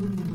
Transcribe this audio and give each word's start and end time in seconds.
Tu 0.00 0.29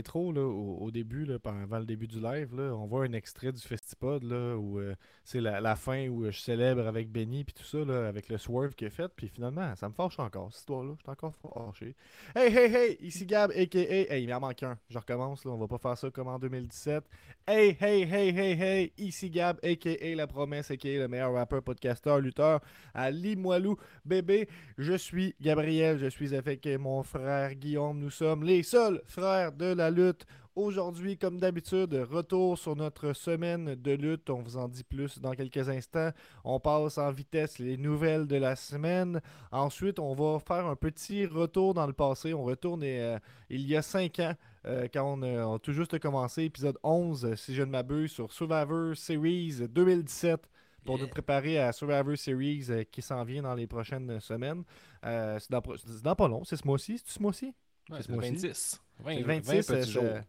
l'intro, 0.00 0.32
là, 0.32 0.40
au, 0.40 0.90
début, 0.90 1.26
là, 1.26 1.36
avant 1.44 1.78
le 1.78 1.84
début 1.84 2.08
du 2.08 2.20
live, 2.20 2.54
là, 2.56 2.74
on 2.74 2.86
voit 2.86 3.04
un 3.04 3.12
extrait 3.12 3.52
du 3.52 3.60
Festipod 3.60 4.22
là, 4.24 4.56
où 4.56 4.78
euh, 4.78 4.94
c'est 5.24 5.40
la, 5.40 5.60
la 5.60 5.76
fin 5.76 6.08
où 6.08 6.24
euh, 6.24 6.30
je 6.30 6.40
célèbre 6.40 6.86
avec 6.86 7.10
Benny 7.10 7.44
puis 7.44 7.54
tout 7.54 7.64
ça, 7.64 7.84
là, 7.84 8.08
avec 8.08 8.30
le 8.30 8.38
swerve 8.38 8.74
qu'il 8.74 8.86
a 8.86 8.90
fait. 8.90 9.08
Puis 9.14 9.28
finalement, 9.28 9.76
ça 9.76 9.88
me 9.88 9.94
fâche 9.94 10.18
encore, 10.18 10.48
cette 10.52 10.60
histoire-là. 10.60 10.94
Je 10.96 11.02
suis 11.02 11.10
encore 11.10 11.34
fâché. 11.36 11.94
Hey, 12.34 12.56
hey, 12.56 12.74
hey, 12.74 12.96
ici 13.00 13.26
Gab, 13.26 13.50
a.k.a. 13.50 13.78
Hey, 13.78 14.24
il 14.24 14.30
m'en 14.30 14.40
manque 14.40 14.62
un. 14.62 14.78
Je 14.88 14.98
recommence, 14.98 15.44
là, 15.44 15.50
on 15.50 15.58
va 15.58 15.68
pas 15.68 15.78
faire 15.78 15.98
ça 15.98 16.10
comme 16.10 16.28
en 16.28 16.38
2017. 16.38 17.04
Hey, 17.46 17.76
hey, 17.78 18.02
hey, 18.02 18.30
hey, 18.30 18.62
hey, 18.62 18.92
ici 18.96 19.28
Gab, 19.30 19.58
a.k.a. 19.62 20.14
La 20.14 20.26
Promesse, 20.26 20.70
a.k.a. 20.70 20.98
le 20.98 21.08
meilleur 21.08 21.34
rappeur, 21.34 21.62
podcasteur, 21.62 22.20
lutteur 22.20 22.60
à 22.94 23.10
Limoilou, 23.10 23.76
bébé. 24.06 24.48
Je 24.78 24.94
suis 24.94 25.34
Gabriel, 25.40 25.98
je 25.98 26.06
suis 26.06 26.34
avec 26.34 26.66
mon 26.78 27.02
frère 27.02 27.54
Guillaume. 27.54 27.98
Nous 27.98 28.10
sommes 28.10 28.44
les 28.44 28.62
seuls 28.62 29.02
frères 29.06 29.52
de 29.52 29.66
la 29.66 29.89
lutte. 29.90 30.26
Aujourd'hui, 30.56 31.16
comme 31.16 31.38
d'habitude, 31.38 31.94
retour 32.10 32.58
sur 32.58 32.74
notre 32.74 33.12
semaine 33.12 33.76
de 33.76 33.92
lutte. 33.92 34.28
On 34.30 34.42
vous 34.42 34.56
en 34.56 34.66
dit 34.66 34.82
plus 34.82 35.20
dans 35.20 35.30
quelques 35.30 35.68
instants. 35.68 36.10
On 36.44 36.58
passe 36.58 36.98
en 36.98 37.10
vitesse 37.12 37.60
les 37.60 37.76
nouvelles 37.76 38.26
de 38.26 38.36
la 38.36 38.56
semaine. 38.56 39.20
Ensuite, 39.52 40.00
on 40.00 40.12
va 40.12 40.40
faire 40.40 40.66
un 40.66 40.74
petit 40.74 41.24
retour 41.24 41.72
dans 41.72 41.86
le 41.86 41.92
passé. 41.92 42.34
On 42.34 42.42
retourne 42.42 42.82
euh, 42.82 43.18
il 43.48 43.66
y 43.66 43.76
a 43.76 43.82
cinq 43.82 44.18
ans. 44.18 44.34
Euh, 44.66 44.88
quand 44.92 45.04
on, 45.04 45.22
euh, 45.22 45.54
a, 45.54 45.58
tout 45.60 45.72
juste 45.72 45.98
commencé, 46.00 46.42
épisode 46.42 46.78
11, 46.82 47.36
si 47.36 47.54
je 47.54 47.62
ne 47.62 47.70
m'abuse, 47.70 48.10
sur 48.10 48.32
Survivor 48.32 48.96
Series 48.96 49.68
2017 49.68 50.50
pour 50.84 50.98
nous 50.98 51.08
préparer 51.08 51.58
à 51.58 51.72
Survivor 51.72 52.18
Series 52.18 52.86
qui 52.90 53.02
s'en 53.02 53.22
vient 53.22 53.42
dans 53.42 53.54
les 53.54 53.66
prochaines 53.68 54.18
semaines. 54.18 54.64
c'est 55.02 55.50
dans, 55.50 56.16
pas 56.16 56.28
long, 56.28 56.42
c'est 56.44 56.56
ce 56.56 56.66
mois-ci, 56.66 56.98
c'est 56.98 57.14
ce 57.14 57.22
mois-ci? 57.22 57.54
C'est 57.88 58.02
ce 58.02 58.12
mois-ci. 58.12 58.80
20, 59.04 59.22
26 59.22 59.48
20 59.48 59.56
petits 59.56 59.72
euh, 59.72 59.84
jours. 59.84 60.20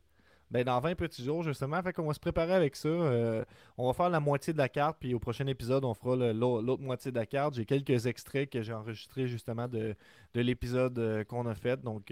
Ben, 0.49 0.65
dans 0.65 0.81
20 0.81 0.95
petits 0.95 1.23
jours, 1.23 1.43
justement. 1.43 1.81
Fait 1.81 1.93
qu'on 1.93 2.05
va 2.05 2.13
se 2.13 2.19
préparer 2.19 2.53
avec 2.53 2.75
ça. 2.75 2.89
Euh, 2.89 3.45
on 3.77 3.87
va 3.87 3.93
faire 3.93 4.09
la 4.09 4.19
moitié 4.19 4.51
de 4.51 4.57
la 4.57 4.67
carte, 4.67 4.97
puis 4.99 5.13
au 5.13 5.19
prochain 5.19 5.47
épisode, 5.47 5.85
on 5.85 5.93
fera 5.93 6.15
l'autre 6.33 6.81
moitié 6.81 7.09
de 7.11 7.17
la 7.17 7.25
carte. 7.25 7.53
J'ai 7.53 7.65
quelques 7.65 8.05
extraits 8.05 8.49
que 8.49 8.61
j'ai 8.61 8.73
enregistrés 8.73 9.27
justement 9.27 9.69
de, 9.69 9.95
l'épisode 10.35 10.99
euh, 10.99 11.23
qu'on 11.23 11.45
a 11.45 11.55
fait. 11.55 11.81
Donc, 11.81 12.11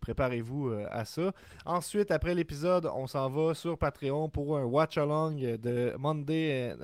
préparez-vous 0.00 0.72
à 0.90 1.04
ça. 1.04 1.32
Ensuite, 1.64 2.10
après 2.10 2.34
l'épisode, 2.34 2.90
on 2.92 3.06
s'en 3.06 3.30
va 3.30 3.54
sur 3.54 3.78
Patreon 3.78 4.28
pour 4.28 4.58
un 4.58 4.64
watch-along 4.64 5.36
de 5.36 5.94
Monday. 5.98 6.74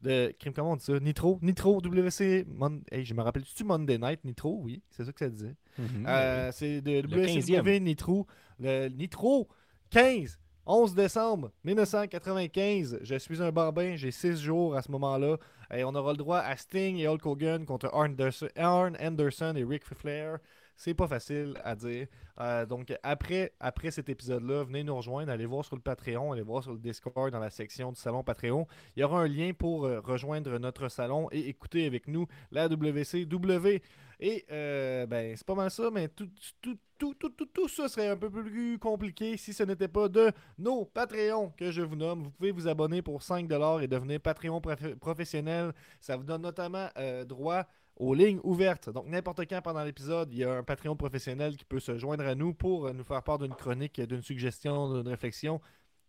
De 0.00 0.32
crime 0.38 0.52
comment 0.52 0.72
on 0.72 0.76
dit 0.76 0.84
ça? 0.84 0.98
Nitro 1.00 1.40
Nitro 1.42 1.80
WC 1.80 2.44
Mon... 2.46 2.80
hey, 2.92 3.04
je 3.04 3.14
me 3.14 3.22
rappelle 3.22 3.42
tu 3.42 3.64
Monday 3.64 3.98
Night 3.98 4.24
Nitro? 4.24 4.60
Oui 4.62 4.80
c'est 4.90 5.04
ça 5.04 5.12
que 5.12 5.18
ça 5.18 5.28
disait 5.28 5.56
Mhm, 5.78 6.04
euh, 6.06 6.50
c'est 6.52 6.80
de 6.80 7.00
Le 7.02 7.08
15e. 7.08 7.60
WCW 7.60 7.80
Nitro. 7.80 8.26
Le 8.58 8.88
Nitro 8.88 9.48
15, 9.90 10.38
11 10.66 10.94
décembre 10.94 11.52
1995. 11.64 12.98
Je 13.02 13.14
suis 13.16 13.42
un 13.42 13.52
bambin, 13.52 13.96
j'ai 13.96 14.10
6 14.10 14.42
jours 14.42 14.74
à 14.76 14.82
ce 14.82 14.90
moment-là. 14.90 15.36
Et 15.74 15.84
on 15.84 15.94
aura 15.94 16.12
le 16.12 16.18
droit 16.18 16.38
à 16.38 16.56
Sting 16.56 16.96
et 16.96 17.06
Hulk 17.06 17.24
Hogan 17.26 17.64
contre 17.66 17.90
Arn 17.92 18.12
Anderson, 18.12 18.48
Arn 18.56 18.96
Anderson 19.00 19.54
et 19.56 19.64
Ric 19.64 19.84
Flair. 19.84 20.38
C'est 20.76 20.94
pas 20.94 21.08
facile 21.08 21.54
à 21.64 21.74
dire. 21.74 22.06
Euh, 22.40 22.64
donc, 22.64 22.96
après, 23.02 23.52
après 23.58 23.90
cet 23.90 24.08
épisode-là, 24.08 24.62
venez 24.62 24.84
nous 24.84 24.96
rejoindre. 24.96 25.32
Allez 25.32 25.44
voir 25.44 25.64
sur 25.64 25.74
le 25.74 25.82
Patreon, 25.82 26.32
allez 26.32 26.42
voir 26.42 26.62
sur 26.62 26.72
le 26.72 26.78
Discord 26.78 27.32
dans 27.32 27.40
la 27.40 27.50
section 27.50 27.90
du 27.90 28.00
salon 28.00 28.22
Patreon. 28.22 28.64
Il 28.94 29.00
y 29.00 29.02
aura 29.02 29.22
un 29.22 29.26
lien 29.26 29.50
pour 29.52 29.86
euh, 29.86 29.98
rejoindre 30.00 30.56
notre 30.58 30.88
salon 30.88 31.28
et 31.32 31.48
écouter 31.48 31.84
avec 31.84 32.06
nous 32.06 32.26
la 32.52 32.68
WCW. 32.68 33.82
Et 34.20 34.44
euh, 34.50 35.06
ben, 35.06 35.36
c'est 35.36 35.46
pas 35.46 35.54
mal 35.54 35.70
ça, 35.70 35.90
mais 35.92 36.08
tout, 36.08 36.28
tout, 36.60 36.76
tout, 36.98 37.14
tout, 37.14 37.28
tout, 37.30 37.46
tout 37.46 37.68
ça 37.68 37.88
serait 37.88 38.08
un 38.08 38.16
peu 38.16 38.28
plus 38.30 38.76
compliqué 38.78 39.36
si 39.36 39.52
ce 39.52 39.62
n'était 39.62 39.86
pas 39.86 40.08
de 40.08 40.32
nos 40.58 40.84
Patreons 40.86 41.50
que 41.56 41.70
je 41.70 41.82
vous 41.82 41.94
nomme. 41.94 42.24
Vous 42.24 42.30
pouvez 42.32 42.50
vous 42.50 42.66
abonner 42.66 43.00
pour 43.00 43.20
5$ 43.20 43.82
et 43.82 43.86
devenir 43.86 44.20
Patreon 44.20 44.60
prof- 44.60 44.96
professionnel. 44.96 45.72
Ça 46.00 46.16
vous 46.16 46.24
donne 46.24 46.42
notamment 46.42 46.88
euh, 46.98 47.24
droit 47.24 47.64
aux 47.94 48.14
lignes 48.14 48.40
ouvertes. 48.42 48.90
Donc, 48.90 49.06
n'importe 49.06 49.40
quand 49.48 49.60
pendant 49.62 49.84
l'épisode, 49.84 50.32
il 50.32 50.38
y 50.38 50.44
a 50.44 50.52
un 50.52 50.62
Patreon 50.64 50.96
professionnel 50.96 51.56
qui 51.56 51.64
peut 51.64 51.80
se 51.80 51.96
joindre 51.96 52.24
à 52.26 52.34
nous 52.34 52.54
pour 52.54 52.92
nous 52.92 53.04
faire 53.04 53.22
part 53.22 53.38
d'une 53.38 53.54
chronique, 53.54 54.00
d'une 54.00 54.22
suggestion, 54.22 54.94
d'une 54.94 55.08
réflexion. 55.08 55.60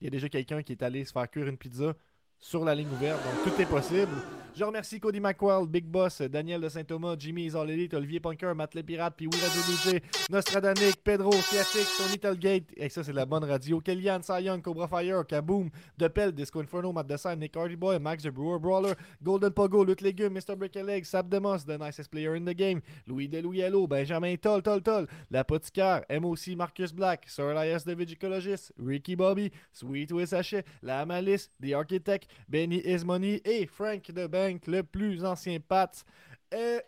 Il 0.02 0.06
y 0.06 0.08
a 0.08 0.12
déjà 0.12 0.30
quelqu'un 0.30 0.64
qui 0.64 0.72
est 0.72 0.82
allé 0.84 1.04
se 1.06 1.12
faire 1.12 1.30
cuire 1.30 1.48
une 1.48 1.58
pizza 1.58 1.94
sur 2.40 2.64
la 2.66 2.76
ligne 2.76 2.90
ouverte, 2.90 3.20
donc 3.24 3.44
tout 3.54 3.62
est 3.62 3.66
possible. 3.66 4.12
Je 4.60 4.66
remercie 4.66 5.00
Cody 5.00 5.22
McWell, 5.22 5.68
Big 5.68 5.86
Boss, 5.86 6.22
Daniel 6.22 6.60
de 6.60 6.68
Saint-Thomas, 6.68 7.16
Jimmy 7.18 7.46
is 7.46 7.56
All 7.56 7.70
Elite, 7.70 7.94
Olivier 7.94 8.20
Punker, 8.20 8.54
Matt 8.54 8.76
Le 8.76 8.84
Pirate, 8.84 9.14
puis 9.16 9.28
Will 9.28 9.40
Radio 9.40 9.62
DJ, 9.62 10.02
Nostradanic, 10.30 11.02
Pedro, 11.02 11.32
Fiatic, 11.32 11.88
Tony 11.98 12.20
Telgate, 12.20 12.66
et 12.76 12.90
ça 12.90 13.04
c'est 13.04 13.12
de 13.12 13.16
la 13.16 13.26
bonne 13.26 13.46
radio, 13.46 13.80
Kellyanne, 13.80 14.22
Young, 14.42 14.62
Cobra 14.62 14.88
Fire, 14.88 15.26
Kaboom, 15.26 15.70
Depel, 15.98 16.34
Disco 16.34 16.60
Inferno, 16.60 16.92
Matt 16.92 17.08
Dessin, 17.08 17.38
Nick 17.38 17.56
Hardy 17.56 17.78
Boy, 17.78 18.00
Max 18.00 18.24
the 18.24 18.32
Brewer 18.32 18.60
Brawler, 18.60 18.96
Golden 19.24 19.52
Pogo, 19.52 19.86
Lutte 19.86 20.02
Légumes, 20.02 20.34
Mr. 20.34 20.58
Brick 20.58 20.76
a 20.76 20.84
Leg, 20.84 21.06
Sab 21.06 21.30
Demos, 21.30 21.64
The 21.64 21.78
Nicest 21.78 22.12
Player 22.12 22.36
in 22.36 22.44
the 22.44 22.54
Game, 22.54 22.82
Louis 23.08 23.30
Delouis 23.30 23.62
Hello, 23.62 23.88
Benjamin 23.88 24.36
Toll, 24.36 24.62
Toll, 24.62 24.82
Toll, 24.82 25.08
L'Apothicaire, 25.32 26.04
MOC, 26.10 26.58
Marcus 26.58 26.92
Black, 26.92 27.30
Sir 27.30 27.52
Elias 27.52 27.86
the 27.86 27.96
Vigicologist, 27.96 28.72
Ricky 28.78 29.16
Bobby, 29.16 29.54
Sweet 29.72 30.12
Wiz 30.12 30.32
Hachet, 30.32 30.66
La 30.82 31.06
Malice, 31.06 31.50
The 31.62 31.76
Architect, 31.76 32.28
Benny 32.48 32.82
Esmoni 32.86 33.42
et 33.46 33.66
Frank 33.66 34.04
The 34.04 34.28
Bank, 34.28 34.68
le 34.68 34.84
plus 34.84 35.26
ancien 35.26 35.60
Pat. 35.60 36.04
Et 36.52 36.80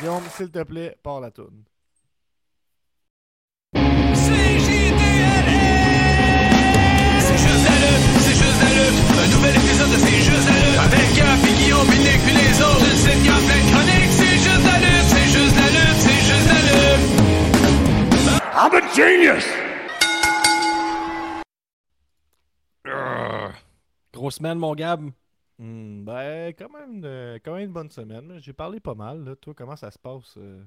Guillaume, 0.00 0.24
s'il 0.36 0.50
te 0.50 0.62
plaît, 0.62 0.96
pars 1.02 1.20
la 1.20 1.30
toune. 1.30 1.64
Un 8.84 9.26
nouvel 9.28 9.56
épisode 9.56 9.90
de 9.90 9.96
C'est 9.96 10.20
juste 10.20 10.48
la 10.48 10.54
lutte 10.54 10.78
Avec 10.78 11.14
Gap 11.16 11.38
et 11.48 11.54
Guillaume, 11.62 11.86
Binic 11.86 12.20
puis 12.24 12.34
les 12.34 12.60
autres 12.60 12.84
Une 12.84 12.98
sitcom 12.98 13.42
pleine 13.46 13.66
chronique 13.70 14.10
C'est 14.10 14.36
juste 14.36 14.64
la 14.64 14.78
lutte, 14.78 15.08
c'est 15.08 15.28
juste 15.32 15.56
la 15.56 15.68
lutte, 15.70 15.98
c'est 15.98 16.22
juste 16.28 16.48
la 16.48 16.60
lutte 16.60 17.04
I'm 18.56 18.74
a 18.74 18.80
genius 18.94 19.63
Grosse 24.14 24.36
semaine, 24.36 24.58
mon 24.58 24.74
Gab. 24.74 25.10
Hmm, 25.58 26.04
ben, 26.04 26.52
quand 26.56 26.68
même, 26.70 27.02
euh, 27.04 27.38
quand 27.44 27.54
même 27.54 27.64
une 27.66 27.72
bonne 27.72 27.90
semaine. 27.90 28.38
J'ai 28.38 28.52
parlé 28.52 28.78
pas 28.80 28.94
mal. 28.94 29.24
Là. 29.24 29.34
Toi, 29.36 29.54
comment 29.56 29.76
ça 29.76 29.90
se 29.90 29.98
passe? 29.98 30.34
euh? 30.36 30.62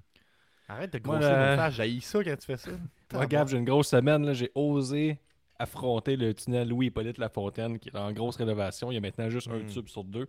Arrête 0.68 0.92
de 0.92 1.00
grossir 1.00 1.30
mon 1.32 1.54
flash. 1.56 1.76
J'haïs 1.76 2.02
ça 2.02 2.22
quand 2.24 2.36
tu 2.38 2.46
fais 2.46 2.58
ça. 2.58 2.72
Moi, 3.14 3.26
Gab, 3.26 3.48
j'ai 3.48 3.58
une 3.58 3.64
grosse 3.66 3.88
semaine. 3.88 4.34
J'ai 4.34 4.52
osé 4.54 5.18
affronter 5.60 6.18
le 6.18 6.34
tunnel 6.34 6.68
Louis-Hippolyte 6.68 7.18
Lafontaine 7.18 7.80
qui 7.80 7.90
est 7.90 7.98
en 7.98 8.12
grosse 8.12 8.36
rénovation. 8.36 8.92
Il 8.92 8.96
y 8.96 8.98
a 8.98 9.02
maintenant 9.02 9.30
juste 9.30 9.48
un 9.48 9.60
Mm. 9.60 9.68
tube 9.68 9.88
sur 9.88 10.04
deux. 10.04 10.28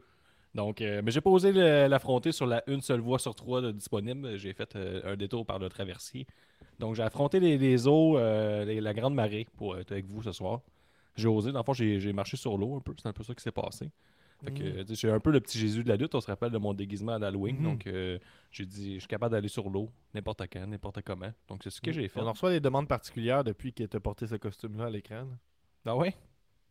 Donc, 0.54 0.80
euh, 0.80 1.02
mais 1.04 1.10
j'ai 1.10 1.20
pas 1.20 1.28
osé 1.30 1.52
le- 1.52 1.86
l'affronter 1.88 2.30
sur 2.32 2.46
la 2.46 2.62
une 2.68 2.80
seule 2.80 3.00
voie 3.00 3.18
sur 3.18 3.34
trois 3.34 3.72
disponible. 3.72 4.38
J'ai 4.38 4.52
fait 4.54 4.74
euh, 4.76 5.00
un 5.12 5.16
détour 5.16 5.44
par 5.44 5.58
le 5.58 5.68
traversier. 5.68 6.26
Donc, 6.78 6.94
j'ai 6.94 7.02
affronté 7.02 7.40
les, 7.40 7.58
les 7.58 7.86
eaux, 7.88 8.16
euh, 8.16 8.64
les- 8.64 8.80
la 8.80 8.94
grande 8.94 9.14
marée 9.14 9.46
pour 9.56 9.76
être 9.76 9.90
avec 9.92 10.06
vous 10.06 10.22
ce 10.22 10.32
soir. 10.32 10.60
J'ai 11.18 11.28
osé. 11.28 11.52
Dans 11.52 11.58
le 11.60 11.64
fond, 11.64 11.72
j'ai 11.74 12.12
marché 12.12 12.36
sur 12.36 12.56
l'eau 12.56 12.76
un 12.76 12.80
peu. 12.80 12.94
C'est 12.96 13.08
un 13.08 13.12
peu 13.12 13.22
ça 13.24 13.34
qui 13.34 13.42
s'est 13.42 13.52
passé. 13.52 13.90
Fait 14.44 14.52
que, 14.52 14.82
tu 14.82 14.94
sais, 14.94 14.94
j'ai 14.94 15.10
un 15.10 15.18
peu 15.18 15.32
le 15.32 15.40
petit 15.40 15.58
Jésus 15.58 15.82
de 15.82 15.88
la 15.88 15.96
lutte. 15.96 16.14
On 16.14 16.20
se 16.20 16.28
rappelle 16.28 16.52
de 16.52 16.58
mon 16.58 16.72
déguisement 16.72 17.18
d'Halloween. 17.18 17.56
Mhm. 17.56 17.62
Donc, 17.64 17.86
euh, 17.88 18.18
j'ai 18.52 18.64
dit, 18.64 18.94
je 18.94 18.98
suis 19.00 19.08
capable 19.08 19.32
d'aller 19.32 19.48
sur 19.48 19.68
l'eau 19.68 19.90
n'importe 20.14 20.42
quand, 20.52 20.64
n'importe 20.64 21.02
comment. 21.02 21.32
Donc, 21.48 21.62
c'est 21.64 21.70
ce 21.70 21.80
que 21.80 21.90
j'ai 21.90 22.06
fait. 22.06 22.20
On 22.20 22.30
reçoit 22.30 22.50
des 22.50 22.60
demandes 22.60 22.86
particulières 22.86 23.42
depuis 23.42 23.72
que 23.72 23.82
tu 23.82 23.96
as 23.96 24.00
porté 24.00 24.28
ce 24.28 24.36
costume-là 24.36 24.84
à 24.86 24.90
l'écran. 24.90 25.22
là. 25.22 25.36
Ah 25.86 25.96
ouais? 25.96 26.14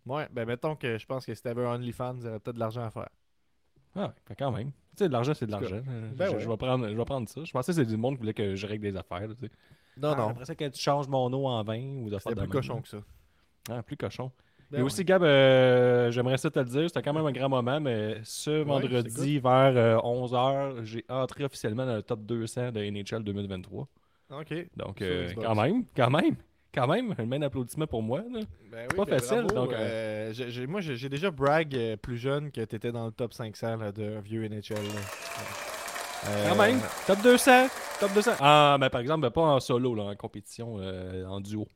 Ouais, 0.06 0.30
ben 0.32 0.46
mettons 0.48 0.78
que 0.78 0.98
je 0.98 1.06
pense 1.06 1.26
que 1.26 1.34
si 1.36 1.42
t'avais 1.42 1.66
un 1.66 1.76
OnlyFans, 1.76 2.16
il 2.20 2.24
y 2.26 2.28
aurait 2.30 2.40
peut-être 2.40 2.56
de 2.56 2.60
l'argent 2.62 2.84
à 2.86 2.90
faire. 2.90 3.10
Ah, 3.96 4.14
quand 4.38 4.52
même. 4.54 4.72
Tu 4.72 5.00
sais, 5.04 5.08
de 5.10 5.14
l'argent, 5.14 5.34
c'est 5.34 5.48
de 5.48 5.52
l'argent. 5.52 5.82
Euh, 5.86 6.12
ben 6.16 6.28
je, 6.28 6.32
ouais. 6.36 6.40
je 6.40 6.48
vais 6.48 6.56
prendre, 6.58 6.88
je 6.88 6.94
vais 6.96 7.06
prendre 7.06 7.28
ça. 7.28 7.44
Je 7.44 7.52
pensais 7.52 7.72
que 7.74 7.76
c'était 7.76 7.90
du 7.92 7.98
monde 7.98 8.14
qui 8.16 8.20
voulait 8.22 8.34
que 8.34 8.56
je 8.56 8.66
règle 8.66 8.84
des 8.84 8.96
affaires. 8.96 9.28
tu 9.28 9.46
sais. 9.48 9.52
Non, 9.98 10.12
Ah, 10.14 10.16
non. 10.16 10.30
Après 10.30 10.46
ça, 10.46 10.56
quand 10.56 10.70
tu 10.70 10.80
changes 10.80 11.10
mon 11.10 11.34
eau 11.34 11.48
en 11.48 11.62
vin 11.64 11.82
ou 11.98 12.06
de 12.06 12.12
faire 12.12 12.22
C'était 12.22 12.36
de 12.36 12.42
plus 12.42 12.50
cochon 12.50 12.76
là. 12.76 12.82
que 12.84 12.88
ça. 12.88 12.98
Ah, 13.70 13.84
plus 13.84 13.98
cochon. 13.98 14.32
Ben 14.70 14.80
Et 14.80 14.82
aussi, 14.82 15.06
Gab, 15.06 15.24
euh, 15.24 16.12
j'aimerais 16.12 16.38
ça 16.38 16.50
te 16.50 16.60
le 16.60 16.66
dire, 16.66 16.84
c'était 16.88 17.02
quand 17.02 17.14
même 17.14 17.26
un 17.26 17.32
grand 17.32 17.48
moment, 17.48 17.80
mais 17.80 18.18
ce 18.24 18.64
vendredi 18.64 19.40
vers 19.40 20.04
11h, 20.04 20.84
j'ai 20.84 21.06
entré 21.08 21.46
officiellement 21.46 21.86
dans 21.86 21.96
le 21.96 22.04
top 22.04 22.26
200 22.26 22.74
de 22.74 22.82
NHL 22.84 23.24
2023. 23.24 23.88
ouais. 24.32 24.38
Ok. 24.42 24.68
Donc, 24.76 25.02
euh, 25.02 25.32
quand 25.42 25.56
même, 25.56 25.86
quand 25.96 26.10
même, 26.10 26.36
quand 26.74 26.88
même, 26.88 27.16
un 27.18 27.26
main 27.26 27.40
d'applaudissement 27.40 27.88
pour 27.88 28.04
moi. 28.04 28.24
Ben 28.72 28.88
pas 28.90 29.06
ben 29.06 29.20
facile, 29.20 29.44
bravo, 29.44 29.68
donc, 29.68 29.74
euh, 29.74 30.34
moi, 30.68 30.82
j'ai 30.82 31.10
déjà 31.10 31.32
brag 31.32 31.74
euh, 31.74 31.96
plus 31.96 32.18
jeune 32.18 32.52
que 32.52 32.62
t'étais 32.62 32.92
dans 32.92 33.06
le 33.06 33.12
top 33.12 33.34
500 33.34 33.78
là, 33.78 33.92
de 33.94 34.20
vieux 34.20 34.48
NHL. 34.48 34.76
Euh, 36.28 36.50
Quand 36.50 36.56
même, 36.56 36.80
top 37.06 37.22
200, 37.22 37.68
top 38.00 38.14
200. 38.14 38.32
Ah, 38.40 38.78
mais 38.80 38.90
par 38.90 39.02
exemple, 39.02 39.30
pas 39.32 39.42
en 39.42 39.60
solo, 39.60 39.96
là, 39.96 40.04
en 40.04 40.16
compétition, 40.16 40.78
euh, 40.80 41.26
en 41.26 41.40
duo. 41.40 41.68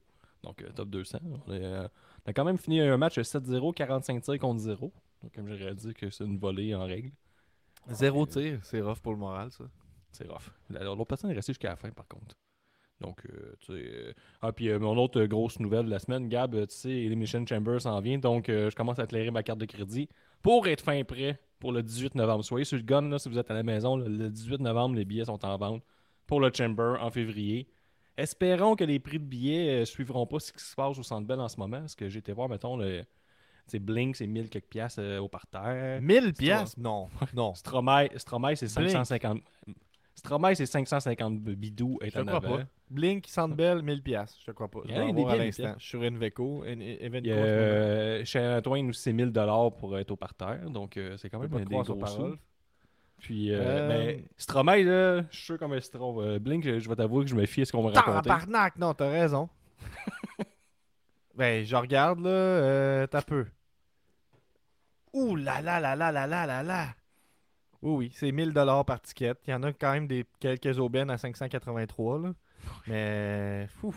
Donc, 0.43 0.61
euh, 0.63 0.69
top 0.73 0.89
200. 0.89 1.19
On, 1.23 1.53
est, 1.53 1.63
euh, 1.63 1.88
on 2.25 2.29
a 2.29 2.33
quand 2.33 2.43
même 2.45 2.57
fini 2.57 2.79
un 2.81 2.97
match 2.97 3.19
7-0, 3.19 3.73
45 3.73 4.21
tirs 4.23 4.39
contre 4.39 4.59
0. 4.59 4.91
Donc, 5.21 5.33
comme 5.35 5.47
j'aurais 5.53 5.75
dit 5.75 5.93
que 5.93 6.09
c'est 6.09 6.23
une 6.25 6.38
volée 6.39 6.73
en 6.73 6.85
règle. 6.85 7.11
Zéro 7.89 8.25
tir, 8.25 8.59
c'est 8.63 8.81
rough 8.81 8.99
pour 8.99 9.13
le 9.13 9.19
moral, 9.19 9.51
ça. 9.51 9.63
C'est 10.11 10.27
rough. 10.27 10.49
La- 10.69 10.83
L'autre 10.83 11.05
personne 11.05 11.31
est 11.31 11.35
restée 11.35 11.53
jusqu'à 11.53 11.69
la 11.69 11.75
fin, 11.75 11.89
par 11.91 12.07
contre. 12.07 12.35
Donc, 12.99 13.25
euh, 13.25 13.55
tu 13.59 13.73
sais. 13.73 13.83
euh, 13.93 14.13
Ah, 14.41 14.51
puis 14.51 14.69
euh, 14.69 14.77
mon 14.79 14.95
autre 14.97 15.23
grosse 15.25 15.59
nouvelle 15.59 15.85
de 15.85 15.89
la 15.91 15.99
semaine, 15.99 16.27
Gab, 16.27 16.53
tu 16.67 16.75
sais, 16.75 16.89
Elimination 16.89 17.45
Chamber 17.45 17.79
s'en 17.81 17.99
vient. 18.01 18.17
Donc, 18.19 18.45
je 18.47 18.73
commence 18.75 18.99
à 18.99 19.03
éclairer 19.05 19.31
ma 19.31 19.41
carte 19.43 19.59
de 19.59 19.65
crédit 19.65 20.07
pour 20.41 20.67
être 20.67 20.81
fin 20.83 21.03
prêt 21.03 21.39
pour 21.59 21.71
le 21.71 21.81
18 21.81 22.13
novembre. 22.15 22.43
Soyez 22.43 22.65
sur 22.65 22.77
le 22.77 22.83
gun, 22.83 23.09
là, 23.09 23.17
si 23.19 23.29
vous 23.29 23.38
êtes 23.39 23.49
à 23.49 23.53
la 23.55 23.63
maison. 23.63 23.95
là, 23.95 24.07
le 24.07 24.29
18 24.29 24.59
novembre, 24.59 24.95
les 24.95 25.05
billets 25.05 25.25
sont 25.25 25.43
en 25.45 25.57
vente 25.57 25.83
pour 26.27 26.39
le 26.39 26.51
Chamber 26.53 26.97
en 27.01 27.09
février. 27.09 27.67
Espérons 28.17 28.75
que 28.75 28.83
les 28.83 28.99
prix 28.99 29.19
de 29.19 29.23
billets 29.25 29.81
euh, 29.81 29.85
suivront 29.85 30.27
pas 30.27 30.39
ce 30.39 30.51
qui 30.51 30.63
se 30.63 30.75
passe 30.75 30.97
au 30.97 31.03
Centre 31.03 31.25
Bell 31.25 31.39
en 31.39 31.47
ce 31.47 31.57
moment. 31.57 31.79
Parce 31.79 31.95
que 31.95 32.09
j'ai 32.09 32.19
été 32.19 32.33
voir, 32.33 32.49
mettons, 32.49 32.77
le. 32.77 33.03
Blink, 33.79 34.17
c'est 34.17 34.27
1000 34.27 34.49
quelques 34.49 34.65
piastres 34.65 35.01
euh, 35.01 35.19
au 35.19 35.29
parterre. 35.29 36.01
1000 36.01 36.33
piastres? 36.33 36.79
Non, 36.79 37.09
non. 37.33 37.53
Stromae, 37.55 38.09
Stromae 38.17 38.55
c'est 38.55 38.73
Blink. 38.75 38.91
550. 38.91 39.41
Stromae, 40.15 40.55
c'est 40.55 40.65
550 40.65 41.39
bidous 41.39 41.97
est 42.01 42.09
Je 42.09 42.19
te 42.19 42.25
crois 42.25 42.41
pas. 42.41 42.63
Blink, 42.89 43.27
Sandbell, 43.27 43.81
1000 43.81 44.03
piastres. 44.03 44.37
Je 44.41 44.45
te 44.47 44.51
crois 44.51 44.67
pas. 44.67 44.79
Je 44.83 44.89
Il 44.89 44.91
y 44.91 44.95
vais 44.95 45.01
a 45.01 45.05
en 45.05 45.13
des 45.13 45.21
voir 45.21 45.33
à 45.33 45.37
l'instant. 45.37 45.73
Je 45.77 45.83
suis 45.83 45.89
sur 45.89 46.01
Inveco. 46.01 46.65
Euh, 46.65 48.25
chez 48.25 48.45
Antoine 48.45 48.89
aussi, 48.89 49.01
c'est 49.01 49.13
1000 49.13 49.31
pour 49.79 49.97
être 49.97 50.11
au 50.11 50.17
parterre. 50.17 50.69
Donc, 50.69 50.99
c'est 51.17 51.29
quand 51.29 51.39
même 51.39 51.49
des 51.49 51.63
te 51.63 51.69
croire 51.69 51.85
sur 51.85 51.95
gros 51.95 52.03
parole. 52.03 52.31
sous. 52.31 52.37
Puis, 53.21 53.51
euh, 53.51 53.59
Euh, 53.62 53.88
mais 53.88 54.25
Stromae, 54.35 54.83
là, 54.83 55.21
je 55.29 55.35
suis 55.38 55.45
sûr 55.45 55.59
comme 55.59 55.73
un 55.73 55.79
citron. 55.79 56.38
Blink, 56.39 56.63
je, 56.63 56.79
je 56.79 56.89
vais 56.89 56.95
t'avouer 56.95 57.23
que 57.23 57.29
je 57.29 57.35
me 57.35 57.45
fie 57.45 57.62
à 57.62 57.65
ce 57.65 57.71
qu'on 57.71 57.83
me 57.83 57.94
racontait. 57.94 58.29
Tabarnak! 58.29 58.77
Non, 58.77 58.95
t'as 58.95 59.09
raison. 59.09 59.47
ben, 61.35 61.63
je 61.63 61.75
regarde, 61.75 62.19
là. 62.21 62.29
Euh, 62.29 63.07
T'as 63.07 63.21
peu. 63.21 63.45
Ouh 65.13 65.35
là 65.35 65.62
là 65.62 65.79
là 65.79 65.95
là 65.95 66.12
là 66.12 66.25
là 66.25 66.47
là 66.47 66.63
là! 66.63 66.88
Oui, 67.83 67.91
oui, 67.95 68.12
c'est 68.15 68.31
1000 68.31 68.53
par 68.53 69.01
ticket. 69.01 69.33
Il 69.45 69.51
y 69.51 69.53
en 69.53 69.62
a 69.63 69.74
quand 69.74 69.91
même 69.91 70.07
des 70.07 70.25
quelques 70.39 70.79
aubaines 70.79 71.12
à 71.12 71.17
583, 71.17 72.19
là. 72.19 72.33
Mais, 72.88 73.67
fou. 73.67 73.94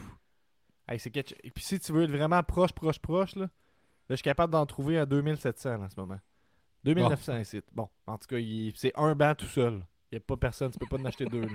Hey, 0.87 0.99
c'est 0.99 1.17
Et 1.17 1.51
puis 1.51 1.65
si 1.65 1.79
tu 1.79 1.93
veux 1.93 2.05
être 2.05 2.11
vraiment 2.11 2.43
proche, 2.43 2.73
proche, 2.73 2.99
proche, 2.99 3.37
là, 3.37 3.45
là 3.45 3.49
je 4.11 4.17
suis 4.17 4.23
capable 4.23 4.53
d'en 4.53 4.67
trouver 4.67 4.99
à 4.99 5.07
2700 5.07 5.83
en 5.83 5.89
ce 5.89 5.99
moment. 5.99 6.19
2900 6.85 7.39
ici. 7.41 7.61
Bon, 7.73 7.89
en 8.07 8.19
tout 8.19 8.27
cas, 8.29 8.39
il- 8.39 8.73
c'est 8.77 8.93
un 8.97 9.15
banc 9.15 9.35
tout 9.35 9.47
seul. 9.47 9.83
Il 10.13 10.17
n'y 10.17 10.19
a 10.19 10.21
pas 10.21 10.37
personne, 10.37 10.71
tu 10.71 10.79
peux 10.79 10.87
pas 10.87 10.99
en 11.03 11.05
acheter 11.07 11.25
deux. 11.27 11.41
Là. 11.43 11.49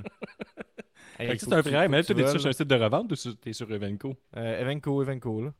Hey, 1.18 1.28
Fait 1.32 1.38
que 1.38 1.46
faut 1.46 1.52
c'est 1.52 1.56
un 1.58 1.62
tu- 1.64 1.70
vrai, 1.70 1.86
faut 1.86 1.92
mais 1.92 2.04
tu 2.04 2.14
tu 2.14 2.22
es 2.22 2.28
sur 2.38 2.48
un 2.48 2.52
site 2.52 2.68
de 2.68 2.76
revente 2.76 3.12
ou 3.12 3.16
sur- 3.16 3.38
t'es 3.38 3.54
sur 3.54 3.72
Evenco? 3.72 4.16
euh, 4.38 4.62
Evenco, 4.62 5.02
Evenco, 5.04 5.42
là. 5.44 5.54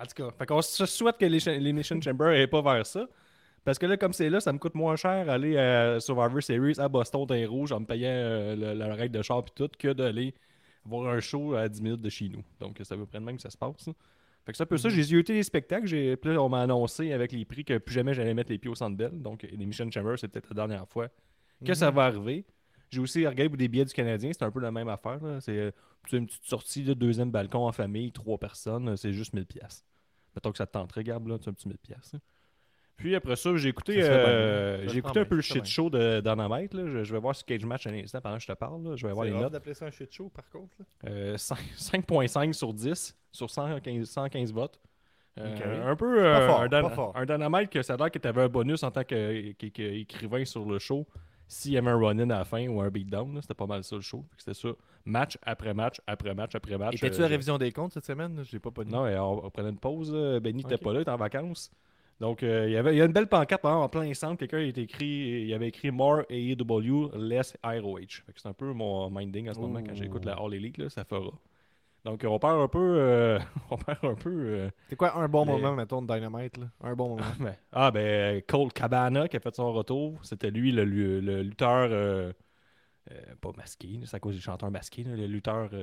En 0.00 0.02
tout 0.06 0.14
cas, 0.14 0.30
fait 0.38 0.46
qu'on 0.46 0.62
se 0.62 0.86
souhaite 0.86 1.18
que 1.18 1.24
les 1.26 1.38
l'Elimination 1.38 2.00
Chamber 2.00 2.30
n'aient 2.30 2.46
pas 2.46 2.62
vers 2.62 2.86
ça. 2.86 3.06
Parce 3.64 3.78
que 3.78 3.86
là, 3.86 3.96
comme 3.96 4.12
c'est 4.12 4.28
là, 4.28 4.40
ça 4.40 4.52
me 4.52 4.58
coûte 4.58 4.74
moins 4.74 4.96
cher 4.96 5.28
aller 5.30 5.56
à 5.56 6.00
Survivor 6.00 6.42
Series 6.42 6.78
à 6.80 6.88
Boston 6.88 7.24
d'un 7.26 7.46
rouge 7.48 7.70
en 7.72 7.80
me 7.80 7.86
payant 7.86 8.08
euh, 8.10 8.56
le- 8.56 8.74
la 8.74 8.94
règle 8.94 9.16
de 9.16 9.22
char 9.22 9.38
et 9.40 9.50
tout 9.54 9.70
que 9.78 9.92
d'aller 9.92 10.34
voir 10.84 11.12
un 11.14 11.20
show 11.20 11.54
à 11.54 11.68
10 11.68 11.80
minutes 11.80 12.00
de 12.02 12.08
chez 12.10 12.28
nous. 12.28 12.42
Donc, 12.58 12.76
peu 12.82 13.06
près 13.06 13.20
de 13.20 13.24
même 13.24 13.36
que 13.36 13.42
ça 13.42 13.50
se 13.50 13.56
passe. 13.56 13.88
Fait 14.44 14.52
que 14.52 14.56
c'est 14.58 14.62
un 14.64 14.66
peu 14.66 14.76
ça. 14.76 14.88
Mhm. 14.88 14.94
J'ai 14.94 15.02
zioté 15.04 15.34
les 15.34 15.42
spectacles. 15.42 15.86
J'ai, 15.86 16.16
puis 16.16 16.32
là, 16.32 16.42
on 16.42 16.48
m'a 16.48 16.62
annoncé 16.62 17.12
avec 17.12 17.32
les 17.32 17.44
prix 17.44 17.64
que 17.64 17.78
plus 17.78 17.94
jamais 17.94 18.12
j'allais 18.14 18.34
mettre 18.34 18.50
les 18.50 18.58
pieds 18.58 18.70
au 18.70 18.74
Centre 18.74 18.96
Bell. 18.96 19.12
Donc, 19.22 19.42
l'Elimination 19.42 19.88
Chamber, 19.90 20.14
c'est 20.18 20.28
peut-être 20.28 20.48
la 20.50 20.54
dernière 20.66 20.88
fois 20.88 21.08
que 21.64 21.74
ça 21.74 21.90
Mhm. 21.90 21.96
va 21.96 22.04
arriver. 22.06 22.44
J'ai 22.90 23.00
aussi 23.00 23.26
regardé 23.26 23.48
pour 23.48 23.56
des 23.56 23.68
billets 23.68 23.84
du 23.84 23.92
Canadien. 23.94 24.30
C'est 24.32 24.42
un 24.44 24.50
peu 24.50 24.60
la 24.60 24.72
même 24.72 24.88
affaire. 24.88 25.20
C'est 25.40 25.56
euh, 25.58 25.70
c'est 26.10 26.16
une 26.18 26.26
petite 26.26 26.44
sortie 26.44 26.82
de 26.82 26.92
deuxième 26.94 27.30
balcon 27.30 27.66
en 27.66 27.72
famille, 27.72 28.10
trois 28.12 28.36
personnes. 28.38 28.96
C'est 28.96 29.12
juste 29.12 29.32
1000 29.32 29.46
pièces. 29.46 29.84
Mettons 30.34 30.50
que 30.50 30.58
ça 30.58 30.66
te 30.66 30.72
tenterait, 30.72 31.04
Gab, 31.04 31.26
là, 31.28 31.38
tu 31.38 31.48
as 31.48 31.50
un 31.50 31.54
petit 31.54 31.68
1000 31.68 31.78
pièces. 31.78 32.16
Puis 32.96 33.14
après 33.16 33.34
ça, 33.36 33.56
j'ai 33.56 33.68
écouté, 33.70 34.00
euh, 34.02 34.86
se 34.86 34.92
j'ai 34.92 34.98
écouté 34.98 35.20
un 35.20 35.24
peu 35.24 35.34
le 35.34 35.40
shit 35.40 35.64
show 35.64 35.90
de 35.90 36.20
Dynamite. 36.20 36.72
Là. 36.74 36.86
Je, 36.86 37.02
je 37.04 37.12
vais 37.12 37.18
voir 37.18 37.34
ce 37.34 37.42
cage 37.42 37.64
match 37.64 37.86
à 37.86 37.90
l'instant 37.90 38.20
pendant 38.20 38.36
que 38.36 38.42
je 38.42 38.46
te 38.46 38.52
parle. 38.52 38.82
là. 38.84 38.96
Je 38.96 39.06
vais 39.06 39.12
voir 39.12 39.24
les 39.24 39.32
notes. 39.32 39.52
d'appeler 39.52 39.74
ça 39.74 39.86
un 39.86 39.90
shit 39.90 40.12
show, 40.12 40.28
par 40.28 40.48
contre. 40.50 40.76
là. 40.78 41.10
Euh, 41.10 41.36
5 41.36 41.58
5.5 41.76 42.52
sur 42.52 42.72
10 42.72 43.16
sur 43.32 43.50
115, 43.50 44.04
115 44.08 44.52
votes. 44.52 44.78
Euh. 45.40 45.90
Un 45.90 45.96
peu 45.96 46.20
fort, 46.46 46.60
un, 46.62 46.68
pas 46.68 46.80
dyna- 46.82 46.90
fort. 46.90 47.12
un 47.16 47.24
dynamite 47.24 47.70
que 47.70 47.80
ça 47.82 47.94
a 47.94 47.96
l'air 47.96 48.10
que 48.10 48.18
tu 48.18 48.28
avais 48.28 48.42
un 48.42 48.48
bonus 48.48 48.82
en 48.82 48.90
tant 48.90 49.02
qu'écrivain 49.02 50.44
sur 50.44 50.64
le 50.66 50.78
show 50.78 51.06
s'il 51.48 51.72
y 51.72 51.78
avait 51.78 51.90
un 51.90 51.96
run-in 51.98 52.30
à 52.30 52.38
la 52.38 52.44
fin 52.44 52.66
ou 52.68 52.80
un 52.80 52.88
beatdown. 52.90 53.34
là. 53.34 53.40
C'était 53.42 53.54
pas 53.54 53.66
mal 53.66 53.82
ça 53.84 53.96
le 53.96 54.02
show. 54.02 54.24
C'était 54.38 54.54
ça. 54.54 54.68
Match 55.04 55.36
après 55.42 55.74
match, 55.74 56.00
après 56.06 56.34
match, 56.34 56.54
après 56.54 56.78
match. 56.78 56.94
Étais-tu 56.94 57.20
Euh, 57.20 57.24
à 57.24 57.26
je- 57.26 57.32
révision 57.32 57.58
des 57.58 57.72
comptes 57.72 57.92
cette 57.92 58.04
semaine? 58.04 58.42
Je 58.44 58.52
l'ai 58.52 58.58
pas 58.60 58.70
pas 58.70 58.84
Non, 58.84 59.06
et 59.06 59.18
on, 59.18 59.44
on 59.44 59.50
prenait 59.50 59.70
une 59.70 59.78
pause. 59.78 60.12
Benny 60.42 60.62
n'était 60.62 60.74
Ok. 60.76 60.82
pas 60.82 60.92
là, 60.92 60.98
il 61.00 61.02
était 61.02 61.10
en 61.10 61.16
vacances. 61.16 61.70
Donc, 62.22 62.44
euh, 62.44 62.66
il 62.68 62.72
y 62.72 62.76
avait 62.76 62.94
il 62.94 62.98
y 62.98 63.02
a 63.02 63.04
une 63.04 63.12
belle 63.12 63.26
pancarte 63.26 63.64
exemple, 63.64 63.82
en 63.82 63.88
plein 63.88 64.14
centre. 64.14 64.36
Quelqu'un 64.38 64.60
écrit, 64.78 65.42
il 65.44 65.52
avait 65.54 65.66
écrit 65.66 65.90
More 65.90 66.22
AEW, 66.30 67.10
less 67.16 67.56
ROH. 67.64 68.22
C'est 68.36 68.46
un 68.48 68.52
peu 68.52 68.72
mon 68.72 69.10
minding 69.10 69.48
en 69.48 69.54
ce 69.54 69.58
moment 69.58 69.80
quand 69.82 69.90
Ouh. 69.90 69.96
j'écoute 69.96 70.24
la 70.24 70.34
All 70.34 70.54
Elite, 70.54 70.78
là, 70.78 70.88
ça 70.88 71.02
fera. 71.04 71.32
Donc, 72.04 72.24
on 72.24 72.38
perd 72.38 72.60
un 72.60 72.68
peu. 72.68 72.78
euh, 72.78 73.40
on 73.70 73.76
perd 73.76 73.98
un 74.04 74.14
peu. 74.14 74.30
euh, 74.30 74.70
C'est 74.88 74.94
quoi 74.94 75.16
un 75.18 75.28
bon 75.28 75.44
moment, 75.44 75.74
mettons, 75.74 76.00
de 76.00 76.14
Dynamite? 76.14 76.58
Là? 76.58 76.66
Un 76.82 76.94
bon 76.94 77.08
moment. 77.08 77.24
ben, 77.40 77.56
ah, 77.72 77.90
ben, 77.90 78.40
Cole 78.46 78.72
Cabana 78.72 79.26
qui 79.26 79.36
a 79.36 79.40
fait 79.40 79.56
son 79.56 79.72
retour. 79.72 80.20
C'était 80.22 80.52
lui, 80.52 80.70
le, 80.70 80.84
lu- 80.84 81.20
le 81.20 81.42
lutteur. 81.42 81.88
euh, 81.90 82.32
pas 83.40 83.50
masqué, 83.56 83.98
c'est 84.04 84.14
à 84.14 84.20
cause 84.20 84.36
des 84.36 84.40
chanteurs 84.40 84.70
masqués. 84.70 85.02
là, 85.02 85.16
le 85.16 85.26
lutteur 85.26 85.68
que 85.70 85.74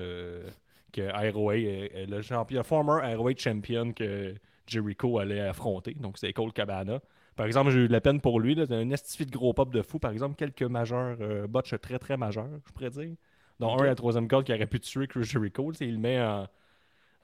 euh, 1.67 2.05
le 2.08 2.22
champion, 2.22 2.63
former 2.63 3.13
ROH 3.15 3.36
champion 3.38 3.91
que 3.91 4.36
Jericho 4.70 5.20
allait 5.20 5.42
affronter. 5.42 5.94
Donc, 5.96 6.18
c'est 6.18 6.32
Cole 6.34 6.54
Cabana. 6.54 7.00
Par 7.36 7.46
exemple, 7.46 7.72
j'ai 7.72 7.80
eu 7.80 7.88
de 7.88 7.94
la 7.94 8.02
peine 8.02 8.20
pour 8.22 8.40
lui. 8.40 8.56
là, 8.56 8.66
un 8.70 8.90
estifi 8.90 9.26
de 9.26 9.32
gros 9.32 9.54
pop 9.54 9.74
de 9.74 9.82
fou. 9.82 9.98
Par 10.00 10.12
exemple, 10.12 10.36
quelques 10.36 10.64
majeurs, 10.64 11.18
euh, 11.22 11.48
botches 11.48 11.76
très 11.82 11.98
très 12.00 12.18
majeurs, 12.18 12.50
je 12.68 12.72
pourrais 12.74 12.90
dire. 12.90 13.16
Dont 13.60 13.78
un 13.78 13.84
à 13.84 13.88
la 13.88 13.96
troisième 13.96 14.28
corde 14.28 14.46
qui 14.46 14.54
aurait 14.54 14.68
pu 14.68 14.80
tuer 14.80 15.08
Chris 15.08 15.24
Jericho. 15.24 15.72
Il 15.82 15.94
le 15.94 15.98
met 15.98 16.22
en, 16.22 16.48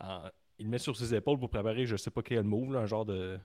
en- 0.02 0.24
il 0.60 0.70
met 0.70 0.78
sur 0.78 0.96
ses 0.96 1.14
épaules 1.16 1.38
pour 1.40 1.50
préparer 1.50 1.86
je 1.86 1.96
sais 1.98 2.12
pas 2.12 2.22
quel 2.22 2.44
move, 2.44 2.74
là, 2.74 2.80
un 2.80 2.86
genre 2.86 3.06
de 3.06 3.38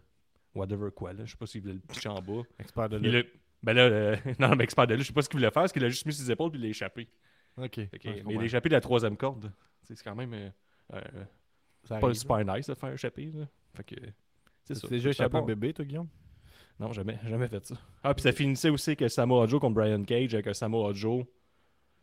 whatever 0.54 0.90
quoi. 0.94 1.12
Là. 1.12 1.24
Je 1.24 1.32
sais 1.32 1.36
pas 1.36 1.46
s'il 1.46 1.60
voulait 1.62 1.74
le 1.74 1.80
pitcher 1.80 2.08
en 2.08 2.20
bas. 2.20 2.42
Expert 2.58 2.88
de 2.88 2.98
lutte. 2.98 3.28
Ben 3.62 3.72
là, 3.74 3.82
euh, 3.82 4.16
non, 4.38 4.54
mais 4.56 4.64
expert 4.64 4.86
de 4.86 4.94
lutte, 4.94 5.02
je 5.02 5.08
sais 5.08 5.12
pas 5.12 5.22
ce 5.22 5.28
qu'il 5.28 5.38
voulait 5.38 5.50
faire, 5.50 5.62
parce 5.62 5.72
qu'il 5.72 5.84
a 5.84 5.88
juste 5.88 6.06
mis 6.06 6.12
ses 6.12 6.30
épaules 6.30 6.50
puis 6.50 6.58
il 6.60 6.62
l'a 6.64 6.68
échappé. 6.70 7.08
Ok. 7.58 7.76
Ouais, 7.78 8.22
mais 8.26 8.34
il 8.34 8.40
a 8.40 8.44
échappé 8.46 8.68
de 8.68 8.74
la 8.74 8.80
troisième 8.80 9.16
corde. 9.16 9.52
C'est 9.82 10.00
quand 10.02 10.14
même 10.14 10.32
euh, 10.34 10.50
Euh, 10.94 11.00
pas 12.00 12.14
super 12.14 12.44
nice 12.44 12.66
de 12.68 12.74
faire 12.74 12.92
échapper. 12.92 13.30
Là. 13.34 13.44
Fait 13.74 13.84
que. 13.84 13.94
C'est 14.64 14.74
ça. 14.74 14.88
Déjà 14.88 15.10
échappé 15.10 15.36
un 15.36 15.42
bébé, 15.42 15.72
toi, 15.72 15.84
Guillaume? 15.84 16.08
Non, 16.78 16.92
jamais, 16.92 17.18
jamais 17.28 17.48
fait 17.48 17.64
ça. 17.66 17.74
Ah, 18.02 18.14
puis 18.14 18.22
ça 18.22 18.32
finissait 18.32 18.70
aussi 18.70 18.96
que 18.96 19.08
Samoa 19.08 19.46
Joe 19.46 19.60
contre 19.60 19.74
Brian 19.74 20.02
Cage 20.04 20.34
avec 20.34 20.46
un 20.46 20.54
Samoa 20.54 20.92
Joe. 20.92 21.24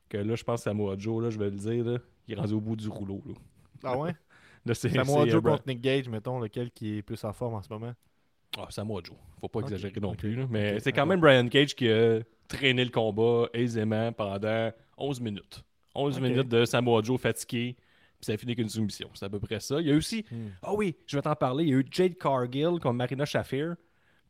Que 0.10 0.18
là, 0.18 0.36
je 0.36 0.44
pense 0.44 0.62
que 0.62 0.64
Samoa 0.66 0.96
Joe, 0.98 1.24
là, 1.24 1.30
je 1.30 1.38
vais 1.40 1.50
le 1.50 1.58
dire, 1.58 1.84
là, 1.84 1.98
il 2.28 2.34
est 2.34 2.38
rendu 2.40 2.54
au 2.54 2.62
bout 2.62 2.76
du 2.76 2.88
rouleau. 2.88 3.22
Là. 3.26 3.34
Ah 3.84 3.98
ouais? 3.98 4.14
Là, 4.66 4.74
Samoa 4.74 5.26
Joe 5.28 5.36
euh, 5.36 5.42
contre 5.50 5.64
Nick 5.66 5.80
Gage, 5.80 6.10
mettons, 6.10 6.40
lequel 6.42 6.72
qui 6.72 6.98
est 6.98 7.02
plus 7.02 7.24
en 7.24 7.32
forme 7.32 7.54
en 7.54 7.62
ce 7.62 7.70
moment? 7.70 7.94
Ah, 8.58 8.68
Samoa 8.70 9.00
Joe. 9.02 9.16
Faut 9.40 9.48
pas 9.48 9.62
exagérer 9.62 9.98
non 10.02 10.14
plus. 10.14 10.36
là. 10.36 10.46
Mais 10.50 10.80
c'est 10.82 10.92
quand 10.92 11.06
même 11.06 11.22
Brian 11.22 11.48
Cage 11.48 11.74
qui 11.74 11.90
a 11.90 12.20
traîné 12.50 12.84
le 12.84 12.92
combat 12.92 13.48
aisément 13.54 14.12
pendant 14.12 14.72
11 14.98 15.22
minutes. 15.22 15.64
11 15.96 16.18
Ok. 16.18 16.22
minutes 16.24 16.50
de 16.50 16.66
Samoa 16.66 17.02
Joe 17.02 17.20
fatigué. 17.20 17.78
Puis 18.20 18.26
ça 18.26 18.34
a 18.34 18.38
fini 18.38 18.56
qu'une 18.56 18.70
soumission. 18.70 19.10
C'est 19.14 19.26
à 19.26 19.30
peu 19.30 19.40
près 19.40 19.60
ça. 19.60 19.80
Il 19.80 19.88
y 19.88 19.92
a 19.92 19.96
aussi 19.96 20.26
Ah 20.62 20.74
oui, 20.74 20.96
je 21.06 21.18
vais 21.18 21.22
t'en 21.22 21.36
parler. 21.36 21.66
Il 21.66 21.70
y 21.70 21.74
a 21.74 21.78
eu 21.78 21.86
Jade 21.90 22.18
Cargill 22.18 22.80
contre 22.82 22.94
Marina 22.94 23.26
Shafir. 23.26 23.76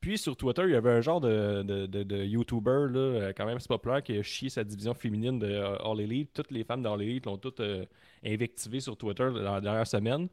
Puis 0.01 0.17
sur 0.19 0.37
Twitter, 0.37 0.63
il 0.65 0.71
y 0.71 0.75
avait 0.75 0.91
un 0.91 1.01
genre 1.01 1.19
de, 1.19 1.63
de, 1.63 1.85
de, 1.87 2.03
de 2.03 2.23
YouTuber, 2.23 2.87
là, 2.91 2.99
euh, 2.99 3.33
quand 3.35 3.45
même 3.47 3.57
assez 3.57 3.67
populaire, 3.67 4.03
qui 4.03 4.15
a 4.17 4.21
chié 4.21 4.47
sa 4.49 4.63
division 4.63 4.93
féminine 4.93 5.39
de 5.39 5.47
euh, 5.47 5.75
All 5.77 5.99
Elite. 5.99 6.31
Toutes 6.33 6.51
les 6.51 6.63
femmes 6.63 6.83
d'All 6.83 7.01
Elite 7.01 7.25
l'ont 7.25 7.37
toutes 7.37 7.61
euh, 7.61 7.83
invectivé 8.23 8.79
sur 8.79 8.95
Twitter 8.95 9.23
dans 9.23 9.53
la 9.55 9.61
dernière 9.61 9.87
semaine. 9.87 10.27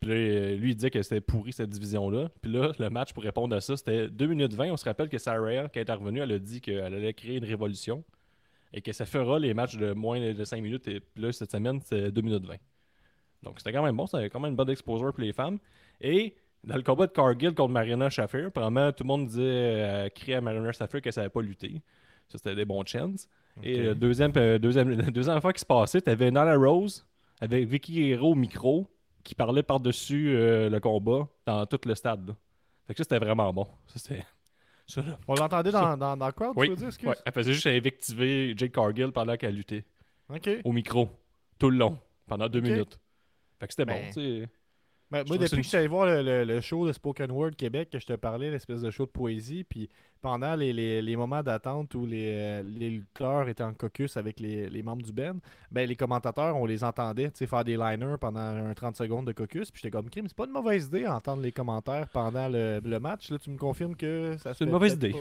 Puis 0.00 0.10
là, 0.10 0.16
euh, 0.16 0.56
lui, 0.56 0.70
il 0.70 0.74
disait 0.74 0.90
que 0.90 1.00
c'était 1.02 1.20
pourri 1.20 1.52
cette 1.52 1.70
division-là. 1.70 2.30
Puis 2.42 2.50
là, 2.52 2.72
le 2.78 2.90
match 2.90 3.12
pour 3.12 3.22
répondre 3.22 3.54
à 3.54 3.60
ça, 3.60 3.76
c'était 3.76 4.08
2 4.08 4.26
minutes 4.26 4.54
20. 4.54 4.72
On 4.72 4.76
se 4.76 4.84
rappelle 4.84 5.08
que 5.08 5.18
Sarah, 5.18 5.68
qui 5.68 5.78
est 5.78 5.82
intervenue, 5.82 6.20
elle 6.20 6.32
a 6.32 6.38
dit 6.38 6.60
qu'elle 6.60 6.80
allait 6.94 7.14
créer 7.14 7.36
une 7.36 7.44
révolution 7.44 8.04
et 8.72 8.82
que 8.82 8.92
ça 8.92 9.06
fera 9.06 9.38
les 9.38 9.54
matchs 9.54 9.76
de 9.76 9.92
moins 9.92 10.32
de 10.32 10.44
5 10.44 10.60
minutes. 10.62 10.88
Et 10.88 11.00
puis 11.00 11.22
là, 11.22 11.32
cette 11.32 11.52
semaine, 11.52 11.80
c'est 11.84 12.10
2 12.10 12.20
minutes 12.22 12.44
20. 12.44 12.56
Donc 13.42 13.58
c'était 13.58 13.72
quand 13.72 13.82
même 13.82 13.96
bon, 13.96 14.06
c'était 14.06 14.30
quand 14.30 14.40
même 14.40 14.50
une 14.50 14.56
bonne 14.56 14.70
exposure 14.70 15.12
pour 15.12 15.22
les 15.22 15.32
femmes. 15.32 15.58
Et 16.00 16.34
dans 16.64 16.76
le 16.76 16.82
combat 16.82 17.06
de 17.06 17.12
Cargill 17.12 17.54
contre 17.54 17.72
Marina 17.72 18.10
Shafir, 18.10 18.50
probablement 18.50 18.92
tout 18.92 19.04
le 19.04 19.08
monde 19.08 19.26
disait 19.26 19.42
euh, 19.42 20.08
crier 20.08 20.36
à 20.36 20.40
Marina 20.40 20.72
Shafir 20.72 21.00
qu'elle 21.00 21.12
savait 21.12 21.28
pas 21.28 21.42
lutter. 21.42 21.80
Ça, 22.28 22.38
c'était 22.38 22.56
des 22.56 22.64
bons 22.64 22.84
chances. 22.84 23.28
Et 23.62 23.78
le 23.78 23.94
deuxième, 23.94 24.32
euh, 24.36 24.58
deuxième, 24.58 24.90
la 24.98 25.10
deuxième 25.10 25.40
fois 25.40 25.52
qui 25.52 25.60
se 25.60 25.66
passait, 25.66 26.00
t'avais 26.00 26.30
Nala 26.30 26.56
Rose 26.56 27.06
avec 27.40 27.66
Vicky 27.68 28.10
Hero 28.10 28.32
au 28.32 28.34
micro 28.34 28.86
qui 29.22 29.34
parlait 29.34 29.62
par-dessus 29.62 30.34
euh, 30.36 30.68
le 30.68 30.80
combat 30.80 31.28
dans 31.46 31.66
tout 31.66 31.80
le 31.86 31.94
stade. 31.94 32.26
là. 32.26 32.34
Fait 32.86 32.94
que 32.94 32.98
ça, 32.98 33.04
c'était 33.04 33.24
vraiment 33.24 33.52
bon. 33.52 33.66
Ça, 33.86 33.98
c'était. 33.98 34.24
Ça. 34.88 35.02
On 35.26 35.34
l'entendait 35.34 35.72
dans, 35.72 35.96
dans, 35.96 36.16
dans 36.16 36.26
le 36.26 36.32
crowd, 36.32 36.52
Oui, 36.54 36.66
tu 36.68 36.70
veux 36.70 36.76
dire, 36.76 36.86
excuse? 36.86 37.08
Ouais, 37.08 37.16
elle 37.24 37.32
faisait 37.32 37.52
juste 37.52 37.66
invectiver 37.66 38.54
Jake 38.56 38.70
Cargill 38.70 39.10
pendant 39.10 39.36
qu'elle 39.36 39.56
luttait. 39.56 39.84
OK. 40.32 40.48
Au 40.62 40.70
micro. 40.70 41.08
Tout 41.58 41.70
le 41.70 41.78
long. 41.78 41.98
Pendant 42.28 42.48
deux 42.48 42.60
minutes. 42.60 42.96
Fait 43.60 43.66
que 43.66 43.72
c'était 43.72 43.84
Ben, 43.86 43.94
bon, 44.06 44.06
tu 44.12 44.40
sais. 44.42 44.48
Ben, 45.08 45.18
moi, 45.28 45.36
depuis 45.38 45.58
que 45.58 45.62
je 45.62 45.68
suis 45.68 45.76
allé 45.76 45.86
voir 45.86 46.06
le, 46.06 46.20
le- 46.20 46.44
le 46.44 46.60
show 46.60 46.84
de 46.84 46.92
Spoken 46.92 47.30
Word 47.30 47.52
Québec, 47.52 47.90
que 47.90 48.00
je 48.00 48.06
te 48.06 48.14
parlais, 48.14 48.50
l'espèce 48.50 48.80
de 48.80 48.90
show 48.90 49.06
de 49.06 49.10
poésie, 49.12 49.62
puis 49.62 49.88
pendant 50.20 50.56
les, 50.56 50.72
les- 50.72 51.00
les 51.00 51.14
moments 51.16 51.44
d'attente 51.44 51.94
où 51.94 52.04
les, 52.06 52.26
euh, 52.36 52.62
les 52.64 52.90
lutteurs 52.90 53.48
étaient 53.48 53.62
en 53.62 53.72
caucus 53.72 54.16
avec 54.16 54.40
les, 54.40 54.68
les 54.68 54.82
membres 54.82 55.04
du 55.04 55.12
Ben, 55.12 55.38
ben, 55.70 55.88
les 55.88 55.94
commentateurs, 55.94 56.56
on 56.56 56.66
les 56.66 56.82
entendait 56.82 57.30
tu 57.30 57.36
sais, 57.36 57.46
faire 57.46 57.62
des 57.62 57.76
liners 57.76 58.16
pendant 58.20 58.40
un 58.40 58.74
30 58.74 58.96
secondes 58.96 59.28
de 59.28 59.32
caucus, 59.32 59.70
puis 59.70 59.80
j'étais 59.80 59.92
comme, 59.92 60.10
crime, 60.10 60.26
c'est 60.26 60.36
pas 60.36 60.46
une 60.46 60.50
mauvaise 60.50 60.86
idée 60.86 61.04
d'entendre 61.04 61.40
les 61.40 61.52
commentaires 61.52 62.08
pendant 62.08 62.48
le, 62.48 62.80
le 62.84 62.98
match. 62.98 63.30
Là, 63.30 63.38
tu 63.38 63.50
me 63.50 63.58
confirmes 63.58 63.94
que 63.94 64.36
ça 64.42 64.54
C'est 64.54 64.64
une 64.64 64.72
mauvaise 64.72 64.94
idée. 64.94 65.12
pas- 65.12 65.18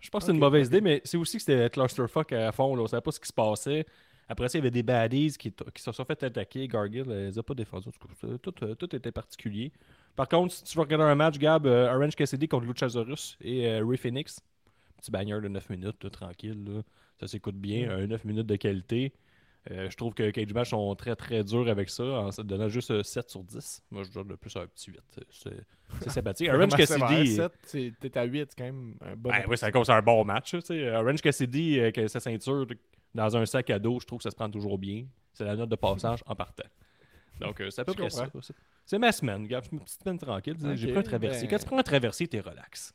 Je 0.00 0.10
pense 0.10 0.20
que 0.20 0.26
c'est 0.26 0.32
une 0.32 0.38
mauvaise 0.38 0.68
idée, 0.68 0.80
mais 0.80 1.00
c'est 1.04 1.16
aussi 1.16 1.38
que 1.38 1.42
c'était 1.42 1.68
clusterfuck 1.70 2.30
à 2.32 2.52
fond. 2.52 2.76
Là. 2.76 2.82
On 2.82 2.86
savait 2.86 3.00
pas 3.00 3.10
ce 3.10 3.18
qui 3.18 3.26
se 3.28 3.32
passait. 3.32 3.84
Après 4.28 4.48
ça, 4.48 4.56
il 4.58 4.60
y 4.60 4.62
avait 4.62 4.70
des 4.70 4.82
baddies 4.82 5.36
qui, 5.38 5.52
se 5.76 5.92
sont 5.92 6.04
fait 6.04 6.22
attaquer. 6.22 6.66
Gargill, 6.68 7.04
elle 7.10 7.26
les 7.26 7.38
a 7.38 7.42
pas 7.42 7.54
défendus. 7.54 7.90
Tout 7.98 8.08
ça- 8.20 8.38
Tout, 8.40 8.54
euh, 8.64 8.74
tout 8.74 8.94
était 8.96 9.12
particulier. 9.12 9.70
Par 10.16 10.28
contre, 10.28 10.54
si 10.54 10.64
tu 10.64 10.76
veux 10.76 10.82
regarder 10.82 11.04
un 11.04 11.14
match, 11.14 11.38
Gab, 11.38 11.66
euh, 11.66 11.92
Orange 11.94 12.14
Cassidy 12.16 12.48
contre 12.48 12.66
Luchasaurus 12.66 13.36
et 13.42 13.68
euh, 13.68 13.84
Ray 13.86 13.98
Phoenix, 13.98 14.40
petit 14.98 15.10
bagneur 15.10 15.40
de 15.40 15.48
9 15.48 15.68
minutes, 15.70 16.02
là, 16.04 16.10
tranquille. 16.10 16.64
là. 16.66 16.82
Ça 17.20 17.26
s'écoute 17.28 17.56
bien. 17.56 17.90
Un 17.90 18.06
9 18.06 18.24
minutes 18.24 18.46
de 18.46 18.56
qualité. 18.56 19.12
Euh, 19.70 19.88
je 19.88 19.96
trouve 19.96 20.12
que 20.12 20.30
Cage 20.30 20.52
Match 20.52 20.70
sont 20.70 20.94
très 20.94 21.16
très 21.16 21.42
durs 21.42 21.68
avec 21.68 21.88
ça, 21.88 22.02
en 22.04 22.28
donnant 22.44 22.68
juste 22.68 22.90
euh, 22.90 23.02
7 23.02 23.30
sur 23.30 23.42
10. 23.44 23.82
Moi, 23.90 24.02
je 24.04 24.10
donne 24.12 24.28
le 24.28 24.36
plus 24.36 24.54
un 24.56 24.66
petit 24.66 24.90
8. 24.90 25.00
C'est 25.30 25.54
c'est 26.00 26.10
sympathique. 26.10 26.50
Orange 26.52 26.76
Cassidy. 26.76 27.36
7, 27.36 27.52
c'est- 27.62 27.92
t'es 27.98 28.18
à 28.18 28.24
8, 28.24 28.48
c'est 28.50 28.58
quand 28.58 28.64
même 28.64 28.94
un 29.00 29.16
bon. 29.16 29.30
Ben 29.30 29.42
oui, 29.48 29.56
à 29.62 29.70
cause 29.72 29.86
d'un 29.86 30.02
bon 30.02 30.22
match. 30.24 30.54
Orange 30.54 31.22
Cassidy, 31.22 31.78
euh, 31.78 31.82
avec 31.88 32.10
sa 32.10 32.20
ceinture 32.20 32.66
dans 33.14 33.36
un 33.36 33.46
sac 33.46 33.70
à 33.70 33.78
dos, 33.78 34.00
je 34.00 34.06
trouve 34.06 34.18
que 34.18 34.24
ça 34.24 34.30
se 34.30 34.36
prend 34.36 34.50
toujours 34.50 34.78
bien. 34.78 35.04
C'est 35.32 35.44
la 35.44 35.56
note 35.56 35.68
de 35.68 35.76
passage 35.76 36.22
en 36.26 36.34
partant. 36.34 36.64
Donc, 37.40 37.60
euh, 37.60 37.70
c'est 37.70 37.80
à 37.82 37.84
peu 37.84 37.94
près 37.94 38.10
ça. 38.10 38.28
C'est- 38.86 38.98
ma 38.98 39.10
semaine, 39.12 39.46
gars. 39.46 39.60
Une 39.72 39.80
petite 39.80 40.02
semaine 40.02 40.18
tranquille. 40.18 40.56
sais, 40.60 40.76
J'ai 40.76 40.88
pris 40.90 40.98
un 40.98 41.02
traversier. 41.02 41.48
ben- 41.48 41.50
Quand 41.50 41.58
tu 41.58 41.66
prends 41.66 41.78
un 41.78 41.82
traversier, 41.82 42.28
t'es 42.28 42.40
relax. 42.40 42.94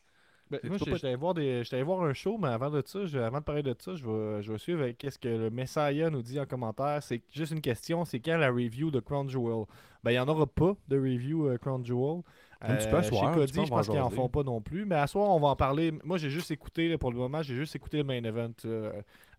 Ben, 0.49 0.59
moi, 0.63 0.77
allé 1.03 1.15
voir, 1.15 1.33
des- 1.35 1.63
voir 1.83 2.01
un 2.03 2.13
show, 2.13 2.38
mais 2.39 2.47
avant 2.47 2.71
de 2.71 2.81
ça, 2.83 3.05
je- 3.05 3.19
avant 3.19 3.38
de 3.39 3.43
parler 3.43 3.61
de 3.61 3.75
ça, 3.77 3.93
je 3.95 4.03
vais, 4.03 4.41
je 4.41 4.51
vais 4.51 4.57
suivre 4.57 4.81
avec 4.81 4.97
qu'est-ce 4.97 5.19
que 5.19 5.27
le 5.27 5.49
Messiah 5.51 6.09
nous 6.09 6.23
dit 6.23 6.39
en 6.39 6.45
commentaire. 6.47 7.03
C'est 7.03 7.21
juste 7.31 7.51
une 7.51 7.61
question, 7.61 8.03
c'est 8.03 8.19
quand 8.19 8.35
la 8.38 8.49
review 8.49 8.89
de 8.89 8.99
Crown 8.99 9.29
Jewel? 9.29 9.65
Ben, 10.03 10.11
il 10.11 10.13
n'y 10.15 10.19
en 10.19 10.27
aura 10.27 10.47
pas 10.47 10.75
de 10.88 10.97
review 10.97 11.47
euh, 11.49 11.57
Crown 11.57 11.85
Jewel. 11.85 12.23
Un 12.61 12.75
petit 12.75 12.88
peu 12.89 12.97
à 12.97 13.03
soir, 13.03 13.33
Cody, 13.35 13.53
je 13.53 13.59
pense 13.69 13.71
en 13.89 13.91
qu'ils 13.91 14.01
en 14.01 14.05
jaser. 14.05 14.15
font 14.15 14.29
pas 14.29 14.43
non 14.43 14.59
plus. 14.59 14.85
Mais 14.85 14.95
à 14.95 15.05
soir, 15.07 15.29
on 15.29 15.39
va 15.39 15.49
en 15.49 15.55
parler. 15.55 15.93
Moi, 16.03 16.17
j'ai 16.17 16.29
juste 16.31 16.49
écouté, 16.51 16.97
pour 16.97 17.11
le 17.11 17.17
moment, 17.17 17.41
j'ai 17.43 17.55
juste 17.55 17.75
écouté 17.75 17.97
le 17.97 18.03
main 18.03 18.23
event 18.23 18.51
euh, 18.65 18.91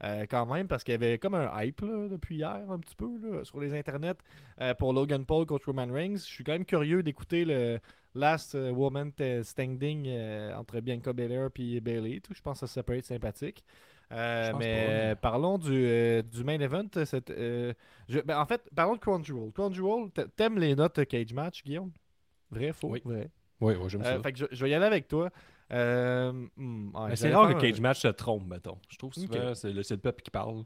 euh, 0.02 0.26
quand 0.28 0.46
même, 0.46 0.66
parce 0.66 0.82
qu'il 0.84 0.92
y 0.92 0.94
avait 0.94 1.18
comme 1.18 1.34
un 1.34 1.50
hype 1.62 1.80
là, 1.82 2.08
depuis 2.08 2.36
hier, 2.36 2.64
un 2.70 2.78
petit 2.78 2.94
peu, 2.94 3.10
là, 3.22 3.44
sur 3.44 3.60
les 3.60 3.78
internets, 3.78 4.16
euh, 4.60 4.74
pour 4.74 4.92
Logan 4.92 5.24
Paul 5.24 5.46
contre 5.46 5.66
Roman 5.66 5.92
Reigns. 5.92 6.16
Je 6.16 6.24
suis 6.24 6.44
quand 6.44 6.52
même 6.52 6.64
curieux 6.64 7.02
d'écouter 7.02 7.44
le 7.44 7.78
Last 8.14 8.54
euh, 8.54 8.70
Woman 8.70 9.12
Standing 9.42 10.06
euh, 10.08 10.54
entre 10.56 10.80
Bianca 10.80 11.12
Belair 11.12 11.48
et 11.56 11.80
Bailey. 11.80 12.20
Tout. 12.20 12.34
Je 12.34 12.42
pense 12.42 12.60
que 12.60 12.66
ça, 12.66 12.82
peut 12.82 12.96
être 12.96 13.04
sympathique. 13.04 13.62
Mais 14.10 15.14
parlons 15.20 15.58
du, 15.58 16.22
du 16.24 16.44
main 16.44 16.58
event. 16.58 16.88
cette, 17.04 17.30
je- 17.30 18.20
ben, 18.20 18.38
en 18.40 18.46
fait, 18.46 18.62
parlons 18.74 18.94
de 18.94 19.00
Crown 19.00 19.24
Jewel. 19.24 19.52
Crown 19.52 19.72
Jewel, 19.72 20.10
t'a- 20.10 20.26
t'aimes 20.26 20.58
les 20.58 20.74
notes 20.74 21.04
Cage 21.06 21.32
Match, 21.32 21.62
Guillaume? 21.62 21.92
Vrai, 22.50 22.72
faux? 22.72 22.88
Oui. 22.88 23.02
Vrai. 23.04 23.30
Oui, 23.60 23.74
oui, 23.78 23.90
j'aime 23.90 24.02
ça. 24.02 24.18
fait 24.20 24.32
que 24.32 24.38
je, 24.38 24.46
je 24.50 24.64
vais 24.64 24.70
y 24.70 24.74
aller 24.74 24.86
avec 24.86 25.06
toi. 25.06 25.30
Euh, 25.72 26.32
hmm, 26.56 26.90
ouais, 26.94 27.08
Mais 27.10 27.16
c'est 27.16 27.32
rare 27.32 27.48
que 27.48 27.54
un- 27.56 27.60
Cage 27.60 27.80
Match 27.80 28.00
se 28.00 28.08
trompe, 28.08 28.46
mettons. 28.48 28.78
Je 28.88 28.98
trouve 28.98 29.12
Ok. 29.16 29.38
c'est 29.54 29.72
le, 29.72 29.82
le 29.88 29.96
peuple 29.96 30.22
qui 30.22 30.30
parle. 30.30 30.64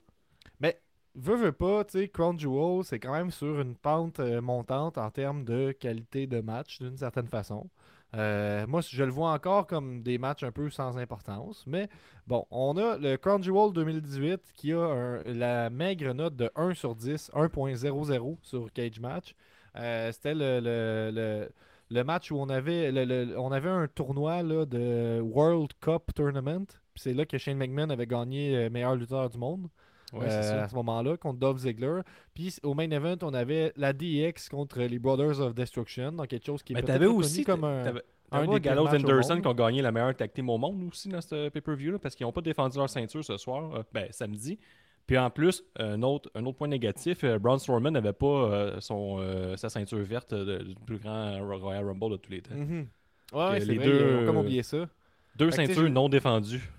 Veux, 1.17 1.37
veux 1.37 1.53
pas, 1.53 1.85
tu 1.85 1.93
sais, 2.01 2.09
Crown 2.09 2.37
Jewel, 2.37 2.83
c'est 2.83 2.99
quand 2.99 3.13
même 3.13 3.31
sur 3.31 3.61
une 3.61 3.77
pente 3.77 4.19
euh, 4.19 4.41
montante 4.41 4.99
en 4.99 5.13
termes 5.13 5.45
de 5.45 5.71
qualité 5.71 6.27
de 6.27 6.41
match, 6.41 6.81
d'une 6.81 6.97
certaine 6.97 7.29
façon. 7.29 7.71
Euh, 8.17 8.67
moi, 8.67 8.81
je 8.81 9.05
le 9.05 9.13
vois 9.13 9.31
encore 9.31 9.69
comme 9.69 10.03
des 10.03 10.19
matchs 10.19 10.43
un 10.43 10.51
peu 10.51 10.71
sans 10.71 10.99
importance. 10.99 11.63
Mais 11.69 11.89
bon, 12.27 12.45
on 12.51 12.77
a 12.79 12.97
le 12.99 13.17
Crown 13.17 13.41
Jewel 13.45 13.73
2018 13.73 14.41
qui 14.57 14.73
a 14.73 14.81
un- 14.81 15.23
la 15.23 15.71
maigre 15.71 16.13
note 16.15 16.35
de 16.35 16.51
1 16.57 16.75
sur 16.75 16.97
10, 16.97 17.31
1.00 17.33 18.37
sur 18.43 18.73
Cage 18.73 18.99
Match. 18.99 19.37
C'était 19.77 20.35
le, 20.35 20.59
le- 20.59 21.11
le- 21.15 21.49
le 21.91 22.03
match 22.05 22.31
où 22.31 22.37
on 22.37 22.49
avait, 22.49 22.91
le- 22.93 23.05
le- 23.05 23.38
on 23.38 23.53
avait 23.53 23.69
un 23.71 23.87
tournoi 23.88 24.43
là, 24.43 24.64
de 24.67 25.21
World 25.21 25.71
Cup 25.81 26.12
Tournament. 26.14 26.67
C'est 26.97 27.12
là 27.14 27.25
que 27.26 27.38
Shane 27.38 27.57
McMahon 27.59 27.91
avait 27.91 28.07
gagné 28.07 28.57
euh, 28.57 28.71
meilleur 28.71 28.95
lutteur 28.97 29.29
du 29.31 29.38
monde. 29.38 29.69
Ouais, 30.12 30.26
euh, 30.31 30.62
à 30.62 30.69
ce 30.69 30.75
moment-là, 30.76 31.17
contre 31.17 31.41
Dolph 31.41 31.59
Ziggler. 31.59 32.00
Puis 32.35 32.57
au 32.62 32.75
main 32.75 32.88
event, 32.91 33.17
on 33.23 33.35
avait 33.35 33.73
la 33.76 33.93
DX 33.93 34.49
contre 34.49 34.81
les 34.81 34.99
Brothers 35.00 35.41
of 35.41 35.55
Destruction, 35.55 36.12
donc 36.12 36.29
quelque 36.29 36.47
chose 36.47 36.62
qui 36.62 36.73
est 36.73 36.76
Mais 36.76 36.83
peut-être 36.83 37.05
aussi. 37.07 37.45
comme 37.45 37.64
un, 37.64 37.83
t'avais- 37.83 38.03
un 38.31 38.47
des 38.47 38.61
Gallows 38.61 38.87
Anderson 38.87 39.41
qui 39.41 39.47
ont 39.49 39.55
gagné 39.55 39.83
la 39.83 39.91
meilleure 39.91 40.14
tag 40.14 40.33
team 40.33 40.49
au 40.50 40.59
monde 40.59 40.88
aussi 40.91 41.09
dans 41.09 41.21
ce 41.21 41.49
pay-per-view 41.49 41.93
là 41.93 41.99
parce 41.99 42.14
qu'ils 42.14 42.25
n'ont 42.26 42.33
pas 42.33 42.41
défendu 42.43 42.79
leur 42.79 42.88
ceinture 42.88 43.25
ce 43.25 43.37
soir, 43.37 43.75
euh, 43.75 43.83
ben 43.93 44.07
samedi. 44.11 44.59
Puis 45.07 45.19
en 45.19 45.29
plus, 45.31 45.63
un 45.79 46.03
autre, 46.03 46.31
un 46.35 46.45
autre 46.47 46.57
point 46.57 46.69
négatif, 46.69 47.25
euh, 47.25 47.39
Braun 47.39 47.59
Strowman 47.59 47.91
n'avait 47.93 48.13
pas 48.15 48.27
euh, 48.27 48.81
son, 48.81 49.19
euh, 49.21 49.57
sa 49.57 49.69
ceinture 49.69 49.99
verte 50.03 50.33
du 50.35 50.75
plus 50.87 50.99
grand 50.99 51.39
Royal 51.47 51.85
Rumble 51.85 52.13
de 52.13 52.17
tous 52.17 52.31
les 52.31 52.41
temps. 52.41 52.55
Mhm. 52.55 52.87
Ouais, 53.33 53.59
les 53.61 53.77
vrai, 53.77 53.87
deux, 53.87 54.09
ils 54.11 54.23
ont 54.23 54.27
comme 54.27 54.37
oublié 54.39 54.63
ça. 54.63 54.89
Deux 55.37 55.51
Fait 55.51 55.67
ceintures 55.67 55.91
non 55.91 56.09
défendues. 56.09 56.71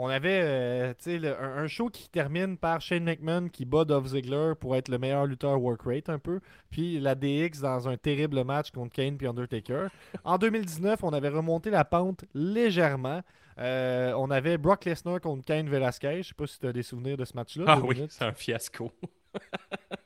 On 0.00 0.06
avait 0.06 0.40
euh, 0.44 0.94
le- 1.06 1.36
un 1.42 1.66
show 1.66 1.88
qui 1.88 2.08
termine 2.08 2.56
par 2.56 2.80
Shane 2.80 3.02
McMahon 3.02 3.48
qui 3.48 3.64
bat 3.64 3.84
Dolph 3.84 4.06
Ziggler 4.06 4.52
pour 4.60 4.76
être 4.76 4.88
le 4.88 4.96
meilleur 4.98 5.26
lutteur 5.26 5.60
work 5.60 5.82
rate 5.84 6.08
un 6.08 6.20
peu. 6.20 6.38
Puis 6.70 7.00
la 7.00 7.16
DX 7.16 7.60
dans 7.60 7.88
un 7.88 7.96
terrible 7.96 8.44
match 8.44 8.70
contre 8.70 8.92
Kane 8.94 9.16
puis 9.16 9.26
Undertaker. 9.26 9.88
En 10.22 10.38
2019, 10.38 11.02
on 11.02 11.12
avait 11.12 11.30
remonté 11.30 11.70
la 11.70 11.84
pente 11.84 12.24
légèrement. 12.32 13.22
Euh, 13.58 14.12
on 14.16 14.30
avait 14.30 14.56
Brock 14.58 14.84
Lesnar 14.84 15.20
contre 15.20 15.44
Kane 15.44 15.68
Velasquez. 15.68 16.22
Je 16.22 16.28
sais 16.28 16.34
pas 16.34 16.46
si 16.46 16.58
tu 16.58 16.66
as 16.66 16.72
des 16.72 16.82
souvenirs 16.82 17.16
de 17.16 17.24
ce 17.24 17.34
match-là. 17.34 17.64
Ah 17.66 17.80
oui, 17.80 18.06
c'est 18.08 18.24
un 18.24 18.32
fiasco. 18.32 18.92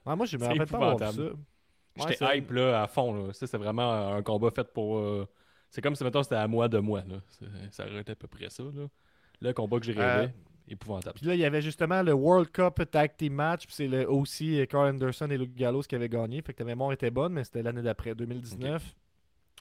Ah, 0.05 0.17
moi, 0.17 0.27
je 0.27 0.37
me 0.37 0.45
rappelle 0.45 0.67
pas 0.67 0.77
avoir 0.91 1.13
ça. 1.13 1.23
J'étais 2.09 2.39
hype 2.39 2.51
là, 2.51 2.83
à 2.83 2.87
fond. 2.89 3.15
Là. 3.15 3.33
Ça, 3.33 3.47
C'est 3.47 3.57
vraiment 3.57 4.15
un 4.15 4.23
combat 4.23 4.51
fait 4.51 4.65
pour. 4.73 4.99
euh, 4.99 5.29
C'est 5.71 5.81
comme 5.81 5.95
si, 5.95 6.03
mettons, 6.03 6.23
c'était 6.23 6.35
à 6.35 6.49
moi 6.49 6.69
de 6.69 6.79
moi. 6.79 7.03
Là. 7.09 7.17
Ça 7.71 7.87
aurait 7.87 8.01
été 8.01 8.13
à 8.13 8.17
peu 8.17 8.27
près 8.27 8.51
ça. 8.51 8.63
Là, 8.65 8.87
le 9.41 9.53
combat 9.53 9.79
que 9.79 9.87
j'ai 9.87 9.97
Euh, 9.97 10.21
rêvé. 10.23 10.33
épouvantable. 10.69 11.15
Puis 11.19 11.27
là, 11.27 11.35
il 11.35 11.41
y 11.41 11.45
avait 11.45 11.63
justement 11.63 12.03
le 12.03 12.13
World 12.13 12.51
Cup 12.51 12.83
Tag 12.91 13.17
Team 13.17 13.35
Match. 13.35 13.67
Puis 13.67 13.75
c'est 13.77 14.07
aussi 14.07 14.67
Carl 14.69 14.89
Anderson 14.89 15.29
et 15.31 15.39
Luke 15.39 15.55
Gallows 15.55 15.83
qui 15.83 15.95
avaient 15.95 16.09
gagné. 16.09 16.43
Fait 16.43 16.53
que 16.53 16.59
ta 16.59 16.65
mémoire 16.65 16.93
était 16.93 17.11
bonne, 17.11 17.33
mais 17.35 17.45
c'était 17.45 17.63
l'année 17.63 17.83
d'après, 17.83 18.15
2019. 18.15 18.83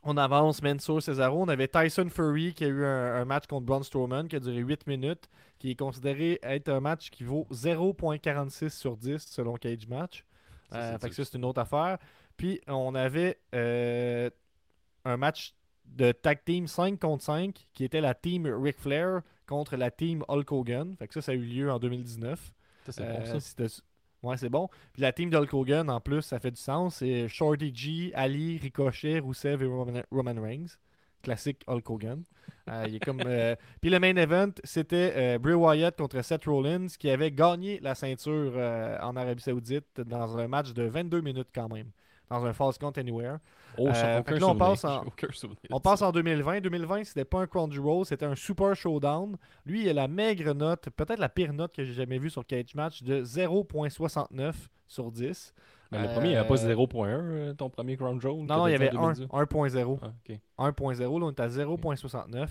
On 0.03 0.17
avance 0.17 0.61
Mansour 0.63 1.01
Cesaro. 1.01 1.41
On 1.43 1.47
avait 1.47 1.67
Tyson 1.67 2.09
Fury 2.09 2.53
qui 2.53 2.63
a 2.63 2.67
eu 2.67 2.83
un, 2.83 3.15
un 3.21 3.25
match 3.25 3.45
contre 3.47 3.65
Braun 3.67 3.83
Strowman 3.83 4.27
qui 4.27 4.35
a 4.35 4.39
duré 4.39 4.57
8 4.57 4.87
minutes, 4.87 5.29
qui 5.59 5.71
est 5.71 5.75
considéré 5.75 6.39
être 6.41 6.69
un 6.69 6.79
match 6.79 7.09
qui 7.11 7.23
vaut 7.23 7.45
0.46 7.51 8.69
sur 8.69 8.97
10 8.97 9.19
selon 9.19 9.55
Cage 9.55 9.87
Match. 9.87 10.25
Ça, 10.71 10.77
Euh, 10.77 10.97
fait 10.97 11.09
que 11.09 11.15
ça, 11.15 11.25
c'est 11.25 11.37
une 11.37 11.45
autre 11.45 11.61
affaire. 11.61 11.97
Puis 12.37 12.59
on 12.67 12.95
avait 12.95 13.39
euh, 13.53 14.29
un 15.05 15.17
match 15.17 15.53
de 15.85 16.11
tag 16.13 16.43
team 16.45 16.67
5 16.67 16.99
contre 16.99 17.23
5 17.23 17.67
qui 17.73 17.83
était 17.83 18.01
la 18.01 18.13
team 18.15 18.47
Ric 18.47 18.79
Flair 18.79 19.21
contre 19.45 19.75
la 19.75 19.91
team 19.91 20.23
Hulk 20.27 20.51
Hogan. 20.51 20.95
Fait 20.97 21.07
que 21.07 21.13
ça, 21.13 21.21
ça 21.21 21.31
a 21.33 21.35
eu 21.35 21.41
lieu 21.43 21.69
en 21.71 21.77
202019. 21.79 22.51
Ça, 22.85 22.91
c'est 22.91 23.01
Euh, 23.03 23.19
bon, 23.33 23.39
ça. 23.39 23.65
Ouais, 24.23 24.37
c'est 24.37 24.49
bon. 24.49 24.69
Puis 24.93 25.01
la 25.01 25.11
team 25.11 25.29
d'Hulk 25.29 25.53
Hogan, 25.53 25.89
en 25.89 25.99
plus, 25.99 26.21
ça 26.21 26.39
fait 26.39 26.51
du 26.51 26.59
sens. 26.59 26.97
C'est 26.97 27.27
Shorty 27.27 27.73
G, 27.73 28.11
Ali, 28.13 28.57
Ricochet, 28.57 29.19
Rusev 29.19 29.63
et 29.63 29.67
Roman, 29.67 30.01
Roman 30.11 30.41
Reigns. 30.41 30.77
Classique 31.21 31.63
Hulk 31.67 31.89
Hogan. 31.89 32.23
Euh, 32.69 32.85
il 32.87 32.95
est 32.95 32.99
comme, 32.99 33.21
euh, 33.25 33.55
Puis 33.81 33.89
le 33.89 33.99
main 33.99 34.15
event, 34.15 34.51
c'était 34.63 35.13
euh, 35.15 35.39
Bray 35.39 35.55
Wyatt 35.55 35.97
contre 35.97 36.21
Seth 36.21 36.45
Rollins 36.45 36.87
qui 36.99 37.09
avait 37.09 37.31
gagné 37.31 37.79
la 37.79 37.95
ceinture 37.95 38.53
en 39.01 39.15
Arabie 39.15 39.41
Saoudite 39.41 40.01
dans 40.01 40.37
un 40.37 40.47
match 40.47 40.73
de 40.73 40.83
22 40.83 41.21
minutes 41.21 41.49
quand 41.53 41.69
même. 41.69 41.91
Dans 42.31 42.45
un 42.45 42.53
False 42.53 42.77
Count 42.77 42.93
Anywhere. 42.97 43.37
Oh, 43.77 43.87
euh, 43.87 44.19
aucun 44.19 44.35
là, 44.39 44.47
on 44.47 44.55
passe 44.55 44.85
en- 44.85 45.03
On 45.69 45.79
passe 45.79 46.01
en 46.01 46.11
2020. 46.11 46.61
2020, 46.61 47.03
c'était 47.03 47.25
pas 47.25 47.39
un 47.41 47.47
Crunchyroll, 47.47 48.05
c'était 48.05 48.25
un 48.25 48.35
Super 48.35 48.75
Showdown. 48.75 49.37
Lui, 49.65 49.83
il 49.83 49.89
a 49.89 49.93
la 49.93 50.07
maigre 50.07 50.53
note, 50.53 50.89
peut-être 50.95 51.19
la 51.19 51.29
pire 51.29 51.53
note 51.53 51.73
que 51.75 51.83
j'ai 51.83 51.93
jamais 51.93 52.17
vue 52.17 52.29
sur 52.29 52.45
Cage 52.45 52.73
Match, 52.75 53.03
de 53.03 53.23
0.69 53.23 54.53
sur 54.87 55.11
10. 55.11 55.53
Mais 55.91 56.01
le 56.03 56.07
premier, 56.13 56.27
il 56.27 56.31
n'y 56.31 56.35
avait 56.37 56.47
pas 56.47 56.63
Euh, 56.65 56.73
0.1, 56.73 57.05
euh, 57.07 57.53
ton 57.53 57.69
premier 57.69 57.97
Crown 57.97 58.19
Jewel 58.21 58.45
Non, 58.45 58.65
il 58.67 58.71
y 58.71 58.75
avait 58.75 58.89
1, 58.89 58.93
2010? 58.93 59.27
1.0. 59.29 59.99
Ah. 60.01 60.11
1.0, 60.71 61.19
là, 61.19 61.25
on 61.25 61.29
est 61.31 61.39
à 61.41 61.47
0.69. 61.49 62.47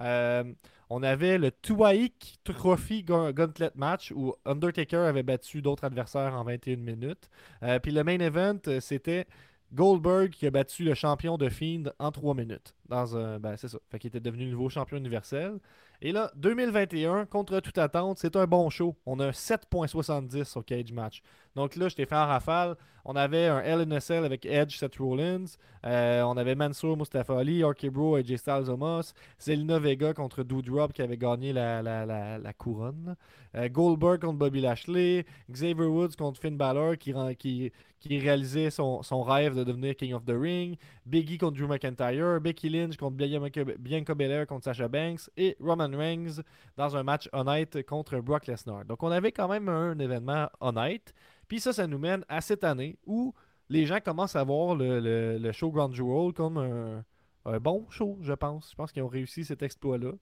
Euh, 0.00 0.44
on 0.88 1.02
avait 1.02 1.38
le 1.38 1.50
Tuaik 1.52 2.38
Trophy 2.44 3.04
Gauntlet 3.04 3.70
Match 3.76 4.12
où 4.14 4.34
Undertaker 4.44 4.96
avait 4.96 5.22
battu 5.22 5.62
d'autres 5.62 5.84
adversaires 5.84 6.34
en 6.34 6.42
21 6.44 6.76
minutes. 6.76 7.30
Euh, 7.62 7.78
Puis 7.78 7.92
le 7.92 8.02
main 8.02 8.18
event, 8.18 8.58
euh, 8.66 8.80
c'était 8.80 9.26
Goldberg 9.72 10.30
qui 10.30 10.46
a 10.46 10.50
battu 10.50 10.82
le 10.82 10.94
champion 10.94 11.38
de 11.38 11.48
Fiend 11.48 11.84
en 11.98 12.10
3 12.10 12.34
minutes. 12.34 12.74
Dans 12.88 13.16
un, 13.16 13.38
ben, 13.38 13.56
c'est 13.56 13.68
ça. 13.68 13.78
Fait 13.88 14.00
qu'il 14.00 14.08
était 14.08 14.20
devenu 14.20 14.46
nouveau 14.46 14.68
champion 14.68 14.96
universel. 14.96 15.58
Et 16.02 16.12
là, 16.12 16.32
2021, 16.36 17.26
contre 17.26 17.60
toute 17.60 17.78
attente, 17.78 18.18
c'est 18.18 18.34
un 18.34 18.46
bon 18.46 18.68
show. 18.70 18.96
On 19.06 19.20
a 19.20 19.26
un 19.26 19.30
7.70 19.30 20.44
sur 20.44 20.64
Cage 20.64 20.92
Match. 20.92 21.22
Donc 21.56 21.76
là, 21.76 21.88
je 21.88 21.96
t'ai 21.96 22.06
fait 22.06 22.16
en 22.16 22.26
rafale. 22.26 22.76
On 23.04 23.16
avait 23.16 23.46
un 23.46 24.00
Cell 24.00 24.24
avec 24.24 24.46
Edge, 24.46 24.76
Seth 24.76 24.96
Rollins. 24.96 25.56
Euh, 25.86 26.22
on 26.22 26.36
avait 26.36 26.54
Mansour, 26.54 26.96
Mustafa 26.96 27.38
Ali, 27.38 27.62
Bro, 27.90 28.16
AJ 28.16 28.36
Styles, 28.36 28.68
Omos. 28.70 29.14
Zelina 29.38 29.78
Vega 29.78 30.12
contre 30.12 30.42
Doudrop 30.42 30.92
qui 30.92 31.02
avait 31.02 31.16
gagné 31.16 31.52
la, 31.52 32.52
couronne. 32.56 33.16
Euh, 33.56 33.68
Goldberg 33.68 34.20
contre 34.20 34.38
Bobby 34.38 34.60
Lashley. 34.60 35.24
Xavier 35.50 35.86
Woods 35.86 36.16
contre 36.16 36.40
Finn 36.40 36.56
Balor 36.56 36.96
qui, 36.98 37.14
qui, 37.38 38.18
réalisait 38.18 38.70
son, 38.70 39.00
rêve 39.22 39.56
de 39.56 39.64
devenir 39.64 39.96
King 39.96 40.12
of 40.14 40.24
the 40.24 40.36
Ring. 40.36 40.76
Biggie 41.06 41.38
contre 41.38 41.58
Drew 41.58 41.66
McIntyre. 41.66 42.40
Becky 42.40 42.68
Lynch 42.68 42.96
contre 42.96 43.16
Bianca, 43.16 43.64
Bianca 43.78 44.14
Belair 44.14 44.46
contre 44.46 44.64
Sasha 44.64 44.88
Banks. 44.88 45.30
Et 45.36 45.56
Roman 45.58 45.90
Reigns 45.90 46.42
dans 46.76 46.96
un 46.96 47.02
match 47.02 47.28
honnête 47.32 47.84
contre 47.86 48.20
Brock 48.20 48.46
Lesnar. 48.46 48.84
Donc 48.84 49.02
on 49.02 49.10
avait 49.10 49.32
quand 49.32 49.48
même 49.48 49.68
un 49.68 49.98
événement 49.98 50.48
honnête. 50.60 51.14
Puis 51.50 51.58
ça, 51.58 51.72
ça 51.72 51.86
nous 51.88 51.98
mène 51.98 52.24
à 52.28 52.40
cette 52.40 52.62
année 52.62 52.96
où 53.06 53.34
les 53.68 53.84
gens 53.84 53.98
commencent 54.00 54.36
à 54.36 54.44
voir 54.44 54.76
le, 54.76 55.00
le- 55.00 55.36
le 55.38 55.52
show 55.52 55.70
Grand 55.72 55.92
Jewel 55.92 56.32
comme 56.32 56.58
un, 56.58 57.04
un 57.44 57.58
bon 57.58 57.86
show, 57.90 58.16
je 58.22 58.32
pense. 58.32 58.70
Je 58.70 58.76
pense 58.76 58.92
qu'ils 58.92 59.02
ont 59.02 59.08
réussi 59.08 59.44
cet 59.44 59.62
exploit-là. 59.64 60.12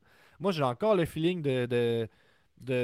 Moi, 0.41 0.53
j'ai 0.53 0.63
encore 0.63 0.95
le 0.97 1.05
feeling 1.05 1.43
de, 1.43 1.67
de, 1.67 2.09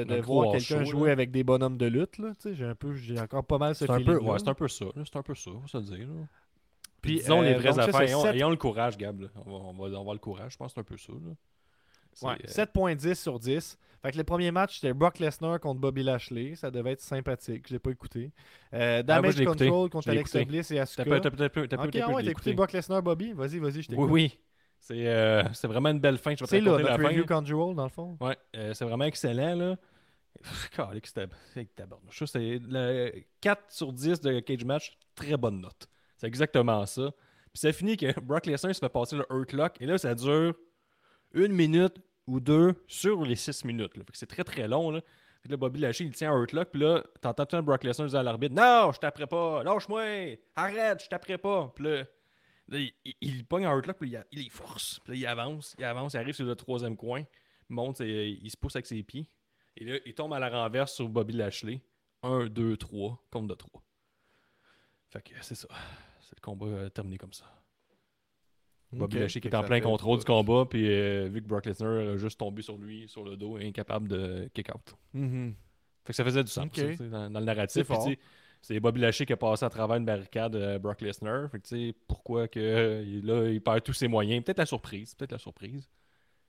de, 0.03 0.21
voir 0.21 0.51
quelqu'un 0.51 0.83
jouer 0.83 1.07
là. 1.07 1.13
avec 1.13 1.31
des 1.31 1.43
bonhommes 1.43 1.77
de 1.77 1.87
lutte. 1.87 2.21
J'ai 2.53 2.65
un 2.65 2.75
peu, 2.75 2.93
j'ai 2.93 3.19
encore 3.19 3.43
pas 3.45 3.57
mal 3.57 3.73
ce 3.73 3.85
C'est 3.85 3.91
un, 3.91 3.97
feeling. 3.97 4.19
peu, 4.19 4.23
ouais, 4.23 4.37
c'est 4.37 4.49
un 4.49 4.53
peu 4.53 4.67
ça. 4.67 4.85
C'est 4.95 5.15
un 5.17 5.23
peu 5.23 5.33
ça, 5.35 5.49
on 5.51 5.65
se 5.67 5.77
le 5.77 5.83
dire. 5.83 6.07
là. 6.07 6.13
Puis, 7.01 7.13
Puis, 7.13 7.19
disons 7.21 7.41
les 7.41 7.53
euh, 7.53 7.57
vraies 7.57 7.79
affaires. 7.79 8.01
Ayons, 8.01 8.21
sept- 8.21 8.35
ayons 8.35 8.49
le 8.51 8.55
courage, 8.57 8.95
Gab. 8.97 9.27
On 9.45 9.51
va, 9.51 9.57
on, 9.57 9.73
va, 9.73 9.83
on 9.85 9.89
va 9.89 9.97
avoir 9.99 10.13
le 10.13 10.19
courage. 10.19 10.51
Je 10.53 10.57
pense 10.57 10.73
que 10.73 10.75
c'est 10.75 10.79
un 10.81 10.83
peu 10.83 10.97
ça. 10.97 11.13
là. 11.13 11.33
Ouais, 12.21 12.33
euh, 12.33 12.47
7.10 12.47 13.15
sur 13.15 13.39
10. 13.39 13.77
Fait 14.01 14.11
que 14.11 14.17
le 14.17 14.23
premier 14.23 14.51
match, 14.51 14.75
c'était 14.75 14.93
Brock 14.93 15.17
Lesnar 15.19 15.59
contre 15.59 15.79
Bobby 15.81 16.03
Lashley. 16.03 16.55
Ça 16.55 16.69
devait 16.69 16.91
être 16.91 17.01
sympathique. 17.01 17.65
Je 17.67 17.73
l'ai 17.73 17.79
pas 17.79 17.89
écouté. 17.89 18.31
Euh, 18.73 19.01
Ah, 19.07 19.21
moi, 19.21 19.31
Damage. 19.33 19.43
Control 19.45 19.89
contre 19.89 20.09
Alexa. 20.09 20.43
Bliss 20.45 20.71
et 20.71 20.79
Asuka. 20.79 21.03
T'as 21.03 21.09
peu, 21.09 21.19
t'as 21.21 21.29
peu, 21.29 21.67
ah 21.71 21.77
peu, 21.77 22.13
ouais, 22.13 22.23
t'as 22.23 22.31
écouté. 22.31 22.53
Brock 22.53 22.71
Lesnar, 22.73 23.01
Bobby? 23.01 23.33
Vas-y, 23.33 23.57
vas-y, 23.59 23.81
je 23.81 23.87
t'écoute. 23.89 24.05
Oui, 24.09 24.11
oui. 24.35 24.39
C'est 24.79 25.07
euh, 25.07 25.41
c'est 25.53 25.67
vraiment 25.67 25.89
une 25.89 25.99
belle 25.99 26.19
fin. 26.19 26.35
Je 26.35 26.41
vais 26.41 26.45
te 26.45 26.49
C'est 26.51 26.61
là, 26.61 26.73
raconter 26.73 26.91
notre 26.91 27.03
la 27.03 27.09
fin. 27.09 27.23
Conjural, 27.39 27.75
dans 27.75 27.83
le 27.85 27.89
fond. 27.89 28.17
Ouais, 28.21 28.37
euh, 28.55 28.73
c'est 28.75 28.85
vraiment 28.85 29.05
excellent, 29.05 29.55
là. 29.55 29.75
Calique, 30.75 31.07
c'était 31.07 31.25
c'est 31.53 31.73
tabarnouche. 31.75 32.19
Ça, 32.19 32.25
C'est 32.27 32.59
le 32.61 33.11
4 33.41 33.63
sur 33.69 33.91
10 33.91 34.21
de 34.21 34.39
Cage 34.41 34.65
Match, 34.65 34.95
très 35.15 35.37
bonne 35.37 35.61
note. 35.61 35.87
C'est 36.17 36.27
exactement 36.27 36.85
ça. 36.85 37.09
Puis 37.51 37.61
ça 37.61 37.71
finit 37.73 37.97
que 37.97 38.19
Brock 38.19 38.45
Lesnar 38.45 38.75
se 38.75 38.79
fait 38.79 38.89
passer 38.89 39.15
le 39.15 39.25
Hurt 39.31 39.53
Lock, 39.53 39.77
et 39.79 39.85
là, 39.87 39.97
ça 39.97 40.13
dure 40.13 40.53
une 41.35 41.53
minute 41.53 41.97
ou 42.27 42.39
deux 42.39 42.73
sur 42.87 43.23
les 43.23 43.35
6 43.35 43.65
minutes. 43.65 43.93
c'est 44.13 44.25
très 44.25 44.43
très 44.43 44.67
long, 44.67 44.89
là. 44.89 45.01
Là, 45.47 45.57
Bobby 45.57 45.79
Lashley, 45.79 46.07
il 46.07 46.15
tient 46.15 46.31
un 46.31 46.39
Hurt 46.39 46.53
Lock, 46.53 46.69
puis 46.71 46.81
là, 46.81 47.03
t'entends 47.21 47.45
tout 47.45 47.51
temps 47.57 47.61
Brock 47.61 47.83
Lesnar 47.83 48.07
dire 48.07 48.19
à 48.19 48.23
l'arbitre 48.23 48.55
Non, 48.55 48.91
je 48.91 48.99
taperai 48.99 49.27
pas, 49.27 49.63
lâche-moi, 49.63 50.39
arrête, 50.55 51.03
je 51.03 51.07
taperai 51.07 51.37
pas. 51.37 51.71
Puis 51.75 51.85
là, 51.85 52.03
il, 52.71 52.93
il, 53.21 53.45
pogne 53.45 53.65
un 53.65 53.75
Hurt 53.75 53.85
Lock, 53.85 53.97
puis 53.99 54.17
il, 54.31 54.43
les 54.43 54.49
force. 54.49 54.99
Puis 55.03 55.13
là, 55.13 55.19
il 55.19 55.25
avance, 55.27 55.75
il 55.77 55.83
avance, 55.83 56.13
il 56.13 56.17
arrive 56.17 56.33
sur 56.33 56.45
le 56.45 56.55
troisième 56.55 56.97
coin, 56.97 57.23
monte, 57.69 58.01
et, 58.01 58.29
il 58.29 58.49
se 58.49 58.57
pousse 58.57 58.75
avec 58.75 58.87
ses 58.87 59.03
pieds. 59.03 59.29
Et 59.77 59.85
là, 59.85 59.99
il 60.05 60.15
tombe 60.15 60.33
à 60.33 60.39
la 60.39 60.49
renverse 60.49 60.95
sur 60.95 61.07
Bobby 61.07 61.33
Lashley. 61.33 61.79
1, 62.23 62.47
2, 62.47 62.77
3, 62.77 63.23
compte 63.29 63.47
de 63.47 63.53
3. 63.53 63.83
Fait 65.09 65.21
que 65.21 65.35
c'est 65.41 65.53
ça. 65.53 65.67
C'est 66.21 66.35
le 66.35 66.41
combat 66.41 66.65
euh, 66.65 66.89
terminé 66.89 67.19
comme 67.19 67.33
ça. 67.33 67.45
Bobby 68.97 69.15
Ok. 69.17 69.21
Lashley 69.21 69.41
qui 69.41 69.47
est 69.47 69.55
en 69.55 69.63
plein 69.63 69.79
contrôle 69.81 70.19
du 70.19 70.25
combat, 70.25 70.65
puis 70.69 70.87
euh, 70.89 71.27
vu 71.31 71.41
que 71.41 71.47
Brock 71.47 71.65
Lesnar 71.65 71.91
a 72.13 72.17
juste 72.17 72.39
tombé 72.39 72.61
sur 72.61 72.77
lui, 72.77 73.07
sur 73.07 73.23
le 73.23 73.35
dos, 73.37 73.57
incapable 73.57 74.07
de 74.07 74.49
kick 74.53 74.69
out. 74.73 74.95
Mhm. 75.13 75.53
Fait 76.05 76.13
que 76.13 76.15
ça 76.17 76.23
faisait 76.23 76.43
du 76.43 76.51
sens 76.51 76.65
Ok. 76.65 76.75
ça, 76.75 76.87
tu 76.87 76.95
sais, 76.97 77.09
dans, 77.09 77.29
dans 77.29 77.39
le 77.39 77.45
narratif. 77.45 77.87
C'est 78.61 78.79
Bobby 78.79 78.99
Lashley 79.01 79.27
qui 79.27 79.33
a 79.33 79.37
passé 79.37 79.63
à 79.63 79.69
travers 79.69 79.97
une 79.97 80.05
barricade 80.05 80.55
euh, 80.55 80.79
Brock 80.79 81.01
Lesnar. 81.01 81.51
Fait 81.51 81.59
que 81.59 81.91
pourquoi 82.07 82.47
que 82.47 82.59
euh, 82.59 83.03
il- 83.05 83.23
là, 83.25 83.47
il 83.49 83.61
perd 83.61 83.83
tous 83.83 83.93
ses 83.93 84.07
moyens? 84.07 84.43
Peut-être 84.43 84.57
la 84.57 84.65
surprise. 84.65 85.13
Peut-être 85.13 85.33
la 85.33 85.37
surprise. 85.37 85.87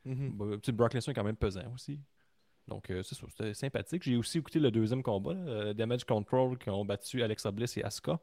Mhm. 0.06 0.30
Bah, 0.32 0.44
tu 0.54 0.60
sais, 0.64 0.72
Brock 0.72 0.94
Lesnar 0.94 1.10
est 1.12 1.14
quand 1.14 1.24
même 1.24 1.36
pesant 1.36 1.70
aussi. 1.74 2.00
Donc, 2.68 2.90
euh, 2.90 3.02
c'est 3.02 3.14
ça, 3.14 3.26
c'était 3.28 3.52
sympathique. 3.54 4.02
J'ai 4.02 4.16
aussi 4.16 4.38
écouté 4.38 4.58
le 4.58 4.70
deuxième 4.70 5.02
combat, 5.02 5.34
là, 5.34 5.74
Damage 5.74 6.04
Control, 6.04 6.56
qui 6.58 6.70
ont 6.70 6.84
battu 6.84 7.22
Alexa 7.22 7.50
Bliss 7.52 7.76
et 7.76 7.84
Asuka 7.84 8.18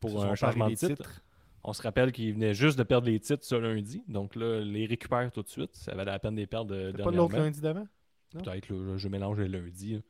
pour 0.00 0.22
un 0.24 0.34
changement 0.36 0.68
de 0.70 0.74
titre. 0.76 1.20
On 1.64 1.72
se 1.72 1.82
rappelle 1.82 2.12
qu'ils 2.12 2.32
venaient 2.34 2.54
juste 2.54 2.78
de 2.78 2.82
perdre 2.84 3.08
les 3.08 3.18
titres 3.20 3.44
ce 3.44 3.54
lundi. 3.54 4.02
Donc 4.08 4.36
là, 4.36 4.60
les 4.60 4.86
récupère 4.86 5.30
tout 5.32 5.42
de 5.42 5.48
suite. 5.48 5.74
Ça 5.74 5.94
valait 5.94 6.10
la 6.12 6.18
peine 6.18 6.34
de 6.34 6.40
les 6.40 6.46
perdre 6.46 6.74
euh, 6.74 6.92
C'est 6.96 7.02
pas 7.02 7.10
l'autre 7.10 7.28
dernièrement. 7.28 7.44
lundi 7.44 7.60
d'avant? 7.60 7.86
Peut-être, 8.32 8.96
je 8.96 9.08
mélange 9.08 9.38
les 9.40 9.48
lundis. 9.48 9.94
là. 9.94 10.00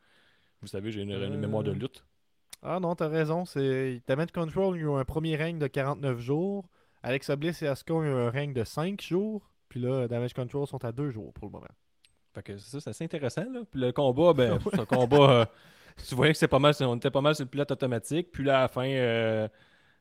Vous 0.60 0.68
savez, 0.68 0.90
j'ai 0.90 1.02
une, 1.02 1.10
une 1.12 1.22
Euh, 1.22 1.36
mémoire 1.38 1.62
de 1.62 1.70
lutte. 1.72 2.04
Ah 2.62 2.80
non, 2.80 2.94
t'as 2.96 3.08
raison. 3.08 3.44
C'est 3.44 4.02
Damage 4.08 4.32
Control, 4.32 4.76
ils 4.76 4.86
ont 4.88 4.96
un 4.98 5.04
premier 5.04 5.36
règne 5.36 5.58
de 5.58 5.66
49 5.68 6.18
jours. 6.18 6.68
Alexa 7.02 7.36
Bliss 7.36 7.62
et 7.62 7.68
Asuka 7.68 7.94
ont 7.94 8.02
eu 8.02 8.08
un 8.08 8.30
règne 8.30 8.52
de 8.52 8.64
5 8.64 9.00
jours. 9.00 9.48
Puis 9.68 9.80
là, 9.80 10.08
Damage 10.08 10.34
Control 10.34 10.66
sont 10.66 10.84
à 10.84 10.90
2 10.92 11.10
jours 11.10 11.32
pour 11.32 11.46
le 11.46 11.52
moment. 11.52 11.68
Fait 12.34 12.42
que 12.42 12.58
ça, 12.58 12.80
c'est 12.80 12.90
assez 12.90 13.04
intéressant. 13.04 13.44
Là. 13.52 13.60
Puis 13.70 13.80
le 13.80 13.92
combat, 13.92 14.32
ben, 14.32 14.58
c'est 14.72 14.80
un 14.80 14.84
combat. 14.84 15.30
euh, 15.30 15.44
tu 16.08 16.14
voyais 16.16 16.32
que 16.32 16.38
c'est 16.38 16.48
pas 16.48 16.58
mal, 16.58 16.74
on 16.80 16.96
était 16.96 17.10
pas 17.10 17.20
mal 17.20 17.34
sur 17.36 17.44
le 17.44 17.50
pilote 17.50 17.70
automatique. 17.70 18.32
Puis 18.32 18.42
là, 18.44 18.58
à 18.58 18.62
la 18.62 18.68
fin, 18.68 18.88
euh, 18.88 19.48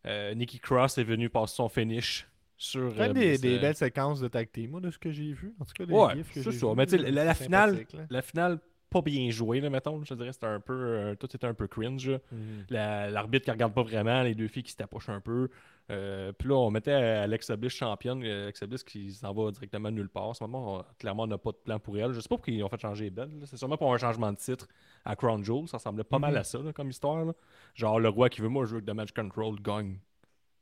euh, 0.08 0.34
Nikki 0.34 0.60
Cross 0.60 0.98
est 0.98 1.04
venu 1.04 1.30
passer 1.30 1.56
son 1.56 1.70
finish 1.70 2.28
sur. 2.58 2.94
Quand 2.96 3.02
euh, 3.04 3.08
même 3.08 3.14
des, 3.14 3.38
des 3.38 3.58
euh, 3.58 3.60
belles 3.60 3.76
séquences 3.76 4.20
de 4.20 4.28
tag 4.28 4.52
team, 4.52 4.72
moi, 4.72 4.82
de 4.82 4.90
ce 4.92 4.98
que 4.98 5.12
j'ai 5.12 5.34
vu. 5.34 5.54
En 5.60 5.66
tout 5.66 5.74
cas, 5.74 5.86
les 5.86 5.94
Ouais, 5.94 6.16
gifs 6.16 6.34
que 6.34 6.42
j'ai 6.42 6.52
vus, 6.52 6.76
Mais 6.76 6.86
tu 6.86 6.98
sais, 6.98 7.12
la- 7.12 7.26
la 7.26 7.34
finale-. 7.36 7.86
La 8.10 8.22
finale, 8.22 8.60
pas 8.90 9.02
bien 9.02 9.30
jouée, 9.32 9.60
là, 9.60 9.70
mettons. 9.70 10.04
Je 10.04 10.14
dirais 10.14 10.32
c'était 10.32 10.48
un 10.48 10.60
peu. 10.60 10.74
euh, 10.74 11.16
tout 11.16 11.28
était 11.36 11.46
un 11.48 11.54
peu 11.54 11.68
cringe. 11.68 12.10
Mhm. 12.32 12.66
La- 12.70 13.10
L'arbitre 13.10 13.46
qui 13.46 13.52
regarde 13.52 13.74
pas 13.74 13.84
vraiment, 13.84 14.24
les 14.24 14.34
deux 14.36 14.48
filles 14.48 14.64
qui 14.64 14.72
se 14.72 14.78
tapochent 14.78 15.10
un 15.10 15.22
peu. 15.22 15.50
Euh, 15.90 16.34
puis 16.34 16.50
là, 16.50 16.56
on 16.56 16.70
mettait 16.70 16.92
Alexa 16.92 17.56
Bliss 17.56 17.74
championne, 17.74 18.22
euh, 18.24 18.44
Alexa 18.44 18.68
Bliss 18.68 18.84
qui 18.84 19.14
s'en 19.14 19.34
va 19.34 19.52
directement 19.52 19.90
nulle 19.90 20.10
part. 20.10 20.26
En 20.26 20.34
ce 20.34 20.44
moment, 20.44 20.80
on- 20.80 20.86
clairement, 21.00 21.24
on 21.24 21.28
n'a 21.28 21.38
pas 21.38 21.52
de 21.52 21.58
plan 21.58 21.80
pour 21.80 21.98
elle. 21.98 22.12
Je 22.12 22.20
sais 22.20 22.28
pas 22.28 22.36
pourquoi 22.36 22.54
ils 22.54 22.62
ont 22.64 22.68
fait 22.70 22.80
changer 22.80 23.10
là. 23.10 23.26
C'est 23.46 23.56
sûrement 23.58 23.78
pour 23.78 23.94
un 23.94 23.98
changement 23.98 24.32
de 24.34 24.38
titre 24.38 24.68
à 25.06 25.16
Crown 25.16 25.44
Jewel. 25.44 25.68
Ça 25.68 25.78
ressemblait 25.78 26.04
pas 26.04 26.20
mal 26.20 26.32
Mhm. 26.34 26.38
à 26.40 26.44
ça 26.44 26.60
là, 26.60 26.74
comme 26.74 26.90
histoire. 26.90 27.24
là. 27.24 27.34
Genre, 27.74 28.00
le 28.02 28.10
roi 28.10 28.30
qui 28.30 28.42
veut, 28.42 28.50
moi, 28.50 28.66
je 28.66 28.76
veux 28.76 28.82
que 28.82 28.86
Damage 28.86 29.14
Control 29.14 29.56
gagne. 29.62 30.00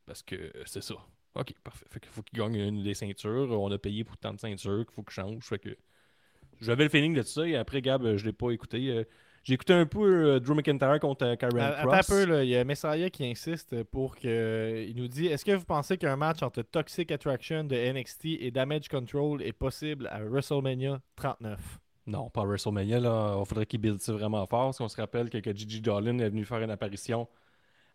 Parce 0.05 0.21
que 0.21 0.35
euh, 0.35 0.51
c'est 0.65 0.83
ça. 0.83 0.95
Ok, 1.33 1.53
parfait. 1.63 1.85
Fait 1.89 1.99
qu'il 1.99 2.11
faut 2.11 2.21
qu'il 2.21 2.37
gagne 2.39 2.55
une 2.55 2.83
des 2.83 2.93
ceintures. 2.93 3.49
On 3.59 3.71
a 3.71 3.77
payé 3.79 4.03
pour 4.03 4.17
tant 4.17 4.31
de 4.33 4.39
ceintures 4.39 4.85
qu'il 4.85 4.93
faut 4.93 5.01
qu'il 5.03 5.11
change. 5.13 5.43
Fait 5.43 5.57
que 5.59 5.75
j'avais 6.61 6.83
le 6.83 6.89
feeling 6.89 7.15
de 7.15 7.23
ça. 7.23 7.47
Et 7.47 7.55
après, 7.55 7.81
Gab, 7.81 8.03
euh, 8.05 8.15
je 8.17 8.25
l'ai 8.25 8.31
pas 8.31 8.51
écouté. 8.51 9.05
Euh, 9.45 9.47
J'ai 9.47 9.53
écouté 9.53 9.73
un 9.73 9.85
peu 9.85 10.33
euh, 10.35 10.39
Drew 10.39 10.55
McIntyre 10.55 10.99
contre 10.99 11.25
euh, 11.25 11.35
Karen 11.35 11.57
Euh, 11.59 11.77
Attends 11.77 11.89
Cross. 11.89 12.09
un 12.09 12.13
peu, 12.25 12.31
là, 12.31 12.43
il 12.43 12.49
y 12.49 12.55
a 12.57 12.63
Messiah 12.63 13.09
qui 13.09 13.25
insiste 13.25 13.83
pour 13.85 14.15
que. 14.15 14.85
Il 14.87 14.95
nous 14.95 15.07
dit 15.07 15.27
Est-ce 15.27 15.45
que 15.45 15.51
vous 15.51 15.65
pensez 15.65 15.97
qu'un 15.97 16.15
match 16.15 16.41
entre 16.43 16.61
Toxic 16.63 17.11
Attraction 17.11 17.63
de 17.63 17.75
NXT 17.75 18.25
et 18.39 18.51
Damage 18.51 18.87
Control 18.89 19.41
est 19.41 19.53
possible 19.53 20.07
à 20.11 20.19
WrestleMania 20.23 20.99
39 21.15 21.59
Non, 22.07 22.29
pas 22.29 22.41
à 22.41 22.45
WrestleMania. 22.45 22.99
Là. 22.99 23.37
Il 23.39 23.45
faudrait 23.45 23.65
qu'il 23.65 23.79
build 23.81 24.01
ça 24.01 24.13
vraiment 24.13 24.45
fort. 24.47 24.65
Parce 24.67 24.77
qu'on 24.79 24.87
se 24.89 24.99
rappelle 24.99 25.29
que, 25.29 25.37
que 25.37 25.55
Gigi 25.55 25.81
Dolan 25.81 26.19
est 26.19 26.29
venu 26.29 26.43
faire 26.45 26.59
une 26.61 26.71
apparition 26.71 27.27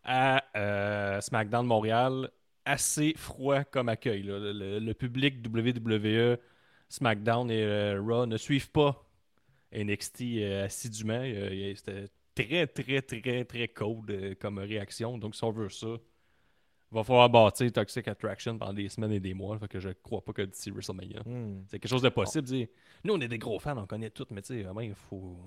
à 0.04 0.42
euh, 0.56 1.20
SmackDown 1.20 1.66
Montréal. 1.66 2.30
Assez 2.64 3.14
froid 3.16 3.64
comme 3.64 3.88
accueil. 3.88 4.22
là. 4.22 4.38
Le, 4.38 4.52
le- 4.52 4.78
le 4.78 4.94
public 4.94 5.36
WWE, 5.52 6.36
SmackDown 6.88 7.50
et 7.50 7.62
euh, 7.64 8.00
Raw 8.06 8.26
ne 8.26 8.36
suivent 8.36 8.70
pas 8.70 9.02
NXT 9.72 10.22
euh, 10.22 10.64
assidûment. 10.64 11.22
Euh, 11.24 11.74
C'était 11.74 12.08
très, 12.34 12.66
très, 12.66 13.02
très, 13.02 13.44
très 13.44 13.68
cold 13.68 14.10
euh, 14.10 14.34
comme 14.40 14.58
réaction. 14.58 15.18
Donc, 15.18 15.34
si 15.34 15.44
on 15.44 15.50
veut 15.50 15.68
ça, 15.68 15.86
il 16.92 16.94
va 16.94 17.04
falloir 17.04 17.30
bâtir 17.30 17.72
Toxic 17.72 18.08
Attraction 18.08 18.58
pendant 18.58 18.72
des 18.72 18.88
semaines 18.88 19.12
et 19.12 19.20
des 19.20 19.34
mois. 19.34 19.58
Fait 19.58 19.68
que 19.68 19.78
je 19.78 19.90
crois 19.90 20.24
pas 20.24 20.32
que 20.32 20.42
d'ici 20.42 20.70
WrestleMania. 20.70 21.20
Hmm. 21.24 21.62
C'est 21.68 21.78
quelque 21.78 21.90
chose 21.90 22.02
de 22.02 22.08
possible. 22.08 22.48
Nous, 23.04 23.14
on 23.14 23.20
est 23.20 23.28
des 23.28 23.38
gros 23.38 23.58
fans, 23.60 23.76
on 23.78 23.86
connaît 23.86 24.10
tout, 24.10 24.26
mais 24.30 24.42
tu 24.42 24.54
sais, 24.54 24.62
vraiment, 24.62 24.80
il 24.80 24.94
faut, 24.94 25.38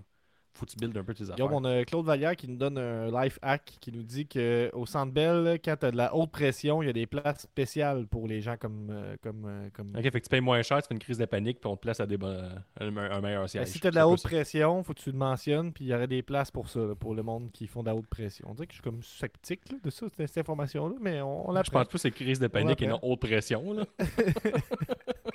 faut 0.55 0.65
que 0.65 0.71
tu 0.71 0.77
builds 0.77 0.97
un 0.97 1.03
peu 1.03 1.13
tes 1.13 1.29
affaires. 1.31 1.51
On 1.51 1.63
a 1.65 1.83
Claude 1.85 2.05
Vallière 2.05 2.35
qui 2.35 2.47
nous 2.47 2.57
donne 2.57 2.77
un 2.77 3.09
life 3.23 3.39
hack 3.41 3.77
qui 3.81 3.91
nous 3.91 4.03
dit 4.03 4.27
qu'au 4.27 4.85
Centre 4.85 5.11
Bell, 5.11 5.59
quand 5.63 5.75
tu 5.79 5.85
as 5.85 5.91
de 5.91 5.97
la 5.97 6.15
haute 6.15 6.31
pression, 6.31 6.81
il 6.83 6.85
y 6.87 6.89
a 6.89 6.93
des 6.93 7.07
places 7.07 7.41
spéciales 7.41 8.05
pour 8.07 8.27
les 8.27 8.41
gens 8.41 8.55
comme. 8.57 8.89
euh, 8.91 9.15
comme, 9.21 9.45
euh, 9.47 9.69
comme... 9.73 9.95
Ok, 9.95 10.03
fait 10.03 10.11
que 10.11 10.19
tu 10.19 10.29
payes 10.29 10.41
moins 10.41 10.61
cher, 10.61 10.81
tu 10.81 10.87
fais 10.87 10.93
une 10.93 10.99
crise 10.99 11.17
de 11.17 11.25
panique, 11.25 11.59
puis 11.59 11.67
on 11.69 11.75
te 11.75 11.81
place 11.81 11.99
à 11.99 12.05
des 12.05 12.17
bon- 12.17 12.49
un, 12.79 12.91
me- 12.91 13.11
un 13.11 13.21
meilleur 13.21 13.41
Ben, 13.43 13.47
siège. 13.47 13.67
si 13.67 13.79
tu 13.79 13.87
as 13.87 13.91
de 13.91 13.95
la 13.95 14.07
haute 14.07 14.21
pression, 14.23 14.83
faut 14.83 14.93
que 14.93 14.99
tu 15.01 15.11
le 15.11 15.17
mentionnes, 15.17 15.73
puis 15.73 15.85
il 15.85 15.87
y 15.89 15.93
aurait 15.93 16.07
des 16.07 16.21
places 16.21 16.51
pour 16.51 16.69
ça, 16.69 16.79
là, 16.81 16.95
pour 16.95 17.13
le 17.15 17.23
monde 17.23 17.51
qui 17.51 17.67
font 17.67 17.81
de 17.81 17.87
la 17.87 17.95
haute 17.95 18.07
pression. 18.07 18.47
On 18.49 18.53
dirait 18.53 18.67
que 18.67 18.73
je 18.73 18.77
suis 18.77 18.83
comme 18.83 19.01
sceptique 19.03 19.61
là, 19.71 19.77
de 19.83 19.89
ça, 19.89 20.05
de 20.05 20.11
cette 20.15 20.37
information-là, 20.37 20.95
mais 21.01 21.21
on, 21.21 21.49
on 21.49 21.63
Je 21.63 21.71
pense 21.71 21.87
plus 21.87 21.93
que 21.97 22.01
c'est 22.01 22.11
crise 22.11 22.39
de 22.39 22.47
panique 22.47 22.81
et 22.81 22.87
non 22.87 22.99
haute 23.01 23.19
pression. 23.21 23.73
Là. 23.73 23.85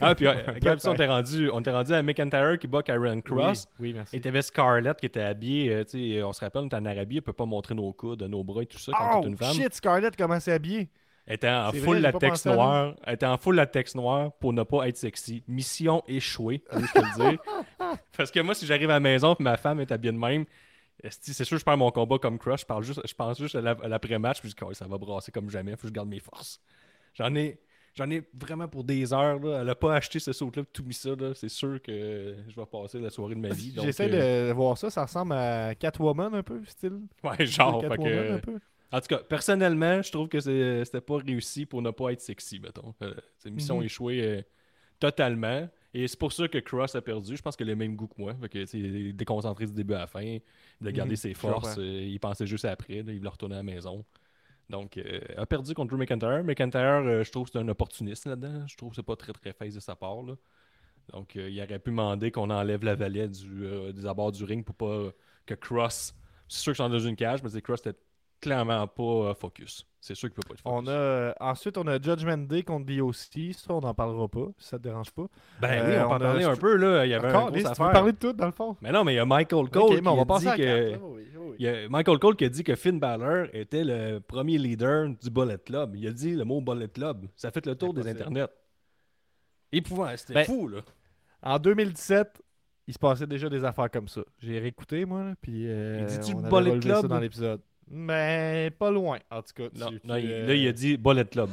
ah, 0.00 0.14
puis, 0.14 0.26
euh, 0.26 0.34
Gab, 0.60 0.78
ça, 0.78 0.90
on 0.90 0.94
t'est 0.94 1.06
rendu, 1.06 1.50
on 1.50 1.62
rendu 1.62 1.92
à 1.92 2.02
McIntyre 2.02 2.58
qui 2.58 2.66
bat 2.66 2.82
Karen 2.82 3.22
Cross. 3.22 3.66
Oui, 3.78 3.88
oui, 3.88 3.94
merci. 3.94 4.16
Et 4.16 4.20
t'avais 4.20 4.42
Scarlett 4.42 4.98
qui 4.98 5.06
était 5.06 5.20
habillée, 5.22 5.72
euh, 5.72 5.84
tu 5.84 6.14
sais, 6.14 6.22
on 6.22 6.32
se 6.32 6.40
rappelle, 6.40 6.62
on 6.62 6.68
est 6.68 6.74
en 6.74 6.84
Arabie, 6.84 7.16
elle 7.16 7.22
peut 7.22 7.32
pas 7.32 7.46
montrer 7.46 7.74
nos 7.74 7.92
coudes, 7.92 8.22
nos 8.22 8.44
bras 8.44 8.62
et 8.62 8.66
tout 8.66 8.78
ça 8.78 8.92
quand 8.92 9.18
Oh, 9.18 9.22
t'es 9.22 9.28
une 9.28 9.36
femme. 9.36 9.54
shit, 9.54 9.74
Scarlett, 9.74 10.16
comment 10.16 10.38
c'est 10.40 10.52
habillé? 10.52 10.88
Elle 11.26 11.34
était 11.34 11.50
en 11.50 11.70
full 11.72 11.80
vrai, 11.80 12.00
latex 12.00 12.46
noir. 12.46 12.94
Elle 13.04 13.14
était 13.14 13.26
en 13.26 13.36
full 13.36 13.54
latex 13.56 13.94
noir 13.94 14.32
pour 14.40 14.54
ne 14.54 14.62
pas 14.62 14.88
être 14.88 14.96
sexy. 14.96 15.42
Mission 15.46 16.02
échouée, 16.08 16.62
je 16.72 16.78
te 16.78 16.98
le 16.98 17.30
dire. 17.30 17.38
Parce 18.16 18.30
que 18.30 18.40
moi, 18.40 18.54
si 18.54 18.64
j'arrive 18.64 18.88
à 18.88 18.94
la 18.94 19.00
maison 19.00 19.34
et 19.38 19.42
ma 19.42 19.58
femme 19.58 19.78
est 19.80 19.92
habillée 19.92 20.12
de 20.12 20.18
même, 20.18 20.46
c'est 21.10 21.44
sûr 21.44 21.56
que 21.56 21.60
je 21.60 21.64
perds 21.66 21.76
mon 21.76 21.90
combat 21.90 22.18
comme 22.18 22.38
crush. 22.38 22.60
Je, 22.62 22.66
parle 22.66 22.82
juste, 22.82 23.02
je 23.06 23.14
pense 23.14 23.38
juste 23.38 23.56
à 23.56 23.60
la- 23.60 23.76
l'après-match. 23.86 24.40
Puis 24.40 24.48
je 24.48 24.54
dis, 24.56 24.62
Oh, 24.66 24.72
ça 24.72 24.86
va 24.86 24.96
brasser 24.96 25.30
comme 25.30 25.50
jamais. 25.50 25.72
Faut 25.72 25.82
que 25.82 25.88
je 25.88 25.92
garde 25.92 26.08
mes 26.08 26.18
forces. 26.18 26.60
J'en 27.12 27.34
ai, 27.34 27.58
j'en 27.98 28.10
ai 28.10 28.22
vraiment 28.32 28.68
pour 28.68 28.84
des 28.84 29.12
heures. 29.12 29.38
Là. 29.40 29.60
Elle 29.62 29.68
a 29.68 29.74
pas 29.74 29.94
acheté 29.96 30.18
ce 30.18 30.32
saut-là 30.32 30.62
tout 30.72 30.84
mis 30.84 30.94
ça. 30.94 31.10
là. 31.16 31.34
C'est 31.34 31.48
sûr 31.50 31.82
que 31.82 32.36
je 32.48 32.54
vais 32.56 32.66
passer 32.66 32.98
la 32.98 33.10
soirée 33.10 33.34
de 33.34 33.40
ma 33.40 33.48
vie. 33.50 33.74
J'essaie 33.82 34.08
euh, 34.12 34.48
de 34.48 34.52
voir 34.54 34.78
ça, 34.78 34.88
ça 34.88 35.04
ressemble 35.04 35.32
à 35.34 35.74
Catwoman 35.74 36.34
un 36.34 36.42
peu, 36.42 36.62
style. 36.66 37.00
Ouais, 37.24 37.44
genre. 37.44 37.80
fait 37.82 37.88
Catwoman 37.88 38.12
que- 38.12 38.32
un 38.34 38.38
peu. 38.38 38.58
En 38.90 39.00
tout 39.00 39.06
cas, 39.08 39.18
personnellement, 39.18 40.00
je 40.00 40.10
trouve 40.10 40.28
que 40.28 40.40
c'est- 40.40 40.84
c'était 40.86 41.02
pas 41.02 41.18
réussi 41.18 41.66
pour 41.66 41.82
ne 41.82 41.90
pas 41.90 42.10
être 42.12 42.22
sexy, 42.22 42.58
mettons. 42.58 42.94
Euh, 43.02 43.12
c'est 43.36 43.50
mission 43.50 43.78
Mhm. 43.78 43.82
échouée 43.84 44.22
euh, 44.22 44.42
totalement. 44.98 45.68
Et 45.94 46.06
c'est 46.06 46.18
pour 46.18 46.32
ça 46.32 46.48
que 46.48 46.58
Cross 46.58 46.94
a 46.94 47.02
perdu. 47.02 47.36
Je 47.36 47.42
pense 47.42 47.56
qu'il 47.56 47.66
a 47.66 47.70
le 47.70 47.76
même 47.76 47.96
goût 47.96 48.06
que 48.06 48.14
moi. 48.20 48.34
Fait 48.40 48.48
que, 48.48 48.76
il 48.76 49.08
est 49.08 49.12
déconcentré 49.12 49.66
du 49.66 49.72
début 49.72 49.94
à 49.94 50.00
la 50.00 50.06
fin. 50.06 50.20
Il 50.22 50.40
voulait 50.80 50.92
garder 50.92 51.12
Mhm, 51.12 51.16
ses 51.16 51.34
forces. 51.34 51.76
euh, 51.78 51.82
il 51.82 52.18
pensait 52.20 52.46
juste 52.46 52.64
après. 52.64 53.02
là, 53.02 53.12
il 53.12 53.18
voulait 53.18 53.28
retourner 53.28 53.54
à 53.54 53.58
la 53.58 53.62
maison. 53.62 54.04
Donc, 54.68 54.98
euh, 54.98 55.20
a 55.36 55.46
perdu 55.46 55.74
contre 55.74 55.90
Drew 55.90 55.98
McIntyre. 55.98 56.44
McIntyre, 56.44 57.02
euh, 57.06 57.24
je 57.24 57.30
trouve 57.30 57.46
que 57.46 57.52
c'est 57.52 57.58
un 57.58 57.68
opportuniste 57.68 58.26
là-dedans. 58.26 58.66
Je 58.66 58.76
trouve 58.76 58.90
que 58.90 58.96
c'est 58.96 59.02
pas 59.02 59.16
très 59.16 59.32
très 59.32 59.52
face 59.52 59.74
de 59.74 59.80
sa 59.80 59.96
part. 59.96 60.22
là. 60.22 60.34
Donc, 61.12 61.36
euh, 61.36 61.50
il 61.50 61.60
aurait 61.62 61.78
pu 61.78 61.90
demander 61.90 62.30
qu'on 62.30 62.50
enlève 62.50 62.84
la 62.84 62.94
valet 62.94 63.28
du, 63.28 63.64
euh, 63.64 63.92
des 63.92 64.06
abords 64.06 64.32
du 64.32 64.44
ring 64.44 64.64
pour 64.64 64.74
pas 64.76 65.10
que 65.46 65.54
Cross. 65.54 66.14
C'est 66.48 66.60
sûr 66.60 66.72
que 66.72 66.76
c'est 66.78 66.88
dans 66.88 66.98
une 66.98 67.16
cage, 67.16 67.42
mais 67.42 67.50
c'est 67.50 67.62
Cross 67.62 67.80
était 67.80 67.98
clairement 68.40 68.86
pas 68.86 69.02
euh, 69.02 69.34
focus. 69.34 69.84
C'est 70.00 70.14
sûr 70.14 70.28
qu'il 70.28 70.36
peut 70.36 70.48
pas 70.48 70.54
être 70.54 70.62
On 70.64 70.76
focus. 70.78 70.88
a, 70.90 70.92
euh, 70.92 71.32
ensuite, 71.40 71.76
on 71.76 71.86
a 71.88 72.00
Judgment 72.00 72.38
Day 72.38 72.62
contre 72.62 72.86
DOC. 72.86 73.52
Ça, 73.54 73.74
on 73.74 73.80
n'en 73.80 73.94
parlera 73.94 74.28
pas, 74.28 74.46
si 74.58 74.68
ça 74.68 74.78
te 74.78 74.84
dérange 74.84 75.10
pas. 75.10 75.26
Ben 75.60 75.82
Euh, 75.82 75.88
oui, 75.88 76.02
on, 76.02 76.04
on 76.04 76.08
peut 76.08 76.14
en 76.14 76.18
parler 76.28 76.44
un 76.44 76.56
peu, 76.56 76.76
là. 76.76 77.04
Il 77.06 77.10
y 77.10 77.14
avait 77.14 77.26
un 77.28 77.30
Encore, 77.34 77.50
gros 77.52 77.66
affaire. 77.66 77.92
parler 77.92 78.12
de 78.12 78.16
tout, 78.18 78.32
dans 78.32 78.46
le 78.46 78.52
fond? 78.52 78.76
Mais 78.80 78.92
non, 78.92 79.04
mais 79.04 79.14
il 79.14 79.16
y 79.16 79.20
a 79.20 79.24
Michael 79.26 79.68
Cole 79.70 79.90
qui 80.00 80.06
on 80.06 80.22
a 80.22 80.38
dit 80.38 80.46
que... 80.56 80.98
Il 81.58 81.64
y 81.64 81.68
a 81.68 81.88
Michael 81.88 82.18
Cole 82.20 82.36
qui 82.36 82.44
a 82.44 82.48
dit 82.48 82.62
que 82.62 82.76
Finn 82.76 83.00
Balor 83.00 83.46
était 83.52 83.82
le 83.82 84.20
premier 84.20 84.58
leader 84.58 85.08
du 85.08 85.30
Bullet 85.30 85.58
Club. 85.58 85.96
Il 85.96 86.06
a 86.06 86.12
dit 86.12 86.34
le 86.34 86.44
mot 86.44 86.60
Bullet 86.60 86.88
Club. 86.88 87.26
Ça 87.34 87.48
a 87.48 87.50
fait 87.50 87.66
le 87.66 87.74
tour 87.74 87.92
des 87.92 88.06
internets. 88.08 88.46
Épouvant, 89.72 90.08
c'était 90.16 90.34
Ben, 90.34 90.44
fou, 90.44 90.68
là. 90.68 90.80
En 91.42 91.58
2017, 91.58 92.42
il 92.86 92.94
se 92.94 92.98
passait 92.98 93.26
déjà 93.26 93.48
des 93.48 93.64
affaires 93.64 93.90
comme 93.90 94.08
ça. 94.08 94.22
J'ai 94.38 94.58
réécouté, 94.58 95.04
moi, 95.04 95.32
puis 95.42 95.64
euh, 95.68 96.06
on 96.34 96.44
avait 96.44 96.48
Bullet 96.70 96.74
ça 96.74 97.00
Club? 97.00 97.06
dans 97.06 97.18
l'épisode. 97.18 97.60
Mais 97.90 98.70
pas 98.78 98.90
loin, 98.90 99.18
en 99.30 99.42
tout 99.42 99.54
cas. 99.54 99.68
Non, 99.74 99.88
tu- 99.90 100.00
non, 100.04 100.14
tu, 100.16 100.20
il- 100.22 100.32
euh, 100.32 100.46
là, 100.46 100.54
il 100.54 100.68
a 100.68 100.72
dit 100.72 100.96
Bullet 100.96 101.24
Club. 101.24 101.50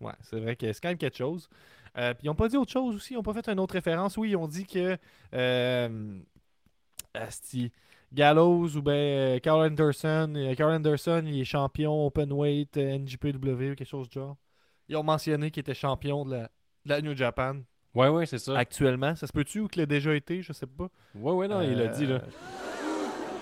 Ouais, 0.00 0.12
c'est 0.22 0.40
vrai 0.40 0.56
que 0.56 0.72
c'est 0.72 0.80
quand 0.80 0.88
même 0.88 0.98
quelque 0.98 1.16
chose. 1.16 1.48
Euh, 1.96 2.14
puis 2.14 2.24
ils 2.24 2.26
n'ont 2.28 2.34
pas 2.34 2.48
dit 2.48 2.56
autre 2.56 2.72
chose 2.72 2.96
aussi. 2.96 3.12
Ils 3.14 3.16
n'ont 3.16 3.22
pas 3.22 3.34
fait 3.34 3.48
une 3.48 3.60
autre 3.60 3.74
référence. 3.74 4.16
Oui, 4.16 4.30
ils 4.30 4.36
ont 4.36 4.48
dit 4.48 4.66
que. 4.66 4.96
Euh, 5.34 6.18
asti, 7.14 7.70
Gallows 8.12 8.76
ou 8.76 8.82
ben 8.82 9.38
Carl 9.40 9.62
Anderson. 9.66 10.32
Carl 10.56 10.72
Anderson, 10.72 11.22
il 11.26 11.40
est 11.40 11.44
champion 11.44 12.06
openweight 12.06 12.76
NJPW 12.76 13.72
ou 13.72 13.74
quelque 13.74 13.84
chose 13.84 14.08
du 14.08 14.14
genre. 14.18 14.36
Ils 14.88 14.96
ont 14.96 15.02
mentionné 15.02 15.50
qu'il 15.50 15.60
était 15.60 15.74
champion 15.74 16.24
de 16.24 16.32
la, 16.32 16.42
de 16.42 16.48
la 16.90 17.00
New 17.00 17.14
Japan 17.16 17.56
Ouais, 17.94 18.08
ouais, 18.08 18.24
c'est 18.26 18.38
ça. 18.38 18.58
actuellement. 18.58 19.14
Ça 19.14 19.26
se 19.26 19.32
peut-tu 19.32 19.60
ou 19.60 19.68
qu'il 19.68 19.80
l'a 19.80 19.86
déjà 19.86 20.14
été 20.14 20.42
Je 20.42 20.52
sais 20.52 20.66
pas. 20.66 20.88
Ouais, 21.14 21.32
ouais, 21.32 21.48
non, 21.48 21.60
il 21.62 21.76
l'a 21.76 21.88
dit, 21.88 22.06
là. 22.06 22.22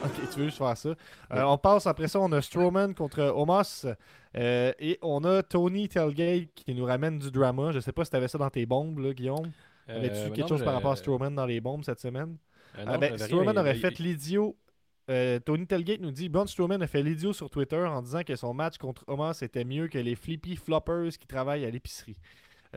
Ok, 0.05 0.31
tu 0.33 0.39
veux 0.41 0.45
juste 0.47 0.59
faire 0.59 0.77
ça? 0.77 0.89
Euh, 0.89 1.43
on 1.43 1.59
passe 1.59 1.87
après 1.87 2.09
ça, 2.09 2.21
on 2.21 2.33
a 2.33 2.41
Strowman 2.41 2.95
contre 2.95 3.21
Omos. 3.37 3.87
euh, 4.37 4.73
et 4.79 4.99
on 5.03 5.23
a 5.25 5.43
Tony 5.43 5.89
Telgate 5.89 6.49
qui 6.55 6.75
nous 6.75 6.85
ramène 6.85 7.19
du 7.19 7.31
drama. 7.31 7.71
Je 7.73 7.81
sais 7.81 7.93
pas 7.93 8.05
si 8.05 8.11
tu 8.11 8.17
avais 8.17 8.29
ça 8.29 8.39
dans 8.39 8.51
tes 8.51 8.65
bombes, 8.67 8.99
là, 8.99 9.13
Guillaume. 9.13 9.51
Euh, 9.89 9.97
Avais-tu 9.97 10.31
quelque 10.31 10.41
non, 10.41 10.47
chose 10.49 10.65
par 10.65 10.75
rapport 10.75 10.93
à 10.93 10.97
Strowman 10.97 11.35
dans 11.35 11.47
les 11.47 11.61
bombes 11.61 11.85
cette 11.85 12.01
semaine? 12.01 12.37
Non, 12.79 12.85
Ah, 12.87 12.99
ben, 12.99 13.19
Strowman 13.19 13.51
rien, 13.53 13.61
aurait 13.61 13.75
il- 13.77 13.81
fait 13.81 13.99
l'idiot. 13.99 14.57
Euh, 15.11 15.41
Tony 15.41 15.67
Telgate 15.67 16.01
nous 16.01 16.13
dit 16.13 16.29
Braun 16.29 16.47
Strowman 16.47 16.81
a 16.83 16.87
fait 16.87 17.03
l'idiot 17.03 17.33
sur 17.33 17.51
Twitter 17.51 17.77
en 17.85 18.01
disant 18.01 18.23
que 18.23 18.37
son 18.37 18.55
match 18.55 18.79
contre 18.79 19.03
Omos 19.09 19.33
était 19.43 19.65
mieux 19.65 19.89
que 19.89 19.99
les 19.99 20.15
flippy 20.15 20.55
floppers 20.57 21.11
qui 21.19 21.27
travaillent 21.27 21.65
à 21.65 21.71
l'épicerie. 21.71 22.17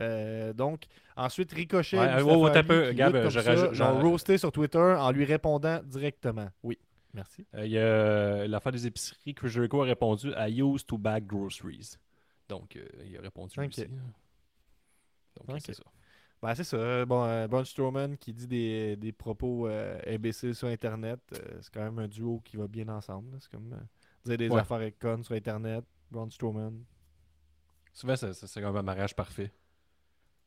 Euh, 0.00 0.52
donc, 0.52 0.82
ensuite, 1.16 1.52
Ricochet. 1.52 1.96
Ouais, 1.96 2.06
Ali, 2.08 2.24
peu, 2.66 2.90
Gab, 2.92 3.30
ça, 3.30 3.54
je- 3.72 3.82
roasté 4.02 4.36
sur 4.38 4.50
Twitter 4.50 4.78
en 4.98 5.12
lui 5.12 5.24
répondant 5.24 5.78
directement. 5.84 6.48
Oui, 6.64 6.76
merci. 7.14 7.46
Euh, 7.54 7.64
Il 7.66 7.72
y 7.72 7.78
a 7.78 7.82
euh, 7.82 8.46
l'affaire 8.48 8.72
des 8.72 8.86
épiceries 8.86 9.34
que 9.34 9.48
Jericho 9.48 9.80
a 9.82 9.84
répondu 9.86 10.32
I 10.36 10.60
used 10.62 10.86
to 10.86 10.98
bag 10.98 11.26
groceries. 11.26 11.96
Donc, 12.48 12.76
euh, 12.76 12.86
il 13.06 13.16
a 13.16 13.20
répondu 13.20 13.58
aussi. 13.58 13.82
hein. 13.82 13.86
Donc, 15.46 15.60
c'est 15.60 15.74
ça. 15.74 15.84
Ben, 16.42 16.54
c'est 16.54 16.64
ça. 16.64 17.06
Bon, 17.06 17.24
euh, 17.24 17.46
Braun 17.48 17.64
Strowman 17.64 18.16
qui 18.18 18.34
dit 18.34 18.46
des, 18.46 18.96
des 18.96 19.12
propos 19.12 19.66
euh, 19.66 19.98
imbéciles 20.06 20.54
sur 20.54 20.68
Internet. 20.68 21.20
euh, 21.32 21.58
c'est 21.62 21.72
quand 21.72 21.82
même 21.82 21.98
un 21.98 22.08
duo 22.08 22.40
qui 22.44 22.56
va 22.58 22.68
bien 22.68 22.88
ensemble. 22.88 23.38
C'est 23.40 23.50
comme 23.50 23.74
dire 24.24 24.36
des 24.36 24.48
Ouais. 24.50 24.60
affaires 24.60 24.90
connes 24.98 25.24
sur 25.24 25.34
Internet. 25.34 25.84
Braun 26.10 26.30
Strowman. 26.30 26.84
Souvent, 27.94 28.16
c'est- 28.16 28.34
c'est 28.34 28.46
c'est 28.46 28.60
comme 28.60 28.76
un 28.76 28.82
mariage 28.82 29.14
parfait. 29.16 29.50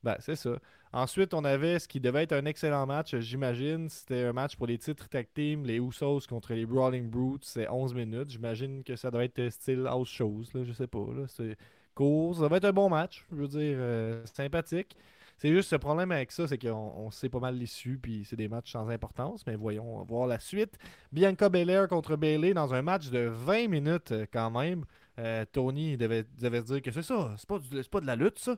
Ben, 0.07 0.15
c'est 0.21 0.37
ça. 0.37 0.51
Ensuite, 0.93 1.33
on 1.33 1.43
avait 1.43 1.79
ce 1.79 1.87
qui 1.89 1.99
devait 1.99 2.23
être 2.23 2.31
un 2.31 2.45
excellent 2.45 2.85
match, 2.85 3.13
j'imagine. 3.17 3.89
C'était 3.89 4.23
un 4.23 4.31
match 4.31 4.55
pour 4.55 4.65
les 4.65 4.77
titres 4.77 5.09
tag 5.09 5.27
team, 5.33 5.65
les 5.65 5.79
Usos 5.79 6.21
contre 6.29 6.53
les 6.53 6.65
Brawling 6.65 7.09
Brutes. 7.09 7.43
C'est 7.43 7.67
11 7.67 7.93
minutes. 7.93 8.29
J'imagine 8.29 8.85
que 8.85 8.95
ça 8.95 9.11
doit 9.11 9.25
être 9.25 9.49
style 9.49 9.85
house 9.85 10.07
shows, 10.07 10.43
là, 10.53 10.63
je 10.63 10.71
sais 10.71 10.87
pas. 10.87 11.05
C'est 11.27 11.57
court. 11.93 12.37
Ça 12.37 12.47
va 12.47 12.55
être 12.55 12.63
un 12.63 12.71
bon 12.71 12.89
match. 12.89 13.25
Je 13.33 13.35
veux 13.35 13.49
dire, 13.49 13.75
euh, 13.81 14.25
sympathique. 14.33 14.95
C'est 15.39 15.49
juste 15.49 15.69
ce 15.69 15.75
problème 15.75 16.13
avec 16.13 16.31
ça, 16.31 16.47
c'est 16.47 16.57
qu'on 16.57 16.93
on 16.95 17.11
sait 17.11 17.27
pas 17.27 17.39
mal 17.39 17.57
l'issue, 17.57 17.99
puis 18.01 18.23
c'est 18.23 18.37
des 18.37 18.47
matchs 18.47 18.71
sans 18.71 18.87
importance. 18.87 19.45
Mais 19.45 19.57
voyons 19.57 20.05
voir 20.05 20.25
la 20.25 20.39
suite. 20.39 20.77
Bianca 21.11 21.49
Belair 21.49 21.89
contre 21.89 22.15
Bailey 22.15 22.53
dans 22.53 22.73
un 22.73 22.81
match 22.81 23.09
de 23.09 23.27
20 23.27 23.67
minutes 23.67 24.13
euh, 24.13 24.25
quand 24.31 24.51
même. 24.51 24.85
Euh, 25.19 25.43
Tony 25.51 25.97
devait, 25.97 26.23
devait 26.39 26.61
se 26.61 26.65
dire 26.67 26.81
que 26.81 26.91
c'est 26.91 27.03
ça, 27.03 27.35
c'est 27.37 27.49
pas, 27.49 27.59
pas 27.91 27.99
de 27.99 28.05
la 28.05 28.15
lutte 28.15 28.39
ça. 28.39 28.55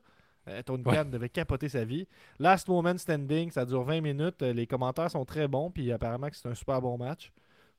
Euh, 0.49 0.61
Tony 0.63 0.83
Ouais. 0.85 0.95
Khan 0.95 1.05
devait 1.05 1.29
capoter 1.29 1.69
sa 1.69 1.85
vie. 1.85 2.07
Last 2.39 2.67
Moment 2.67 2.97
Standing, 2.97 3.51
ça 3.51 3.65
dure 3.65 3.83
20 3.83 4.01
minutes. 4.01 4.41
Euh, 4.41 4.53
Les 4.53 4.67
commentaires 4.67 5.11
sont 5.11 5.25
très 5.25 5.47
bons, 5.47 5.69
puis 5.71 5.91
apparemment 5.91 6.29
que 6.29 6.35
c'est 6.35 6.47
un 6.49 6.55
super 6.55 6.81
bon 6.81 6.97
match. 6.97 7.31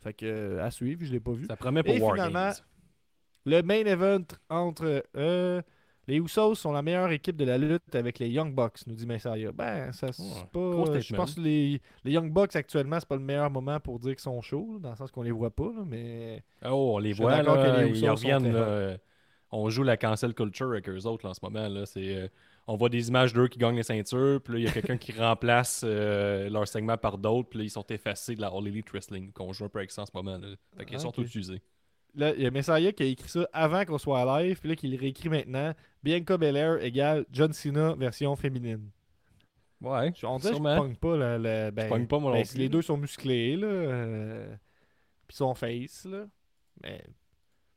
Fait 0.02 0.14
que 0.14 0.24
euh, 0.26 0.64
à 0.64 0.70
suivre, 0.70 1.04
je 1.04 1.12
l'ai 1.12 1.20
pas 1.20 1.32
vu. 1.32 1.46
Ça 1.46 1.56
promet 1.56 1.82
pour 1.82 1.94
Et 1.94 2.00
War 2.00 2.14
finalement, 2.14 2.46
Games. 2.46 2.54
Le 3.46 3.62
main 3.62 3.84
event 3.84 4.24
entre 4.48 5.02
euh, 5.16 5.62
Les 6.06 6.16
Usos 6.16 6.54
sont 6.54 6.72
la 6.72 6.82
meilleure 6.82 7.10
équipe 7.10 7.36
de 7.36 7.44
la 7.44 7.56
lutte 7.58 7.94
avec 7.94 8.18
les 8.18 8.28
Young 8.28 8.54
Bucks, 8.54 8.86
nous 8.86 8.94
dit 8.94 9.06
Messiah. 9.06 9.50
Ben, 9.52 9.92
ça 9.92 10.12
c'est 10.12 10.22
Ouais, 10.22 10.46
pas. 10.52 11.00
Je 11.00 11.14
pense 11.14 11.34
que 11.34 11.40
les, 11.40 11.80
les 12.04 12.12
Young 12.12 12.30
Bucks 12.32 12.54
actuellement, 12.56 12.98
c'est 13.00 13.08
pas 13.08 13.16
le 13.16 13.22
meilleur 13.22 13.50
moment 13.50 13.78
pour 13.80 13.98
dire 13.98 14.12
qu'ils 14.12 14.20
sont 14.20 14.40
chauds, 14.42 14.78
dans 14.80 14.90
le 14.90 14.96
sens 14.96 15.10
qu'on 15.10 15.22
les 15.22 15.30
voit 15.30 15.50
pas, 15.50 15.64
là, 15.74 15.84
mais. 15.86 16.42
Oh, 16.64 16.92
on 16.94 16.98
les 16.98 17.12
Je 17.12 17.22
voit, 17.22 17.42
là, 17.42 17.44
que 17.44 17.80
les 17.82 17.98
ils 18.00 18.08
reviennent. 18.10 18.52
euh, 18.54 18.96
on 19.52 19.68
joue 19.70 19.82
la 19.82 19.96
cancel 19.96 20.32
culture 20.34 20.68
avec 20.68 20.88
eux 20.88 21.06
autres 21.06 21.26
là, 21.26 21.30
en 21.30 21.34
ce 21.34 21.40
moment. 21.42 21.68
Là. 21.68 21.84
C'est, 21.86 22.30
on 22.72 22.76
voit 22.76 22.88
des 22.88 23.08
images 23.08 23.32
d'eux 23.32 23.48
qui 23.48 23.58
gagnent 23.58 23.76
les 23.76 23.82
ceintures, 23.82 24.40
puis 24.42 24.52
là, 24.54 24.58
il 24.60 24.64
y 24.64 24.68
a 24.68 24.72
quelqu'un 24.72 24.96
qui 24.96 25.12
remplace 25.18 25.82
euh, 25.84 26.48
leur 26.48 26.68
segment 26.68 26.96
par 26.96 27.18
d'autres, 27.18 27.48
puis 27.48 27.58
là, 27.58 27.64
ils 27.64 27.70
sont 27.70 27.86
effacés 27.88 28.34
de 28.36 28.40
la 28.40 28.48
All 28.48 28.66
Elite 28.68 28.90
Wrestling, 28.90 29.32
qu'on 29.32 29.52
joue 29.52 29.64
un 29.64 29.68
peu 29.68 29.78
avec 29.80 29.90
ça 29.90 30.02
en 30.02 30.06
ce 30.06 30.12
moment. 30.14 30.38
Là. 30.38 30.48
Fait 30.76 30.84
qu'ils 30.84 30.96
Ah, 30.96 31.00
sont 31.00 31.10
tous 31.12 31.22
utilisés. 31.22 31.60
Là, 32.14 32.32
il 32.34 32.42
y 32.42 32.46
a 32.46 32.50
Messiah 32.50 32.92
qui 32.92 33.02
a 33.02 33.06
écrit 33.06 33.28
ça 33.28 33.48
avant 33.52 33.84
qu'on 33.84 33.98
soit 33.98 34.42
live, 34.42 34.58
puis 34.60 34.68
là, 34.68 34.76
qu'il 34.76 34.94
réécrit 34.96 35.28
maintenant. 35.28 35.72
Bianca 36.02 36.36
Belair 36.38 36.82
égale 36.82 37.24
John 37.30 37.52
Cena 37.52 37.94
version 37.94 38.34
féminine. 38.36 38.90
Ouais, 39.80 40.12
On 40.24 40.38
dirait 40.38 40.52
que 40.52 40.58
je 40.58 40.76
pogne 40.78 40.96
pas 40.96 41.16
le- 41.16 41.70
ben, 41.70 41.84
Je 41.84 41.88
pogne 41.88 42.06
pas, 42.06 42.18
moi 42.18 42.32
non 42.32 42.38
ben, 42.38 42.46
plus. 42.46 42.58
Les 42.58 42.68
deux 42.68 42.82
sont 42.82 42.96
musclés, 42.98 43.56
là. 43.56 43.66
euh, 43.66 44.54
Puis 45.26 45.36
sont 45.36 45.54
face, 45.54 46.04
là. 46.04 46.26
Mais. 46.82 47.02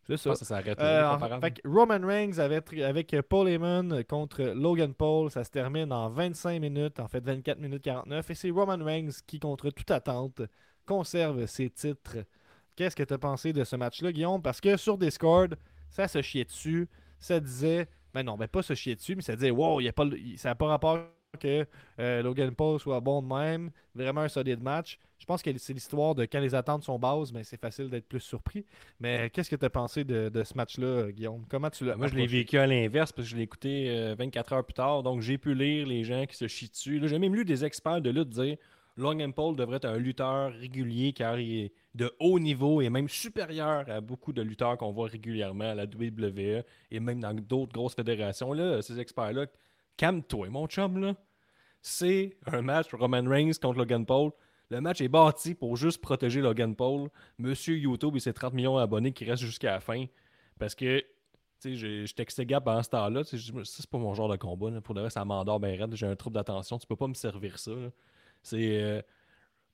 C'est 0.05 0.17
ça. 0.17 0.31
que 0.31 0.37
ça 0.37 0.45
s'arrête. 0.45 0.79
Euh, 0.79 1.17
Roman 1.65 2.05
Reigns 2.05 2.37
avec, 2.39 2.73
avec 2.73 3.15
Paul 3.29 3.47
Heyman 3.47 4.03
contre 4.03 4.43
Logan 4.43 4.93
Paul, 4.93 5.31
ça 5.31 5.43
se 5.43 5.49
termine 5.49 5.91
en 5.93 6.09
25 6.09 6.59
minutes, 6.59 6.99
en 6.99 7.07
fait 7.07 7.23
24 7.23 7.59
minutes 7.59 7.83
49. 7.83 8.29
Et 8.29 8.35
c'est 8.35 8.49
Roman 8.49 8.83
Reigns 8.83 9.11
qui, 9.25 9.39
contre 9.39 9.69
toute 9.69 9.91
attente, 9.91 10.41
conserve 10.85 11.45
ses 11.45 11.69
titres. 11.69 12.17
Qu'est-ce 12.75 12.95
que 12.95 13.03
tu 13.03 13.13
as 13.13 13.17
pensé 13.17 13.53
de 13.53 13.63
ce 13.63 13.75
match-là, 13.75 14.11
Guillaume? 14.11 14.41
Parce 14.41 14.59
que 14.59 14.75
sur 14.77 14.97
Discord, 14.97 15.55
ça 15.89 16.07
se 16.07 16.21
chiait 16.21 16.45
dessus. 16.45 16.89
Ça 17.19 17.39
disait. 17.39 17.87
Ben 18.13 18.23
non, 18.23 18.37
ben 18.37 18.47
pas 18.47 18.61
se 18.61 18.75
chier 18.75 18.95
dessus, 18.95 19.15
mais 19.15 19.21
ça 19.21 19.35
disait 19.35 19.51
Wow, 19.51 19.81
y 19.81 19.87
a 19.87 19.93
pas, 19.93 20.05
ça 20.37 20.49
n'a 20.49 20.55
pas 20.55 20.67
rapport 20.67 20.99
que 21.37 21.65
euh, 21.99 22.21
Logan 22.21 22.53
Paul 22.53 22.79
soit 22.79 22.99
bon 22.99 23.21
de 23.21 23.27
même. 23.27 23.71
Vraiment 23.95 24.21
un 24.21 24.27
solide 24.27 24.61
match. 24.61 24.99
Je 25.19 25.25
pense 25.25 25.41
que 25.41 25.57
c'est 25.57 25.73
l'histoire 25.73 26.15
de 26.15 26.25
quand 26.25 26.39
les 26.39 26.53
attentes 26.53 26.83
sont 26.83 26.99
basses, 26.99 27.31
mais 27.31 27.43
c'est 27.43 27.59
facile 27.59 27.89
d'être 27.89 28.07
plus 28.07 28.19
surpris. 28.19 28.65
Mais 28.99 29.29
qu'est-ce 29.29 29.49
que 29.49 29.55
tu 29.55 29.65
as 29.65 29.69
pensé 29.69 30.03
de, 30.03 30.29
de 30.29 30.43
ce 30.43 30.55
match-là, 30.55 31.11
Guillaume? 31.11 31.45
Comment 31.49 31.69
tu 31.69 31.85
l'as 31.85 31.95
Moi, 31.95 32.07
je 32.07 32.15
l'ai 32.15 32.27
vécu 32.27 32.57
à 32.57 32.67
l'inverse 32.67 33.11
parce 33.11 33.27
que 33.27 33.31
je 33.31 33.37
l'ai 33.37 33.43
écouté 33.43 33.89
euh, 33.89 34.15
24 34.17 34.53
heures 34.53 34.65
plus 34.65 34.73
tard. 34.73 35.03
Donc, 35.03 35.21
j'ai 35.21 35.37
pu 35.37 35.53
lire 35.53 35.87
les 35.87 36.03
gens 36.03 36.25
qui 36.25 36.35
se 36.35 36.47
chient 36.47 36.69
dessus. 36.69 37.01
J'ai 37.03 37.19
même 37.19 37.35
lu 37.35 37.45
des 37.45 37.63
experts 37.63 38.01
de 38.01 38.09
lutte 38.09 38.29
dire 38.29 38.57
Logan 38.97 39.33
Paul 39.33 39.55
devrait 39.55 39.77
être 39.77 39.85
un 39.85 39.97
lutteur 39.97 40.51
régulier 40.51 41.13
car 41.13 41.39
il 41.39 41.65
est 41.65 41.71
de 41.95 42.13
haut 42.19 42.39
niveau 42.39 42.81
et 42.81 42.89
même 42.89 43.09
supérieur 43.09 43.89
à 43.89 44.01
beaucoup 44.01 44.33
de 44.33 44.41
lutteurs 44.41 44.77
qu'on 44.77 44.91
voit 44.91 45.07
régulièrement 45.07 45.71
à 45.71 45.75
la 45.75 45.85
WWE 45.85 46.63
et 46.91 46.99
même 46.99 47.19
dans 47.19 47.33
d'autres 47.33 47.71
grosses 47.71 47.95
fédérations. 47.95 48.53
Là, 48.53 48.81
ces 48.81 48.99
experts-là, 48.99 49.47
calme-toi, 49.97 50.49
mon 50.49 50.67
chum. 50.67 50.99
là. 50.99 51.15
C'est 51.81 52.37
un 52.45 52.61
match 52.61 52.93
Roman 52.93 53.23
Reigns 53.27 53.51
contre 53.61 53.77
Logan 53.79 54.05
Paul. 54.05 54.31
Le 54.69 54.79
match 54.81 55.01
est 55.01 55.09
bâti 55.09 55.53
pour 55.53 55.75
juste 55.75 56.01
protéger 56.01 56.41
Logan 56.41 56.75
Paul. 56.75 57.09
Monsieur 57.37 57.75
YouTube 57.77 58.15
et 58.15 58.19
ses 58.19 58.33
30 58.33 58.53
millions 58.53 58.77
d'abonnés 58.77 59.11
qui 59.11 59.25
restent 59.25 59.43
jusqu'à 59.43 59.71
la 59.71 59.79
fin. 59.81 60.05
Parce 60.57 60.75
que 60.75 60.99
tu 61.61 61.77
sais, 61.77 62.05
je 62.05 62.13
textais 62.13 62.45
Gab 62.45 62.63
pendant 62.63 62.83
ce 62.83 62.89
temps-là. 62.89 63.21
c'est 63.23 63.89
pas 63.89 63.97
mon 63.97 64.13
genre 64.13 64.29
de 64.29 64.37
combat. 64.37 64.69
là. 64.71 64.81
Pour 64.81 64.95
le 64.95 65.01
reste, 65.01 65.13
ça 65.15 65.25
m'endort 65.25 65.59
bien 65.59 65.75
raide. 65.77 65.93
J'ai 65.95 66.07
un 66.07 66.15
trouble 66.15 66.35
d'attention. 66.35 66.77
Tu 66.79 66.87
peux 66.87 66.95
pas 66.95 67.07
me 67.07 67.13
servir 67.13 67.59
ça. 67.59 67.71
C'est 68.41 68.81
euh, 68.81 69.01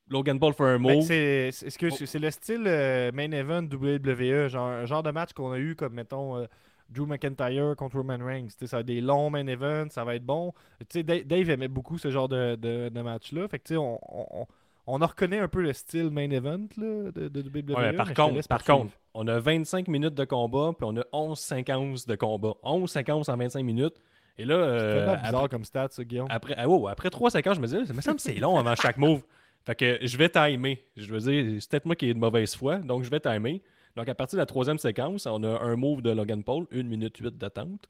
Logan 0.10 0.40
Paul 0.40 0.54
fait 0.54 0.64
un 0.64 0.78
move. 0.80 1.02
c'est 1.04 1.52
c'est- 1.52 1.68
excuse, 1.68 1.94
Oh. 2.02 2.06
c'est 2.06 2.20
le 2.20 2.32
style 2.32 2.64
euh, 2.66 3.12
main 3.12 3.32
event 3.32 3.64
WWE, 3.64 4.48
genre, 4.50 4.68
un 4.68 4.86
genre 4.86 5.04
de 5.04 5.12
match 5.12 5.34
qu'on 5.34 5.52
a 5.52 5.60
eu 5.60 5.76
comme, 5.76 5.94
mettons, 5.94 6.38
euh, 6.38 6.46
Drew 6.90 7.06
McIntyre 7.06 7.76
contre 7.76 7.98
Roman 7.98 8.18
Reigns. 8.24 8.48
Tu 8.48 8.54
sais, 8.60 8.68
ça 8.68 8.78
va 8.78 8.82
être 8.82 8.88
des 8.88 9.02
longs 9.02 9.30
main 9.30 9.46
events, 9.48 9.90
ça 9.90 10.04
va 10.04 10.16
être 10.16 10.26
bon. 10.26 10.54
Dave, 10.94 11.50
aimait 11.50 11.68
beaucoup 11.68 11.98
ce 11.98 12.10
genre 12.12 12.28
de, 12.28 12.56
de, 12.56 12.90
de 12.90 13.02
match-là. 13.02 13.48
Fait 13.48 13.60
que, 13.60 13.64
tu 13.64 13.74
sais, 13.74 13.78
on, 13.78 14.00
on, 14.42 14.48
on 14.88 15.02
en 15.02 15.06
reconnaît 15.06 15.40
un 15.40 15.48
peu 15.48 15.62
le 15.62 15.74
style 15.74 16.10
main 16.10 16.30
event 16.32 16.66
là, 16.78 17.12
de, 17.12 17.28
de 17.28 17.42
WWE. 17.42 17.78
Ouais, 17.78 17.94
par 17.94 18.08
mais 18.08 18.14
contre, 18.16 18.48
par 18.48 18.64
contre, 18.64 18.94
on 19.14 19.28
a 19.28 19.40
25 19.40 19.88
minutes 19.88 20.16
de 20.16 20.26
combat, 20.26 20.72
puis 20.78 20.88
on 20.90 20.98
a 20.98 21.04
11 21.14 21.38
séquences 21.38 22.06
de 22.08 22.16
combat. 22.16 22.54
11 22.64 22.90
séquences 22.90 23.30
en 23.30 23.38
25 23.38 23.64
minutes. 23.64 23.96
Et 24.40 24.46
là, 24.46 24.56
C'est 24.56 24.84
euh, 24.84 25.16
bizarre 25.18 25.36
après, 25.36 25.50
comme 25.50 25.66
stat, 25.66 25.90
ça, 25.92 26.04
Guillaume. 26.04 26.28
après, 26.30 26.66
wow, 26.66 26.88
après 26.88 27.10
3 27.10 27.30
séquences, 27.32 27.58
je 27.58 27.62
me 27.62 27.68
disais, 27.68 27.86
ça 27.86 27.94
me 27.94 28.02
semble 28.02 28.20
c'est 28.20 28.36
long 28.36 28.58
avant 28.58 28.76
chaque 28.76 28.98
move. 28.98 29.22
Fait 29.66 29.76
que 29.76 30.00
je 30.02 30.18
vais 30.18 30.30
timer. 30.30 30.82
Je 30.96 31.14
veux 31.14 31.20
dire, 31.20 31.62
c'est 31.62 31.70
peut-être 31.70 31.86
moi 31.86 31.96
qui 31.96 32.10
ai 32.10 32.14
de 32.14 32.20
mauvaise 32.20 32.56
foi, 32.56 32.78
donc 32.78 33.04
je 33.04 33.10
vais 33.10 33.20
timer. 33.20 33.62
Donc 33.96 34.08
à 34.08 34.16
partir 34.16 34.38
de 34.38 34.42
la 34.42 34.46
troisième 34.46 34.78
séquence, 34.78 35.26
on 35.26 35.44
a 35.44 35.60
un 35.62 35.76
move 35.76 36.02
de 36.02 36.12
Logan 36.12 36.44
Paul, 36.44 36.68
1 36.72 36.84
minute 36.84 37.18
8 37.18 37.38
d'attente. 37.38 37.90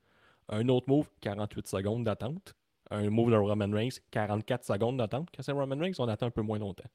Un 0.49 0.67
autre 0.69 0.89
move, 0.89 1.09
48 1.21 1.67
secondes 1.67 2.03
d'attente. 2.03 2.55
Un 2.91 3.09
move 3.09 3.31
de 3.31 3.35
Roman 3.35 3.69
Reigns, 3.71 3.99
44 4.11 4.65
secondes 4.65 4.97
d'attente. 4.97 5.29
Quand 5.35 5.43
c'est 5.43 5.51
Roman 5.51 5.77
Reigns, 5.77 5.93
on 5.99 6.07
attend 6.07 6.27
un 6.27 6.31
peu 6.31 6.41
moins 6.41 6.57
longtemps. 6.57 6.89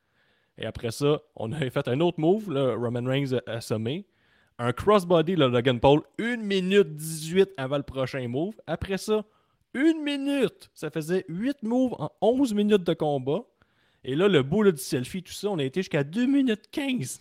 Et 0.59 0.67
après 0.67 0.91
ça, 0.91 1.21
on 1.37 1.53
a 1.53 1.71
fait 1.71 1.89
un 1.89 2.01
autre 2.01 2.21
move, 2.21 2.53
là, 2.53 2.75
Roman 2.75 3.05
Reigns 3.05 3.39
assommé. 3.47 4.07
Un 4.59 4.73
crossbody, 4.73 5.37
là, 5.37 5.49
Logan 5.49 5.81
Paul, 5.81 6.03
1 6.19 6.39
minute 6.39 6.97
18 6.97 7.51
avant 7.57 7.77
le 7.77 7.83
prochain 7.83 8.27
move. 8.29 8.55
Après 8.67 8.99
ça, 8.99 9.25
une 9.75 10.03
minute. 10.03 10.71
Ça 10.75 10.91
faisait 10.91 11.25
8 11.29 11.63
moves 11.63 11.95
en 11.99 12.11
11 12.21 12.55
minutes 12.55 12.85
de 12.85 12.95
combat. 12.95 13.45
Et 14.05 14.15
là, 14.15 14.29
le 14.29 14.43
bout 14.43 14.71
du 14.71 14.83
selfie, 14.83 15.23
tout 15.23 15.33
ça, 15.33 15.49
on 15.49 15.59
a 15.59 15.65
été 15.65 15.81
jusqu'à 15.81 16.05
2 16.05 16.27
minutes 16.27 16.69
15 16.71 17.21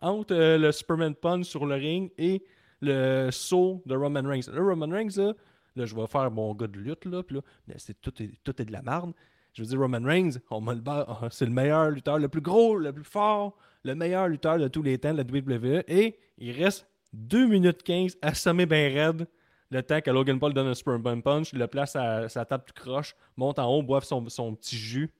entre 0.00 0.34
euh, 0.34 0.58
le 0.58 0.72
Superman 0.72 1.14
Punch 1.14 1.46
sur 1.46 1.66
le 1.66 1.74
ring 1.74 2.10
et 2.18 2.42
le 2.80 3.30
saut 3.30 3.82
de 3.86 3.96
Roman 3.96 4.22
Reigns. 4.22 4.50
Là, 4.52 4.60
Roman 4.60 4.88
Reigns, 4.88 5.16
là, 5.16 5.32
là, 5.76 5.84
je 5.84 5.94
vais 5.94 6.06
faire 6.06 6.30
mon 6.30 6.54
gars 6.54 6.66
de 6.66 6.78
lutte, 6.78 7.04
là, 7.04 7.22
puis 7.22 7.36
là, 7.36 7.74
tout, 8.00 8.22
est, 8.22 8.30
tout 8.44 8.60
est 8.62 8.64
de 8.64 8.72
la 8.72 8.82
merde. 8.82 9.12
Je 9.54 9.62
veux 9.62 9.68
dire, 9.68 9.78
Roman 9.78 10.02
Reigns, 10.04 10.32
le 10.50 10.82
ah, 10.86 11.28
c'est 11.30 11.46
le 11.46 11.50
meilleur 11.50 11.90
lutteur, 11.90 12.18
le 12.18 12.28
plus 12.28 12.40
gros, 12.40 12.76
le 12.76 12.92
plus 12.92 13.04
fort, 13.04 13.56
le 13.84 13.94
meilleur 13.94 14.28
lutteur 14.28 14.58
de 14.58 14.68
tous 14.68 14.82
les 14.82 14.98
temps 14.98 15.12
de 15.12 15.18
la 15.18 15.24
WWE. 15.24 15.82
Et 15.88 16.18
il 16.38 16.52
reste 16.52 16.86
2 17.12 17.46
minutes 17.48 17.82
15 17.82 18.18
assommé 18.22 18.66
bien 18.66 18.88
raide. 18.88 19.26
Le 19.70 19.82
temps 19.82 20.00
que 20.00 20.10
Logan 20.10 20.38
Paul 20.38 20.54
donne 20.54 20.68
un 20.68 20.74
Superman 20.74 21.22
Punch, 21.22 21.52
le 21.52 21.66
place 21.66 21.94
à 21.96 22.28
sa 22.28 22.44
table 22.44 22.64
tout 22.66 22.80
croche, 22.80 23.14
monte 23.36 23.58
en 23.58 23.66
haut, 23.66 23.82
boive 23.82 24.04
son, 24.04 24.26
son 24.28 24.54
petit 24.54 24.76
jus, 24.76 25.10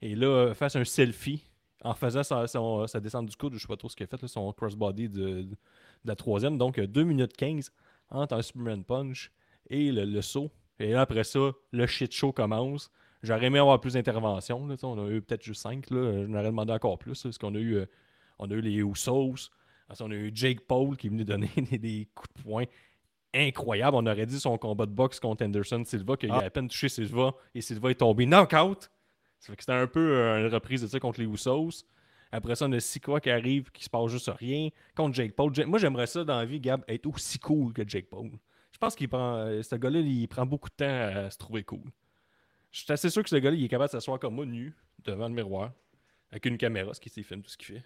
et 0.00 0.16
là, 0.16 0.26
euh, 0.26 0.54
fasse 0.54 0.74
un 0.74 0.84
selfie 0.84 1.44
en 1.84 1.94
faisant 1.94 2.22
sa, 2.22 2.46
son- 2.46 2.86
sa 2.86 3.00
descente 3.00 3.26
du 3.26 3.36
coude, 3.36 3.54
je 3.54 3.58
sais 3.58 3.66
pas 3.68 3.76
trop 3.76 3.88
ce 3.88 3.96
qu'il 3.96 4.04
a 4.04 4.06
fait, 4.06 4.20
là, 4.22 4.28
son 4.28 4.52
crossbody 4.52 5.08
de, 5.08 5.42
de 5.42 5.56
la 6.04 6.14
troisième. 6.16 6.56
Donc, 6.58 6.78
euh, 6.78 6.86
2 6.86 7.02
minutes 7.04 7.36
15 7.36 7.72
entre 8.10 8.34
un 8.34 8.42
Superman 8.42 8.84
Punch 8.84 9.32
et 9.70 9.90
le, 9.92 10.04
le 10.04 10.22
saut. 10.22 10.50
Et 10.78 10.92
là, 10.92 11.02
après 11.02 11.24
ça, 11.24 11.50
le 11.72 11.86
shit 11.86 12.12
show 12.12 12.32
commence. 12.32 12.90
J'aurais 13.22 13.46
aimé 13.46 13.58
avoir 13.58 13.80
plus 13.80 13.94
d'interventions. 13.94 14.66
là, 14.66 14.74
On 14.82 15.06
a 15.06 15.08
eu 15.10 15.22
peut-être 15.22 15.42
juste 15.44 15.62
5. 15.62 15.86
Je 15.90 16.26
m'aurais 16.26 16.44
demandé 16.44 16.72
encore 16.72 16.98
plus. 16.98 17.24
là, 17.24 17.28
parce 17.30 17.38
qu'on 17.38 17.54
a 17.54 17.58
eu, 17.58 17.74
euh, 17.76 17.86
on 18.38 18.50
a 18.50 18.54
eu 18.54 18.60
les 18.60 18.74
Usos. 18.82 19.50
On 20.00 20.10
a 20.10 20.14
eu 20.14 20.30
Jake 20.34 20.60
Paul 20.66 20.96
qui 20.96 21.06
est 21.08 21.10
venu 21.10 21.24
donner 21.24 21.50
des, 21.70 21.78
des 21.78 22.08
coups 22.14 22.28
de 22.36 22.42
poing 22.42 22.64
incroyables. 23.34 23.96
On 23.96 24.06
aurait 24.06 24.26
dit 24.26 24.40
son 24.40 24.58
combat 24.58 24.86
de 24.86 24.90
boxe 24.92 25.20
contre 25.20 25.44
Anderson 25.44 25.82
Silva, 25.84 26.16
qu'il 26.16 26.30
Ah. 26.30 26.38
a 26.38 26.44
à 26.44 26.50
peine 26.50 26.68
touché 26.68 26.88
Silva 26.88 27.32
et 27.54 27.60
Silva 27.60 27.90
est 27.90 27.96
tombé 27.96 28.26
knockout. 28.26 28.90
Ça 29.42 29.48
fait 29.52 29.56
que 29.56 29.62
c'était 29.64 29.72
un 29.72 29.88
peu 29.88 29.98
euh, 29.98 30.38
une 30.38 30.54
reprise 30.54 30.82
de 30.82 30.86
ça 30.86 31.00
contre 31.00 31.18
les 31.18 31.26
Usos. 31.26 31.84
Après 32.30 32.54
ça, 32.54 32.66
on 32.66 32.72
a 32.72 32.78
Sikoa 32.78 33.20
qui 33.20 33.28
arrive, 33.28 33.72
qui 33.72 33.82
se 33.82 33.90
passe 33.90 34.08
juste 34.08 34.30
rien. 34.38 34.68
Contre 34.94 35.16
Jake 35.16 35.34
Paul. 35.34 35.52
Moi, 35.66 35.80
j'aimerais 35.80 36.06
ça 36.06 36.22
dans 36.22 36.38
la 36.38 36.44
vie, 36.44 36.60
Gab, 36.60 36.84
être 36.86 37.06
aussi 37.06 37.40
cool 37.40 37.72
que 37.72 37.82
Jake 37.86 38.08
Paul. 38.08 38.30
Je 38.70 38.78
pense 38.78 38.94
qu'il 38.94 39.08
prend. 39.08 39.38
euh, 39.38 39.60
ce 39.60 39.74
gars-là, 39.74 39.98
il 39.98 40.28
prend 40.28 40.46
beaucoup 40.46 40.68
de 40.70 40.74
temps 40.76 40.84
à 40.84 41.28
se 41.28 41.36
trouver 41.38 41.64
cool. 41.64 41.90
Je 42.70 42.82
suis 42.82 42.92
assez 42.92 43.10
sûr 43.10 43.24
que 43.24 43.28
ce 43.28 43.34
gars-là, 43.34 43.56
il 43.56 43.64
est 43.64 43.68
capable 43.68 43.88
de 43.88 43.98
s'asseoir 43.98 44.20
comme 44.20 44.36
moi, 44.36 44.46
nu, 44.46 44.76
devant 45.00 45.26
le 45.26 45.34
miroir, 45.34 45.72
avec 46.30 46.46
une 46.46 46.56
caméra, 46.56 46.94
ce 46.94 47.00
qui 47.00 47.10
s'il 47.10 47.24
filme 47.24 47.42
tout 47.42 47.50
ce 47.50 47.58
qu'il 47.58 47.66
fait. 47.66 47.84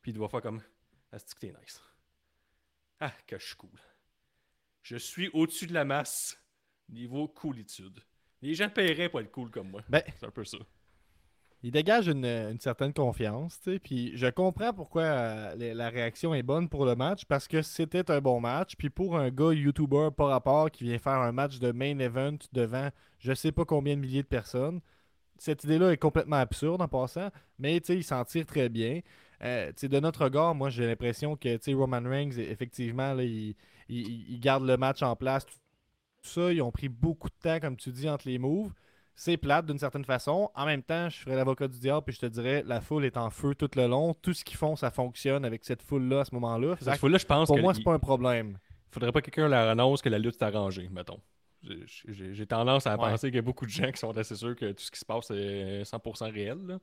Puis 0.00 0.12
il 0.12 0.14
doit 0.14 0.30
faire 0.30 0.40
comme. 0.40 0.62
C'est 1.12 1.34
que 1.34 1.40
t'es 1.40 1.54
nice. 1.60 1.82
Ah, 3.00 3.12
que 3.26 3.38
je 3.38 3.44
suis 3.48 3.56
cool. 3.56 3.78
Je 4.82 4.96
suis 4.96 5.28
au-dessus 5.34 5.66
de 5.66 5.74
la 5.74 5.84
masse. 5.84 6.42
Niveau 6.88 7.28
coolitude. 7.28 8.00
Les 8.42 8.54
gens 8.54 8.68
paieraient 8.68 9.08
pour 9.08 9.20
être 9.20 9.30
cool 9.30 9.50
comme 9.50 9.70
moi. 9.70 9.82
Ben, 9.88 10.02
C'est 10.18 10.26
un 10.26 10.30
peu 10.30 10.44
ça. 10.44 10.58
Il 11.62 11.72
dégage 11.72 12.08
une, 12.08 12.24
une 12.24 12.58
certaine 12.58 12.94
confiance, 12.94 13.60
tu 13.60 13.72
sais, 13.74 13.78
puis 13.78 14.12
je 14.16 14.26
comprends 14.28 14.72
pourquoi 14.72 15.02
euh, 15.02 15.54
les- 15.56 15.74
la 15.74 15.90
réaction 15.90 16.32
est 16.32 16.42
bonne 16.42 16.70
pour 16.70 16.86
le 16.86 16.96
match, 16.96 17.26
parce 17.26 17.46
que 17.46 17.60
c'était 17.60 18.10
un 18.10 18.22
bon 18.22 18.40
match, 18.40 18.76
puis 18.76 18.88
pour 18.88 19.18
un 19.18 19.28
gars 19.28 19.52
YouTuber 19.52 20.08
par 20.16 20.28
rapport 20.28 20.70
qui 20.70 20.84
vient 20.84 20.98
faire 20.98 21.18
un 21.18 21.32
match 21.32 21.58
de 21.58 21.70
main 21.70 21.98
event 21.98 22.38
devant 22.52 22.88
je 23.18 23.34
sais 23.34 23.52
pas 23.52 23.66
combien 23.66 23.94
de 23.94 24.00
milliers 24.00 24.22
de 24.22 24.26
personnes, 24.26 24.80
cette 25.36 25.62
idée-là 25.64 25.92
est 25.92 25.98
complètement 25.98 26.36
absurde 26.36 26.80
en 26.80 26.88
passant, 26.88 27.28
mais 27.58 27.78
tu 27.80 27.88
sais, 27.88 27.96
il 27.96 28.04
s'en 28.04 28.24
tire 28.24 28.46
très 28.46 28.70
bien. 28.70 29.00
Euh, 29.42 29.68
tu 29.68 29.80
sais, 29.80 29.88
de 29.88 30.00
notre 30.00 30.24
regard, 30.24 30.54
moi 30.54 30.70
j'ai 30.70 30.86
l'impression 30.86 31.36
que 31.36 31.56
tu 31.58 31.62
sais, 31.64 31.74
Roman 31.74 32.00
Reigns, 32.02 32.38
effectivement, 32.38 33.12
là, 33.12 33.22
il, 33.22 33.54
il- 33.90 34.30
il 34.32 34.40
garde 34.40 34.64
le 34.64 34.78
match 34.78 35.02
en 35.02 35.14
place, 35.14 35.44
tout 35.44 35.54
ça, 36.22 36.52
ils 36.52 36.62
ont 36.62 36.70
pris 36.70 36.88
beaucoup 36.88 37.28
de 37.28 37.34
temps, 37.42 37.58
comme 37.60 37.76
tu 37.76 37.90
dis, 37.90 38.08
entre 38.08 38.28
les 38.28 38.38
moves. 38.38 38.72
C'est 39.14 39.36
plate 39.36 39.66
d'une 39.66 39.78
certaine 39.78 40.04
façon. 40.04 40.50
En 40.54 40.64
même 40.64 40.82
temps, 40.82 41.10
je 41.10 41.18
ferais 41.18 41.36
l'avocat 41.36 41.68
du 41.68 41.78
diable 41.78 42.04
puis 42.06 42.14
je 42.14 42.20
te 42.20 42.26
dirais 42.26 42.62
la 42.66 42.80
foule 42.80 43.04
est 43.04 43.18
en 43.18 43.28
feu 43.28 43.54
tout 43.54 43.68
le 43.76 43.86
long. 43.86 44.14
Tout 44.14 44.32
ce 44.32 44.44
qu'ils 44.44 44.56
font, 44.56 44.76
ça 44.76 44.90
fonctionne 44.90 45.44
avec 45.44 45.62
cette 45.64 45.82
foule-là 45.82 46.20
à 46.20 46.24
ce 46.24 46.34
moment-là. 46.36 46.76
Cette 46.80 46.96
fois-là, 46.96 47.18
je 47.18 47.26
pense 47.26 47.48
Pour 47.48 47.56
que 47.56 47.60
moi, 47.60 47.72
il- 47.72 47.76
c'est 47.76 47.82
pas 47.82 47.92
un 47.92 47.98
problème. 47.98 48.56
faudrait 48.90 49.12
pas 49.12 49.20
que 49.20 49.26
quelqu'un 49.30 49.48
leur 49.48 49.68
annonce 49.68 50.00
que 50.00 50.08
la 50.08 50.18
lutte 50.18 50.36
est 50.40 50.44
arrangée, 50.44 50.88
mettons. 50.90 51.20
j'ai- 51.62 52.46
tendance 52.46 52.86
à 52.86 52.92
Ouais. 52.92 53.10
penser 53.10 53.26
qu'il 53.28 53.36
y 53.36 53.38
a 53.38 53.42
beaucoup 53.42 53.66
de 53.66 53.70
gens 53.70 53.90
qui 53.92 53.98
sont 53.98 54.16
assez 54.16 54.34
sûrs 54.34 54.56
que 54.56 54.72
tout 54.72 54.82
ce 54.82 54.90
qui 54.90 54.98
se 54.98 55.04
passe 55.04 55.30
est 55.30 55.84
100% 55.84 56.30
réel. 56.32 56.56
là. 56.66 56.78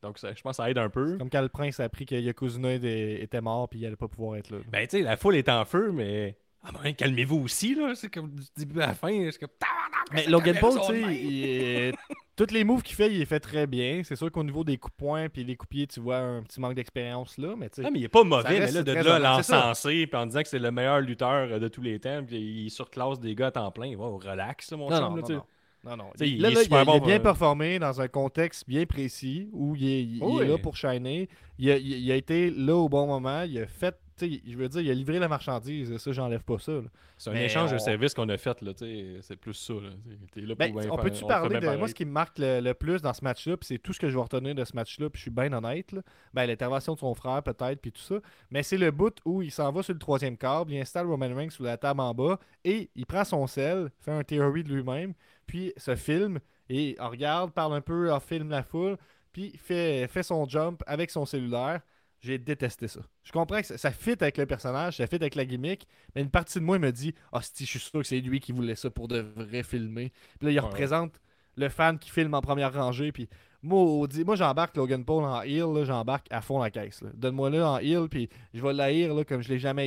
Donc, 0.00 0.16
ça- 0.18 0.32
je 0.34 0.40
pense 0.40 0.52
que 0.56 0.62
ça 0.62 0.70
aide 0.70 0.78
un 0.78 0.88
peu. 0.88 1.18
Comme 1.18 1.28
quand 1.28 1.42
le 1.42 1.48
prince 1.50 1.78
a 1.80 1.84
appris 1.84 2.06
que 2.06 2.14
Yokozuna 2.14 2.72
était, 2.74 3.22
était 3.22 3.40
mort 3.42 3.68
puis 3.68 3.80
il 3.80 3.86
allait 3.86 3.96
pas 3.96 4.08
pouvoir 4.08 4.36
être 4.36 4.48
là. 4.50 4.58
Ben, 4.70 4.86
tu 4.86 4.96
sais, 4.98 5.02
la 5.02 5.16
foule 5.18 5.36
est 5.36 5.48
en 5.50 5.64
feu, 5.66 5.92
mais. 5.92 6.36
Ah, 6.66 6.70
ben, 6.82 6.94
calmez-vous 6.94 7.36
aussi, 7.44 7.74
là. 7.74 7.92
C'est 7.94 8.08
comme 8.08 8.30
du 8.30 8.42
début 8.56 8.80
à 8.80 8.86
la 8.88 8.94
fin. 8.94 9.10
C'est 9.30 9.38
comme. 9.38 9.50
Tabarnak, 9.58 10.12
Mais 10.12 10.26
Logan 10.26 10.56
Paul, 10.60 10.80
tu 10.80 10.86
sais, 10.86 11.14
il 11.16 11.44
est- 11.44 11.92
tous 12.36 12.52
les 12.52 12.64
moves 12.64 12.82
qu'il 12.82 12.96
fait, 12.96 13.12
il 13.12 13.18
les 13.18 13.26
fait 13.26 13.38
très 13.40 13.66
bien. 13.66 14.00
C'est 14.02 14.16
sûr 14.16 14.30
qu'au 14.32 14.42
niveau 14.42 14.64
des 14.64 14.78
coups 14.78 14.92
de 14.94 14.96
poing 14.96 15.28
puis 15.28 15.44
les 15.44 15.56
pied, 15.68 15.86
tu 15.86 16.00
vois 16.00 16.16
un 16.18 16.42
petit 16.42 16.60
manque 16.60 16.74
d'expérience 16.74 17.36
là, 17.38 17.54
mais 17.56 17.68
tu 17.68 17.76
sais. 17.76 17.82
Non, 17.82 17.90
mais 17.92 17.98
il 18.00 18.04
est 18.04 18.08
pas 18.08 18.24
mauvais, 18.24 18.60
mais 18.60 18.70
là, 18.72 18.82
de 18.82 18.92
là, 18.92 19.18
l'encenser, 19.18 20.06
puis 20.06 20.18
en 20.18 20.26
disant 20.26 20.42
que 20.42 20.48
c'est 20.48 20.58
le 20.58 20.70
meilleur 20.70 21.00
lutteur 21.00 21.48
euh, 21.52 21.58
de 21.58 21.68
tous 21.68 21.82
les 21.82 22.00
temps, 22.00 22.24
puis 22.26 22.36
il 22.64 22.70
surclasse 22.70 23.20
des 23.20 23.34
gars 23.34 23.48
à 23.48 23.50
temps 23.52 23.70
plein. 23.70 23.94
Wow, 23.94 24.16
relax, 24.18 24.70
là, 24.70 24.76
mon 24.78 24.88
Non, 24.90 24.96
chum, 24.96 25.20
non, 25.20 25.42
là, 25.90 25.96
non, 25.96 26.04
il 26.18 26.40
là, 26.40 26.48
est 26.48 26.52
il 26.52 26.56
a, 26.58 26.62
il 26.62 26.74
a 26.74 26.84
bon 26.86 26.98
bien 27.00 27.16
pour- 27.16 27.24
performé 27.24 27.78
dans 27.78 28.00
un 28.00 28.08
contexte 28.08 28.66
bien 28.66 28.86
précis 28.86 29.50
où 29.52 29.76
il 29.76 29.86
est, 29.86 30.02
il- 30.02 30.16
il 30.24 30.42
est 30.42 30.48
là 30.48 30.56
pour 30.58 30.76
shiner. 30.76 31.28
Il 31.58 31.70
a, 31.70 31.76
il- 31.76 31.98
il 32.04 32.10
a 32.10 32.16
été 32.16 32.50
là 32.50 32.74
au 32.74 32.88
bon 32.88 33.06
moment. 33.06 33.42
Il 33.42 33.58
a 33.60 33.66
fait, 33.66 33.94
je 34.20 34.56
veux 34.56 34.68
dire, 34.68 34.80
il 34.80 34.90
a 34.90 34.94
livré 34.94 35.18
la 35.18 35.28
marchandise. 35.28 35.96
Ça, 35.96 36.12
j'enlève 36.12 36.42
pas 36.42 36.58
ça. 36.58 36.72
C'est 37.16 37.30
un 37.30 37.32
Mais 37.32 37.46
échange 37.46 37.72
de 37.72 37.78
services 37.78 38.14
qu'on 38.14 38.28
a 38.28 38.36
fait, 38.36 38.60
là. 38.62 38.72
C'est 38.76 39.36
plus 39.36 39.54
ça, 39.54 39.74
là. 39.74 39.90
Là 40.36 40.54
Ben, 40.54 40.74
on 40.90 40.96
peut-tu 40.96 41.24
parler 41.24 41.60
de. 41.60 41.76
Moi, 41.76 41.88
ce 41.88 41.94
qui 41.94 42.04
me 42.04 42.12
marque 42.12 42.38
le, 42.38 42.60
le 42.60 42.74
plus 42.74 43.02
dans 43.02 43.12
ce 43.12 43.24
match-là, 43.24 43.56
puis 43.56 43.66
c'est 43.66 43.78
tout 43.78 43.92
ce 43.92 44.00
que 44.00 44.08
je 44.08 44.16
vais 44.16 44.22
retenir 44.22 44.54
de 44.54 44.64
ce 44.64 44.74
match-là, 44.74 45.10
puis 45.10 45.18
je 45.18 45.22
suis 45.22 45.30
bien 45.30 45.52
honnête, 45.52 45.92
là, 45.92 46.02
ben, 46.32 46.46
l'intervention 46.46 46.94
de 46.94 46.98
son 46.98 47.14
frère, 47.14 47.42
peut-être, 47.42 47.80
puis 47.80 47.92
tout 47.92 48.02
ça. 48.02 48.16
Mais 48.50 48.62
c'est 48.62 48.78
le 48.78 48.90
bout 48.90 49.16
où 49.24 49.42
il 49.42 49.50
s'en 49.50 49.70
va 49.72 49.82
sur 49.82 49.92
le 49.92 49.98
troisième 49.98 50.36
câble, 50.36 50.72
il 50.72 50.80
installe 50.80 51.06
Roman 51.06 51.34
Reigns 51.34 51.50
sous 51.50 51.62
la 51.62 51.76
table 51.76 52.00
en 52.00 52.14
bas, 52.14 52.38
et 52.64 52.90
il 52.94 53.06
prend 53.06 53.24
son 53.24 53.46
sel, 53.46 53.90
fait 54.00 54.12
un 54.12 54.22
théorie 54.24 54.64
de 54.64 54.72
lui-même, 54.72 55.14
puis 55.46 55.72
se 55.76 55.94
filme, 55.96 56.38
et 56.68 56.96
on 57.00 57.10
regarde, 57.10 57.52
parle 57.52 57.74
un 57.74 57.80
peu, 57.80 58.12
on 58.12 58.20
filme 58.20 58.50
la 58.50 58.62
foule, 58.62 58.96
puis 59.32 59.52
fait, 59.56 60.06
fait 60.08 60.22
son 60.22 60.48
jump 60.48 60.82
avec 60.86 61.10
son 61.10 61.26
cellulaire. 61.26 61.80
J'ai 62.24 62.38
détesté 62.38 62.88
ça. 62.88 63.00
Je 63.22 63.32
comprends 63.32 63.60
que 63.60 63.66
ça, 63.66 63.76
ça 63.76 63.90
fit 63.90 64.12
avec 64.12 64.38
le 64.38 64.46
personnage, 64.46 64.96
ça 64.96 65.06
fit 65.06 65.16
avec 65.16 65.34
la 65.34 65.44
gimmick, 65.44 65.86
mais 66.14 66.22
une 66.22 66.30
partie 66.30 66.58
de 66.58 66.64
moi 66.64 66.78
me 66.78 66.90
dit 66.90 67.14
Ah, 67.32 67.40
si, 67.42 67.66
je 67.66 67.70
suis 67.70 67.80
sûr 67.80 68.00
que 68.00 68.06
c'est 68.06 68.20
lui 68.20 68.40
qui 68.40 68.52
voulait 68.52 68.76
ça 68.76 68.88
pour 68.90 69.08
de 69.08 69.18
vrai 69.36 69.62
filmer. 69.62 70.10
Puis 70.38 70.46
là, 70.46 70.50
il 70.52 70.60
Ouais, 70.60 70.60
représente 70.60 71.20
le 71.56 71.68
fan 71.68 71.98
qui 71.98 72.10
filme 72.10 72.32
en 72.34 72.40
première 72.40 72.72
rangée. 72.72 73.12
Puis 73.12 73.28
maudit, 73.62 74.24
moi, 74.24 74.36
j'embarque 74.36 74.74
Logan 74.76 75.04
Paul 75.04 75.24
en 75.24 75.42
heel, 75.42 75.84
j'embarque 75.84 76.26
à 76.30 76.40
fond 76.40 76.60
la 76.62 76.70
caisse. 76.70 77.02
Donne-moi 77.14 77.50
là 77.50 77.72
en 77.72 77.78
heel, 77.78 78.08
puis 78.08 78.30
je 78.54 78.62
vais 78.62 78.72
l'haïr 78.72 79.24
comme 79.26 79.42
je 79.42 79.50
l'ai 79.50 79.58
jamais 79.58 79.82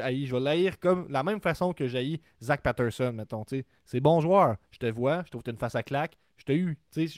haï. 0.00 0.26
Je 0.26 0.32
vais 0.34 0.40
l'haïr 0.40 0.78
comme 0.78 1.06
la 1.10 1.22
même 1.24 1.40
façon 1.40 1.72
que 1.72 1.88
j'ai 1.88 2.20
Zach 2.40 2.62
Patterson, 2.62 3.12
mettons. 3.12 3.44
tu. 3.44 3.64
C'est 3.84 4.00
bon 4.00 4.20
joueur. 4.20 4.56
Je 4.70 4.78
te 4.78 4.86
vois, 4.86 5.22
je 5.24 5.30
trouve 5.30 5.42
que 5.42 5.46
t'as 5.46 5.52
une 5.52 5.58
face 5.58 5.74
à 5.74 5.82
claque. 5.82 6.16
Je 6.36 6.44
t'ai 6.44 6.56
eu. 6.56 6.78
tu 6.92 7.08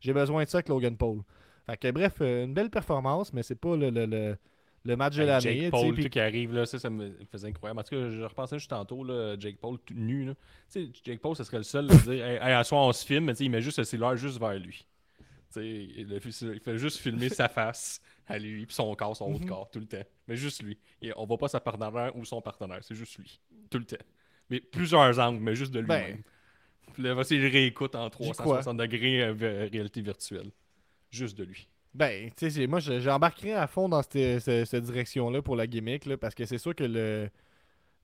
J'ai 0.00 0.12
besoin 0.12 0.44
de 0.44 0.48
ça 0.48 0.58
avec 0.58 0.68
Logan 0.68 0.96
Paul. 0.96 1.20
Fait 1.66 1.76
que 1.76 1.90
bref, 1.90 2.14
euh, 2.20 2.44
une 2.44 2.54
belle 2.54 2.70
performance, 2.70 3.32
mais 3.32 3.42
c'est 3.42 3.54
pas 3.54 3.76
le, 3.76 3.90
le, 3.90 4.06
le, 4.06 4.36
le 4.84 4.96
match 4.96 5.16
de 5.16 5.22
l'année. 5.24 5.62
Jake 5.62 5.70
Paul 5.70 6.08
qui 6.08 6.20
arrive 6.20 6.52
là, 6.52 6.66
ça, 6.66 6.78
ça 6.78 6.90
me 6.90 7.12
faisait 7.32 7.48
incroyable. 7.48 7.80
En 7.80 7.82
tout 7.82 7.96
cas, 7.96 8.10
je 8.10 8.22
repensais 8.22 8.58
juste 8.58 8.70
tantôt, 8.70 9.02
là, 9.02 9.36
Jake 9.38 9.58
Paul 9.58 9.78
tout 9.78 9.94
nu. 9.94 10.26
Là. 10.26 10.34
Jake 11.04 11.20
Paul, 11.20 11.34
ce 11.36 11.44
serait 11.44 11.56
le 11.58 11.62
seul 11.62 11.90
à 11.90 11.94
dire 11.94 12.12
hey, 12.12 12.36
hey, 12.36 12.52
à 12.52 12.64
soir, 12.64 12.82
on 12.86 12.92
se 12.92 13.04
filme, 13.04 13.24
mais 13.24 13.32
il 13.34 13.50
met 13.50 13.62
juste 13.62 13.78
le 13.78 13.84
cellulaire 13.84 14.16
juste 14.16 14.38
vers 14.38 14.58
lui. 14.58 14.86
Il, 15.56 16.20
fait 16.20 16.78
juste 16.78 16.98
filmer 16.98 17.28
sa 17.28 17.48
face 17.48 18.00
à 18.26 18.38
lui, 18.38 18.66
puis 18.66 18.74
son 18.74 18.92
corps, 18.96 19.16
son 19.16 19.26
haut 19.26 19.38
de 19.38 19.44
Mhm. 19.44 19.48
corps, 19.48 19.70
tout 19.70 19.78
le 19.78 19.86
temps. 19.86 20.02
Mais 20.26 20.36
juste 20.36 20.62
lui. 20.62 20.76
Et 21.00 21.12
on 21.16 21.26
voit 21.26 21.38
pas 21.38 21.48
sa 21.48 21.60
partenaire 21.60 22.10
ou 22.16 22.24
son 22.24 22.40
partenaire, 22.42 22.80
c'est 22.82 22.96
juste 22.96 23.16
lui. 23.18 23.40
Tout 23.70 23.78
le 23.78 23.84
temps. 23.84 24.04
Mais 24.50 24.60
plusieurs 24.60 25.18
angles, 25.18 25.40
mais 25.40 25.54
juste 25.54 25.72
de 25.72 25.80
Ben, 25.80 26.02
lui-même. 26.02 26.22
Puis 26.92 27.02
là, 27.04 27.14
voici, 27.14 27.36
il 27.36 27.46
réécoute 27.46 27.94
en 27.94 28.10
crois. 28.10 28.32
360 28.32 28.76
degrés 28.76 29.22
euh, 29.22 29.68
réalité 29.70 30.00
virtuelle. 30.02 30.50
Juste 31.14 31.38
de 31.38 31.44
lui. 31.44 31.68
Ben, 31.94 32.28
tu 32.36 32.50
sais, 32.50 32.66
moi, 32.66 32.80
je- 32.80 32.98
j'embarquerais 32.98 33.52
à 33.52 33.68
fond 33.68 33.88
dans 33.88 34.02
cette, 34.02 34.74
direction-là 34.74 35.42
pour 35.42 35.54
la 35.54 35.68
gimmick, 35.68 36.06
là, 36.06 36.16
parce 36.16 36.34
que 36.34 36.44
c'est 36.44 36.58
sûr 36.58 36.74
que 36.74 36.82
le, 36.82 37.30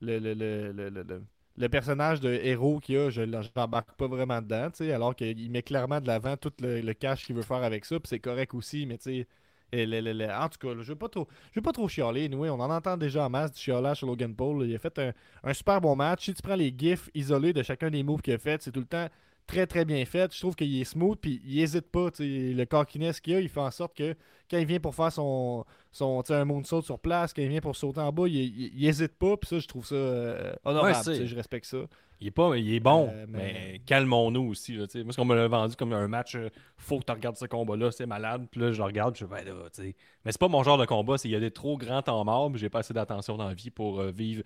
le, 0.01 0.18
le, 0.20 0.35
le, 0.73 1.23
le, 1.57 1.68
personnage 1.68 2.20
de 2.20 2.33
héros 2.33 2.79
qu'il 2.79 2.96
a, 2.99 3.11
je 3.11 3.23
l'embarque 3.57 3.92
pas 3.96 4.07
vraiment 4.07 4.40
dedans, 4.40 4.70
tu 4.70 4.85
sais, 4.85 4.92
alors 4.92 5.16
qu'il 5.16 5.51
met 5.51 5.62
clairement 5.62 6.01
de 6.01 6.07
l'avant 6.07 6.37
tout 6.37 6.53
le, 6.61 6.92
cash 6.92 7.27
qu'il 7.27 7.35
veut 7.35 7.42
faire 7.42 7.64
avec 7.64 7.85
ça, 7.85 7.99
puis 7.99 8.09
c'est 8.09 8.20
correct 8.20 8.55
aussi, 8.55 8.87
mais 8.87 8.96
tu 8.96 9.27
sais, 9.27 9.27
en 9.73 10.49
tout 10.49 10.59
cas, 10.59 10.75
je 10.81 10.88
veux 10.88 10.96
pas 10.96 11.09
trop, 11.09 11.27
je 11.53 11.59
veux 11.59 11.62
pas 11.62 11.73
trop 11.73 11.88
chialer. 11.88 12.27
Anyway, 12.27 12.49
on 12.49 12.61
en 12.61 12.70
entend 12.70 12.96
déjà 12.96 13.27
en 13.27 13.31
masse 13.31 13.53
du 13.53 13.61
chiolage 13.61 13.99
sur 13.99 14.07
Logan 14.07 14.35
Paul. 14.35 14.66
Il 14.66 14.75
a 14.75 14.79
fait 14.79 14.99
un, 14.99 15.12
un 15.44 15.55
super 15.55 15.81
bon 15.81 15.94
match. 15.94 16.25
Si 16.25 16.35
tu 16.35 16.42
prends 16.42 16.57
les 16.57 16.75
gifs 16.77 17.09
isolés 17.14 17.53
de 17.53 17.62
chacun 17.62 17.88
des 17.90 18.03
moves 18.03 18.20
qu'il 18.20 18.35
a 18.35 18.38
fait, 18.38 18.61
c'est 18.62 18.73
tout 18.73 18.81
le 18.81 18.87
temps 18.87 19.09
très 19.50 19.66
très 19.66 19.84
bien 19.84 20.04
fait. 20.04 20.32
Je 20.34 20.38
trouve 20.40 20.54
qu'il 20.54 20.80
est 20.80 20.84
smooth 20.84 21.18
puis 21.20 21.40
il 21.44 21.60
hésite 21.60 21.90
pas. 21.90 22.08
Le 22.18 22.64
cockiness 22.64 23.20
qu'il 23.20 23.34
a, 23.34 23.40
il 23.40 23.48
fait 23.48 23.60
en 23.60 23.70
sorte 23.70 23.96
que 23.96 24.14
quand 24.50 24.58
il 24.58 24.66
vient 24.66 24.80
pour 24.80 24.94
faire 24.94 25.12
son, 25.12 25.64
son 25.92 26.22
un 26.30 26.44
moonsault 26.44 26.82
sur 26.82 26.98
place, 26.98 27.32
quand 27.32 27.42
il 27.42 27.48
vient 27.48 27.60
pour 27.60 27.76
sauter 27.76 28.00
en 28.00 28.12
bas, 28.12 28.26
il, 28.28 28.36
il- 28.36 28.72
il 28.74 28.86
hésite 28.86 29.16
pas. 29.16 29.36
Puis 29.36 29.48
ça, 29.48 29.58
je 29.58 29.66
trouve 29.68 29.86
ça 29.86 29.94
euh, 29.94 30.52
honorable. 30.64 31.08
Ouais, 31.08 31.26
je 31.26 31.34
respecte 31.36 31.66
ça. 31.66 31.78
Il 32.22 32.26
est, 32.26 32.30
pas, 32.32 32.54
il 32.56 32.74
est 32.74 32.80
bon, 32.80 33.08
Euh, 33.10 33.24
mais, 33.28 33.38
mais- 33.72 33.78
calmons-nous 33.86 34.42
aussi. 34.50 34.74
Là. 34.76 34.84
Moi, 34.96 35.12
ce 35.12 35.16
qu'on 35.16 35.24
me 35.24 35.34
l'a 35.34 35.48
vendu 35.48 35.74
comme 35.74 35.94
un 35.94 36.06
match, 36.06 36.34
euh, 36.34 36.50
faut 36.76 36.98
que 36.98 37.04
tu 37.06 37.12
regardes 37.12 37.36
ce 37.38 37.46
combat-là, 37.46 37.90
c'est 37.92 38.04
malade. 38.06 38.46
Puis 38.50 38.60
là, 38.60 38.72
je 38.72 38.78
le 38.78 38.84
regarde, 38.84 39.16
je 39.16 39.24
fais, 39.24 39.42
ben 39.42 39.46
là, 39.46 39.70
tu 39.74 39.82
sais. 39.82 39.96
Mais 40.24 40.30
c'est 40.32 40.40
pas 40.40 40.48
mon 40.48 40.62
genre 40.62 40.76
de 40.76 40.84
combat, 40.84 41.16
c'est 41.16 41.28
il 41.28 41.32
y 41.32 41.36
a 41.36 41.40
des 41.40 41.50
trop 41.50 41.78
grands 41.78 42.02
temps 42.02 42.22
morts, 42.24 42.54
j'ai 42.56 42.68
pas 42.68 42.80
assez 42.80 42.92
d'attention 42.92 43.36
dans 43.38 43.48
la 43.48 43.54
vie 43.54 43.70
pour 43.70 44.00
euh, 44.00 44.10
vivre 44.10 44.42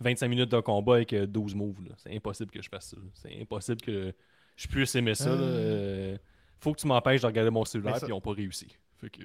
25 0.00 0.28
minutes 0.28 0.50
de 0.52 0.60
combat 0.60 0.94
avec 0.96 1.12
euh, 1.14 1.26
12 1.26 1.54
moves. 1.56 1.82
là. 1.88 1.94
C'est 1.96 2.14
impossible 2.14 2.50
que 2.52 2.62
je 2.62 2.68
fasse 2.68 2.90
ça. 2.90 2.96
C'est 3.14 3.40
impossible 3.40 3.80
que 3.80 4.14
je 4.56 4.66
puisse 4.68 4.94
aimer 4.94 5.14
ça. 5.14 5.30
Euh. 5.30 6.14
Euh, 6.14 6.18
faut 6.58 6.72
que 6.72 6.80
tu 6.80 6.86
m'empêches 6.86 7.20
de 7.20 7.26
regarder 7.26 7.50
mon 7.50 7.64
cellulaire, 7.64 7.94
ça- 7.94 8.00
puis 8.00 8.08
ils 8.10 8.14
n'ont 8.14 8.20
pas 8.20 8.32
réussi. 8.32 8.68
Fait 8.98 9.10
que, 9.10 9.22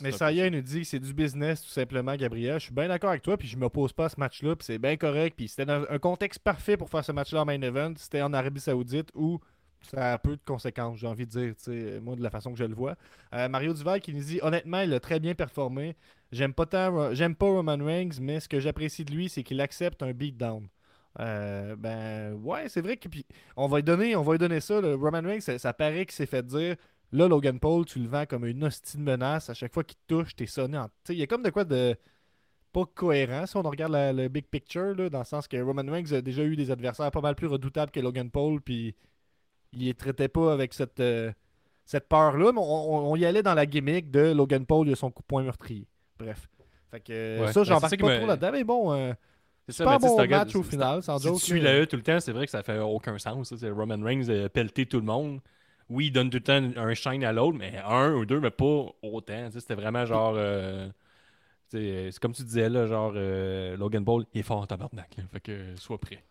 Mais 0.00 0.08
un 0.08 0.12
ça 0.12 0.28
peu 0.28 0.34
y 0.34 0.40
est, 0.40 0.46
il 0.46 0.52
nous 0.52 0.62
dit 0.62 0.80
que 0.80 0.86
c'est 0.86 1.00
du 1.00 1.12
business 1.12 1.62
tout 1.62 1.68
simplement, 1.68 2.14
Gabriel. 2.16 2.58
Je 2.58 2.66
suis 2.66 2.74
bien 2.74 2.88
d'accord 2.88 3.10
avec 3.10 3.22
toi, 3.22 3.36
puis 3.36 3.48
je 3.48 3.56
m'oppose 3.56 3.92
pas 3.92 4.06
à 4.06 4.08
ce 4.08 4.18
match-là, 4.18 4.56
puis 4.56 4.64
c'est 4.64 4.78
bien 4.78 4.96
correct. 4.96 5.34
Puis 5.36 5.48
c'était 5.48 5.70
un 5.70 5.98
contexte 5.98 6.40
parfait 6.40 6.76
pour 6.76 6.88
faire 6.88 7.04
ce 7.04 7.12
match-là 7.12 7.42
en 7.42 7.44
main 7.44 7.60
event. 7.60 7.92
C'était 7.96 8.22
en 8.22 8.32
Arabie 8.32 8.60
Saoudite 8.60 9.10
où 9.14 9.40
ça 9.82 10.14
a 10.14 10.18
peu 10.18 10.36
de 10.36 10.42
conséquences, 10.44 10.98
j'ai 10.98 11.06
envie 11.06 11.26
de 11.26 11.30
dire, 11.30 12.00
moi 12.02 12.16
de 12.16 12.22
la 12.22 12.30
façon 12.30 12.52
que 12.52 12.58
je 12.58 12.64
le 12.64 12.74
vois. 12.74 12.96
Euh, 13.34 13.48
Mario 13.48 13.74
Duval 13.74 14.00
qui 14.00 14.14
nous 14.14 14.22
dit 14.24 14.38
honnêtement, 14.42 14.80
il 14.80 14.92
a 14.94 15.00
très 15.00 15.20
bien 15.20 15.34
performé. 15.34 15.94
J'aime 16.32 16.54
pas 16.54 16.66
tant, 16.66 17.12
j'aime 17.14 17.34
pas 17.36 17.46
Roman 17.46 17.76
Reigns, 17.84 18.18
mais 18.20 18.40
ce 18.40 18.48
que 18.48 18.60
j'apprécie 18.60 19.04
de 19.04 19.12
lui, 19.12 19.28
c'est 19.28 19.42
qu'il 19.42 19.60
accepte 19.60 20.02
un 20.02 20.12
beatdown. 20.12 20.68
Euh, 21.20 21.76
ben 21.76 22.32
ouais, 22.42 22.68
c'est 22.68 22.80
vrai 22.80 22.96
que 22.96 23.08
puis 23.08 23.24
on 23.56 23.68
va 23.68 23.76
lui 23.78 23.84
donner, 23.84 24.16
on 24.16 24.22
va 24.22 24.32
lui 24.32 24.38
donner 24.38 24.60
ça. 24.60 24.80
le 24.80 24.94
Roman 24.94 25.20
Reigns, 25.22 25.40
ça, 25.40 25.58
ça 25.58 25.72
paraît 25.72 26.06
qu'il 26.06 26.12
s'est 26.14 26.26
fait 26.26 26.44
dire 26.44 26.76
Là, 27.12 27.28
Logan 27.28 27.60
Paul, 27.60 27.84
tu 27.84 28.00
le 28.00 28.08
vends 28.08 28.26
comme 28.26 28.44
une 28.44 28.64
hostie 28.64 28.96
de 28.96 29.02
menace. 29.02 29.48
À 29.48 29.54
chaque 29.54 29.72
fois 29.72 29.84
qu'il 29.84 29.96
te 29.96 30.14
touche, 30.14 30.34
t'es 30.34 30.46
sonné 30.46 30.76
en. 30.78 30.88
Il 31.10 31.14
y 31.16 31.22
a 31.22 31.26
comme 31.28 31.44
de 31.44 31.50
quoi 31.50 31.62
de 31.64 31.94
pas 32.72 32.84
cohérent 32.92 33.46
si 33.46 33.56
on 33.56 33.62
regarde 33.62 33.92
la- 33.92 34.12
le 34.12 34.26
big 34.26 34.46
picture, 34.46 34.96
là, 34.96 35.08
dans 35.08 35.20
le 35.20 35.24
sens 35.24 35.46
que 35.46 35.56
Roman 35.62 35.84
Reigns 35.92 36.12
a 36.12 36.20
déjà 36.20 36.42
eu 36.42 36.56
des 36.56 36.72
adversaires 36.72 37.12
pas 37.12 37.20
mal 37.20 37.36
plus 37.36 37.46
redoutables 37.46 37.92
que 37.92 38.00
Logan 38.00 38.28
Paul, 38.32 38.60
puis 38.60 38.96
il 39.72 39.84
les 39.84 39.94
traitait 39.94 40.26
pas 40.26 40.52
avec 40.52 40.74
cette, 40.74 40.98
euh, 40.98 41.30
cette 41.84 42.08
peur-là, 42.08 42.50
mais 42.52 42.60
on, 42.60 43.14
y 43.14 43.24
allait 43.24 43.44
dans 43.44 43.54
la 43.54 43.66
gimmick 43.66 44.10
de 44.10 44.32
Logan 44.32 44.66
Paul, 44.66 44.88
il 44.88 44.92
a 44.94 44.96
son 44.96 45.12
coup 45.12 45.22
de 45.22 45.26
poing 45.28 45.44
meurtrier. 45.44 45.86
Bref. 46.18 46.48
Fait 46.90 46.98
que 47.00 47.40
Ouais. 47.42 47.52
ça, 47.52 47.60
Ben, 47.60 47.64
j'embarque 47.64 47.92
qui 47.92 48.02
pas 48.02 48.08
me- 48.08 48.16
trop 48.18 48.26
là-dedans, 48.26 48.50
mais 48.52 48.64
bon, 48.64 48.92
euh, 48.92 49.12
C'est 49.66 49.72
ça, 49.72 49.84
super 49.84 49.92
mais 50.00 50.08
bon 50.08 50.22
si 50.22 50.28
match 50.28 50.54
au 50.56 50.62
si- 50.62 50.70
final, 50.70 51.02
sans 51.02 51.18
Si 51.18 51.24
joke. 51.26 51.38
tu 51.38 51.44
suis 51.44 51.60
là. 51.60 51.72
la 51.74 51.80
E 51.82 51.86
tout 51.86 51.96
le 51.96 52.02
temps, 52.02 52.20
c'est 52.20 52.32
vrai 52.32 52.44
que 52.46 52.50
ça 52.50 52.62
fait 52.62 52.78
aucun 52.78 53.18
sens. 53.18 53.48
ça. 53.48 53.56
C'est 53.58 53.70
Roman 53.70 54.02
Reigns 54.02 54.28
euh, 54.28 54.48
pelleter 54.48 54.86
tout 54.86 54.98
le 54.98 55.06
monde. 55.06 55.40
Oui, 55.90 56.06
il 56.06 56.10
donne 56.12 56.30
tout 56.30 56.38
le 56.38 56.42
temps 56.42 56.62
un 56.80 56.94
shine 56.94 57.24
à 57.24 57.32
l'autre, 57.32 57.56
mais 57.58 57.78
un 57.84 58.12
ou 58.14 58.24
deux, 58.26 58.40
mais 58.40 58.50
pas 58.50 58.86
autant. 59.02 59.48
C'était 59.50 59.74
vraiment 59.74 60.04
genre. 60.06 60.34
euh, 60.36 60.88
c'est 61.68 62.10
comme 62.20 62.32
tu 62.32 62.42
disais 62.44 62.68
là, 62.68 62.86
genre 62.86 63.12
euh, 63.16 63.76
Logan 63.76 64.04
Paul, 64.04 64.24
il 64.34 64.40
est 64.40 64.42
fort 64.42 64.58
en 64.60 64.66
tabarnak. 64.66 65.16
là. 65.16 65.24
fait 65.32 65.40
que 65.40 65.52
euh, 65.52 65.76
sois 65.76 65.98
prêt. 65.98 66.22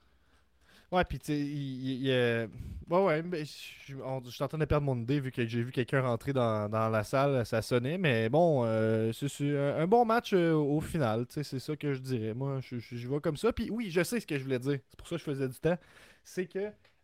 Ouais, 0.94 1.04
puis 1.06 1.18
tu 1.18 1.26
sais, 1.28 1.39
il, 1.39 1.48
il- 1.48 2.04
il, 2.06 2.12
euh, 2.12 2.48
Ouais, 2.89 3.02
ouais, 3.24 3.24
je 3.46 3.46
suis 3.46 4.44
en 4.44 4.48
train 4.48 4.58
de 4.60 4.66
perdre 4.66 4.86
mon 4.86 4.96
idée 5.02 5.20
vu 5.20 5.32
que 5.32 5.46
j'ai 5.48 5.64
vu 5.64 5.72
quelqu'un 5.72 6.02
rentrer 6.02 6.34
dans, 6.34 6.70
dans 6.70 6.89
la 6.89 7.04
salle, 7.04 7.46
ça 7.46 7.62
sonnait, 7.64 7.98
mais 7.98 8.30
bon, 8.30 8.64
euh, 8.66 9.12
c'est 9.14 9.58
un, 9.58 9.88
bon 9.88 10.06
match 10.06 10.34
euh, 10.34 10.54
au 10.54 10.82
final, 10.82 11.26
tu 11.28 11.36
sais, 11.36 11.44
c'est 11.44 11.60
ça 11.60 11.76
que 11.78 11.94
je 11.94 12.00
dirais. 12.02 12.34
Moi, 12.36 12.60
je, 12.62 12.78
je, 12.80 13.08
vois 13.08 13.22
comme 13.22 13.38
ça. 13.38 13.52
Puis 13.54 13.72
oui, 13.72 13.89
je 13.89 14.04
sais 14.04 14.20
ce 14.20 14.28
que 14.28 14.38
je 14.38 14.44
voulais 14.44 14.60
dire, 14.60 14.80
c'est 14.89 14.98
pour 14.98 15.08
ça 15.08 15.16
que 15.16 15.20
je 15.20 15.24
faisais 15.26 15.48
du 15.48 15.56
temps. 15.60 15.78
C'est 16.24 16.46
que. 16.46 16.60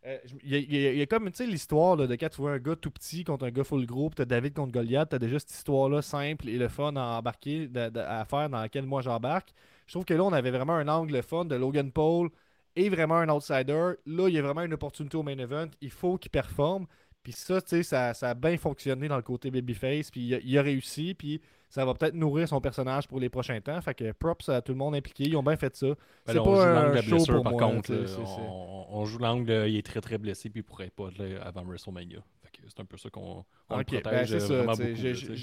euh, 0.06 0.18
Il 0.44 0.54
y, 0.74 1.02
a- 1.02 1.06
comme, 1.06 1.30
tu 1.30 1.38
sais, 1.38 1.46
l'histoire 1.46 1.96
de 1.96 2.14
quand 2.14 2.28
tu 2.28 2.36
vois 2.42 2.52
un 2.52 2.58
gars 2.58 2.76
tout 2.76 2.90
petit 2.90 3.24
contre 3.24 3.44
un 3.46 3.50
gars 3.50 3.64
full 3.64 3.86
groupe, 3.86 4.14
t'as 4.14 4.24
David 4.26 4.54
contre 4.54 4.72
Goliath, 4.72 5.08
t'as 5.10 5.18
déjà 5.18 5.38
cette 5.38 5.50
histoire-là 5.52 6.02
simple 6.02 6.48
et 6.48 6.58
le 6.58 6.68
fun 6.68 6.94
à 6.96 7.18
embarquer, 7.18 7.68
à 7.96 8.24
faire 8.26 8.48
dans 8.50 8.60
laquelle 8.60 8.86
moi 8.86 9.02
j'embarque. 9.02 9.52
Je 9.86 9.92
trouve 9.94 10.04
que 10.04 10.14
là, 10.14 10.22
on 10.24 10.32
avait 10.32 10.50
vraiment 10.50 10.74
un 10.74 10.88
angle 10.88 11.22
fun 11.22 11.44
de 11.46 11.54
Logan 11.56 11.90
Paul 11.90 12.30
est 12.76 12.88
vraiment 12.88 13.16
un 13.16 13.28
outsider. 13.28 13.92
Là, 14.06 14.28
il 14.28 14.34
y 14.34 14.38
a 14.38 14.42
vraiment 14.42 14.62
une 14.62 14.74
opportunité 14.74 15.16
au 15.16 15.22
main 15.22 15.38
event. 15.38 15.68
Il 15.80 15.90
faut 15.90 16.18
qu'il 16.18 16.30
performe. 16.30 16.86
Puis 17.22 17.32
ça, 17.32 17.60
tu 17.60 17.68
sais, 17.68 17.82
ça, 17.82 18.14
ça 18.14 18.30
a 18.30 18.34
bien 18.34 18.56
fonctionné 18.56 19.06
dans 19.08 19.16
le 19.16 19.22
côté 19.22 19.50
babyface. 19.50 20.10
Puis 20.10 20.20
il, 20.22 20.34
a- 20.34 20.40
il 20.42 20.56
a 20.58 20.62
réussi. 20.62 21.14
Puis 21.14 21.40
ça 21.68 21.84
va 21.84 21.92
peut-être 21.94 22.14
nourrir 22.14 22.48
son 22.48 22.60
personnage 22.60 23.06
pour 23.06 23.20
les 23.20 23.28
prochains 23.28 23.60
temps. 23.60 23.80
Fait 23.82 23.94
que 23.94 24.12
props 24.12 24.48
à 24.48 24.62
tout 24.62 24.72
le 24.72 24.78
monde 24.78 24.94
impliqué. 24.94 25.24
Ils 25.24 25.36
ont 25.36 25.42
bien 25.42 25.56
fait 25.56 25.76
ça. 25.76 25.86
Ben 25.88 25.94
c'est 26.26 26.34
là, 26.34 26.42
on 26.42 26.44
joue 26.46 26.50
pas 26.52 26.72
l'angle 26.74 26.90
de 26.90 26.94
la 26.96 27.02
blessure, 27.02 27.42
par 27.42 27.52
moi. 27.52 27.62
contre. 27.62 27.82
tu 27.82 27.92
sais, 27.94 28.00
là, 28.00 28.06
c'est- 28.06 28.14
c'est- 28.14 28.40
on, 28.48 28.86
on 28.98 29.04
joue 29.04 29.18
l'angle, 29.18 29.50
il 29.68 29.76
est 29.76 29.86
très 29.86 30.00
très 30.00 30.16
blessé, 30.18 30.48
puis 30.48 30.60
il 30.60 30.64
pourrait 30.64 30.90
pas 30.90 31.10
là 31.18 31.42
avant 31.42 31.62
WrestleMania. 31.64 32.20
Fait 32.42 32.50
que 32.56 32.62
c'est 32.68 32.80
un 32.80 32.84
peu 32.86 32.96
ça 32.96 33.10
qu'on 33.10 33.44
on 33.68 33.78
Ok, 33.78 33.92
le 33.92 33.98
ben, 33.98 34.02
protège 34.02 34.28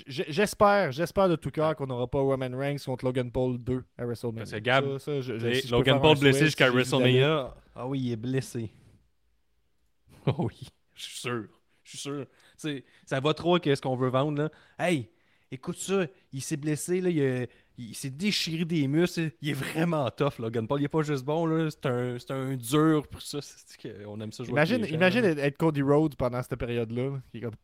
j'ai- 0.08 0.26
J'espère, 0.32 0.92
j'espère 0.92 1.30
de 1.30 1.36
tout 1.36 1.52
cœur 1.52 1.76
qu'on 1.76 1.86
n'aura 1.88 2.08
pas 2.08 2.20
Roman 2.20 2.50
Reigns 2.58 2.78
contre 2.84 3.06
Logan 3.06 3.32
Paul 3.32 3.58
2 3.60 3.84
à 4.00 4.06
WrestleMania. 4.06 4.42
Parce 4.42 4.52
que 4.52 4.58
Gab, 4.58 4.98
Ça, 4.98 5.00
ça, 5.00 5.22
je- 5.22 5.38
je- 5.38 5.54
si 5.62 5.68
Logan 5.68 6.02
Paul 6.02 6.18
blessé 6.18 6.46
jusqu'à 6.46 6.70
WrestleMania. 6.72 7.54
Ah 7.76 7.88
oui, 7.88 8.00
il 8.02 8.12
est 8.12 8.16
blessé. 8.18 8.72
Oh 10.26 10.34
oui, 10.40 10.60
je 10.96 11.04
suis 11.04 11.20
sûr. 11.20 11.46
Je 11.88 11.98
suis 11.98 11.98
sûr. 12.00 12.26
Ça 13.06 13.20
va 13.20 13.34
trop 13.34 13.56
avec 13.56 13.76
ce 13.78 13.82
qu'on 13.82 13.96
veut 13.96 14.10
vendre. 14.10 14.38
Là. 14.44 14.50
Hey, 14.78 15.10
écoute 15.52 15.78
ça, 15.78 16.06
il 16.34 16.42
s'est 16.42 16.58
blessé, 16.58 17.00
là, 17.02 17.10
il, 17.10 17.22
a- 17.22 17.46
il 17.78 17.96
s'est 17.96 18.10
déchiré 18.10 18.66
des 18.66 18.88
muscles. 18.88 19.32
Il 19.42 19.50
est 19.50 19.54
vraiment 19.54 20.10
tough, 20.10 20.40
Logan 20.40 20.68
Paul. 20.68 20.82
Il 20.82 20.86
est 20.86 20.90
pas 20.90 21.04
juste 21.04 21.24
bon, 21.24 21.46
là. 21.46 21.70
C'est 21.70 21.86
un, 21.86 22.18
c'est 22.20 22.32
un 22.32 22.56
dur 22.56 23.08
pour 23.08 23.22
ça. 23.22 23.40
On 24.08 24.20
aime 24.20 24.32
ça 24.32 24.44
jouer 24.44 24.52
Imagine, 24.52 24.84
gens, 24.84 24.94
imagine 24.96 25.22
là. 25.22 25.46
être- 25.46 25.58
Cody 25.58 25.82
Rhodes 25.84 26.16
pendant 26.16 26.42
cette 26.42 26.56
période-là. 26.56 27.22
Il 27.34 27.38
est 27.38 27.44
comme 27.44 27.56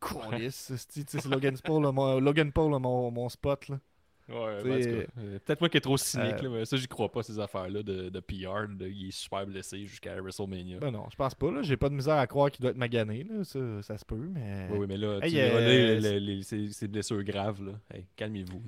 c'est 0.50 1.26
Logan 1.26 1.56
Paul, 1.62 1.82
là, 1.82 1.92
mon, 1.92 2.20
Logan 2.20 2.50
Paul, 2.52 2.70
là, 2.72 2.78
mon, 2.78 3.10
mon 3.10 3.28
spot. 3.28 3.68
Là. 3.68 3.80
Ouais, 4.26 4.62
ben, 4.64 5.06
euh, 5.18 5.38
Peut-être 5.44 5.60
moi 5.60 5.68
qui 5.68 5.76
est 5.76 5.80
trop 5.82 5.98
cynique, 5.98 6.36
euh, 6.40 6.42
là, 6.44 6.48
mais 6.48 6.64
ça, 6.64 6.76
j'y 6.78 6.86
crois 6.88 7.12
pas, 7.12 7.22
ces 7.22 7.38
affaires-là 7.38 7.82
de, 7.82 8.08
de 8.08 8.20
PR. 8.20 8.68
de- 8.68 8.86
il 8.88 9.08
est 9.08 9.10
super 9.10 9.46
blessé 9.46 9.84
jusqu'à 9.86 10.18
WrestleMania. 10.20 10.78
Ben 10.78 10.90
non, 10.90 11.06
je 11.10 11.16
pense 11.16 11.34
pas. 11.34 11.50
là. 11.50 11.60
J'ai 11.62 11.76
pas 11.76 11.90
de 11.90 11.94
misère 11.94 12.16
à 12.16 12.26
croire 12.26 12.50
qu'il 12.50 12.62
doit 12.62 12.70
être 12.70 12.78
magané. 12.78 13.24
Là. 13.24 13.44
Ça, 13.44 13.58
ça 13.82 13.98
se 13.98 14.04
peut, 14.04 14.28
mais. 14.32 14.68
Oui, 14.70 14.78
oui, 14.78 14.86
mais 14.88 14.96
là, 14.96 15.18
Hey, 15.22 15.32
tu 15.32 15.38
euh, 15.38 15.60
les- 15.68 16.00
les- 16.00 16.20
les- 16.20 16.42
ces, 16.42 16.68
ces 16.72 16.88
blessures 16.88 17.22
graves, 17.22 17.62
là. 17.62 17.72
Hey, 17.92 18.06
calmez-vous. 18.16 18.62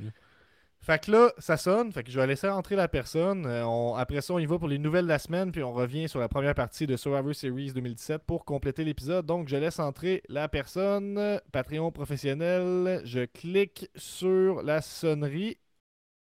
Fait 0.87 1.05
que 1.05 1.11
là, 1.11 1.33
ça 1.39 1.57
sonne. 1.57 1.91
Fait 1.91 2.05
que 2.05 2.13
je 2.13 2.21
vais 2.21 2.29
laisser 2.29 2.47
rentrer 2.47 2.77
la 2.77 2.87
personne. 2.87 3.45
Euh, 3.45 3.95
après 3.95 4.21
ça, 4.21 4.35
on 4.35 4.39
y 4.39 4.47
va 4.47 4.57
pour 4.57 4.69
les 4.69 4.79
nouvelles 4.79 5.07
de 5.07 5.09
la 5.09 5.19
semaine. 5.19 5.51
Puis 5.51 5.65
on 5.65 5.73
revient 5.73 6.09
sur 6.09 6.21
la 6.21 6.29
première 6.29 6.55
partie 6.55 6.87
de 6.87 6.97
Survivor 6.97 7.35
Series 7.35 7.73
2017 7.73 8.23
pour 8.25 8.45
compléter 8.45 8.85
l'épisode. 8.85 9.27
Donc, 9.27 9.49
je 9.49 9.57
laisse 9.57 9.81
entrer 9.81 10.23
la 10.29 10.47
personne. 10.47 11.41
Patreon 11.51 11.91
professionnel. 11.91 13.01
Je 13.05 13.25
clique 13.25 13.91
sur 13.97 14.63
la 14.63 14.81
sonnerie. 14.81 15.59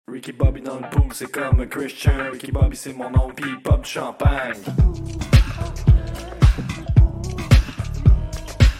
Ricky 0.09 0.31
Bobby 0.31 0.61
dans 0.61 0.79
le 0.79 0.89
pool, 0.89 1.11
c'est 1.11 1.29
comme 1.29 1.67
Christian. 1.67 2.31
Ricky 2.31 2.53
Bobby, 2.53 2.77
c'est 2.77 2.93
mon 2.93 3.09
nom, 3.09 3.27
il 3.37 3.61
pop 3.61 3.83
champagne. 3.83 4.53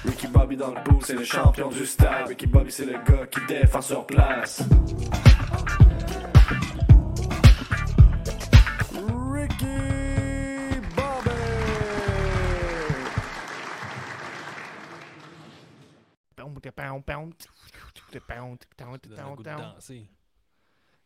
Ricky 0.06 0.28
Bobby 0.28 0.56
dans 0.56 0.74
le 0.74 0.82
pool, 0.86 1.00
c'est 1.02 1.16
le 1.16 1.26
champion 1.26 1.68
du 1.68 1.86
stade. 1.86 2.30
Ricky 2.30 2.48
Bobby, 2.48 2.72
c'est 2.72 2.86
le 2.86 2.94
gars 2.94 3.28
qui 3.30 3.42
défend 3.50 3.82
sur 3.82 4.06
place. 4.06 4.64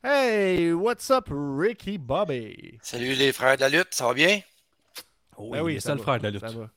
Hey, 0.04 0.74
what's 0.74 1.10
up, 1.10 1.28
Ricky 1.30 1.97
Bobby? 1.97 2.80
Salut 2.82 3.14
les 3.16 3.34
frères 3.34 3.58
de 3.58 3.62
la 3.62 3.70
lutte, 3.70 3.93
ça 3.93 4.08
va 4.08 4.14
bien? 4.14 4.41
Oh, 5.38 5.50
Ben 5.52 5.62
oui, 5.62 5.80
c'est 5.82 5.91
le 5.91 5.97
va, 5.97 6.04
frère 6.04 6.20
de 6.20 6.24
la 6.24 6.32
lutte. 6.32 6.41
Ça 6.41 6.52
va. 6.52 6.70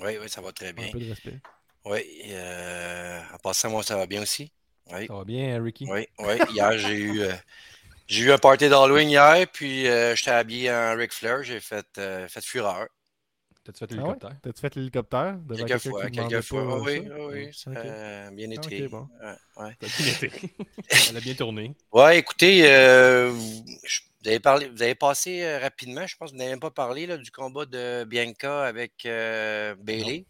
Oui, 0.00 0.16
oui, 0.20 0.28
ça 0.28 0.40
va 0.40 0.52
très 0.52 0.72
bien. 0.72 0.86
Un 0.86 0.92
peu 0.92 1.00
de 1.00 1.08
respect. 1.08 1.40
Oui, 1.84 2.00
euh, 2.30 3.20
en 3.32 3.38
passant, 3.38 3.70
moi, 3.70 3.82
ça 3.82 3.96
va 3.96 4.06
bien 4.06 4.22
aussi. 4.22 4.52
Oui, 4.92 5.06
Ça 5.06 5.14
va 5.14 5.24
bien, 5.24 5.56
hein, 5.56 5.62
Ricky? 5.62 5.86
oui, 5.86 6.06
oui. 6.18 6.34
Hier, 6.52 6.78
j'ai 6.78 6.94
eu, 6.94 7.20
euh, 7.22 7.32
j'ai 8.06 8.24
eu 8.24 8.32
un 8.32 8.38
party 8.38 8.68
d'Halloween 8.68 9.08
hier, 9.10 9.46
puis 9.52 9.88
euh, 9.88 10.14
j'étais 10.14 10.30
habillé 10.30 10.72
en 10.72 10.96
Ric 10.96 11.12
Flair, 11.12 11.42
j'ai 11.42 11.60
fait, 11.60 11.86
euh, 11.98 12.28
fait 12.28 12.44
fureur. 12.44 12.86
T'as-tu 13.64 13.78
fait 13.78 13.84
Ah 13.92 13.94
ouais? 13.94 14.00
l'hélicoptère? 14.02 14.36
T'as-tu 14.42 14.60
fait 14.60 14.74
l'hélicoptère? 14.74 15.38
Quelques 15.56 15.78
fois, 15.78 16.10
quelques 16.10 16.50
oui, 16.82 17.08
oui, 17.30 17.52
bien 18.32 18.50
Ah, 18.56 18.66
été. 18.66 18.88
bon. 18.88 19.08
Ouais, 19.22 19.64
ouais. 19.64 19.76
T'as 19.78 19.86
bien 19.86 20.12
été. 20.12 20.30
Elle 21.10 21.16
a 21.16 21.20
bien 21.20 21.34
tourné. 21.34 21.76
Ouais, 21.92 22.18
écoutez, 22.18 22.62
euh, 22.66 23.30
vous, 23.30 23.64
avez 24.26 24.40
parlé, 24.40 24.68
vous 24.68 24.82
avez 24.82 24.96
passé 24.96 25.42
euh, 25.42 25.60
rapidement, 25.60 26.06
je 26.06 26.16
pense 26.16 26.30
que 26.30 26.34
vous 26.34 26.38
n'avez 26.38 26.50
même 26.50 26.60
pas 26.60 26.72
parlé 26.72 27.06
là, 27.06 27.16
du 27.18 27.30
combat 27.30 27.64
de 27.64 28.02
Bianca 28.04 28.64
avec 28.64 29.06
euh, 29.06 29.76
Bailey. 29.76 30.26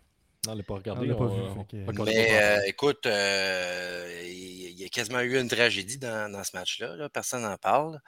Non, 0.46 0.52
on 0.52 0.56
l'a 0.56 0.62
pas 0.64 0.74
regardé. 0.74 1.06
On 1.06 1.08
l'a 1.08 1.14
pas 1.14 1.24
on- 1.24 1.54
vu, 1.54 1.60
on- 1.98 2.04
Mais 2.04 2.42
euh, 2.42 2.60
écoute, 2.66 3.06
euh, 3.06 4.20
il 4.26 4.72
y 4.78 4.84
a 4.84 4.88
quasiment 4.88 5.20
eu 5.20 5.38
une 5.40 5.48
tragédie 5.48 5.98
dans, 5.98 6.30
dans 6.30 6.44
ce 6.44 6.54
match-là. 6.54 6.96
là. 6.96 7.08
Personne 7.08 7.42
n'en 7.42 7.56
parle. 7.56 7.98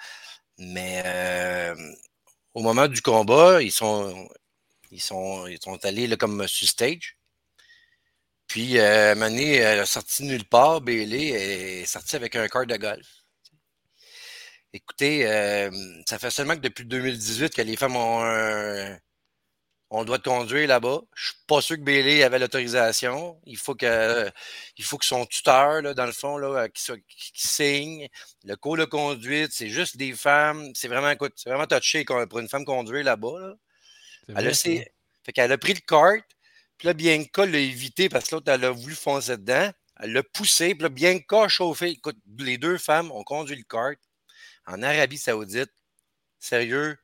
Mais 0.59 1.03
euh, 1.07 1.75
au 2.53 2.63
moment 2.63 2.89
du 2.89 3.01
combat, 3.03 3.63
ils 3.63 3.71
sont, 3.73 4.29
ils 4.95 5.01
sont, 5.01 5.47
ils 5.47 5.61
sont 5.63 5.85
allés 5.85 6.07
là, 6.07 6.17
comme 6.17 6.47
sur 6.49 6.69
stage. 6.69 7.17
Puis, 8.47 8.79
euh, 8.79 9.15
a 9.83 9.87
sorti 9.87 10.23
nulle 10.25 10.45
part. 10.47 10.81
Bailey 10.81 11.29
est 11.83 11.87
sortie 11.87 12.17
avec 12.17 12.37
un 12.37 12.49
cart 12.49 12.67
de 12.67 12.77
golf. 12.77 13.07
Écoutez, 14.73 15.27
euh, 15.29 15.71
ça 16.09 16.19
fait 16.19 16.31
seulement 16.31 16.55
que 16.57 16.61
depuis 16.61 16.85
2018 16.85 17.55
que 17.55 17.63
les 17.63 17.77
femmes 17.77 17.97
ont 17.97 18.21
un, 18.25 18.99
on 19.91 20.01
le 20.01 20.07
droit 20.07 20.19
de 20.19 20.23
conduire 20.25 20.69
là-bas. 20.69 21.01
Je 21.15 21.27
suis 21.27 21.35
pas 21.47 21.61
sûr 21.63 21.77
que 21.77 21.83
Bailey 21.83 22.23
avait 22.25 22.39
l'autorisation. 22.41 23.41
Il 23.47 23.57
faut 23.59 23.75
que, 23.77 24.31
il 24.79 24.85
faut 24.85 24.99
que 24.99 25.05
son 25.07 25.27
tuteur, 25.27 25.83
là, 25.83 25.95
dans 25.95 26.07
le 26.07 26.13
fond, 26.13 26.39
là, 26.39 26.69
qui, 26.69 26.83
soit- 26.83 26.99
qui- 27.09 27.33
signe. 27.49 28.09
Le 28.45 28.57
cours 28.57 28.77
de 28.77 28.85
conduite, 28.85 29.53
c'est 29.53 29.71
juste 29.71 29.97
des 29.97 30.13
femmes. 30.15 30.73
C'est 30.75 30.89
vraiment, 30.89 31.15
c'est 31.37 31.51
vraiment 31.51 31.67
touché 31.67 32.05
pour 32.05 32.39
une 32.41 32.49
femme 32.49 32.65
conduire 32.65 33.05
là-bas. 33.05 33.39
là. 33.41 33.55
Elle 34.29 34.49
a, 34.49 34.55
ça. 34.55 34.63
ses- 34.63 34.93
fait 35.25 35.33
qu'elle 35.33 35.53
a 35.53 35.59
pris 35.59 35.75
le 35.75 35.81
kart. 35.81 36.25
Puis 36.79 36.87
là, 36.87 36.93
Bianca 36.95 37.47
l'a 37.47 37.59
évité 37.59 38.09
parce 38.09 38.29
que 38.29 38.35
l'autre, 38.37 38.51
elle 38.51 38.65
a 38.65 38.71
voulu 38.71 38.95
foncer 38.95 39.37
dedans. 39.37 39.71
Elle 40.01 40.13
l'a 40.13 40.23
poussé. 40.23 40.75
Puis 40.75 40.83
là, 40.83 40.89
Bianca 40.89 41.45
a 41.45 41.49
chauffé. 41.49 41.91
Écoute, 41.91 42.17
les 42.39 42.59
deux 42.59 42.79
femmes 42.79 43.11
ont 43.13 43.23
conduit 43.25 43.57
le 43.57 43.63
kart 43.63 43.99
en 44.67 44.83
Arabie 44.83 45.19
Saoudite. 45.19 45.71
Sérieux, 46.39 46.99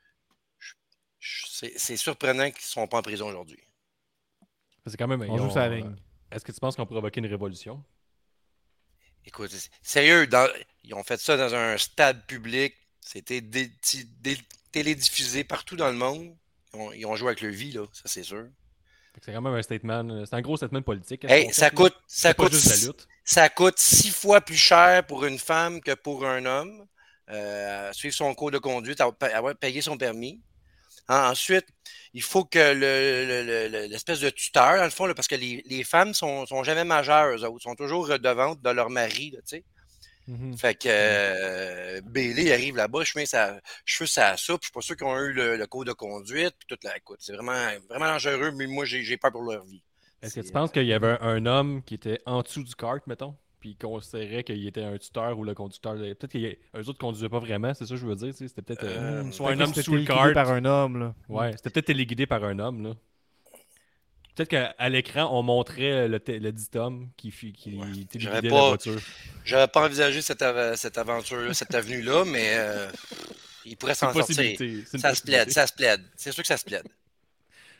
c'est 1.20 1.96
surprenant 1.96 2.50
qu'ils 2.50 2.60
ne 2.62 2.68
sont 2.68 2.86
pas 2.86 2.98
en 2.98 3.02
prison 3.02 3.28
aujourd'hui. 3.28 3.62
C'est 4.86 4.96
quand 4.96 5.08
même. 5.08 5.22
On 5.22 5.38
joue 5.38 5.50
sa 5.50 5.64
euh, 5.64 5.76
ligne. 5.76 5.96
Est-ce 6.30 6.44
que 6.44 6.52
tu 6.52 6.60
penses 6.60 6.76
qu'on 6.76 6.86
provoqué 6.86 7.20
une 7.20 7.26
révolution? 7.26 7.84
Écoute, 9.24 9.54
sérieux, 9.82 10.26
dans- 10.26 10.48
ils 10.82 10.94
ont 10.94 11.02
fait 11.04 11.20
ça 11.20 11.36
dans 11.36 11.54
un 11.54 11.76
stade 11.76 12.26
public. 12.26 12.74
C'était 13.00 13.42
télédiffusé 14.72 15.44
partout 15.44 15.76
dans 15.76 15.90
le 15.90 15.96
monde. 15.96 16.36
Ils 16.74 16.80
ont, 16.80 16.92
ils 16.92 17.06
ont 17.06 17.16
joué 17.16 17.28
avec 17.28 17.40
leur 17.40 17.52
vie, 17.52 17.72
là, 17.72 17.84
ça 17.92 18.02
c'est 18.06 18.22
sûr. 18.22 18.46
C'est 19.22 19.32
quand 19.32 19.42
même 19.42 19.54
un 19.54 19.62
statement. 19.62 20.24
C'est 20.24 20.34
un 20.34 20.40
gros 20.40 20.56
statement 20.56 20.82
politique. 20.82 21.24
Hey, 21.24 21.46
qu'on 21.46 21.52
ça 21.52 21.70
fait, 21.70 21.74
coûte, 21.76 21.96
ça 22.06 22.32
coûte, 22.32 22.54
six- 22.54 22.86
lutte. 22.86 23.08
ça 23.24 23.48
coûte 23.48 23.78
six 23.78 24.10
fois 24.10 24.40
plus 24.40 24.56
cher 24.56 25.04
pour 25.06 25.24
une 25.24 25.38
femme 25.38 25.80
que 25.80 25.94
pour 25.94 26.24
un 26.26 26.44
homme. 26.46 26.86
Euh, 27.28 27.92
suivre 27.92 28.14
son 28.14 28.34
cours 28.34 28.50
de 28.50 28.58
conduite, 28.58 29.00
avoir 29.00 29.16
pa- 29.16 29.26
avoir 29.36 29.54
payé 29.56 29.80
son 29.82 29.96
permis. 29.96 30.40
Hein, 31.08 31.30
ensuite, 31.30 31.66
il 32.12 32.22
faut 32.22 32.44
que 32.44 32.58
le- 32.58 32.74
le- 33.26 33.44
le- 33.44 33.68
le- 33.68 33.86
l'espèce 33.86 34.20
de 34.20 34.30
tuteur, 34.30 34.76
dans 34.76 34.84
le 34.84 34.90
fond, 34.90 35.06
là, 35.06 35.14
parce 35.14 35.28
que 35.28 35.34
les, 35.36 35.62
les 35.66 35.84
femmes 35.84 36.14
sont, 36.14 36.46
sont 36.46 36.62
jamais 36.64 36.84
majeures, 36.84 37.42
autres, 37.42 37.62
sont 37.62 37.74
toujours 37.76 38.08
redevantes 38.08 38.60
de 38.62 38.70
leur 38.70 38.90
mari, 38.90 39.30
là, 39.32 39.40
Mhm. 40.30 40.56
Fait 40.56 40.74
que 40.74 40.88
euh, 40.88 42.00
Bailey 42.04 42.52
arrive 42.52 42.76
là-bas, 42.76 43.02
je 43.04 43.12
mets 43.16 43.26
sa, 43.26 43.60
je 43.84 43.96
fais 43.96 44.06
sa 44.06 44.36
soupe, 44.36 44.60
je 44.62 44.66
suis 44.66 44.72
pas 44.72 44.80
sûr 44.80 44.96
qu'ils 44.96 45.06
ont 45.06 45.18
eu 45.18 45.32
le, 45.32 45.56
le 45.56 45.66
cours 45.66 45.84
de 45.84 45.92
conduite, 45.92 46.54
puis 46.58 46.66
toute 46.68 46.84
la 46.84 46.96
écoute. 46.96 47.18
C'est 47.20 47.32
vraiment, 47.34 47.52
vraiment 47.88 48.06
dangereux, 48.06 48.52
mais 48.56 48.66
moi 48.66 48.84
j'ai 48.84 49.16
peur 49.16 49.32
pour 49.32 49.42
leur 49.42 49.64
vie. 49.64 49.82
Est-ce 50.22 50.36
que 50.40 50.46
tu 50.46 50.52
penses 50.52 50.70
qu'il 50.70 50.84
y 50.84 50.92
avait 50.92 51.08
un, 51.08 51.18
un 51.20 51.46
homme 51.46 51.82
qui 51.82 51.94
était 51.94 52.20
en 52.26 52.42
dessous 52.42 52.62
du 52.62 52.74
kart, 52.74 53.04
mettons, 53.06 53.34
puis 53.58 53.74
considérait 53.76 54.44
qu'il 54.44 54.66
était 54.66 54.84
un 54.84 54.98
tuteur 54.98 55.38
ou 55.38 55.44
le 55.44 55.54
conducteur? 55.54 55.94
de- 55.96 56.12
Peut-être 56.14 56.32
qu'eux 56.32 56.78
autres 56.80 56.90
ne 56.92 56.98
conduisaient 56.98 57.28
pas 57.28 57.38
vraiment, 57.40 57.72
c'est 57.74 57.86
ça 57.86 57.94
que 57.94 58.00
je 58.00 58.06
veux 58.06 58.16
dire. 58.16 58.32
C'était 58.34 58.62
peut-être 58.62 58.84
euh, 58.84 59.22
Euh, 59.24 59.32
soit 59.32 59.50
un 59.52 59.60
homme 59.60 59.74
sous 59.74 59.94
le 59.96 60.04
kart. 60.04 60.32
par 60.34 60.50
un 60.50 60.64
homme, 60.64 60.98
là. 61.00 61.14
Ouais, 61.28 61.52
c'était 61.56 61.70
peut-être 61.70 61.86
téléguidé 61.86 62.26
par 62.26 62.44
un 62.44 62.58
homme. 62.58 62.82
là. 62.84 62.94
Peut-être 64.34 64.48
qu'à 64.48 64.88
l'écran, 64.88 65.28
on 65.32 65.42
montrait 65.42 66.08
le, 66.08 66.20
le 66.26 66.52
dit 66.52 66.68
homme 66.76 67.08
qui, 67.16 67.30
qui 67.30 67.76
Ouais. 67.76 67.86
la 68.30 68.42
pas- 68.42 68.68
voiture. 68.68 69.00
J'avais 69.44 69.66
pas 69.68 69.84
envisagé 69.84 70.22
cette, 70.22 70.42
av- 70.42 70.76
cette 70.76 70.96
aventure-là, 70.98 71.52
cette 71.54 71.74
avenue-là, 71.74 72.24
mais 72.24 72.48
euh, 72.54 72.88
il 73.64 73.76
pourrait 73.76 73.94
s'en 73.94 74.12
sortir. 74.12 74.56
Ça 74.98 75.14
se 75.14 75.22
plaide, 75.22 75.50
ça 75.50 75.66
se 75.66 75.72
plaide. 75.72 76.02
C'est 76.16 76.32
sûr 76.32 76.42
que 76.42 76.46
ça 76.48 76.56
se 76.56 76.64
plaide. 76.64 76.86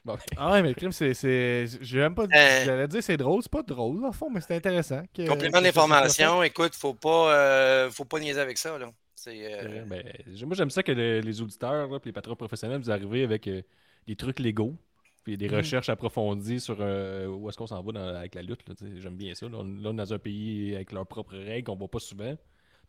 Bon, 0.05 0.16
Ah 0.38 0.53
ouais, 0.53 0.62
mais 0.62 0.68
le 0.68 0.74
crime, 0.74 0.92
c'est. 0.92 1.12
c'est- 1.12 1.66
J'ai 1.82 1.98
même 1.98 2.14
pas. 2.14 2.24
Euh. 2.24 2.64
J'allais 2.64 2.88
dire 2.88 3.03
c'est 3.03 3.18
drôle, 3.18 3.42
c'est 3.42 3.53
pas 3.53 3.62
drôle, 3.62 4.03
en 4.05 4.12
fond, 4.12 4.30
mais 4.30 4.40
c'est 4.40 4.57
intéressant. 4.57 5.03
que- 5.14 5.26
Complément 5.28 5.61
d'information, 5.61 6.42
écoute, 6.42 6.74
faut 6.74 6.94
pas, 6.94 7.34
euh, 7.34 7.90
faut 7.90 8.07
pas 8.07 8.18
niaiser 8.18 8.40
avec 8.40 8.57
ça. 8.57 8.78
Là. 8.78 8.90
Euh, 9.28 9.84
Ben, 9.86 10.03
moi, 10.46 10.55
j'aime 10.57 10.70
ça 10.70 10.82
que 10.82 10.92
le- 10.92 11.20
les 11.20 11.42
auditeurs, 11.42 11.88
là, 11.90 12.01
puis 12.01 12.09
les 12.09 12.12
patrons 12.14 12.34
professionnels, 12.34 12.80
vous 12.80 12.90
arrivez 12.90 13.22
avec 13.24 13.46
euh, 13.46 13.61
des 14.07 14.16
trucs 14.16 14.38
légaux. 14.38 14.74
Puis 15.30 15.38
des 15.38 15.48
Mhm. 15.48 15.56
recherches 15.58 15.88
approfondies 15.88 16.58
sur 16.60 16.76
euh, 16.80 17.26
où 17.26 17.48
est-ce 17.48 17.56
qu'on 17.56 17.66
s'en 17.68 17.80
va 17.82 17.92
dans- 17.92 18.16
avec 18.16 18.34
la 18.34 18.42
lutte. 18.42 18.60
J'aime 19.00 19.14
bien 19.16 19.34
ça. 19.34 19.46
Là, 19.46 19.58
on, 19.58 19.62
là, 19.64 19.90
on 19.90 19.92
est 19.92 19.96
dans 19.96 20.12
un 20.12 20.18
pays 20.18 20.74
avec 20.74 20.90
leurs 20.90 21.06
propres 21.06 21.36
règles 21.36 21.64
qu'on 21.66 21.76
voit 21.76 21.88
pas 21.88 22.00
souvent. 22.00 22.36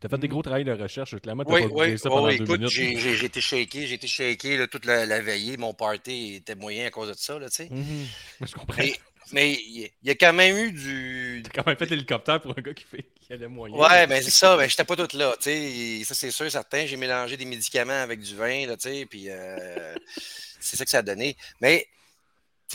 Tu 0.00 0.06
as 0.06 0.08
fait 0.08 0.18
des 0.18 0.26
Mhm. 0.26 0.32
gros 0.32 0.42
travails 0.42 0.64
de 0.64 0.72
recherche. 0.72 1.14
Clairement, 1.20 1.44
tu 1.44 1.52
Oui, 1.52 1.60
pas 1.60 1.66
oui, 1.70 1.98
ça 1.98 2.08
oui, 2.08 2.14
pendant 2.16 2.26
oui, 2.26 2.36
deux 2.38 2.44
écoute, 2.44 2.58
minutes. 2.58 2.98
j'ai 2.98 3.24
été 3.24 3.40
shaké, 3.40 3.86
j'ai 3.86 3.94
été 3.94 4.08
shaké 4.08 4.56
là, 4.56 4.66
toute 4.66 4.84
la, 4.84 5.06
la 5.06 5.20
veillée. 5.20 5.56
Mon 5.56 5.72
party 5.72 6.34
était 6.34 6.56
moyen 6.56 6.86
à 6.86 6.90
cause 6.90 7.10
de 7.10 7.14
ça, 7.14 7.38
là, 7.38 7.48
tu 7.48 7.56
sais. 7.56 7.68
Mhm. 7.70 8.06
Je 8.48 8.52
comprends. 8.54 8.82
Mais, 8.82 8.94
mais 9.32 9.52
il 9.52 9.90
y, 10.02 10.10
a 10.10 10.14
quand 10.16 10.32
même 10.32 10.56
eu 10.56 10.72
du. 10.72 11.42
T'as 11.44 11.62
quand 11.62 11.66
même 11.68 11.76
fait 11.76 11.88
l'hélicoptère 11.90 12.40
pour 12.40 12.50
un 12.58 12.60
gars 12.60 12.74
qui, 12.74 12.82
fait, 12.82 13.04
qui 13.20 13.32
allait 13.32 13.46
moyen. 13.46 13.76
Ouais, 13.76 14.06
ben 14.08 14.20
c'est 14.20 14.30
ça, 14.30 14.56
ben 14.56 14.68
j'étais 14.68 14.82
pas 14.84 14.96
toute 14.96 15.12
là, 15.12 15.32
tu 15.40 15.44
sais. 15.44 16.02
Ça, 16.04 16.14
c'est 16.16 16.32
sûr, 16.32 16.50
certain. 16.50 16.84
J'ai 16.86 16.96
mélangé 16.96 17.36
des 17.36 17.44
médicaments 17.44 17.92
avec 18.02 18.18
du 18.18 18.34
vin, 18.34 18.66
là, 18.66 18.76
tu 18.76 18.88
sais, 18.88 19.06
puis 19.06 19.26
euh, 19.30 19.94
c'est 20.60 20.76
ça 20.76 20.84
que 20.84 20.90
ça 20.90 20.98
a 20.98 21.02
donné. 21.02 21.36
Mais, 21.60 21.86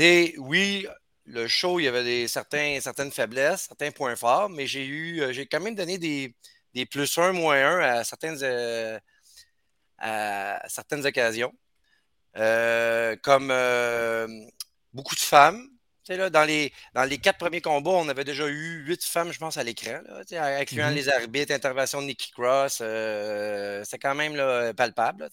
sais, 0.03 0.33
oui, 0.37 0.87
le 1.25 1.47
show, 1.47 1.79
il 1.79 1.83
y 1.83 1.87
avait 1.87 2.03
des, 2.03 2.27
certains, 2.27 2.79
certaines 2.81 3.11
faiblesses, 3.11 3.63
certains 3.67 3.91
points 3.91 4.15
forts, 4.15 4.49
mais 4.49 4.67
j'ai 4.67 4.85
eu, 4.85 5.21
euh, 5.21 5.33
j'ai 5.33 5.45
quand 5.47 5.59
même 5.59 5.75
donné 5.75 5.97
des, 5.97 6.33
des 6.73 6.85
plus 6.85 7.17
1, 7.17 7.33
moins 7.33 7.55
1 7.55 7.79
à 7.81 8.03
certaines, 8.03 8.37
euh, 8.43 8.99
à 9.97 10.61
certaines 10.69 11.05
occasions. 11.05 11.53
Euh, 12.37 13.15
comme 13.23 13.49
euh, 13.51 14.27
beaucoup 14.93 15.15
de 15.15 15.19
femmes. 15.19 15.67
Là, 16.09 16.29
dans, 16.29 16.45
les, 16.45 16.71
dans 16.93 17.03
les 17.03 17.17
quatre 17.17 17.37
premiers 17.37 17.59
combats, 17.61 17.91
on 17.91 18.07
avait 18.07 18.23
déjà 18.23 18.47
eu 18.47 18.83
huit 18.85 19.03
femmes, 19.03 19.33
je 19.33 19.39
pense, 19.39 19.57
à 19.57 19.63
l'écran, 19.63 19.99
incluant 20.31 20.89
Mhm. 20.89 20.95
les 20.95 21.09
arbitres, 21.09 21.53
intervention 21.53 22.01
de 22.01 22.07
Nikki 22.07 22.31
Cross. 22.31 22.75
c'est 22.77 23.99
quand 24.01 24.15
même 24.15 24.35
là, 24.35 24.73
palpable. 24.73 25.27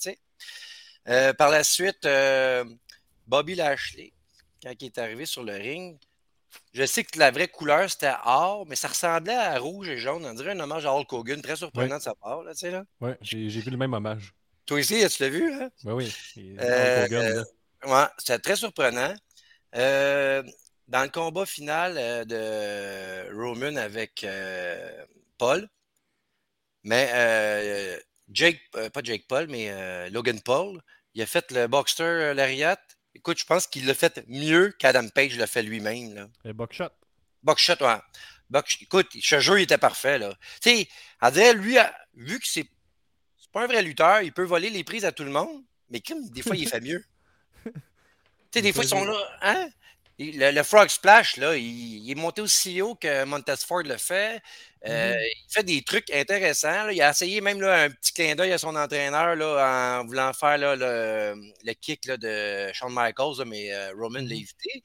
là, 1.07 1.35
par 1.35 1.51
la 1.51 1.62
suite, 1.62 2.09
Bobby 3.29 3.55
Lashley, 3.55 4.12
quand 4.65 4.73
il 4.81 4.87
est 4.87 4.99
arrivé 4.99 5.27
sur 5.27 5.45
le 5.45 5.53
ring, 5.55 5.99
je 6.73 6.87
sais 6.87 7.05
que 7.05 7.19
la 7.19 7.31
vraie 7.31 7.49
couleur, 7.49 7.91
c'était 7.91 8.12
or, 8.25 8.65
mais 8.67 8.77
ça 8.77 8.89
ressemblait 8.89 9.35
à 9.35 9.59
rouge 9.59 9.89
et 9.89 9.99
jaune. 9.99 10.25
On 10.25 10.35
dirait 10.35 10.53
un 10.53 10.61
hommage 10.61 10.87
à 10.87 10.93
Hulk 10.93 11.12
Hogan, 11.12 11.43
très 11.43 11.57
surprenant 11.57 11.99
de 11.99 12.03
sa 12.03 12.15
part. 12.15 12.43
Là, 12.43 12.53
tu 12.53 12.61
sais, 12.61 12.71
là. 12.71 12.85
Ouais, 13.01 13.17
j'ai 13.21 13.49
vu 13.49 13.71
le 13.71 13.77
même 13.77 13.93
hommage. 13.93 14.33
Toi 14.67 14.79
aussi, 14.79 15.07
tu 15.09 15.23
l'as 15.23 15.29
vu? 15.29 15.53
Hein? 15.53 15.69
Ben 15.85 15.93
oui. 15.93 16.15
Et- 16.37 16.57
Euh. 16.59 17.45
Ouais, 17.85 18.05
c'était 18.19 18.39
très 18.39 18.57
surprenant. 18.57 19.15
Euh, 19.75 20.43
dans 20.89 21.03
le 21.03 21.09
combat 21.11 21.45
final 21.45 21.97
euh, 21.99 22.25
de 22.25 23.35
Roman 23.37 23.77
avec 23.77 24.23
euh, 24.25 25.05
Paul, 25.37 25.69
mais 26.83 27.11
euh, 27.15 27.99
Jake, 28.31 28.61
euh, 28.77 28.89
pas 28.91 29.01
Jake 29.03 29.27
Paul, 29.29 29.47
mais 29.49 29.71
euh, 29.71 30.09
Logan 30.11 30.41
Paul, 30.41 30.81
il 31.15 31.23
a 31.23 31.27
fait 31.27 31.51
le 31.51 31.67
Boxster 31.67 32.03
euh, 32.05 32.35
Lariat. 32.35 32.79
Écoute, 33.15 33.39
je 33.39 33.47
pense 33.47 33.67
qu'il 33.67 33.87
l'a 33.87 33.95
fait 33.95 34.25
mieux 34.29 34.75
qu'Adam 34.79 35.09
Page 35.09 35.37
l'a 35.37 35.47
fait 35.47 35.62
lui-même. 35.62 36.29
Le 36.45 36.53
buckshot. 36.53 36.91
Buckshot, 37.43 37.77
ouais. 37.81 38.61
Écoute, 38.81 39.09
ce 39.21 39.41
jeu, 39.41 39.61
il 39.61 39.62
était 39.62 39.79
parfait, 39.79 40.19
là. 40.19 40.35
Tu 40.61 40.71
sais, 40.71 40.89
dire, 41.33 41.55
lui, 41.55 41.77
vu 42.15 42.39
que 42.39 42.47
c'est 42.47 42.69
c'est 43.39 43.51
pas 43.51 43.65
un 43.65 43.67
vrai 43.67 43.83
lutteur, 43.83 44.23
il 44.23 44.33
peut 44.33 44.45
voler 44.45 44.71
les 44.71 44.85
prises 44.85 45.05
à 45.05 45.12
tout 45.12 45.25
le 45.25 45.31
monde, 45.31 45.62
mais 45.91 46.01
comme 46.01 46.29
des 46.31 46.43
fois, 46.43 46.57
il 46.57 46.69
fait 46.69 46.81
mieux. 46.81 47.05
Tu 48.51 48.61
sais, 48.61 48.62
des 48.62 48.73
fois, 48.73 48.85
ils 48.85 48.89
sont 48.89 49.05
là, 49.05 49.39
hein? 49.43 49.69
Le, 50.19 50.53
le 50.53 50.62
Frog 50.62 50.89
Splash, 50.89 51.37
là, 51.39 51.57
il, 51.57 51.65
il 52.05 52.11
est 52.11 52.15
monté 52.15 52.41
aussi 52.41 52.81
haut 52.81 52.95
que 52.95 53.25
Montez 53.25 53.57
Ford 53.67 53.83
le 53.83 53.97
fait. 53.97 54.41
Euh, 54.87 55.12
Mhm. 55.12 55.19
Il 55.49 55.53
fait 55.53 55.62
des 55.65 55.83
trucs 55.83 56.11
intéressants. 56.12 56.85
là. 56.87 56.93
Il 56.93 57.01
a 57.03 57.11
essayé 57.11 57.41
même 57.41 57.61
là, 57.61 57.85
un 57.85 57.91
petit 57.91 58.12
clin 58.12 58.35
d'œil 58.37 58.53
à 58.53 58.59
son 58.59 58.77
entraîneur 58.77 59.35
là, 59.35 60.01
en 60.03 60.07
voulant 60.07 60.33
faire 60.33 60.59
là, 60.59 60.77
le, 60.77 61.35
le 61.65 61.73
kick 61.73 62.07
de 62.07 62.71
Shawn 62.73 62.93
Michaels, 62.95 63.45
mais 63.47 63.73
euh, 63.73 63.93
Roman 63.99 64.19
l'a 64.21 64.25
Mhm. 64.25 64.33
évité. 64.33 64.83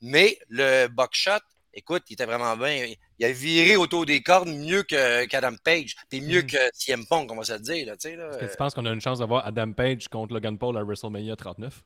Mais 0.00 0.38
le 0.48 0.86
buckshot, 0.88 1.40
écoute, 1.72 2.02
il 2.10 2.12
était 2.12 2.26
vraiment 2.26 2.56
bien. 2.56 2.92
Il 3.18 3.24
a 3.24 3.32
viré 3.32 3.76
autour 3.76 4.04
des 4.06 4.22
cordes 4.22 4.48
mieux 4.48 4.82
qu'Adam 4.84 5.54
Page. 5.64 5.96
Puis 6.10 6.20
mieux 6.20 6.42
Mhm. 6.42 6.46
que 6.46 6.58
CM 6.74 7.06
Punk, 7.06 7.32
on 7.32 7.36
va 7.36 7.44
se 7.44 7.52
le 7.54 7.60
dire. 7.60 7.86
Là. 7.86 7.94
Est-ce 7.94 8.06
que 8.38 8.50
tu 8.50 8.56
penses 8.56 8.74
qu'on 8.74 8.86
a 8.86 8.92
une 8.92 9.00
chance 9.00 9.18
d'avoir 9.18 9.44
Adam 9.46 9.72
Page 9.72 10.06
contre 10.08 10.34
Logan 10.34 10.56
Paul 10.58 10.76
à 10.76 10.84
WrestleMania 10.84 11.34
39? 11.36 11.82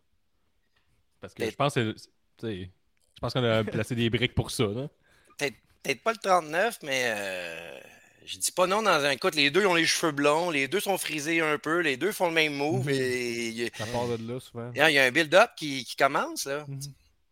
Parce 1.21 1.33
que 1.33 1.39
Peut-être. 1.39 1.53
je 1.53 1.57
pense 1.57 1.75
que 1.75 1.95
je 2.43 3.21
pense 3.21 3.33
qu'on 3.33 3.45
a 3.45 3.65
placé 3.65 3.95
des 3.95 4.11
briques 4.11 4.35
pour 4.35 4.51
ça. 4.51 4.65
Peut-être 5.39 6.03
pas 6.03 6.13
le 6.13 6.19
39, 6.19 6.79
mais 6.83 7.03
euh, 7.07 7.79
je 8.25 8.39
dis 8.39 8.51
pas 8.51 8.67
non 8.67 8.83
dans 8.83 8.91
un 9.05 9.11
écoute, 9.11 9.37
les 9.37 9.51
deux 9.51 9.65
ont 9.67 9.75
les 9.77 9.87
cheveux 9.87 10.11
blonds, 10.11 10.51
les 10.51 10.67
deux 10.67 10.81
sont 10.81 10.99
frisés 10.99 11.41
un 11.41 11.59
peu, 11.59 11.79
les 11.79 11.97
deux 11.97 12.11
font 12.11 12.27
le 12.27 12.35
même 12.35 12.55
move 12.55 12.91
et 12.91 13.71
Ça 13.77 13.87
part 13.87 14.09
de 14.09 14.17
là, 14.33 14.41
souvent. 14.41 14.73
il 14.75 14.79
y 14.93 14.99
a 14.99 15.05
un 15.05 15.11
build-up 15.13 15.51
qui, 15.57 15.85
qui 15.85 15.95
commence. 15.95 16.47
Là. 16.47 16.65
Mhm. 16.67 16.81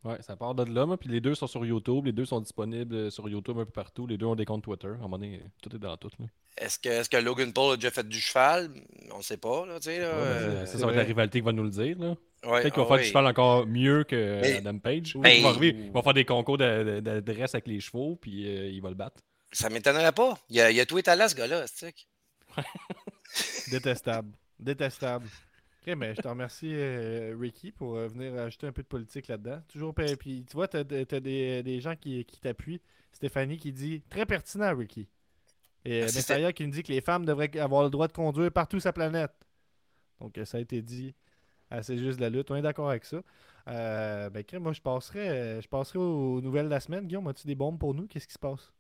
Ouais, 0.05 0.19
ça 0.23 0.37
part 0.37 0.55
de 0.55 0.65
là. 0.73 0.87
Puis 0.99 1.09
les 1.09 1.21
deux 1.21 1.35
sont 1.35 1.47
sur 1.47 1.65
YouTube. 1.65 2.05
Les 2.07 2.13
deux 2.13 2.27
sont 2.27 2.39
disponibles 2.41 2.95
euh, 2.95 3.11
sur 3.11 3.27
YouTube 3.29 3.59
un 3.59 3.65
peu 3.65 3.71
partout. 3.73 4.07
Les 4.07 4.19
deux 4.19 4.27
ont 4.27 4.35
des 4.37 4.45
comptes 4.45 4.63
Twitter. 4.63 4.87
À 4.89 4.91
un 4.91 4.97
moment 4.99 5.17
donné, 5.19 5.41
tout 5.63 5.75
est 5.75 5.79
dans 5.79 5.97
tout. 5.97 6.11
Là. 6.21 6.27
Est-ce 6.59 6.79
que, 6.79 6.91
est-ce 6.91 7.09
que 7.09 7.17
Logan 7.17 7.53
Paul 7.55 7.73
a 7.73 7.77
déjà 7.77 7.91
fait 7.91 8.07
du 8.07 8.21
cheval? 8.21 8.71
On 9.13 9.19
ne 9.19 9.23
sait 9.23 9.39
pas. 9.39 9.65
Là, 9.67 9.73
là, 9.73 9.79
Ouais, 9.87 9.99
euh, 9.99 10.61
c'est- 10.61 10.67
c'est 10.67 10.73
ça, 10.75 10.79
ça 10.81 10.87
va 10.87 10.93
être 10.93 10.99
la 10.99 11.05
rivalité 11.05 11.39
qui 11.41 11.45
va 11.45 11.53
nous 11.53 11.65
le 11.65 11.71
dire. 11.71 11.99
Là. 11.99 12.15
Ouais, 12.47 12.63
Peut-être 12.63 12.75
qu'il 12.75 12.83
va 12.83 12.83
ah 12.83 12.87
faire 12.87 12.97
ouais. 12.97 13.03
du 13.03 13.09
cheval 13.09 13.27
encore 13.27 13.67
mieux 13.67 14.05
que 14.05 14.41
Mais- 14.41 14.57
Adam 14.59 14.79
Page. 14.79 15.17
Ben- 15.17 15.31
il, 15.31 15.43
va 15.43 15.49
arriver, 15.51 15.69
il 15.77 15.93
va 15.93 16.03
faire 16.03 16.15
des 16.15 16.25
concours 16.25 16.59
d'adresse 16.59 17.55
avec 17.55 17.67
les 17.67 17.81
chevaux, 17.81 18.17
puis 18.17 18.47
euh, 18.47 18.69
il 18.71 18.81
va 18.81 18.89
le 18.91 18.95
battre. 18.95 19.21
Ça 19.53 19.71
m'étonnerait 19.71 20.13
pas. 20.13 20.39
Il 20.49 20.61
a, 20.61 20.71
il 20.71 20.81
a 20.81 20.87
tout 20.87 20.99
étalé, 20.99 21.29
ce 21.29 21.35
gars-là. 21.35 21.65
Détestable. 23.71 24.33
Détestable. 24.59 25.27
Ok, 25.87 25.95
mais 25.97 26.15
je 26.15 26.23
te 26.23 26.29
remercie, 26.29 26.73
euh, 26.73 27.37
Ricky, 27.39 27.71
pour 27.73 27.97
euh, 27.97 28.09
venir 28.09 28.35
ajouter 28.41 28.67
un 28.67 28.73
peu 28.73 28.83
de 28.83 28.89
politique 28.89 29.29
là-dedans. 29.29 29.61
Toujours, 29.69 29.95
puis 29.95 30.45
tu 30.49 30.55
vois, 30.55 30.67
t'as 30.67 30.81
as 30.81 31.21
des, 31.21 31.63
des 31.63 31.81
gens 31.81 31.95
qui, 31.95 32.25
qui 32.25 32.41
t'appuient. 32.41 32.81
Stéphanie 33.13 33.59
qui 33.59 33.73
dit 33.73 34.03
très 34.09 34.27
pertinent, 34.27 34.75
Ricky. 34.77 35.09
Et 35.85 36.01
Merci, 36.01 36.17
Messiah 36.17 36.53
qui 36.53 36.65
nous 36.65 36.71
dit 36.73 36.83
que 36.83 36.91
les 36.93 37.01
femmes 37.03 37.27
devraient 37.27 37.51
avoir 37.59 37.85
le 37.85 37.91
droit 37.91 38.09
de 38.09 38.13
conduire 38.13 38.51
partout 38.51 38.81
sur 38.81 38.89
la 38.89 38.93
planète. 38.95 39.33
Donc, 40.21 40.39
ça 40.45 40.57
a 40.57 40.61
été 40.61 40.81
dit 40.81 41.15
assez 41.71 41.99
juste 41.99 42.19
de 42.19 42.23
la 42.23 42.31
lutte. 42.31 42.51
On 42.51 42.57
est 42.57 42.63
d'accord 42.63 42.91
avec 42.91 43.05
ça. 43.05 43.21
Euh, 43.69 44.31
ben, 44.31 44.45
crème, 44.45 44.63
moi, 44.63 44.73
je 44.73 44.81
passerai, 44.81 45.29
euh, 45.29 45.61
je 45.61 45.69
passerai 45.69 45.99
aux 45.99 46.41
nouvelles 46.41 46.67
de 46.67 46.71
la 46.71 46.81
semaine. 46.81 47.07
Guillaume, 47.07 47.27
as-tu 47.29 47.47
des 47.47 47.55
bombes 47.55 47.79
pour 47.79 47.95
nous? 47.95 48.07
Qu'est-ce 48.07 48.27
qui 48.27 48.35
se 48.35 48.39
passe? 48.39 48.73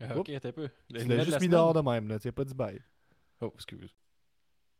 Ah, 0.00 0.16
Oups. 0.16 0.28
ok, 0.30 0.30
un 0.44 0.52
peu. 0.52 0.68
Le 0.90 0.98
Tu 1.00 1.04
nouvelle 1.04 1.08
de 1.08 1.14
juste 1.24 1.30
la 1.30 1.38
mis 1.38 1.44
semaine? 1.44 1.50
dehors 1.50 1.74
de 1.74 1.80
même, 1.80 2.08
là. 2.08 2.18
Tu 2.18 2.28
n'as 2.28 2.32
pas 2.32 2.44
dit 2.44 2.54
bye. 2.54 2.80
Oh, 3.40 3.52
excuse. 3.54 3.94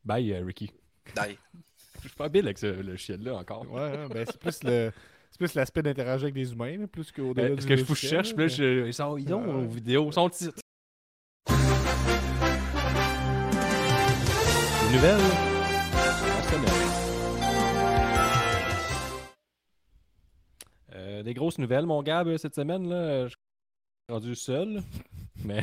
Bye, 0.04 0.32
euh, 0.32 0.44
Ricky. 0.44 0.70
D'ailleurs. 1.14 1.36
Je 2.02 2.08
suis 2.08 2.16
pas 2.16 2.24
habile 2.24 2.46
avec 2.46 2.58
ce, 2.58 2.66
le 2.66 2.96
chien-là 2.96 3.34
encore. 3.36 3.70
Ouais, 3.70 3.80
hein, 3.82 4.08
ben, 4.08 4.24
c'est 4.26 4.38
plus 4.40 4.64
le. 4.64 4.90
C'est 5.30 5.38
plus 5.38 5.54
l'aspect 5.54 5.82
d'interagir 5.82 6.24
avec 6.24 6.34
des 6.34 6.52
humains, 6.52 6.86
plus 6.86 7.10
qu'au-delà 7.12 7.48
Euh, 7.48 7.56
Est-ce 7.56 7.66
que 7.66 7.76
je 7.76 7.84
faut 7.84 7.94
que 7.94 8.00
je 8.00 8.14
logiciel, 8.16 8.24
cherche? 8.24 8.28
là, 8.30 8.46
Puis 8.46 8.56
là, 8.56 8.66
mais- 8.68 8.80
je- 8.82 8.86
ils 8.88 8.94
sont, 8.94 9.16
ils 9.16 9.32
ont 9.34 9.42
Ouais. 9.46 9.64
aux 9.64 9.68
vidéos, 9.68 10.10
ils 10.10 10.14
Euh, 21.23 21.25
des 21.25 21.35
grosses 21.35 21.59
nouvelles, 21.59 21.87
mon 21.87 22.03
Gab, 22.03 22.37
cette 22.37 22.55
semaine, 22.55 22.89
là, 22.89 23.25
je 23.25 23.29
suis 23.31 23.37
rendu 24.11 24.35
seul. 24.35 24.83
Mais 25.45 25.62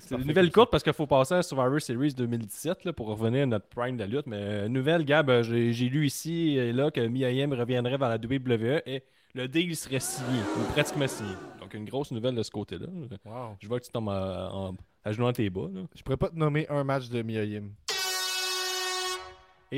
c'est 0.00 0.14
une 0.14 0.26
nouvelle 0.26 0.52
courte 0.52 0.70
parce 0.70 0.82
qu'il 0.82 0.92
faut 0.92 1.06
passer 1.06 1.34
à 1.34 1.42
Survivor 1.42 1.80
Series 1.80 2.14
2017 2.14 2.84
là, 2.84 2.92
pour 2.92 3.08
revenir 3.08 3.44
à 3.44 3.46
notre 3.46 3.66
prime 3.68 3.96
de 3.96 4.02
la 4.02 4.06
lutte. 4.06 4.26
Mais 4.26 4.36
euh, 4.40 4.68
nouvelle, 4.68 5.04
Gab, 5.04 5.30
euh, 5.30 5.42
j'ai 5.42 5.72
j'ai 5.72 5.88
lu 5.88 6.06
ici 6.06 6.56
et 6.56 6.72
là 6.72 6.90
que 6.90 7.00
Mia 7.00 7.30
Yim 7.30 7.52
reviendrait 7.52 7.96
vers 7.96 8.08
la 8.08 8.16
WWE 8.16 8.82
et 8.86 9.02
le 9.34 9.48
deal 9.48 9.76
serait 9.76 10.00
signé, 10.00 10.40
ou 10.56 10.72
pratiquement 10.72 11.08
signé. 11.08 11.34
Donc 11.60 11.74
une 11.74 11.84
grosse 11.84 12.10
nouvelle 12.10 12.34
de 12.34 12.42
ce 12.42 12.50
côté-là. 12.50 12.86
Wow. 13.24 13.56
Je 13.60 13.68
vois 13.68 13.80
que 13.80 13.84
tu 13.84 13.92
tombes 13.92 14.08
à, 14.08 14.70
à 15.04 15.12
genoux 15.12 15.24
dans 15.26 15.32
tes 15.32 15.50
bas. 15.50 15.68
là. 15.72 15.82
Je 15.94 16.02
pourrais 16.02 16.16
pas 16.16 16.30
te 16.30 16.36
nommer 16.36 16.66
un 16.68 16.84
match 16.84 17.08
de 17.08 17.22
Miyayim. 17.22 17.70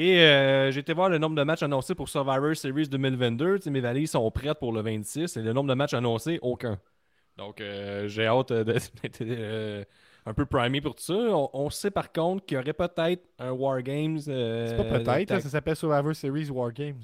Et 0.00 0.20
euh, 0.20 0.70
j'ai 0.70 0.78
été 0.80 0.92
voir 0.92 1.08
le 1.08 1.18
nombre 1.18 1.34
de 1.34 1.42
matchs 1.42 1.64
annoncés 1.64 1.94
pour 1.96 2.08
Survivor 2.08 2.54
Series 2.54 2.88
2022. 2.88 3.56
Tu 3.58 3.64
sais, 3.64 3.70
mes 3.70 3.80
valises 3.80 4.12
sont 4.12 4.30
prêtes 4.30 4.58
pour 4.60 4.72
le 4.72 4.80
26 4.80 5.36
et 5.36 5.42
le 5.42 5.52
nombre 5.52 5.68
de 5.68 5.74
matchs 5.74 5.94
annoncés, 5.94 6.38
aucun. 6.40 6.78
Donc 7.36 7.60
euh, 7.60 8.06
j'ai 8.06 8.26
hâte 8.26 8.52
d'être 8.52 8.92
euh, 9.22 9.84
un 10.24 10.34
peu 10.34 10.46
primé 10.46 10.80
pour 10.80 10.94
tout 10.94 11.02
ça. 11.02 11.14
On, 11.14 11.50
on 11.52 11.68
sait 11.70 11.90
par 11.90 12.12
contre 12.12 12.46
qu'il 12.46 12.56
y 12.56 12.60
aurait 12.60 12.72
peut-être 12.72 13.24
un 13.40 13.50
Wargames. 13.50 14.20
euh, 14.28 14.66
C'est 14.68 14.76
pas 14.76 14.98
peut-être, 15.00 15.40
ça 15.42 15.48
s'appelle 15.48 15.74
Survivor 15.76 16.14
Series 16.14 16.48
War 16.50 16.72
Games. 16.72 17.00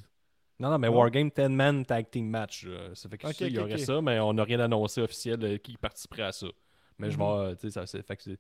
Non, 0.61 0.71
non, 0.71 0.79
mais 0.79 0.87
Non? 0.87 0.95
Wargame 0.99 1.31
10-man 1.31 1.85
tag 1.85 2.09
team 2.11 2.29
match. 2.29 2.65
ça 2.95 3.09
fait 3.09 3.19
que 3.19 3.27
Ok, 3.27 3.35
ça, 3.35 3.45
il 3.47 3.55
y 3.55 3.59
aurait 3.59 3.77
ça, 3.77 4.01
mais 4.01 4.21
on 4.21 4.35
n'a 4.35 4.45
rien 4.45 4.61
annoncé 4.61 5.01
officiel 5.03 5.37
de 5.37 5.57
qui 5.57 5.77
participerait 5.77 6.23
à 6.23 6.33
ça. 6.33 6.47
Mais 6.99 7.11
je 7.11 7.19
Mhm. 7.19 7.25
vais. 7.25 7.33
euh, 7.33 7.55
tu 7.57 7.71
sais, 7.71 7.87
ça, 7.87 8.03
fait 8.03 8.17
que 8.17 8.31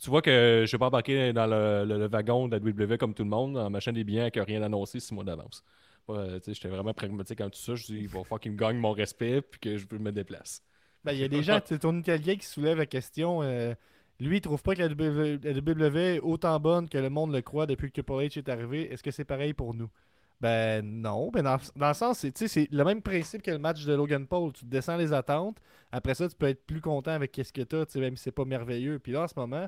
Tu 0.00 0.08
vois 0.08 0.22
que 0.22 0.64
je 0.66 0.72
vais 0.72 0.78
pas 0.78 0.86
embarquer 0.86 1.32
dans 1.32 1.46
le, 1.46 2.06
wagon 2.06 2.48
de 2.48 2.56
la 2.56 2.62
WWE 2.62 2.96
comme 2.96 3.12
tout 3.12 3.24
le 3.24 3.28
monde 3.28 3.58
en 3.58 3.68
m'achetant 3.68 3.92
des 3.92 4.04
qui 4.04 4.38
n'ont 4.38 4.44
rien 4.44 4.62
annoncé 4.62 4.98
six 4.98 5.12
mois 5.12 5.24
d'avance. 5.24 5.62
Euh, 6.08 6.40
J'étais 6.46 6.68
vraiment 6.68 6.94
pragmatique 6.94 7.40
en 7.40 7.50
tout 7.50 7.58
ça. 7.58 7.74
Je 7.74 7.84
dis, 7.84 7.98
il 7.98 8.08
va 8.08 8.22
falloir 8.22 8.40
qu'il 8.40 8.52
me 8.52 8.56
gagne 8.56 8.78
mon 8.78 8.92
respect 8.92 9.42
puis 9.42 9.60
que 9.60 9.76
je 9.76 9.86
me 9.98 10.10
déplace. 10.10 10.62
Ben, 11.04 11.12
il 11.12 11.18
y 11.18 11.24
a 11.24 11.28
des 11.28 11.42
gens, 11.42 11.60
c'est 11.64 11.78
ton 11.78 11.98
Italien 11.98 12.36
qui 12.36 12.46
soulève 12.46 12.78
la 12.78 12.86
question. 12.86 13.42
euh, 13.42 13.74
lui, 14.18 14.38
il 14.38 14.40
trouve 14.40 14.62
pas 14.62 14.74
que 14.74 14.82
la 14.82 14.88
WWE, 14.88 15.96
est 15.96 16.20
autant 16.20 16.58
bonne 16.60 16.88
que 16.88 16.98
le 16.98 17.08
monde 17.08 17.32
le 17.32 17.40
croit 17.40 17.66
depuis 17.66 17.90
que 17.90 18.00
Triple 18.00 18.12
H 18.24 18.38
est 18.38 18.48
arrivé. 18.48 18.92
Est-ce 18.92 19.02
que 19.02 19.10
c'est 19.10 19.24
pareil 19.24 19.54
pour 19.54 19.74
nous? 19.74 19.88
Ben 20.40 20.82
non, 20.82 21.30
ben 21.30 21.42
dans, 21.42 21.58
dans 21.76 21.88
le 21.88 21.94
sens, 21.94 22.26
c'est 22.34 22.68
le 22.70 22.84
même 22.84 23.02
principe 23.02 23.42
que 23.42 23.50
le 23.50 23.58
match 23.58 23.84
de 23.84 23.92
Logan 23.92 24.26
Paul. 24.26 24.52
Tu 24.52 24.64
descends 24.64 24.96
les 24.96 25.12
attentes, 25.12 25.58
après 25.92 26.14
ça, 26.14 26.28
tu 26.28 26.34
peux 26.34 26.48
être 26.48 26.64
plus 26.66 26.80
content 26.80 27.10
avec 27.10 27.38
ce 27.42 27.52
que 27.52 27.62
tu 27.62 27.76
as, 27.76 28.00
même 28.00 28.16
si 28.16 28.24
c'est 28.24 28.32
pas 28.32 28.46
merveilleux. 28.46 28.98
Puis 28.98 29.12
là, 29.12 29.24
en 29.24 29.28
ce 29.28 29.34
moment, 29.36 29.66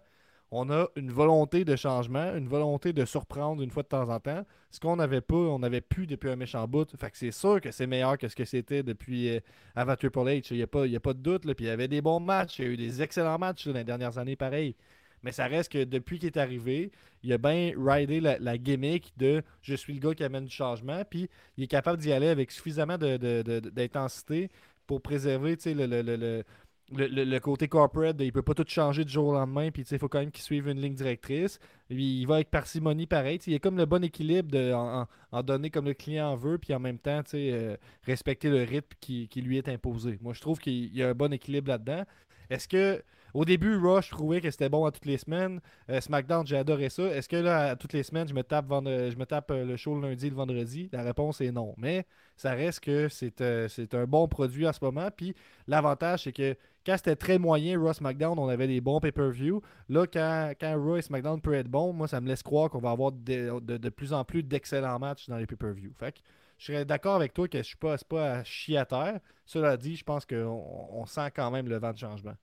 on 0.54 0.70
a 0.70 0.86
une 0.96 1.10
volonté 1.10 1.64
de 1.64 1.74
changement, 1.76 2.34
une 2.36 2.46
volonté 2.46 2.92
de 2.92 3.06
surprendre 3.06 3.62
une 3.62 3.70
fois 3.70 3.82
de 3.82 3.88
temps 3.88 4.08
en 4.10 4.20
temps. 4.20 4.44
Ce 4.70 4.78
qu'on 4.78 4.96
n'avait 4.96 5.22
pas, 5.22 5.34
on 5.34 5.58
n'avait 5.58 5.80
plus 5.80 6.06
depuis 6.06 6.28
un 6.30 6.36
méchant 6.36 6.68
bout. 6.68 6.94
Fait 6.96 7.10
que 7.10 7.16
c'est 7.16 7.30
sûr 7.30 7.58
que 7.60 7.70
c'est 7.70 7.86
meilleur 7.86 8.18
que 8.18 8.28
ce 8.28 8.36
que 8.36 8.44
c'était 8.44 8.82
depuis 8.82 9.30
euh, 9.30 9.40
avant 9.74 9.96
Triple 9.96 10.18
H. 10.20 10.48
Il 10.50 10.58
n'y 10.58 10.62
a, 10.62 10.66
pas- 10.66 10.84
a 10.84 11.00
pas 11.00 11.14
de 11.14 11.20
doute. 11.20 11.46
Là. 11.46 11.54
Puis 11.54 11.64
il 11.64 11.68
y 11.68 11.70
avait 11.70 11.88
des 11.88 12.02
bons 12.02 12.20
matchs, 12.20 12.58
il 12.58 12.64
y 12.66 12.68
a 12.68 12.70
eu 12.70 12.76
des 12.76 13.00
excellents 13.00 13.38
matchs 13.38 13.66
dans 13.66 13.72
les 13.72 13.82
dernières 13.84 14.18
années, 14.18 14.36
pareil. 14.36 14.76
Mais 15.22 15.32
ça 15.32 15.46
reste 15.46 15.72
que 15.72 15.84
depuis 15.84 16.18
qu'il 16.18 16.26
est 16.26 16.36
arrivé, 16.36 16.90
il 17.22 17.32
a 17.32 17.38
bien 17.38 17.72
ridé 17.76 18.20
la, 18.20 18.58
gimmick 18.58 19.12
de 19.16 19.42
je 19.62 19.74
suis 19.74 19.94
le 19.94 20.00
gars 20.00 20.14
qui 20.14 20.24
amène 20.24 20.44
du 20.44 20.50
changement. 20.54 21.02
Puis 21.08 21.30
il 21.56 21.64
est 21.64 21.68
capable 21.68 21.98
d'y 21.98 22.12
aller 22.12 22.28
avec 22.28 22.50
suffisamment 22.50 22.98
de- 22.98 23.16
de- 23.16 23.42
de- 23.42 23.70
d'intensité 23.70 24.50
pour 24.86 25.00
préserver 25.00 25.56
le- 25.64 26.42
le, 26.90 27.06
le- 27.06 27.40
côté 27.40 27.68
corporate, 27.68 28.16
de- 28.16 28.24
il 28.24 28.32
peut 28.32 28.42
pas 28.42 28.54
tout 28.54 28.64
changer 28.66 29.04
du 29.04 29.12
jour 29.12 29.28
au 29.28 29.32
lendemain, 29.32 29.70
puis 29.70 29.82
il 29.90 29.98
faut 29.98 30.08
quand 30.08 30.18
même 30.20 30.30
qu'il 30.30 30.42
suive 30.44 30.68
une 30.68 30.80
ligne 30.80 30.94
directrice. 30.94 31.58
Il 31.90 32.26
va 32.26 32.36
avec 32.36 32.50
parcimonie 32.50 33.06
pareil. 33.06 33.38
Il 33.46 33.52
y 33.52 33.56
a 33.56 33.58
comme 33.58 33.76
le 33.78 33.86
bon 33.86 34.02
équilibre 34.04 34.50
de 34.50 34.72
en, 34.72 35.06
en- 35.32 35.42
donner 35.42 35.70
comme 35.70 35.86
le 35.86 35.94
client 35.94 36.28
en 36.32 36.36
veut, 36.36 36.58
puis 36.58 36.74
en 36.74 36.80
même 36.80 36.98
temps 36.98 37.22
euh, 37.34 37.76
respecter 38.04 38.50
le 38.50 38.62
rythme 38.64 38.94
qui, 39.00 39.28
qui 39.28 39.40
lui 39.42 39.58
est 39.58 39.68
imposé. 39.68 40.18
Moi, 40.20 40.34
je 40.34 40.40
trouve 40.40 40.58
qu'il 40.58 40.94
y 40.94 41.02
a 41.02 41.08
un 41.10 41.14
bon 41.14 41.32
équilibre 41.32 41.68
là-dedans. 41.68 42.04
Est-ce 42.50 42.68
que 42.68 43.02
au 43.34 43.44
début, 43.44 43.76
Rush 43.76 44.10
trouvait 44.10 44.40
que 44.40 44.50
c'était 44.50 44.68
bon 44.68 44.84
à 44.84 44.90
toutes 44.90 45.06
les 45.06 45.18
semaines. 45.18 45.60
Euh, 45.90 46.00
SmackDown, 46.00 46.46
j'ai 46.46 46.56
adoré 46.56 46.90
ça. 46.90 47.04
Est-ce 47.04 47.28
que 47.28 47.36
là, 47.36 47.70
à 47.70 47.76
toutes 47.76 47.92
les 47.92 48.02
semaines, 48.02 48.28
je 48.28 48.34
me 48.34 48.42
tape, 48.42 48.66
je 48.68 49.16
me 49.16 49.24
tape 49.24 49.50
euh, 49.50 49.64
le 49.64 49.76
show 49.76 49.94
le 49.94 50.08
lundi 50.08 50.26
et 50.26 50.30
le 50.30 50.36
vendredi? 50.36 50.88
La 50.92 51.02
réponse 51.02 51.40
est 51.40 51.52
non. 51.52 51.74
Mais 51.78 52.06
ça 52.36 52.52
reste 52.52 52.80
que 52.80 53.08
c'est 53.08 53.40
euh, 53.40 53.68
c'est 53.68 53.94
un 53.94 54.06
bon 54.06 54.28
produit 54.28 54.66
à 54.66 54.72
ce 54.72 54.84
moment. 54.84 55.08
Puis 55.16 55.34
l'avantage, 55.66 56.24
c'est 56.24 56.32
que 56.32 56.56
quand 56.84 56.96
c'était 56.96 57.16
très 57.16 57.38
moyen, 57.38 57.78
Raw 57.80 57.92
SmackDown, 57.92 58.38
on 58.38 58.48
avait 58.48 58.66
des 58.66 58.80
bons 58.80 58.98
pay-per-view. 59.00 59.62
Là, 59.88 60.06
quand, 60.06 60.52
quand 60.60 60.74
Raw 60.82 60.96
et 60.96 61.02
SmackDown 61.02 61.40
peut 61.40 61.54
être 61.54 61.68
bon, 61.68 61.92
moi, 61.92 62.08
ça 62.08 62.20
me 62.20 62.26
laisse 62.26 62.42
croire 62.42 62.70
qu'on 62.70 62.80
va 62.80 62.90
avoir 62.90 63.12
de, 63.12 63.60
de- 63.60 63.88
plus 63.88 64.12
en 64.12 64.24
plus 64.24 64.42
d'excellents 64.42 64.98
matchs 64.98 65.28
dans 65.28 65.36
les 65.36 65.46
pay-per-view. 65.46 65.92
Fait 65.98 66.12
que 66.12 66.18
je 66.58 66.66
serais 66.66 66.84
d'accord 66.84 67.14
avec 67.14 67.34
toi 67.34 67.46
que 67.48 67.58
je 67.58 67.62
suis 67.62 67.76
pas, 67.76 67.96
c'est 67.96 68.08
pas 68.08 68.32
à 68.32 68.44
chier 68.44 68.78
à 68.78 68.84
terre. 68.84 69.20
Cela 69.46 69.76
dit, 69.76 69.96
je 69.96 70.04
pense 70.04 70.26
qu'on 70.26 70.88
on 70.90 71.06
sent 71.06 71.30
quand 71.34 71.50
même 71.50 71.68
le 71.68 71.78
vent 71.78 71.92
de 71.92 71.98
changement. 71.98 72.34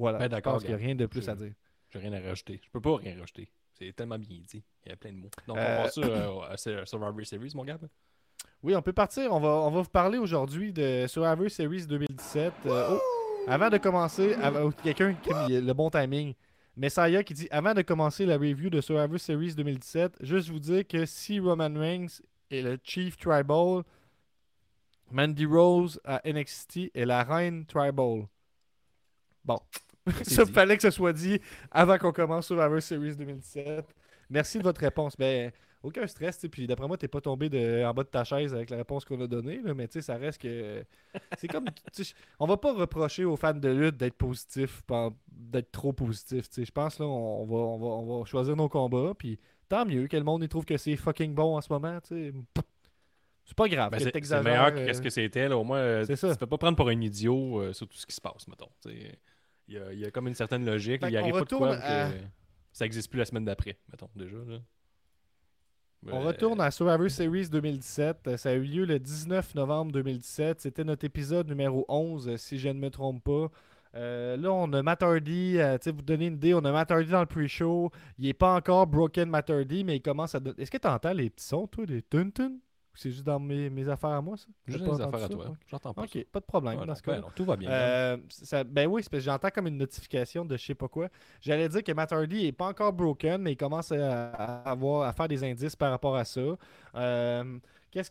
Voilà. 0.00 0.18
Ben, 0.26 0.34
je 0.34 0.40
pense 0.40 0.62
qu'il 0.62 0.70
n'y 0.70 0.74
a 0.74 0.78
rien 0.78 0.94
de 0.94 1.04
plus 1.04 1.28
à 1.28 1.34
dire. 1.34 1.52
J'ai 1.90 1.98
rien 1.98 2.12
à 2.14 2.20
rajouter. 2.20 2.58
Je 2.64 2.70
peux 2.70 2.80
pas 2.80 2.96
rien 2.96 3.18
rajouter. 3.18 3.50
C'est 3.74 3.94
tellement 3.94 4.18
bien 4.18 4.38
dit. 4.46 4.62
Il 4.84 4.88
y 4.88 4.92
a 4.92 4.96
plein 4.96 5.12
de 5.12 5.16
mots. 5.18 5.30
Donc, 5.46 5.58
Euh, 5.58 5.78
on 5.78 5.82
va 5.82 5.90
sur 5.90 6.04
euh, 6.04 6.40
à 6.50 6.56
Sur- 6.56 6.88
Survivor 6.88 7.26
Series, 7.26 7.52
mon 7.54 7.64
gars. 7.64 7.78
Oui, 8.62 8.74
on 8.74 8.80
peut 8.82 8.92
partir. 8.94 9.32
On 9.32 9.40
va, 9.40 9.48
on 9.48 9.70
va 9.70 9.82
vous 9.82 9.88
parler 9.90 10.16
aujourd'hui 10.18 10.72
de 10.72 11.06
Survivor 11.06 11.50
Series 11.50 11.86
2017. 11.86 12.52
Euh, 12.66 12.88
oh, 12.96 13.00
avant 13.46 13.68
de 13.68 13.76
commencer, 13.76 14.34
oh, 14.62 14.70
quelqu'un 14.82 15.14
qui 15.14 15.30
a 15.32 15.48
le 15.48 15.72
bon 15.74 15.90
timing. 15.90 16.34
Messiah 16.76 17.22
qui 17.22 17.34
dit 17.34 17.48
Avant 17.50 17.74
de 17.74 17.82
commencer 17.82 18.24
la 18.24 18.38
review 18.38 18.70
de 18.70 18.80
Survivor 18.80 19.20
Series 19.20 19.54
2017, 19.54 20.16
juste 20.20 20.48
vous 20.48 20.60
dire 20.60 20.86
que 20.86 21.04
si 21.04 21.40
Roman 21.40 21.72
Reigns 21.74 22.20
est 22.50 22.62
le 22.62 22.78
Chief 22.82 23.18
Tribal, 23.18 23.82
Mandy 25.10 25.44
Rose 25.46 26.00
à 26.04 26.20
NXT 26.24 26.90
est 26.94 27.04
la 27.04 27.24
Reine 27.24 27.66
Tribal. 27.66 28.28
Bon. 29.44 29.58
ça, 30.22 30.44
dit. 30.44 30.52
fallait 30.52 30.76
que 30.76 30.82
ce 30.82 30.90
soit 30.90 31.12
dit 31.12 31.40
avant 31.70 31.98
qu'on 31.98 32.12
commence 32.12 32.46
Survivor 32.46 32.80
Series 32.80 33.16
2017. 33.16 33.84
Merci 34.30 34.58
de 34.58 34.62
votre 34.62 34.80
réponse. 34.80 35.16
Ben, 35.16 35.50
aucun 35.82 36.06
stress, 36.06 36.46
puis 36.50 36.66
d'après 36.66 36.86
moi, 36.86 36.98
t'es 36.98 37.08
pas 37.08 37.20
tombé 37.20 37.48
de, 37.48 37.84
en 37.84 37.94
bas 37.94 38.02
de 38.02 38.08
ta 38.08 38.22
chaise 38.22 38.54
avec 38.54 38.68
la 38.70 38.76
réponse 38.76 39.04
qu'on 39.04 39.20
a 39.20 39.26
donnée, 39.26 39.60
là, 39.62 39.72
mais 39.72 39.88
tu 39.88 39.94
sais, 39.94 40.02
ça 40.02 40.16
reste 40.16 40.42
que. 40.42 40.84
C'est 41.38 41.48
comme. 41.48 41.64
on 42.38 42.46
va 42.46 42.56
pas 42.56 42.74
reprocher 42.74 43.24
aux 43.24 43.36
fans 43.36 43.54
de 43.54 43.68
lutte 43.68 43.96
d'être 43.96 44.16
positifs, 44.16 44.82
d'être 45.28 45.72
trop 45.72 45.92
positifs. 45.92 46.46
Je 46.56 46.70
pense 46.70 46.98
là, 46.98 47.06
on, 47.06 47.46
va, 47.46 47.56
on, 47.56 47.78
va, 47.78 47.86
on 47.86 48.20
va 48.20 48.24
choisir 48.26 48.56
nos 48.56 48.68
combats, 48.68 49.14
puis 49.16 49.38
tant 49.68 49.86
mieux 49.86 50.06
que 50.06 50.16
le 50.16 50.24
monde 50.24 50.42
il 50.42 50.48
trouve 50.48 50.64
que 50.66 50.76
c'est 50.76 50.96
fucking 50.96 51.34
bon 51.34 51.56
en 51.56 51.60
ce 51.60 51.72
moment. 51.72 51.98
C'est 53.50 53.56
pas 53.56 53.68
grave. 53.68 53.90
Ben, 53.90 53.98
que 53.98 54.26
c'est 54.26 54.42
meilleur 54.42 54.72
que 54.72 54.78
euh, 54.78 54.92
ce 54.92 55.00
que 55.00 55.10
c'était. 55.10 55.48
Au 55.48 55.64
moins, 55.64 56.04
tu 56.04 56.14
fais 56.14 56.36
pas 56.36 56.58
prendre 56.58 56.76
pour 56.76 56.88
un 56.88 57.00
idiot 57.00 57.60
euh, 57.60 57.72
sur 57.72 57.88
tout 57.88 57.96
ce 57.96 58.06
qui 58.06 58.14
se 58.14 58.20
passe, 58.20 58.46
mettons. 58.46 58.68
Il 59.70 59.76
y 59.76 59.78
a, 59.78 59.92
il 59.92 59.98
y 60.00 60.04
a 60.04 60.10
comme 60.10 60.26
une 60.28 60.34
certaine 60.34 60.66
logique. 60.66 61.00
Fait 61.00 61.08
Il 61.10 61.14
qu'on 61.14 61.20
arrive 61.20 61.32
pas 61.32 61.40
de 61.40 61.44
quoi 61.54 61.68
retourne 61.70 61.80
que 61.80 61.86
à- 61.86 62.10
ça 62.72 62.84
n'existe 62.84 63.08
plus 63.08 63.18
la 63.18 63.24
semaine 63.24 63.44
d'après, 63.44 63.78
mettons, 63.90 64.08
déjà. 64.16 64.36
Là. 64.36 64.58
On 66.06 66.22
Euh, 66.22 66.26
retourne 66.28 66.60
à 66.60 66.70
Survivor 66.70 67.10
Series 67.10 67.48
2017. 67.50 68.26
Euh, 68.26 68.36
Ça 68.36 68.50
a 68.50 68.54
eu 68.54 68.62
lieu 68.62 68.84
le 68.84 68.98
19 68.98 69.54
novembre 69.54 69.92
2017. 69.92 70.60
C'était 70.60 70.82
notre 70.84 71.04
épisode 71.04 71.48
numéro 71.48 71.84
11, 71.88 72.28
euh, 72.28 72.36
si 72.36 72.58
je 72.58 72.68
ne 72.68 72.80
me 72.80 72.90
trompe 72.90 73.22
pas. 73.22 73.48
Euh, 73.94 74.36
là, 74.36 74.52
on 74.52 74.72
a 74.72 74.82
Matt 74.82 75.02
Hardy. 75.02 75.58
euh, 75.58 75.76
tu 75.78 75.84
sais, 75.84 75.90
vous 75.92 76.00
donner 76.02 76.26
une 76.26 76.34
idée, 76.34 76.54
on 76.54 76.64
a 76.64 76.72
Matt 76.72 76.90
Hardy 76.90 77.10
dans 77.10 77.20
le 77.20 77.26
pre-show. 77.26 77.90
Il 78.18 78.24
n'est 78.26 78.32
pas 78.34 78.54
encore 78.54 78.86
broken 78.86 79.28
Matt 79.28 79.50
Hardy, 79.50 79.84
mais 79.84 79.96
il 79.96 80.00
commence 80.02 80.34
à. 80.34 80.40
Est-ce 80.58 80.70
que 80.70 80.78
tu 80.78 80.88
entends 80.88 81.12
les 81.12 81.28
petits 81.28 81.44
sons, 81.44 81.66
toi, 81.66 81.84
des 81.86 82.00
tun 82.02 82.30
c'est 82.94 83.10
juste 83.10 83.24
dans 83.24 83.38
mes, 83.38 83.70
mes 83.70 83.88
affaires 83.88 84.10
à 84.10 84.20
moi, 84.22 84.36
ça? 84.36 84.46
Juste 84.66 84.84
des 84.84 84.90
entendu 84.90 85.02
affaires 85.16 85.24
à 85.24 85.28
toi. 85.28 85.56
J'entends 85.66 85.94
pas. 85.94 86.02
Ok, 86.02 86.24
pas 86.32 86.40
de 86.40 86.44
problème. 86.44 86.84
dans 86.84 86.94
ce 86.94 87.02
cas 87.02 87.18
non, 87.20 87.28
tout 87.34 87.44
va 87.44 87.56
bien. 87.56 87.70
euh, 87.70 88.16
ça- 88.28 88.64
ben 88.64 88.86
oui, 88.88 89.02
c'est 89.02 89.10
parce 89.10 89.22
que 89.22 89.30
j'entends 89.30 89.50
comme 89.50 89.66
une 89.68 89.76
notification 89.78 90.44
de 90.44 90.56
je 90.56 90.64
sais 90.64 90.74
pas 90.74 90.88
quoi. 90.88 91.08
J'allais 91.40 91.68
dire 91.68 91.82
que 91.84 91.92
Matt 91.92 92.12
Hardy 92.12 92.46
est 92.46 92.52
pas 92.52 92.66
encore 92.68 92.92
broken, 92.92 93.40
mais 93.42 93.52
il 93.52 93.56
commence 93.56 93.92
à, 93.92 94.30
à 94.32 94.70
avoir, 94.70 95.08
à 95.08 95.12
faire 95.12 95.28
des 95.28 95.42
indices 95.44 95.76
par 95.76 95.90
rapport 95.90 96.16
à 96.16 96.24
ça. 96.24 96.40
Euh, 96.94 97.58
Qu'est-ce 97.90 98.10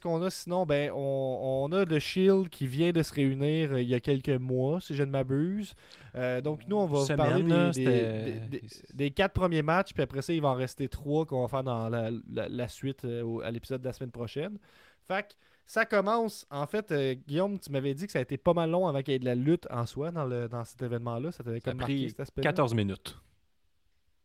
qu'on 0.00 0.22
a 0.22 0.30
sinon? 0.30 0.64
Ben, 0.64 0.90
on, 0.94 1.66
on 1.70 1.72
a 1.72 1.84
The 1.84 1.98
Shield 1.98 2.48
qui 2.48 2.66
vient 2.66 2.92
de 2.92 3.02
se 3.02 3.12
réunir 3.12 3.72
euh, 3.72 3.82
il 3.82 3.88
y 3.88 3.94
a 3.94 4.00
quelques 4.00 4.28
mois, 4.30 4.80
si 4.80 4.94
je 4.94 5.02
ne 5.02 5.10
m'abuse. 5.10 5.74
Euh, 6.14 6.40
donc 6.40 6.62
nous, 6.66 6.76
on 6.76 6.86
va 6.86 6.98
vous 7.00 7.04
Semaine, 7.04 7.48
parler 7.48 7.70
des, 7.72 7.84
là, 7.84 8.58
des- 8.94 9.10
quatre 9.10 9.34
premiers 9.34 9.62
matchs, 9.62 9.92
puis 9.92 10.02
après 10.02 10.22
ça, 10.22 10.32
il 10.32 10.40
va 10.40 10.48
en 10.48 10.54
rester 10.54 10.88
trois 10.88 11.26
qu'on 11.26 11.42
va 11.42 11.48
faire 11.48 11.62
dans 11.64 11.88
la, 11.90 12.10
la- 12.32 12.48
la 12.48 12.68
suite 12.68 13.04
euh, 13.04 13.40
à 13.44 13.50
l'épisode 13.50 13.80
de 13.82 13.86
la 13.86 13.92
semaine 13.92 14.10
prochaine. 14.10 14.58
Fait 15.06 15.22
que 15.28 15.34
ça 15.66 15.84
commence. 15.84 16.46
En 16.50 16.66
fait, 16.66 16.90
euh, 16.92 17.14
Guillaume, 17.26 17.58
tu 17.58 17.70
m'avais 17.70 17.92
dit 17.92 18.06
que 18.06 18.12
ça 18.12 18.20
a 18.20 18.22
été 18.22 18.38
pas 18.38 18.54
mal 18.54 18.70
long 18.70 18.88
avant 18.88 19.02
qu'il 19.02 19.12
y 19.12 19.16
ait 19.16 19.18
de 19.18 19.26
la 19.26 19.34
lutte 19.34 19.66
en 19.70 19.84
soi 19.84 20.10
dans, 20.10 20.24
le, 20.24 20.48
dans 20.48 20.64
cet 20.64 20.80
événement-là. 20.80 21.32
Ça 21.32 21.44
t'avait 21.44 21.60
comme 21.60 21.76
marqué 21.76 21.94
pris 21.96 22.08
cet 22.08 22.20
aspect 22.20 22.40
14 22.40 22.72
minutes. 22.74 23.14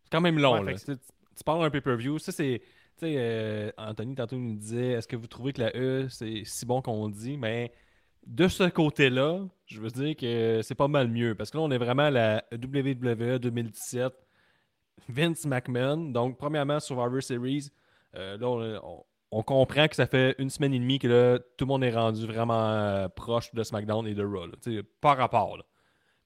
C'est 0.06 0.12
quand 0.12 0.22
même 0.22 0.39
long. 0.39 0.64
Ouais, 0.64 0.72
là. 0.72 0.78
Tu, 0.80 0.95
tu 0.95 1.43
parles 1.43 1.62
d'un 1.62 1.70
pay-per-view. 1.70 2.20
Ça, 2.20 2.32
c'est. 2.32 2.62
Tu 2.98 3.08
sais, 3.08 3.16
euh, 3.18 3.72
Anthony, 3.78 4.16
tantôt, 4.16 4.38
nous 4.38 4.56
disait 4.56 4.91
est-ce 4.91 5.08
que 5.08 5.16
vous 5.16 5.28
trouvez 5.28 5.54
que 5.54 5.62
la 5.62 5.76
E, 5.76 6.08
c'est 6.10 6.44
si 6.46 6.66
bon 6.66 6.82
qu'on 6.82 7.10
dit? 7.10 7.38
Mais 7.38 7.72
de 8.26 8.48
ce 8.48 8.70
côté-là, 8.70 9.41
je 9.66 9.80
veux 9.80 9.89
dire 9.89 10.16
que 10.16 10.62
c'est 10.64 10.76
pas 10.76 10.88
mal 10.88 11.08
mieux. 11.08 11.36
Parce 11.36 11.52
que 11.52 11.58
là, 11.58 11.64
on 11.64 11.72
est 11.72 11.78
vraiment 11.78 12.04
à 12.04 12.12
la 12.12 12.44
WWE 12.52 13.39
2017. 13.39 14.14
Vince 15.10 15.46
McMahon. 15.46 16.12
Donc, 16.12 16.38
premièrement, 16.38 16.80
Survivor 16.80 17.22
Series. 17.22 17.72
euh, 18.16 18.38
là, 18.38 18.80
on, 19.32 19.44
comprend 19.44 19.88
que 19.88 19.96
ça 19.96 20.06
fait 20.06 20.36
une 20.38 20.50
semaine 20.50 20.74
et 20.74 20.80
demie 20.80 21.00
que 21.00 21.08
là, 21.08 21.39
tout 21.58 21.66
le 21.66 21.70
monde 21.70 21.84
est 21.84 21.94
rendu 21.94 22.26
vraiment 22.28 22.70
euh, 22.70 23.08
proche 23.10 23.54
de 23.54 23.64
SmackDown 23.64 24.06
et 24.08 24.14
de 24.14 24.24
Raw. 24.24 24.48
là. 24.48 24.82
Par 25.02 25.18
rapport. 25.18 25.58
Là. 25.58 25.64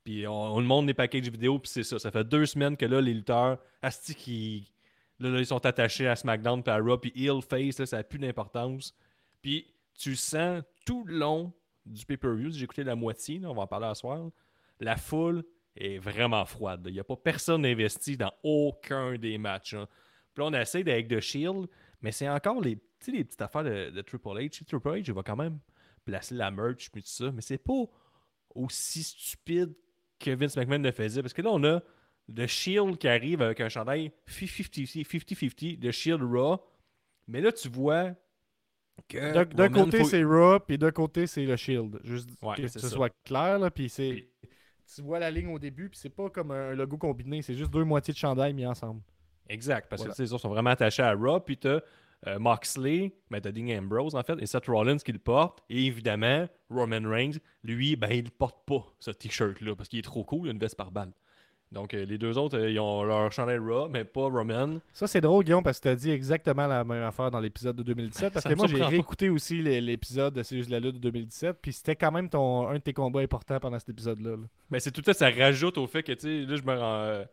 Puis 0.04 0.28
on, 0.28 0.56
on 0.56 0.60
le 0.60 0.66
montre 0.66 0.88
des 0.88 0.94
packages 0.94 1.30
vidéo, 1.30 1.60
puis 1.60 1.72
c'est 1.72 1.84
ça. 1.84 2.00
Ça 2.00 2.12
fait 2.12 2.26
deux 2.26 2.46
semaines 2.46 2.76
que 2.78 2.86
là, 2.86 3.02
les 3.02 3.14
lutteurs, 3.14 3.58
asti 3.82 4.14
qui. 4.14 4.72
Là, 5.20 5.30
là, 5.30 5.40
ils 5.40 5.46
sont 5.46 5.66
attachés 5.66 6.08
à 6.08 6.16
SmackDown 6.16 6.62
puis 6.62 6.72
à 6.72 6.78
Raw, 6.78 6.98
puis 6.98 7.12
heel 7.16 7.42
face, 7.42 7.84
ça 7.84 7.98
n'a 7.98 8.04
plus 8.04 8.20
d'importance. 8.20 8.96
Puis 9.42 9.74
tu 9.96 10.16
sens 10.16 10.62
tout 10.86 11.04
le 11.06 11.18
long 11.18 11.54
du 11.86 12.06
pay-per-view. 12.06 12.52
J'ai 12.52 12.64
écouté 12.64 12.84
la 12.84 12.96
moitié, 12.96 13.42
on 13.46 13.54
va 13.54 13.64
en 13.64 13.68
parler 13.68 13.88
à 13.88 13.96
soir. 13.96 14.30
La 14.80 14.96
foule 14.96 15.44
est 15.76 15.98
vraiment 15.98 16.46
froide. 16.46 16.82
Il 16.86 16.94
n'y 16.94 17.00
a 17.00 17.04
pas 17.04 17.16
personne 17.16 17.66
investi 17.66 18.18
dans 18.18 18.32
aucun 18.44 19.18
des 19.18 19.38
matchs. 19.38 19.74
hein. 19.74 19.88
Puis 20.34 20.44
là, 20.44 20.50
on 20.50 20.54
essaie 20.54 20.82
avec 20.82 21.08
The 21.08 21.20
Shield, 21.20 21.68
mais 22.02 22.12
c'est 22.12 22.30
encore 22.30 22.62
les, 22.62 22.76
petites 23.00 23.42
affaires 23.42 23.64
de, 23.64 23.90
de 23.90 24.02
Triple 24.02 24.30
H. 24.30 24.64
Triple 24.66 24.90
H, 24.90 25.04
il 25.08 25.14
va 25.14 25.24
quand 25.24 25.36
même 25.36 25.60
placer 26.06 26.36
la 26.36 26.52
merch, 26.52 26.90
puis 26.92 27.02
tout 27.02 27.10
ça, 27.10 27.32
mais 27.32 27.42
c'est 27.42 27.58
pas 27.58 27.84
aussi 28.54 29.04
stupide 29.04 29.74
que 30.20 30.32
Vince 30.32 30.56
McMahon 30.58 30.80
le 30.80 30.92
faisait. 30.92 31.22
Parce 31.22 31.34
que 31.34 31.42
là, 31.42 31.50
on 31.52 31.64
a 31.64 31.82
The 32.36 32.46
Shield 32.48 32.98
qui 32.98 33.08
arrive 33.08 33.42
avec 33.42 33.62
un 33.62 33.70
chandail 33.70 34.12
50-50, 34.28 35.80
The 35.80 35.92
Shield 35.92 36.22
Raw. 36.24 36.58
Mais 37.28 37.42
là, 37.42 37.52
tu 37.52 37.70
vois 37.70 38.14
que. 39.08 39.46
D'un 39.54 39.70
côté, 39.70 40.00
faut- 40.00 40.06
c'est 40.10 40.24
Raw, 40.24 40.60
puis 40.60 40.78
d'un 40.78 40.92
côté, 40.92 41.28
c'est 41.28 41.46
le 41.46 41.56
Shield. 41.56 42.00
Juste 42.04 42.30
Ouais, 42.42 42.56
que 42.56 42.68
ce 42.68 42.80
ça. 42.80 42.90
soit 42.90 43.10
clair, 43.24 43.60
là, 43.60 43.72
puis 43.72 43.90
c'est... 43.90 44.30
Tu 44.96 45.02
vois 45.02 45.20
la 45.20 45.30
ligne 45.30 45.50
au 45.54 45.60
début, 45.60 45.90
puis 45.90 46.00
c'est 46.00 46.10
pas 46.10 46.30
comme 46.30 46.52
un 46.52 46.74
logo 46.74 46.98
combiné, 46.98 47.42
c'est 47.42 47.56
juste 47.56 47.72
deux 47.72 47.84
moitiés 47.84 48.14
de 48.14 48.18
chandail 48.18 48.54
mis 48.54 48.66
ensemble. 48.66 49.02
Exact, 49.50 49.88
parce 49.90 50.02
Voilà. 50.02 50.16
que 50.16 50.22
les 50.22 50.32
autres 50.34 50.42
sont 50.42 50.50
vraiment 50.50 50.70
attachés 50.70 51.04
à 51.04 51.14
Raw. 51.14 51.40
Puis 51.42 51.58
tu 51.58 51.68
as 51.68 52.40
Moxley, 52.40 53.14
ben, 53.30 53.40
t'as 53.42 53.52
Dean 53.52 53.68
Ambrose 53.78 54.16
en 54.16 54.24
fait, 54.24 54.42
et 54.42 54.46
Seth 54.46 54.66
Rollins 54.68 54.98
qui 54.98 55.12
le 55.12 55.20
porte. 55.20 55.62
Et 55.70 55.86
évidemment, 55.86 56.48
Roman 56.70 57.02
Reigns, 57.10 57.38
lui, 57.64 57.96
ben, 57.96 58.10
il 58.12 58.32
porte 58.32 58.66
pas 58.66 58.86
ce 59.00 59.12
t-shirt-là 59.12 59.76
parce 59.76 59.88
qu'il 59.90 60.00
est 60.00 60.04
trop 60.04 60.24
cool, 60.24 60.48
il 60.48 60.50
a 60.50 60.54
une 60.54 60.60
veste 60.60 60.76
par 60.78 60.92
balle. 60.92 61.12
Donc, 61.72 61.94
euh, 61.94 62.06
les 62.06 62.18
deux 62.18 62.38
autres, 62.38 62.58
euh, 62.58 62.70
ils 62.72 62.80
ont 62.80 63.04
leur 63.04 63.30
chandail 63.32 63.58
Raw, 63.58 63.90
mais 63.90 64.06
pas 64.06 64.22
Roman. 64.30 64.80
Ça, 64.94 65.06
c'est 65.06 65.20
drôle, 65.20 65.44
Guillaume, 65.44 65.64
parce 65.64 65.80
que 65.80 65.84
tu 65.84 65.90
as 65.90 65.96
dit 65.96 66.12
exactement 66.12 66.66
la 66.66 66.86
même 66.86 67.04
affaire 67.04 67.30
dans 67.30 67.42
l'épisode 67.42 67.76
de 67.76 67.84
2017. 67.84 68.34
Parce 68.34 68.46
que 68.46 68.54
moi, 68.54 68.68
j'ai 68.68 68.82
réécouté 68.82 69.30
aussi 69.30 69.62
l'épisode 69.62 70.34
de 70.34 70.44
C'est 70.44 70.56
juste 70.56 70.70
la 70.70 70.80
lutte 70.80 70.96
de 70.96 71.00
2017. 71.00 71.58
Puis 71.62 71.74
c'était 71.74 71.96
quand 71.98 72.12
même 72.12 72.30
ton, 72.30 72.70
un 72.70 72.76
de 72.76 72.80
tes 72.80 72.94
combats 72.94 73.20
importants 73.20 73.60
pendant 73.60 73.78
cet 73.80 73.90
épisode-là. 73.90 74.32
là. 74.32 74.44
Mais 74.70 74.80
c'est 74.80 74.92
tout 74.92 75.02
ça, 75.06 75.14
ça 75.14 75.30
rajoute 75.30 75.78
au 75.78 75.88
fait 75.88 76.04
que, 76.04 76.14
tu 76.14 76.22
sais, 76.22 76.50
là, 76.50 76.56
je 76.56 76.64
me 76.64 76.74
rends. 76.74 77.02
euh, 77.04 77.26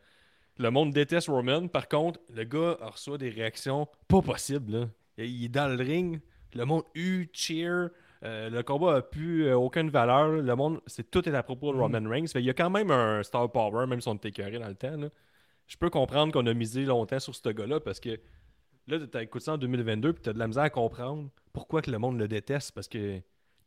le 0.59 0.71
monde 0.71 0.93
déteste 0.93 1.29
Roman. 1.29 1.69
Par 1.69 1.89
contre, 1.89 2.19
le 2.35 2.43
gars 2.45 2.77
reçoit 2.81 3.19
des 3.19 3.31
réactions 3.31 3.87
pas 4.09 4.21
possibles, 4.23 4.73
là. 4.73 4.89
Il 5.17 5.45
est 5.45 5.49
dans 5.49 5.69
le 5.69 5.77
ring, 5.83 6.21
le 6.55 6.65
monde 6.65 6.83
hue, 6.97 7.29
cheer. 7.33 7.91
Euh, 8.23 8.49
le 8.51 8.63
combat 8.63 8.97
a 8.97 9.03
plus 9.03 9.47
euh, 9.47 9.57
aucune 9.57 9.91
valeur. 9.91 10.29
Le 10.29 10.57
monde, 10.57 10.81
c'est 10.87 11.11
tout 11.11 11.29
est 11.29 11.35
à 11.35 11.43
propos 11.43 11.73
de 11.73 11.79
Roman 11.79 12.09
Reigns. 12.09 12.27
Fait, 12.29 12.41
il 12.41 12.47
y 12.47 12.51
a 12.51 12.55
quand 12.55 12.71
même 12.71 12.91
un 12.91 13.23
star 13.23 13.51
power, 13.51 13.87
même 13.87 14.01
si 14.01 14.09
on 14.09 14.15
était 14.15 14.29
écœuré 14.29 14.59
dans 14.59 14.69
le 14.69 14.75
temps. 14.75 14.97
là. 14.97 15.09
Je 15.67 15.77
peux 15.77 15.91
comprendre 15.91 16.33
qu'on 16.33 16.47
a 16.47 16.55
misé 16.55 16.85
longtemps 16.85 17.19
sur 17.21 17.35
ce 17.35 17.49
gars-là 17.49 17.81
parce 17.81 17.99
que 18.01 18.21
là, 18.87 18.99
tu 18.99 19.19
écoutes 19.19 19.43
ça 19.43 19.55
en 19.55 19.59
2022 19.59 20.13
puis 20.13 20.23
tu 20.23 20.29
as 20.29 20.33
de 20.35 20.39
la 20.39 20.47
misère 20.47 20.65
à 20.65 20.71
comprendre 20.71 21.31
pourquoi 21.53 21.81
que 21.83 21.91
le 21.91 21.99
monde 21.99 22.19
le 22.19 22.29
déteste 22.29 22.73
parce 22.73 22.89
que 22.89 23.21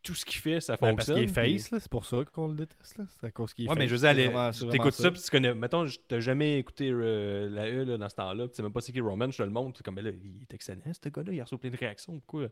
tout 0.03 0.13
ce 0.13 0.23
qu'il 0.23 0.39
fait, 0.39 0.61
ça 0.61 0.73
Ben, 0.73 0.95
parce 0.95 1.07
fonctionne. 1.07 1.15
qu'il 1.15 1.23
est 1.47 1.57
face, 1.59 1.69
c'est 1.81 1.89
pour 1.89 2.05
ça 2.05 2.23
qu'on 2.31 2.47
le 2.49 2.55
déteste. 2.55 3.01
C'est 3.19 3.27
à 3.27 3.31
cause 3.31 3.53
qu'il 3.53 3.65
est 3.65 3.69
Ouais, 3.69 3.75
mais 3.75 3.87
face. 3.87 3.99
je 3.99 4.05
veux 4.07 4.13
dire, 4.13 4.69
t'écoutes 4.69 4.93
ça, 4.93 5.11
puis 5.11 5.19
tu 5.19 5.29
connais. 5.29 5.53
Mettons, 5.55 5.85
je- 5.87 5.97
t'as 6.07 6.19
jamais 6.19 6.59
écouté 6.59 6.89
euh, 6.91 7.49
la 7.49 7.67
E 7.67 7.83
là, 7.83 7.97
dans 7.97 8.07
ce 8.07 8.15
temps-là, 8.15 8.47
tu 8.47 8.53
sais 8.55 8.61
même 8.63 8.71
pas 8.71 8.79
c'est 8.79 8.91
qui 8.93 9.01
Roman, 9.01 9.29
je 9.31 9.37
te 9.37 9.43
le 9.43 9.49
montre. 9.49 9.81
Comme, 9.83 9.95
ben 9.95 10.05
là, 10.05 10.11
il 10.11 10.43
est 10.43 10.53
excellent, 10.53 10.79
ce 10.85 11.09
gars-là, 11.09 11.33
il 11.33 11.41
a 11.41 11.43
reçu 11.43 11.57
plein 11.57 11.71
de 11.71 11.77
réactions. 11.77 12.13
Pourquoi, 12.19 12.47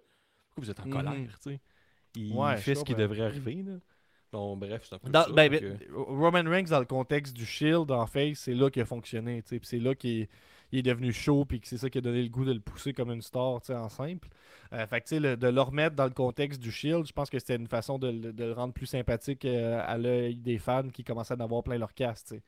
pourquoi 0.49 0.63
vous 0.63 0.71
êtes 0.71 0.79
en 0.79 0.85
Mhm. 0.85 0.91
colère, 0.91 1.39
tu 1.41 1.51
sais? 1.51 1.59
Il 2.15 2.33
Ouais, 2.35 2.57
fait 2.57 2.75
ce 2.75 2.83
qui 2.83 2.95
devrait 2.95 3.21
arriver, 3.21 3.63
là. 3.63 3.73
Bon, 4.31 4.57
bref, 4.57 4.81
c'est 4.87 4.95
un 4.95 4.99
peu 4.99 5.09
Dans- 5.09 5.23
ça. 5.23 5.31
ben, 5.31 5.49
donc, 5.49 5.61
ben, 5.61 5.77
Roman 5.93 6.49
Reigns, 6.49 6.63
dans 6.69 6.79
le 6.79 6.85
contexte 6.85 7.33
du 7.35 7.45
Shield, 7.45 7.89
en 7.91 8.05
face, 8.05 8.39
c'est 8.39 8.53
là 8.53 8.69
qu'il 8.69 8.81
a 8.81 8.85
fonctionné. 8.85 9.41
tu 9.43 9.49
sais, 9.49 9.59
puis 9.59 9.67
C'est 9.67 9.79
là 9.79 9.95
qu'il 9.95 10.21
est, 10.21 10.29
il 10.73 10.79
est 10.79 10.83
devenu 10.83 11.13
chaud, 11.13 11.45
puis 11.45 11.61
que 11.61 11.67
c'est 11.67 11.77
ça 11.77 11.89
qui 11.89 11.99
a 11.99 12.01
donné 12.01 12.21
le 12.21 12.27
goût 12.29 12.43
de 12.43 12.51
le 12.51 12.59
pousser 12.59 12.91
comme 12.91 13.11
une 13.11 13.21
star 13.21 13.61
tu 13.61 13.67
sais, 13.67 13.75
en 13.75 13.87
simple. 13.87 14.27
Euh, 14.73 14.85
fait 14.87 14.99
que, 15.01 15.15
le- 15.15 15.37
de 15.37 15.47
le 15.47 15.61
remettre 15.61 15.95
dans 15.95 16.03
le 16.05 16.09
contexte 16.09 16.59
du 16.59 16.71
Shield, 16.71 17.05
je 17.07 17.13
pense 17.13 17.29
que 17.29 17.39
c'était 17.39 17.55
une 17.55 17.67
façon 17.67 17.97
de, 17.97 18.07
le- 18.09 18.33
de 18.33 18.43
le 18.43 18.51
rendre 18.53 18.73
plus 18.73 18.87
sympathique 18.87 19.45
euh, 19.45 19.79
à 19.85 19.97
l'œil 19.97 20.35
des 20.35 20.57
fans 20.57 20.89
qui 20.89 21.03
commençaient 21.05 21.35
à 21.35 21.37
en 21.37 21.41
avoir 21.41 21.63
plein 21.63 21.77
leur 21.77 21.93
casse. 21.93 22.25
tu 22.25 22.35
sais. 22.35 22.41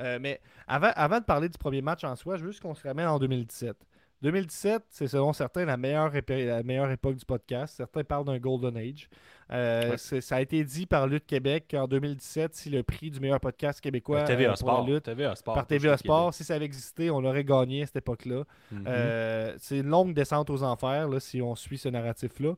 Euh, 0.00 0.18
mais 0.20 0.40
avant, 0.66 0.90
avant 0.96 1.18
de 1.18 1.24
parler 1.24 1.48
du 1.48 1.58
premier 1.58 1.82
match 1.82 2.04
en 2.04 2.16
soi, 2.16 2.36
je 2.36 2.44
veux 2.44 2.52
juste 2.52 2.62
qu'on 2.62 2.74
se 2.74 2.86
ramène 2.86 3.06
en 3.08 3.18
2017. 3.18 3.76
2017, 4.24 4.82
c'est 4.88 5.06
selon 5.06 5.32
certains 5.34 5.64
la 5.66 5.76
meilleure, 5.76 6.10
la 6.28 6.62
meilleure 6.62 6.90
époque 6.90 7.16
du 7.16 7.24
podcast. 7.26 7.74
Certains 7.76 8.04
parlent 8.04 8.24
d'un 8.24 8.38
Golden 8.38 8.76
Age. 8.76 9.08
Euh, 9.52 9.90
Ouais. 9.90 10.20
Ça 10.22 10.36
a 10.36 10.40
été 10.40 10.64
dit 10.64 10.86
par 10.86 11.06
Lutte 11.06 11.26
Québec 11.26 11.66
qu'en 11.70 11.86
2017, 11.86 12.54
si 12.54 12.70
le 12.70 12.82
prix 12.82 13.10
du 13.10 13.20
meilleur 13.20 13.38
podcast 13.38 13.80
québécois 13.82 14.22
TVA 14.22 14.52
euh, 14.52 14.54
pour 14.58 14.68
la 14.68 14.74
Sport. 14.76 14.86
lutte, 14.88 15.02
TVA 15.04 15.36
Sport. 15.36 15.54
par 15.54 15.66
TVA 15.66 15.82
Québec. 15.90 15.98
Sport, 15.98 16.32
si 16.34 16.42
ça 16.42 16.54
avait 16.54 16.64
existé, 16.64 17.10
on 17.10 17.20
l'aurait 17.20 17.44
gagné 17.44 17.82
à 17.82 17.86
cette 17.86 17.96
époque-là. 17.96 18.44
Mhm. 18.72 18.84
Euh, 18.88 19.54
c'est 19.58 19.78
une 19.78 19.88
longue 19.88 20.14
descente 20.14 20.48
aux 20.48 20.62
enfers 20.62 21.06
là, 21.08 21.20
si 21.20 21.42
on 21.42 21.54
suit 21.54 21.76
ce 21.78 21.90
narratif-là. 21.90 22.54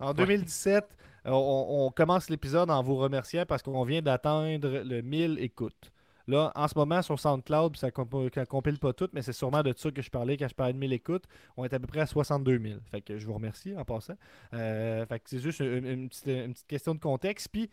En 0.00 0.14
2017, 0.14 0.84
euh, 1.26 1.30
on, 1.32 1.86
on 1.86 1.90
commence 1.90 2.30
l'épisode 2.30 2.70
en 2.70 2.82
vous 2.82 2.96
remerciant 2.96 3.44
parce 3.46 3.62
qu'on 3.62 3.84
vient 3.84 4.00
d'atteindre 4.00 4.68
le 4.82 5.02
1000 5.02 5.38
écoutes. 5.40 5.92
Là, 6.26 6.52
en 6.54 6.68
ce 6.68 6.76
moment, 6.76 7.02
sur 7.02 7.18
SoundCloud, 7.18 7.76
ça 7.76 7.88
ne 7.88 8.44
compile 8.44 8.78
pas 8.78 8.92
tout, 8.92 9.08
mais 9.12 9.22
c'est 9.22 9.32
sûrement 9.32 9.62
de 9.62 9.72
ça 9.76 9.90
que 9.90 10.02
je 10.02 10.10
parlais 10.10 10.36
quand 10.36 10.48
je 10.48 10.54
parlais 10.54 10.72
de 10.72 10.78
1000 10.78 10.92
écoutes. 10.92 11.24
On 11.56 11.64
est 11.64 11.72
à 11.72 11.78
peu 11.78 11.86
près 11.86 12.00
à 12.00 12.06
62 12.06 12.58
000. 12.58 12.80
Fait 12.90 13.00
que 13.00 13.18
je 13.18 13.26
vous 13.26 13.34
remercie 13.34 13.76
en 13.76 13.84
passant. 13.84 14.14
Euh, 14.54 15.04
fait 15.06 15.20
que 15.20 15.30
c'est 15.30 15.40
juste 15.40 15.60
une, 15.60 15.86
une 15.86 16.08
petite, 16.08 16.26
une 16.26 16.52
petite 16.52 16.66
question 16.66 16.94
de 16.94 17.00
contexte. 17.00 17.48
Puis, 17.50 17.70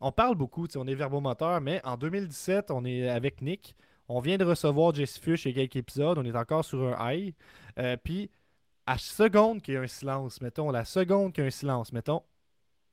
on 0.00 0.12
parle 0.12 0.34
beaucoup, 0.34 0.66
on 0.76 0.86
est 0.86 0.94
verbomoteur, 0.94 1.60
mais 1.60 1.80
en 1.84 1.96
2017, 1.96 2.70
on 2.70 2.84
est 2.84 3.08
avec 3.08 3.40
Nick. 3.40 3.74
On 4.08 4.20
vient 4.20 4.36
de 4.36 4.44
recevoir 4.44 4.94
Jesse 4.94 5.20
y 5.26 5.48
a 5.48 5.52
quelques 5.52 5.76
épisodes. 5.76 6.18
On 6.18 6.24
est 6.24 6.36
encore 6.36 6.64
sur 6.64 6.82
un 6.82 7.12
high. 7.12 7.34
Euh, 7.78 7.96
puis, 8.02 8.30
à 8.86 8.98
seconde 8.98 9.62
qu'il 9.62 9.74
y 9.74 9.76
a 9.76 9.80
un 9.80 9.86
silence, 9.86 10.40
mettons, 10.40 10.70
la 10.70 10.84
seconde 10.84 11.32
qu'il 11.32 11.42
y 11.42 11.44
a 11.44 11.48
un 11.48 11.50
silence, 11.50 11.92
mettons, 11.92 12.22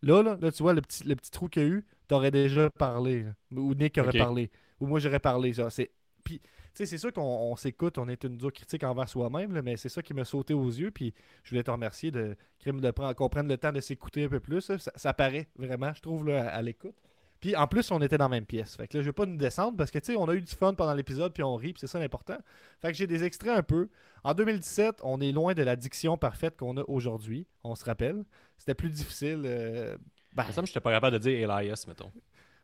là, 0.01 0.23
là, 0.23 0.37
là 0.39 0.51
tu 0.51 0.63
vois 0.63 0.73
le 0.73 0.81
petit, 0.81 1.03
le 1.03 1.15
petit 1.15 1.31
trou 1.31 1.49
qu'il 1.49 1.63
y 1.63 1.65
a 1.65 1.69
eu, 1.69 1.85
t'aurais 2.07 2.31
déjà 2.31 2.69
parlé. 2.69 3.23
là. 3.23 3.31
Ou 3.51 3.73
Nick 3.73 3.97
aurait 3.97 4.17
parlé. 4.17 4.49
Ou 4.81 4.87
moi, 4.87 4.99
j'aurais 4.99 5.19
parlé. 5.19 5.53
ça. 5.53 5.69
C'est... 5.69 5.91
Puis, 6.23 6.41
c'est 6.73 6.97
sûr 6.97 7.13
qu'on 7.13 7.21
on 7.21 7.55
s'écoute, 7.55 7.97
on 7.97 8.07
est 8.07 8.23
une 8.23 8.37
dure 8.37 8.51
critique 8.51 8.83
envers 8.83 9.07
soi-même, 9.07 9.61
mais 9.61 9.77
c'est 9.77 9.89
ça 9.89 10.01
qui 10.01 10.13
m'a 10.13 10.25
sauté 10.25 10.53
aux 10.53 10.69
yeux. 10.69 10.91
Puis, 10.91 11.13
je 11.43 11.51
voulais 11.51 11.63
te 11.63 11.71
remercier 11.71 12.11
de, 12.11 12.35
de 12.65 13.13
qu'on 13.13 13.29
prenne 13.29 13.47
le 13.47 13.57
temps 13.57 13.71
de 13.71 13.79
s'écouter 13.79 14.25
un 14.25 14.29
peu 14.29 14.39
plus. 14.39 14.61
Ça, 14.61 14.77
ça 14.77 15.13
paraît 15.13 15.47
vraiment, 15.55 15.93
je 15.93 16.01
trouve, 16.01 16.29
à, 16.29 16.61
l'écoute. 16.61 16.95
Puis 17.39 17.55
en 17.55 17.67
plus, 17.67 17.89
on 17.89 17.99
était 18.01 18.19
dans 18.19 18.25
la 18.25 18.29
même 18.29 18.45
pièce. 18.45 18.75
Fait 18.75 18.87
que 18.87 18.97
là, 18.97 19.01
je 19.01 19.09
vais 19.09 19.13
pas 19.13 19.25
nous 19.25 19.35
descendre 19.35 19.75
parce 19.75 19.89
que, 19.89 19.97
tu 19.97 20.13
sais, 20.13 20.15
on 20.15 20.29
a 20.29 20.35
eu 20.35 20.41
du 20.41 20.53
fun 20.53 20.75
pendant 20.75 20.93
l'épisode, 20.93 21.33
puis 21.33 21.41
on 21.41 21.55
rit, 21.55 21.73
puis 21.73 21.79
c'est 21.81 21.87
ça 21.87 21.99
l'important. 21.99 22.37
Fait 22.81 22.91
que 22.91 22.97
j'ai 22.97 23.07
des 23.07 23.23
extraits 23.23 23.57
un 23.57 23.63
peu. 23.63 23.89
En 24.23 24.35
2017, 24.35 24.99
on 25.03 25.19
est 25.21 25.31
loin 25.31 25.55
de 25.55 25.63
la 25.63 25.75
diction 25.75 26.17
parfaite 26.17 26.55
qu'on 26.55 26.77
a 26.77 26.83
aujourd'hui. 26.87 27.47
On 27.63 27.73
se 27.73 27.83
rappelle. 27.83 28.23
C'était 28.59 28.75
plus 28.75 28.91
difficile. 28.91 29.41
euh, 29.45 29.97
ben, 30.33 30.45
me 30.47 30.51
semble 30.51 30.65
que 30.65 30.67
j'étais 30.67 30.79
pas 30.79 30.91
capable 30.91 31.13
de 31.13 31.21
dire 31.21 31.49
Elias, 31.49 31.85
mettons. 31.87 32.11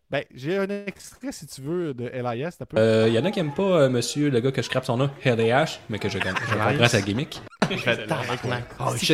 Ben, 0.10 0.24
j'ai 0.34 0.58
un 0.58 0.68
extrait, 0.86 1.32
si 1.32 1.46
tu 1.48 1.62
veux, 1.62 1.94
de 1.94 2.06
LIS. 2.06 2.58
Peu. 2.70 3.08
Il 3.08 3.14
y 3.14 3.20
en 3.20 3.26
a 3.26 3.32
qui 3.32 3.40
aiment 3.40 3.54
pas 3.54 3.82
euh, 3.82 3.90
monsieur, 3.90 4.30
le 4.30 4.40
gars 4.40 4.52
que 4.52 4.62
je 4.62 4.70
crappe 4.70 4.86
son 4.86 4.98
nom, 4.98 5.10
LAH, 5.26 5.80
mais 5.90 6.00
que 6.00 6.08
je, 6.10 6.18
je 6.18 6.24
comprends 6.24 6.88
sa 6.88 7.02
gimmick. 7.02 7.42
Je 7.70 7.76
fais 7.78 8.08
tabarnak. 8.08 8.66
Oh. 8.80 8.92
Je 8.96 9.14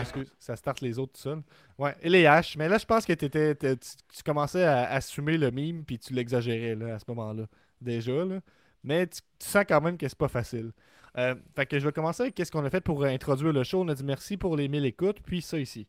excuse, 0.00 0.32
ça 0.40 0.56
starte 0.56 0.80
les 0.80 0.98
autres 0.98 1.12
tout 1.12 1.20
seul. 1.20 1.42
Ouais, 1.78 1.94
et 2.02 2.08
les 2.08 2.24
H. 2.24 2.56
Mais 2.58 2.68
là, 2.68 2.78
je 2.78 2.84
pense 2.84 3.06
que 3.06 3.12
t'étais- 3.12 3.54
tu, 3.54 3.76
tu 3.76 4.22
commençais 4.24 4.64
à 4.64 4.90
assumer 4.90 5.38
le 5.38 5.50
mime, 5.50 5.84
puis 5.84 5.98
tu 5.98 6.12
l'exagérais 6.12 6.74
là, 6.74 6.94
à 6.94 6.98
ce 6.98 7.04
moment-là. 7.08 7.44
Déjà, 7.80 8.24
là. 8.24 8.40
Mais 8.82 9.06
tu, 9.06 9.20
tu 9.38 9.48
sens 9.48 9.64
quand 9.68 9.80
même 9.80 9.96
que 9.96 10.08
c'est 10.08 10.18
pas 10.18 10.28
facile. 10.28 10.72
Euh, 11.16 11.34
fait 11.54 11.66
que 11.66 11.78
je 11.78 11.84
vais 11.86 11.92
commencer 11.92 12.22
avec 12.24 12.34
qu'est-ce 12.34 12.50
qu'on 12.50 12.64
a 12.64 12.70
fait 12.70 12.80
pour 12.80 13.04
introduire 13.04 13.52
le 13.52 13.62
show. 13.62 13.80
On 13.82 13.88
a 13.88 13.94
dit 13.94 14.04
merci 14.04 14.36
pour 14.36 14.56
les 14.56 14.66
1000 14.68 14.84
écoutes, 14.84 15.18
puis 15.24 15.40
ça 15.40 15.58
ici. 15.58 15.86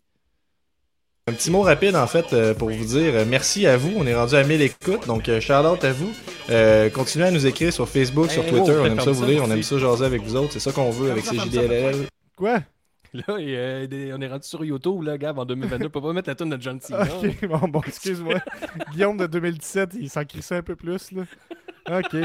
Un 1.27 1.33
petit 1.33 1.49
mot 1.49 1.61
rapide 1.63 1.95
en 1.95 2.05
fait 2.05 2.33
euh, 2.33 2.53
pour 2.53 2.69
vous 2.69 2.85
dire 2.85 3.15
euh, 3.15 3.25
merci 3.27 3.65
à 3.65 3.77
vous. 3.77 3.91
On 3.97 4.05
est 4.05 4.13
rendu 4.13 4.35
à 4.35 4.43
1000 4.43 4.61
écoutes, 4.61 5.07
donc 5.07 5.27
euh, 5.27 5.41
shout 5.41 5.53
out 5.53 5.83
à 5.83 5.91
vous. 5.91 6.11
Euh, 6.51 6.87
continuez 6.91 7.25
à 7.25 7.31
nous 7.31 7.47
écrire 7.47 7.73
sur 7.73 7.89
Facebook, 7.89 8.29
sur 8.29 8.45
Twitter. 8.45 8.75
oh, 8.77 8.81
on 8.83 8.85
aime 8.85 8.99
ça 8.99 9.09
vous 9.09 9.25
lire, 9.25 9.41
on 9.43 9.49
aime 9.49 9.63
ça 9.63 9.79
jaser 9.79 10.05
avec 10.05 10.21
vous 10.21 10.35
autres. 10.35 10.53
C'est 10.53 10.59
ça 10.59 10.71
qu'on 10.71 10.91
veut 10.91 11.09
avec 11.09 11.25
Comme 11.25 11.37
ça, 11.39 11.45
CJDLL. 11.45 11.95
Quoi? 12.35 12.59
Là, 13.13 13.23
et, 13.39 13.55
euh, 13.57 13.87
des- 13.87 14.13
on 14.13 14.21
est 14.21 14.27
rendu 14.27 14.47
sur 14.47 14.63
YouTube, 14.63 15.01
là, 15.01 15.17
Gab, 15.17 15.39
en 15.39 15.45
2022. 15.45 15.87
On 15.87 15.89
peut 15.89 16.01
pas 16.01 16.13
mettre 16.13 16.29
la 16.29 16.35
tune 16.35 16.49
de 16.49 16.61
John 16.61 16.79
Cena. 16.79 17.07
Ok, 17.23 17.47
bon, 17.47 17.67
bon, 17.69 17.81
excuse-moi. 17.87 18.35
Guillaume 18.91 19.17
de 19.17 19.25
2017, 19.25 19.91
il 19.99 20.09
s'en 20.11 20.25
crissait 20.25 20.57
un 20.57 20.61
peu 20.61 20.75
plus, 20.75 21.11
là. 21.11 21.23
Ok. 21.89 22.15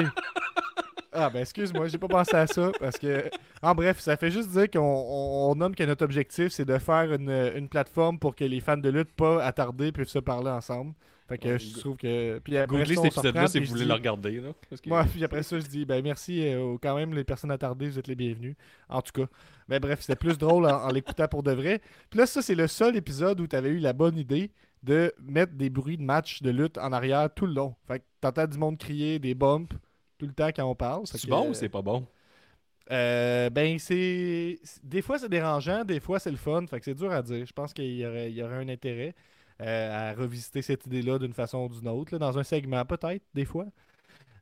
Ah, 1.13 1.29
ben, 1.29 1.41
excuse-moi, 1.41 1.89
j'ai 1.89 1.99
pas 1.99 2.07
pensé 2.09 2.37
à 2.37 2.47
ça, 2.47 2.71
parce 2.79 2.97
que... 2.97 3.29
En 3.63 3.75
bref, 3.75 3.99
ça 3.99 4.17
fait 4.17 4.31
juste 4.31 4.51
dire 4.51 4.71
qu'on 4.71 4.79
on, 4.81 5.51
on 5.51 5.55
nomme 5.57 5.75
que 5.75 5.83
notre 5.83 6.05
objectif, 6.05 6.49
c'est 6.53 6.65
de 6.65 6.79
faire 6.79 7.13
une, 7.13 7.31
une 7.57 7.69
plateforme 7.69 8.19
pour 8.19 8.37
que 8.37 8.45
les 8.45 8.61
fans 8.61 8.77
de 8.77 8.89
lutte 8.89 9.13
pas 9.13 9.45
attardés 9.45 9.91
puissent 9.93 10.09
se 10.11 10.21
parler 10.21 10.51
ensemble. 10.51 10.95
Fait 11.29 11.37
que 11.39 11.59
je 11.59 11.79
trouve 11.79 11.97
que... 11.97 12.39
Puis 12.39 12.57
après 12.57 12.79
Googlez 12.79 12.95
cet 12.97 13.05
épisode-là 13.07 13.47
si 13.49 13.59
vous 13.61 13.67
voulez 13.67 13.83
dis- 13.83 13.89
le 13.89 13.95
regarder. 13.95 14.41
Là, 14.41 14.49
parce 14.69 14.81
que- 14.81 14.89
moi, 14.89 15.05
puis 15.05 15.23
après 15.25 15.43
ça, 15.43 15.59
je 15.61 15.67
dis, 15.67 15.85
ben 15.85 16.03
merci, 16.03 16.47
euh, 16.47 16.61
aux- 16.61 16.79
quand 16.79 16.97
même, 16.97 17.13
les 17.15 17.23
personnes 17.25 17.51
attardées, 17.53 17.89
vous 17.89 17.99
êtes 17.99 18.09
les 18.09 18.17
bienvenus. 18.17 18.57
En 18.89 19.03
tout 19.03 19.13
cas. 19.13 19.29
Mais 19.69 19.79
bref, 19.79 20.01
c'était 20.01 20.17
plus 20.17 20.39
drôle 20.39 20.67
en, 20.67 20.85
en 20.85 20.89
l'écoutant 20.89 21.29
pour 21.29 21.43
de 21.45 21.53
vrai. 21.53 21.81
Puis 22.09 22.19
là, 22.19 22.27
ça, 22.27 22.41
c'est 22.43 22.57
le 22.57 22.67
seul 22.67 22.97
épisode 22.97 23.41
où 23.41 23.47
tu 23.47 23.55
avais 23.55 23.69
eu 23.71 23.79
la 23.79 23.93
bonne 23.93 24.17
idée 24.17 24.51
de 24.83 25.13
mettre 25.21 25.55
des 25.55 25.71
bruits 25.71 25.97
de 25.97 26.03
match 26.03 26.43
de 26.43 26.51
lutte 26.51 26.79
en 26.79 26.93
arrière 26.93 27.33
tout 27.35 27.47
le 27.47 27.53
long. 27.53 27.75
Fait 27.87 28.01
que 28.01 28.05
t'entends 28.21 28.47
du 28.47 28.59
monde 28.59 28.79
crier, 28.79 29.19
des 29.19 29.35
bumps, 29.35 29.73
tout 30.19 30.27
le 30.27 30.33
temps 30.33 30.49
quand 30.49 30.65
on 30.65 30.75
parle. 30.75 31.07
C'est 31.07 31.29
bon 31.29 31.47
euh, 31.47 31.51
ou 31.51 31.55
c'est 31.55 31.69
pas 31.69 31.83
bon? 31.83 32.07
euh, 32.91 33.51
ben, 33.51 33.79
c'est. 33.79 34.59
Des 34.83 35.03
fois, 35.03 35.19
c'est 35.19 35.29
dérangeant, 35.29 35.85
des 35.85 36.01
fois, 36.01 36.19
c'est 36.19 36.31
le 36.31 36.37
fun. 36.37 36.67
Fait 36.67 36.79
que 36.79 36.85
c'est 36.85 36.95
dur 36.95 37.13
à 37.13 37.23
dire. 37.23 37.45
Je 37.47 37.53
pense 37.53 37.73
qu'il 37.73 37.97
y 37.97 38.07
aurait, 38.07 38.31
il 38.31 38.37
y 38.37 38.43
aurait 38.43 38.57
un 38.57 38.69
intérêt 38.69 39.15
euh, 39.61 40.11
à 40.11 40.15
revisiter 40.15 40.63
cette 40.63 40.87
idée-là 40.87 41.19
d'une 41.19 41.35
façon 41.35 41.59
ou 41.59 41.69
d'une 41.69 41.89
autre, 41.89 42.13
là, 42.13 42.19
dans 42.19 42.39
un 42.39 42.43
segment, 42.43 42.85
peut-être, 42.85 43.23
des 43.35 43.45
fois. 43.45 43.67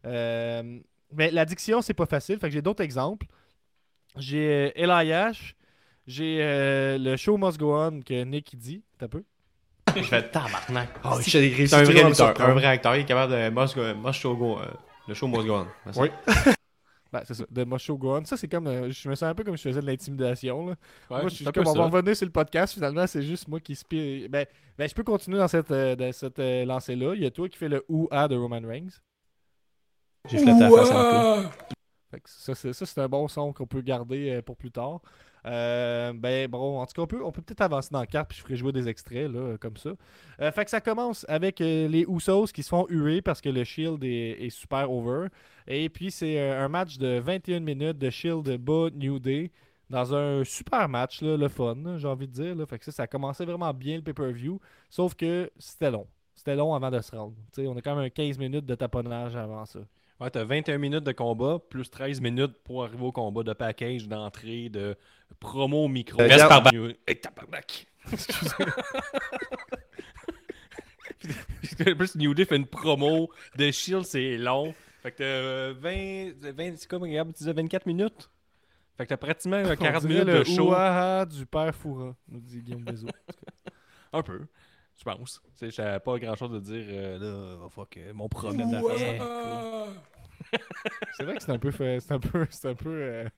Mais 0.04 1.30
l'addiction, 1.30 1.82
c'est 1.82 1.94
pas 1.94 2.06
facile. 2.06 2.38
Fait 2.38 2.48
que 2.48 2.54
j'ai 2.54 2.62
d'autres 2.62 2.82
exemples. 2.82 3.26
J'ai 4.16 4.72
LIH. 4.76 5.54
J'ai 6.06 6.38
le 6.98 7.16
show 7.16 7.36
Must 7.36 7.58
Go 7.58 7.76
On 7.76 8.00
que 8.00 8.24
Nick 8.24 8.56
dit. 8.56 8.82
T'as 8.98 9.08
peu? 9.08 9.24
Je 9.96 10.02
fais 10.02 10.22
tabarnak. 10.28 10.88
Oh, 11.04 11.18
c'est 11.20 11.74
un 11.74 11.82
vrai 11.84 12.14
surprendre. 12.14 12.50
Un 12.50 12.54
vrai 12.54 12.66
acteur. 12.66 12.96
Il 12.96 13.00
est 13.00 13.04
capable 13.04 13.32
de 13.32 13.48
must 13.50 13.74
go, 13.74 13.94
must 13.94 14.20
show 14.20 14.34
go, 14.36 14.58
euh, 14.58 14.66
le 15.06 15.14
show 15.14 15.26
must 15.28 15.46
go 15.46 15.54
on. 15.56 15.66
Merci. 15.84 16.00
Oui. 16.00 16.10
Ben, 17.10 17.22
c'est 17.24 17.32
ça. 17.34 17.44
De 17.50 17.64
Must 17.64 17.78
Show 17.86 17.96
Go 17.96 18.18
On. 18.18 18.24
Ça, 18.26 18.36
c'est 18.36 18.48
comme. 18.48 18.66
euh, 18.66 18.90
je 18.90 19.08
me 19.08 19.14
sens 19.14 19.22
un 19.30 19.34
peu 19.34 19.42
comme 19.42 19.56
si 19.56 19.62
je 19.62 19.70
faisais 19.70 19.80
de 19.80 19.86
l'intimidation. 19.86 20.66
là. 20.66 20.72
Ouais, 21.10 21.20
moi, 21.22 21.28
je 21.28 21.36
suis 21.36 21.44
comme 21.46 21.66
on 21.66 21.72
va 21.72 21.84
revenir 21.86 22.14
sur 22.14 22.26
le 22.26 22.32
podcast. 22.32 22.74
Finalement, 22.74 23.06
c'est 23.06 23.22
juste 23.22 23.48
moi 23.48 23.60
qui 23.60 23.74
spire. 23.74 24.28
Ben, 24.28 24.44
ben, 24.76 24.86
je 24.86 24.94
peux 24.94 25.04
continuer 25.04 25.38
dans 25.38 25.48
cette, 25.48 25.70
euh, 25.70 25.96
dans 25.96 26.12
cette 26.12 26.38
euh, 26.38 26.66
lancée-là. 26.66 27.14
Il 27.14 27.22
y 27.22 27.26
a 27.26 27.30
toi 27.30 27.48
qui 27.48 27.56
fais 27.56 27.70
le 27.70 27.82
ou-a 27.88 28.28
de 28.28 28.36
Roman 28.36 28.60
Reigns. 28.62 28.90
J'ai 30.28 30.38
flatté 30.38 30.60
la 30.60 30.70
face 30.70 30.90
en 30.90 31.42
Fait 32.10 32.20
que 32.20 32.28
ça, 32.28 32.54
c'est, 32.54 32.72
ça, 32.74 32.84
c'est 32.84 33.00
un 33.00 33.08
bon 33.08 33.26
son 33.28 33.54
qu'on 33.54 33.66
peut 33.66 33.80
garder 33.80 34.30
euh, 34.30 34.42
pour 34.42 34.56
plus 34.58 34.70
tard. 34.70 35.00
Euh, 35.46 36.12
ben 36.14 36.48
bon, 36.48 36.80
en 36.80 36.86
tout 36.86 36.92
cas, 36.94 37.02
on 37.02 37.06
peut, 37.06 37.24
on 37.24 37.32
peut 37.32 37.42
peut-être 37.42 37.60
avancer 37.60 37.90
dans 37.92 38.00
la 38.00 38.06
carte, 38.06 38.28
puis 38.28 38.38
je 38.38 38.42
ferai 38.42 38.56
jouer 38.56 38.72
des 38.72 38.88
extraits, 38.88 39.30
là, 39.30 39.56
comme 39.58 39.76
ça. 39.76 39.90
Euh, 40.40 40.52
fait 40.52 40.64
que 40.64 40.70
ça 40.70 40.80
commence 40.80 41.24
avec 41.28 41.60
euh, 41.60 41.88
les 41.88 42.06
Usos 42.08 42.46
qui 42.52 42.62
se 42.62 42.68
font 42.68 42.86
huer 42.88 43.22
parce 43.22 43.40
que 43.40 43.48
le 43.48 43.64
Shield 43.64 44.02
est, 44.04 44.50
super 44.50 44.90
over. 44.90 45.28
Et 45.66 45.88
puis, 45.88 46.10
c'est 46.10 46.40
un 46.40 46.68
match 46.68 46.98
de 46.98 47.18
21 47.18 47.60
minutes 47.60 47.98
de 47.98 48.10
Shield 48.10 48.56
bas 48.58 48.88
New 48.94 49.18
Day 49.18 49.50
dans 49.90 50.14
un 50.14 50.44
super 50.44 50.88
match, 50.88 51.22
là, 51.22 51.36
le 51.36 51.48
fun, 51.48 51.76
j'ai 51.96 52.08
envie 52.08 52.26
de 52.26 52.32
dire. 52.32 52.54
Là. 52.54 52.66
Fait 52.66 52.78
que 52.78 52.84
ça, 52.84 52.92
ça 52.92 53.06
commençait 53.06 53.44
vraiment 53.44 53.72
bien 53.72 53.96
le 53.96 54.02
pay-per-view, 54.02 54.60
sauf 54.90 55.14
que 55.14 55.50
c'était 55.58 55.90
long. 55.90 56.06
C'était 56.34 56.54
long 56.54 56.74
avant 56.74 56.90
de 56.90 57.00
se 57.00 57.14
rendre. 57.16 57.34
On 57.58 57.76
a 57.76 57.80
quand 57.80 57.96
même 57.96 58.04
un 58.04 58.10
15 58.10 58.38
minutes 58.38 58.66
de 58.66 58.74
taponnage 58.74 59.34
avant 59.34 59.64
ça. 59.64 59.80
Ouais, 60.20 60.30
t'as 60.30 60.44
21 60.44 60.78
minutes 60.78 61.04
de 61.04 61.12
combat, 61.12 61.58
plus 61.68 61.90
13 61.90 62.20
minutes 62.20 62.56
pour 62.64 62.84
arriver 62.84 63.04
au 63.04 63.12
combat 63.12 63.42
de 63.42 63.52
package, 63.52 64.08
d'entrée, 64.08 64.68
de 64.68 64.96
promo 65.40 65.84
au 65.84 65.88
micro. 65.88 66.20
Euh, 66.20 66.26
Reste 66.28 66.48
par 66.48 66.62
bac. 66.62 66.74
Tabarnak! 67.22 67.86
Plus 71.96 72.14
New 72.16 72.34
Day 72.34 72.44
fait 72.44 72.56
une 72.56 72.66
promo 72.66 73.30
de 73.56 73.70
Shield, 73.70 74.04
c'est 74.04 74.36
long. 74.36 74.74
Fait 75.02 75.12
que 75.12 75.18
t'as 75.18 75.24
euh, 75.24 75.74
20, 75.78 76.52
20 76.52 76.76
c'est 76.76 76.88
comme, 76.88 77.02
regarde, 77.02 77.28
tu 77.32 77.38
disais 77.38 77.52
24 77.52 77.86
minutes. 77.86 78.30
Fait 78.96 79.04
que 79.04 79.10
t'as 79.10 79.16
pratiquement 79.16 79.56
euh, 79.58 79.76
40 79.76 80.04
On 80.04 80.08
dirait 80.08 80.24
minutes 80.24 80.34
de 80.34 80.38
le 80.38 80.44
show. 80.44 80.70
ouaha 80.70 81.24
du 81.26 81.46
père 81.46 81.74
Foura, 81.74 82.14
nous 82.28 82.40
dit 82.40 82.62
Guillaume 82.62 82.82
Bézot. 82.84 83.06
Un 84.12 84.22
peu, 84.22 84.40
je 84.98 85.04
pense. 85.04 85.40
Tu 85.44 85.50
sais, 85.56 85.70
J'avais 85.70 86.00
pas 86.00 86.18
grand 86.18 86.34
chose 86.36 86.50
de 86.52 86.60
dire, 86.60 86.84
euh, 86.88 87.18
là, 87.18 87.58
oh, 87.64 87.68
fuck, 87.68 87.96
euh, 87.96 88.12
mon 88.12 88.28
problème 88.28 88.70
d'affaires. 88.70 89.28
c'est 91.16 91.24
vrai 91.24 91.36
que 91.36 91.42
c'est 91.42 91.52
un 91.52 91.58
peu 91.58 91.70
fait- 91.70 92.00
c'est 92.00 92.12
un 92.12 92.20
peu 92.20 92.46
c'est 92.50 92.68
un 92.68 92.74
peu 92.74 92.88
euh, 92.90 93.28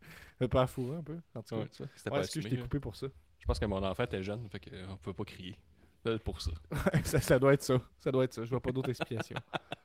père 0.48 0.68
Foura 0.68 0.96
un 0.98 1.02
peu 1.02 1.18
en 1.34 1.42
tout 1.42 1.54
cas. 1.54 1.62
Ouais, 1.62 1.68
tu 1.68 1.82
vois, 1.82 1.88
c'était 1.96 2.10
Ouais, 2.10 2.18
pas 2.18 2.24
est-ce 2.24 2.34
que 2.34 2.40
je 2.40 2.48
t'ai 2.48 2.56
coupé 2.58 2.78
pour 2.78 2.94
ça 2.94 3.06
Je 3.38 3.46
pense 3.46 3.58
que 3.58 3.64
mon 3.64 3.82
enfant 3.82 4.04
était 4.04 4.22
jeune, 4.22 4.48
fait 4.50 4.60
qu'on 4.60 4.96
pouvait 4.98 5.14
pas 5.14 5.24
crier. 5.24 5.56
Là, 6.04 6.18
pour 6.18 6.40
ça. 6.40 6.52
ça, 7.04 7.20
ça 7.20 7.38
doit 7.38 7.54
être 7.54 7.62
ça. 7.62 7.80
Ça 7.98 8.10
doit 8.10 8.24
être 8.24 8.32
ça. 8.34 8.44
Je 8.44 8.50
vois 8.50 8.60
pas 8.60 8.72
d'autre 8.72 8.88
explication. 8.90 9.36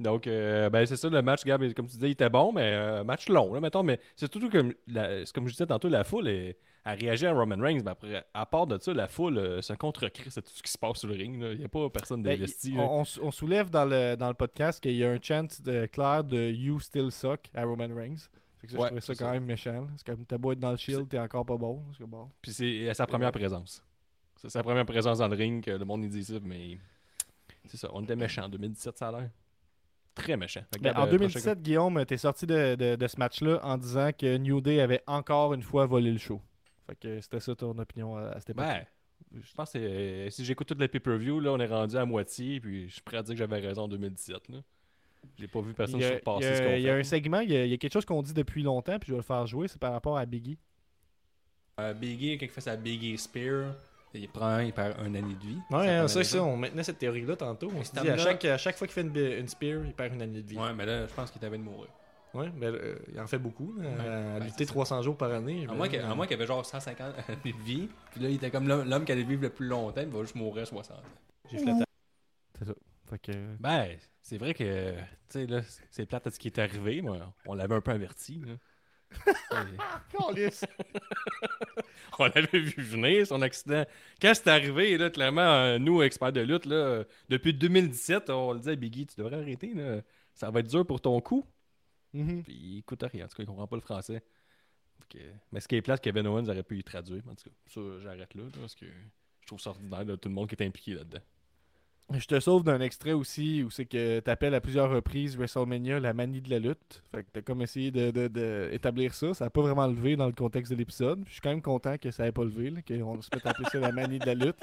Donc, 0.00 0.26
euh, 0.26 0.68
ben, 0.70 0.84
c'est 0.86 0.96
ça, 0.96 1.08
le 1.08 1.22
match, 1.22 1.44
Gab, 1.44 1.60
comme 1.74 1.86
tu 1.86 1.92
disais, 1.94 2.08
il 2.08 2.12
était 2.12 2.28
bon, 2.30 2.52
mais 2.52 2.72
euh, 2.74 3.04
match 3.04 3.28
long, 3.28 3.52
là, 3.54 3.60
mettons. 3.60 3.82
Mais 3.82 4.00
c'est 4.16 4.30
surtout 4.32 4.50
comme, 4.50 4.72
la- 4.86 5.24
comme 5.34 5.46
je 5.46 5.52
disais 5.52 5.66
tantôt, 5.66 5.88
la 5.88 6.04
foule 6.04 6.28
est, 6.28 6.56
a 6.84 6.92
réagi 6.92 7.26
à 7.26 7.32
Roman 7.32 7.56
Reigns. 7.58 7.82
Mais 7.84 7.90
après, 7.90 8.24
à 8.32 8.46
part 8.46 8.66
de 8.66 8.78
ça, 8.78 8.92
la 8.94 9.08
foule 9.08 9.38
euh, 9.38 9.60
se 9.62 9.72
contre-crie 9.72 10.30
c'est 10.30 10.42
tout 10.42 10.52
ce 10.54 10.62
qui 10.62 10.70
se 10.70 10.78
passe 10.78 10.98
sur 10.98 11.08
le 11.08 11.14
ring. 11.14 11.40
là. 11.40 11.52
Il 11.52 11.58
n'y 11.58 11.64
a 11.64 11.68
pas 11.68 11.88
personne 11.90 12.22
Ben, 12.22 12.34
d'investi. 12.36 12.74
on, 12.78 13.02
on 13.22 13.30
soulève 13.30 13.70
dans 13.70 13.84
le, 13.84 14.14
dans 14.16 14.28
le 14.28 14.34
podcast 14.34 14.80
qu'il 14.82 14.96
y 14.96 15.04
a 15.04 15.10
un 15.10 15.18
chant 15.20 15.46
de 15.64 15.86
clair 15.86 16.22
de 16.24 16.50
You 16.50 16.78
Still 16.80 17.10
Suck 17.10 17.40
à 17.54 17.64
Roman 17.64 17.88
Reigns. 17.94 18.16
Fait 18.60 18.68
que 18.68 18.72
ça, 18.72 18.78
Ouais, 18.78 18.84
je 18.84 18.86
trouvais 18.88 19.00
ça 19.00 19.12
quand 19.14 19.26
ça. 19.26 19.32
même 19.32 19.44
méchant. 19.44 19.86
C'est 19.96 20.06
comme 20.06 20.24
t'as 20.24 20.38
beau 20.38 20.52
être 20.52 20.60
dans 20.60 20.70
le 20.70 20.76
shield, 20.76 21.08
t'es 21.08 21.18
encore 21.18 21.44
pas 21.44 21.56
bon. 21.56 21.82
Puis 22.40 22.52
c'est 22.52 22.94
sa 22.94 23.06
première 23.06 23.32
présence. 23.32 23.82
C'est 24.36 24.48
sa 24.50 24.62
première 24.62 24.86
présence 24.86 25.18
dans 25.18 25.28
le 25.28 25.36
ring 25.36 25.64
que 25.64 25.70
le 25.72 25.84
monde 25.84 26.04
il 26.04 26.10
dit 26.10 26.24
ça, 26.24 26.34
mais 26.42 26.78
c'est 27.66 27.76
ça. 27.78 27.88
On 27.92 28.02
était 28.04 28.16
méchants 28.16 28.44
en 28.44 28.48
2017, 28.48 28.96
ça 28.98 29.08
a 29.08 29.12
l'air. 29.12 29.30
Très 30.16 30.36
méchant. 30.36 30.62
Fait 30.72 30.80
Ben, 30.80 30.96
en 30.96 31.06
euh, 31.06 31.10
2017, 31.10 31.62
Guillaume, 31.62 32.04
t'es 32.06 32.16
sorti 32.16 32.46
de, 32.46 32.74
de- 32.74 32.96
de 32.96 33.06
ce 33.06 33.16
match-là 33.18 33.60
en 33.62 33.76
disant 33.78 34.10
que 34.18 34.36
New 34.38 34.60
Day 34.60 34.80
avait 34.80 35.02
encore 35.06 35.54
une 35.54 35.62
fois 35.62 35.86
volé 35.86 36.10
le 36.10 36.18
show. 36.18 36.40
Fait 36.88 36.96
que 36.96 37.20
c'était 37.20 37.38
ça 37.40 37.54
ton 37.54 37.76
opinion 37.78 38.16
à, 38.16 38.30
à 38.30 38.40
cette 38.40 38.50
époque. 38.50 38.64
Ben, 38.64 38.84
je 39.32 39.52
pense 39.54 39.72
que 39.72 39.78
c'est- 39.78 40.30
si 40.30 40.44
j'écoute 40.44 40.66
toute 40.68 40.80
la 40.80 40.88
pay-per-view, 40.88 41.38
là, 41.40 41.52
on 41.52 41.58
est 41.60 41.66
rendu 41.66 41.96
à 41.96 42.04
moitié, 42.06 42.60
puis 42.60 42.88
je 42.88 42.94
suis 42.94 43.02
prêt 43.02 43.18
à 43.18 43.22
dire 43.22 43.34
que 43.34 43.38
j'avais 43.38 43.58
raison 43.60 43.82
en 43.82 43.88
2017. 43.88 44.48
Là. 44.48 44.58
J'ai 45.38 45.48
pas 45.48 45.60
vu 45.60 45.74
personne 45.74 46.02
a, 46.02 46.08
surpasser 46.08 46.44
il 46.44 46.48
y 46.48 46.52
a- 46.52 46.56
ce 46.56 46.62
qu'on 46.62 46.74
il 46.74 46.80
y 46.82 46.88
a 46.88 46.94
fait. 46.94 47.00
un 47.00 47.04
segment, 47.04 47.40
il 47.40 47.52
y 47.52 47.56
a, 47.56 47.64
il 47.64 47.70
y 47.70 47.74
a 47.74 47.76
quelque 47.76 47.92
chose 47.92 48.04
qu'on 48.06 48.22
dit 48.22 48.32
depuis 48.32 48.62
longtemps, 48.62 48.98
puis 48.98 49.08
je 49.08 49.12
vais 49.12 49.18
le 49.18 49.22
faire 49.22 49.46
jouer, 49.46 49.68
c'est 49.68 49.78
par 49.80 49.92
rapport 49.92 50.16
à 50.16 50.24
Biggie. 50.24 50.58
Euh, 51.80 51.92
Biggie, 51.92 52.38
quand 52.38 52.46
il 52.46 52.50
fait 52.50 52.60
sa 52.62 52.76
Biggie 52.76 53.18
Spear, 53.18 53.74
il 54.16 54.28
prend, 54.28 54.58
il 54.58 54.72
perd 54.72 54.98
un 54.98 55.14
année 55.14 55.34
de 55.34 55.46
vie. 55.46 55.58
Ouais, 55.70 55.88
hein, 55.88 56.08
ça, 56.08 56.20
prend 56.20 56.28
ça, 56.28 56.42
on 56.42 56.56
maintenait 56.56 56.82
cette 56.82 56.98
théorie-là 56.98 57.36
tantôt. 57.36 57.70
On 57.74 57.84
se 57.84 57.92
dit, 57.92 58.08
à 58.08 58.16
chaque, 58.16 58.44
à 58.44 58.58
chaque 58.58 58.76
fois 58.76 58.86
qu'il 58.86 58.94
fait 58.94 59.38
une, 59.40 59.48
spear, 59.48 59.84
il 59.84 59.92
perd 59.92 60.14
une 60.14 60.22
année 60.22 60.42
de 60.42 60.48
vie. 60.48 60.58
Ouais, 60.58 60.72
mais 60.74 60.86
là, 60.86 61.06
je 61.06 61.14
pense 61.14 61.30
qu'il 61.30 61.44
avait 61.44 61.58
de 61.58 61.62
mourir. 61.62 61.88
Ouais, 62.34 62.50
ben, 62.50 62.74
euh, 62.74 62.98
il 63.12 63.18
en 63.18 63.26
fait 63.26 63.38
beaucoup. 63.38 63.74
là, 63.78 63.88
à 63.88 64.38
ben, 64.38 64.44
lutter 64.44 64.58
c'est 64.58 64.64
ça. 64.66 64.72
300 64.72 65.02
jours 65.02 65.16
par 65.16 65.32
année. 65.32 65.64
À 65.64 65.68
ben, 65.68 65.74
moins 65.74 65.88
qu'il 65.88 66.00
euh, 66.00 66.24
qu'il 66.26 66.34
avait 66.34 66.46
genre 66.46 66.64
150 66.64 67.14
années 67.28 67.52
de 67.52 67.62
vie, 67.64 67.88
puis 68.10 68.20
là, 68.20 68.28
il 68.28 68.34
était 68.34 68.50
comme 68.50 68.68
l'homme 68.68 69.04
qui 69.04 69.12
allait 69.12 69.22
vivre 69.22 69.42
le 69.42 69.50
plus 69.50 69.66
longtemps, 69.66 70.02
il 70.02 70.08
va 70.08 70.20
juste 70.20 70.34
mourir 70.34 70.64
à 70.64 70.66
60 70.66 70.96
ans. 70.96 71.00
J'ai 71.50 71.58
flatté. 71.58 71.84
C'est 72.58 72.64
ça. 72.66 72.74
Fait 73.08 73.18
que... 73.18 73.56
Ben, 73.60 73.96
c'est 74.20 74.38
vrai 74.38 74.52
que, 74.52 74.92
tu 74.92 74.98
sais, 75.28 75.46
là, 75.46 75.60
c'est 75.90 76.06
plate 76.06 76.26
à 76.26 76.30
ce 76.30 76.38
qui 76.38 76.48
est 76.48 76.58
arrivé, 76.58 77.00
mais 77.00 77.10
on 77.46 77.54
l'avait 77.54 77.76
un 77.76 77.80
peu 77.80 77.92
averti. 77.92 78.42
là. 78.44 78.54
On 82.18 82.26
l'avait 82.26 82.58
vu 82.58 82.82
venir, 82.82 83.26
son 83.26 83.42
accident. 83.42 83.84
Quand 84.20 84.32
c'est 84.34 84.48
arrivé, 84.48 84.96
là, 84.96 85.10
clairement, 85.10 85.42
euh, 85.42 85.78
nous, 85.78 86.02
experts 86.02 86.32
de 86.32 86.40
lutte, 86.40 86.66
là, 86.66 87.04
depuis 87.28 87.52
2017, 87.52 88.30
on 88.30 88.52
le 88.52 88.60
disait, 88.60 88.76
Biggie, 88.76 89.06
tu 89.06 89.16
devrais 89.16 89.36
arrêter. 89.36 89.74
Là. 89.74 90.00
Ça 90.34 90.50
va 90.50 90.60
être 90.60 90.68
dur 90.68 90.86
pour 90.86 91.00
ton 91.00 91.20
coup. 91.20 91.44
Mhm. 92.12 92.42
Puis 92.42 92.54
il 92.54 92.78
écoute 92.78 93.02
rien. 93.02 93.24
En 93.24 93.28
tout 93.28 93.36
cas, 93.36 93.42
il 93.42 93.46
comprend 93.46 93.66
pas 93.66 93.76
le 93.76 93.82
français. 93.82 94.22
Mais 95.52 95.60
ce 95.60 95.68
qui 95.68 95.76
est 95.76 95.82
plate, 95.82 96.00
Kevin 96.00 96.26
Owens 96.26 96.48
aurait 96.48 96.62
pu 96.62 96.78
y 96.78 96.84
traduire. 96.84 97.22
En 97.28 97.34
tout 97.34 97.48
cas, 97.48 97.56
ça, 97.66 97.80
j'arrête 98.00 98.34
là, 98.34 98.42
là, 98.42 98.50
parce 98.60 98.74
que 98.74 98.86
je 99.40 99.46
trouve 99.46 99.60
ça 99.60 99.70
ordinaire 99.70 100.04
de 100.04 100.16
tout 100.16 100.28
le 100.28 100.34
monde 100.34 100.48
qui 100.48 100.54
est 100.54 100.66
impliqué 100.66 100.94
là-dedans. 100.94 101.20
Je 102.12 102.24
te 102.26 102.38
sauve 102.38 102.62
d'un 102.62 102.80
extrait 102.80 103.12
aussi 103.14 103.64
où 103.64 103.70
c'est 103.70 103.84
que 103.84 104.20
t'appelles 104.20 104.54
à 104.54 104.60
plusieurs 104.60 104.88
reprises 104.90 105.36
WrestleMania 105.36 105.98
la 105.98 106.12
manie 106.14 106.40
de 106.40 106.50
la 106.50 106.60
lutte. 106.60 107.02
Fait 107.10 107.24
que 107.24 107.28
t'as 107.32 107.42
comme 107.42 107.62
essayé 107.62 107.90
de, 107.90 108.12
de- 108.12 108.28
de 108.28 108.68
établir 108.72 109.12
ça. 109.12 109.34
Ça 109.34 109.46
a 109.46 109.50
pas 109.50 109.60
vraiment 109.62 109.88
levé 109.88 110.14
dans 110.14 110.26
le 110.26 110.32
contexte 110.32 110.70
de 110.72 110.76
l'épisode. 110.78 111.24
Je 111.26 111.32
suis 111.32 111.40
quand 111.40 111.50
même 111.50 111.62
content 111.62 111.98
que 111.98 112.12
ça 112.12 112.24
ait 112.26 112.30
pas 112.32 112.44
levé, 112.44 112.72
qu'on 112.86 113.20
se 113.22 113.28
mette 113.34 113.44
à 113.44 113.50
appeler 113.50 113.68
ça 113.72 113.80
la 113.80 113.90
manie 113.90 114.20
de 114.20 114.26
la 114.26 114.34
lutte. 114.34 114.62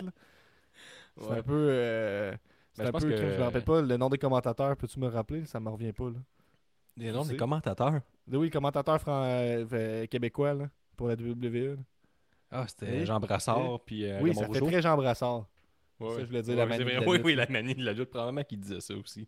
C'est 1.18 1.26
Ouais. 1.30 1.38
un 1.39 1.44
peu. 1.44 1.68
euh, 1.70 2.32
Ben, 2.78 2.86
je 2.86 2.89
un 2.89 2.91
peu. 2.94 3.00
que- 3.10 3.18
Je 3.18 3.38
me 3.38 3.44
rappelle 3.44 3.64
pas 3.64 3.82
le 3.82 3.98
nom 3.98 4.10
des 4.10 4.18
commentateurs. 4.18 4.78
Peux-tu 4.78 5.00
me 5.00 5.08
rappeler? 5.08 5.46
Ça 5.46 5.60
me 5.60 5.70
revient 5.70 5.91
pas. 5.94 6.06
Là. 6.06 6.20
Les 6.96 7.12
noms 7.12 7.26
des 7.26 7.36
commentateurs? 7.38 8.00
Oui, 8.32 8.50
commentateur 8.52 9.02
fran- 9.02 9.24
euh, 9.26 9.66
euh, 9.74 10.06
québécois 10.08 10.54
là, 10.54 10.70
pour 10.96 11.08
la 11.10 11.16
WWE. 11.16 11.76
là. 11.76 11.82
Ah, 12.52 12.66
c'était. 12.68 13.06
Jean 13.06 13.20
Brassard, 13.20 13.80
puis 13.86 14.06
euh, 14.06 14.20
oui, 14.22 14.30
Raymond 14.30 14.34
ça 14.41 14.48
fait 14.48 14.60
Rougeau. 14.60 14.66
très 14.72 14.82
Jean 14.82 14.96
Brassard. 14.96 15.46
Ouais, 16.04 16.10
ça, 16.12 16.16
ouais. 16.18 16.22
je 16.22 16.28
voulais 16.28 16.41
dire 16.43 16.56
Ouais, 16.56 16.66
la 16.66 16.78
c'est 16.78 16.84
manie 16.84 16.84
vrai. 16.84 16.95
de 16.95 16.99
la 17.01 17.08
Oui, 17.10 17.18
lutte, 17.18 17.26
oui, 17.26 17.36
la 17.36 17.47
manie 17.47 17.76
de 17.76 17.84
la 17.86 17.93
lutte, 17.93 18.10
probablement 18.10 18.43
qu'il 18.43 18.60
disait 18.60 18.82
ça 18.82 18.93
aussi. 18.95 19.28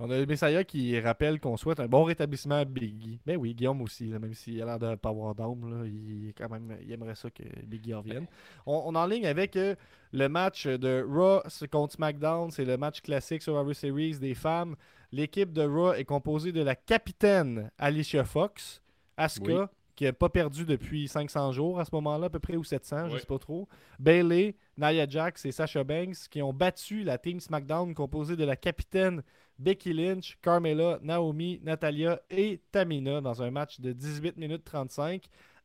On 0.00 0.08
a 0.10 0.16
le 0.18 0.26
Messiah 0.26 0.62
qui 0.62 0.98
rappelle 1.00 1.40
qu'on 1.40 1.56
souhaite 1.56 1.80
un 1.80 1.88
bon 1.88 2.04
rétablissement 2.04 2.54
à 2.54 2.64
Biggie. 2.64 3.20
Ben 3.26 3.36
oui, 3.36 3.52
Guillaume 3.52 3.82
aussi, 3.82 4.06
là, 4.08 4.20
même 4.20 4.32
s'il 4.32 4.62
a 4.62 4.64
l'air 4.64 4.78
de 4.78 4.94
pas 4.94 5.08
avoir 5.08 5.34
d'âme, 5.34 5.82
il, 5.86 6.28
est 6.28 6.32
quand 6.34 6.48
même, 6.48 6.76
il 6.82 6.92
aimerait 6.92 7.16
ça 7.16 7.30
que 7.30 7.42
Biggie 7.66 7.94
revienne. 7.94 8.26
On, 8.64 8.80
on 8.86 8.94
en 8.94 9.06
ligne 9.06 9.26
avec 9.26 9.56
euh, 9.56 9.74
le 10.12 10.28
match 10.28 10.68
de 10.68 11.04
Raw 11.04 11.40
contre 11.72 11.94
SmackDown. 11.94 12.52
C'est 12.52 12.64
le 12.64 12.76
match 12.76 13.00
classique 13.00 13.42
Survivor 13.42 13.74
Series 13.74 14.18
des 14.20 14.34
femmes. 14.34 14.76
L'équipe 15.10 15.52
de 15.52 15.62
Raw 15.62 15.94
est 15.94 16.04
composée 16.04 16.52
de 16.52 16.62
la 16.62 16.76
capitaine 16.76 17.68
Alicia 17.76 18.22
Fox, 18.24 18.80
Asuka, 19.16 19.52
Oui. 19.62 19.66
Qui 19.98 20.04
n'a 20.04 20.12
pas 20.12 20.28
perdu 20.28 20.64
depuis 20.64 21.08
500 21.08 21.50
jours 21.50 21.80
à 21.80 21.84
ce 21.84 21.90
moment-là, 21.94 22.26
à 22.26 22.30
peu 22.30 22.38
près, 22.38 22.54
ou 22.54 22.62
700, 22.62 23.08
je 23.08 23.14
Oui. 23.14 23.20
sais 23.20 23.26
pas 23.26 23.38
trop. 23.40 23.68
Bailey, 23.98 24.54
Nia 24.76 25.08
Jax 25.08 25.44
et 25.44 25.50
Sasha 25.50 25.82
Banks 25.82 26.28
qui 26.30 26.40
ont 26.40 26.52
battu 26.52 27.02
la 27.02 27.18
team 27.18 27.40
SmackDown 27.40 27.92
composée 27.94 28.36
de 28.36 28.44
la 28.44 28.54
capitaine 28.54 29.24
Becky 29.58 29.92
Lynch, 29.92 30.38
Carmella, 30.40 31.00
Naomi, 31.02 31.58
Natalia 31.64 32.20
et 32.30 32.60
Tamina 32.70 33.20
dans 33.20 33.42
un 33.42 33.50
match 33.50 33.80
de 33.80 33.92
18 33.92 34.36
minutes 34.36 34.62
35. 34.64 35.24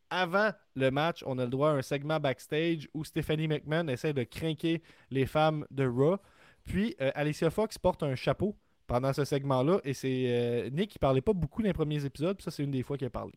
Avant 0.10 0.50
le 0.76 0.90
match, 0.90 1.24
on 1.28 1.38
a 1.38 1.44
le 1.44 1.52
droit 1.52 1.70
à 1.70 1.74
un 1.74 1.84
segment 1.84 2.20
backstage 2.20 2.90
où 2.96 3.04
Stephanie 3.04 3.48
McMahon 3.48 3.88
essaie 3.88 4.14
de 4.14 4.24
craquer 4.24 4.82
les 5.12 5.28
femmes 5.28 5.64
de 5.70 5.86
Raw. 5.86 6.18
Puis 6.66 6.96
euh, 7.02 7.12
Alicia 7.14 7.52
Fox 7.52 7.78
porte 7.78 8.02
un 8.02 8.16
chapeau 8.16 8.56
pendant 8.88 9.14
ce 9.14 9.26
segment-là 9.26 9.80
et 9.84 9.94
c'est 9.94 10.26
euh, 10.28 10.70
Nick 10.72 10.90
qui 10.90 11.00
parlait 11.00 11.22
pas 11.22 11.34
beaucoup 11.34 11.62
dans 11.62 11.68
les 11.68 11.74
premiers 11.74 12.04
épisodes. 12.04 12.36
puis 12.36 12.44
ça, 12.44 12.50
c'est 12.50 12.64
une 12.64 12.72
des 12.72 12.82
fois 12.82 12.98
qu'il 12.98 13.06
a 13.06 13.12
parlé. 13.12 13.34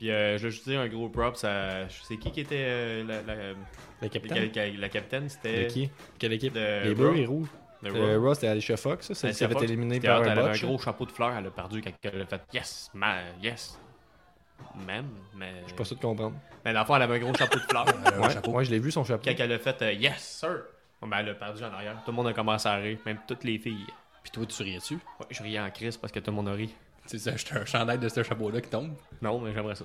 Puis 0.00 0.10
euh, 0.10 0.38
je 0.38 0.44
vais 0.44 0.50
juste 0.50 0.66
dire 0.66 0.80
un 0.80 0.88
gros 0.88 1.10
props 1.10 1.44
à. 1.44 1.86
C'est 1.90 2.16
qui 2.16 2.32
qui 2.32 2.40
était 2.40 2.56
euh, 2.58 3.04
la, 3.04 3.20
la, 3.20 3.34
Le 3.34 3.54
la, 4.00 4.08
capitaine? 4.08 4.50
la- 4.54 4.68
la 4.70 4.88
capitaine 4.88 5.28
C'était. 5.28 5.64
De 5.66 5.68
qui? 5.70 5.90
Quelle 6.18 6.32
équipe? 6.32 6.54
De 6.54 6.84
Les 6.88 6.94
bleus 6.94 7.16
et 7.18 7.26
rouges. 7.26 7.48
De 7.82 7.90
Euh, 7.90 8.18
Raw. 8.18 8.32
C'était 8.34 8.48
Alicia 8.48 8.78
Fox, 8.78 9.08
ça. 9.08 9.14
Celle 9.14 9.34
qui 9.34 9.44
avait 9.44 9.54
c'était 9.54 9.66
par 10.08 10.20
un 10.20 10.24
Elle 10.24 10.38
avait 10.38 10.58
un 10.64 10.66
gros 10.66 10.78
chapeau 10.78 11.04
de 11.04 11.12
fleurs, 11.12 11.34
elle 11.36 11.46
a 11.46 11.50
perdu 11.50 11.82
quand 11.82 11.90
elle 12.02 12.22
a 12.22 12.26
fait 12.26 12.40
Yes, 12.52 12.90
ma, 12.94 13.16
yes. 13.42 13.78
Man, 14.86 15.06
mais. 15.36 15.52
Je 15.62 15.66
suis 15.68 15.76
pas 15.76 15.84
sûr 15.84 15.96
de 15.96 16.00
comprendre. 16.02 16.36
Mais 16.64 16.72
le 16.72 16.84
fond, 16.84 16.96
elle 16.96 17.02
avait 17.02 17.16
un 17.16 17.18
gros 17.18 17.34
chapeau 17.34 17.58
de 17.58 17.62
fleurs. 17.64 17.84
Ouais, 18.46 18.48
ouais, 18.54 18.64
je 18.64 18.70
l'ai 18.70 18.78
vu 18.78 18.90
son 18.90 19.04
chapeau. 19.04 19.22
Quand 19.24 19.34
elle 19.38 19.52
a 19.52 19.58
fait 19.58 19.82
euh, 19.82 19.92
Yes, 19.92 20.18
sir. 20.40 20.62
Bon, 21.00 21.08
ben, 21.08 21.18
elle 21.18 21.28
a 21.30 21.34
perdu 21.34 21.62
en 21.62 21.72
arrière. 21.72 21.96
Tout 22.04 22.10
le 22.10 22.16
monde 22.16 22.28
a 22.28 22.32
commencé 22.32 22.68
à 22.68 22.76
rire, 22.76 22.98
même 23.04 23.18
toutes 23.26 23.44
les 23.44 23.58
filles. 23.58 23.86
Puis 24.22 24.30
toi, 24.30 24.44
tu 24.46 24.62
riais 24.62 24.78
dessus. 24.78 24.98
Ouais, 25.18 25.26
je 25.30 25.42
riais 25.42 25.60
en 25.60 25.70
crise 25.70 25.96
parce 25.98 26.12
que 26.12 26.20
tout 26.20 26.30
le 26.30 26.36
monde 26.36 26.48
a 26.48 26.52
ri. 26.52 26.74
Sais, 27.18 27.30
acheter 27.30 27.54
un 27.54 27.64
chandail 27.64 27.98
de 27.98 28.08
ce 28.08 28.22
chapeau-là 28.22 28.60
qui 28.60 28.70
tombe. 28.70 28.94
Non, 29.20 29.40
mais 29.40 29.52
j'aimerais 29.52 29.74
ça. 29.74 29.84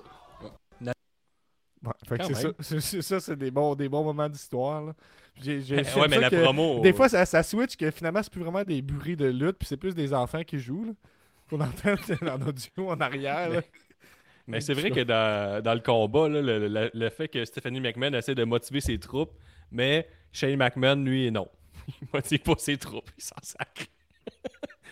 Ouais, 1.84 1.92
fait 2.08 2.18
que 2.18 2.24
c'est 2.26 2.34
ça, 2.34 2.50
c'est- 2.60 2.80
c'est 2.80 3.02
ça, 3.02 3.20
c'est 3.20 3.36
des 3.36 3.52
bons, 3.52 3.76
des 3.76 3.88
bons 3.90 4.04
moments 4.04 4.28
d'histoire. 4.30 4.94
J'ai- 5.42 5.62
j'ai- 5.62 5.76
ouais, 5.76 6.08
mais 6.08 6.16
ça 6.16 6.20
la 6.22 6.30
que 6.30 6.42
promo. 6.42 6.80
Des 6.82 6.94
fois, 6.94 7.10
ça, 7.10 7.26
ça 7.26 7.44
switch 7.44 7.76
que 7.76 7.92
finalement, 7.92 8.24
c'est 8.24 8.32
plus 8.32 8.42
vraiment 8.42 8.64
des 8.64 8.82
burés 8.82 9.16
de 9.16 9.26
lutte, 9.28 9.58
puis 9.60 9.68
c'est 9.68 9.78
plus 9.78 9.94
des 9.94 10.14
enfants 10.14 10.44
qui 10.44 10.58
jouent. 10.60 10.86
là. 10.86 10.92
qu'on 11.48 11.62
entend 11.62 11.94
en 12.28 12.42
audio 12.48 12.90
en 12.90 13.00
arrière. 13.00 13.50
là. 13.50 13.62
Mais 14.48 14.62
c'est 14.62 14.74
vrai 14.74 14.90
que 14.90 15.02
dans, 15.02 15.62
dans 15.64 15.74
le 15.76 15.80
combat, 15.80 16.28
là, 16.28 16.42
le, 16.42 16.68
le- 16.68 16.90
le 16.92 17.10
fait 17.12 17.28
que 17.28 17.46
Stephanie 17.46 17.80
McMahon 17.82 18.14
essaie 18.14 18.34
de 18.34 18.44
motiver 18.46 18.82
ses 18.82 18.98
troupes, 19.00 19.34
mais 19.70 20.08
Shane 20.32 20.56
McMahon, 20.58 20.96
lui, 21.04 21.30
non. 21.32 21.48
Il 22.02 22.08
motive 22.12 22.40
pas 22.40 22.56
ses 22.58 22.78
troupes, 22.78 23.12
il 23.16 23.24
s'en 23.24 23.36
sacre. 23.44 23.86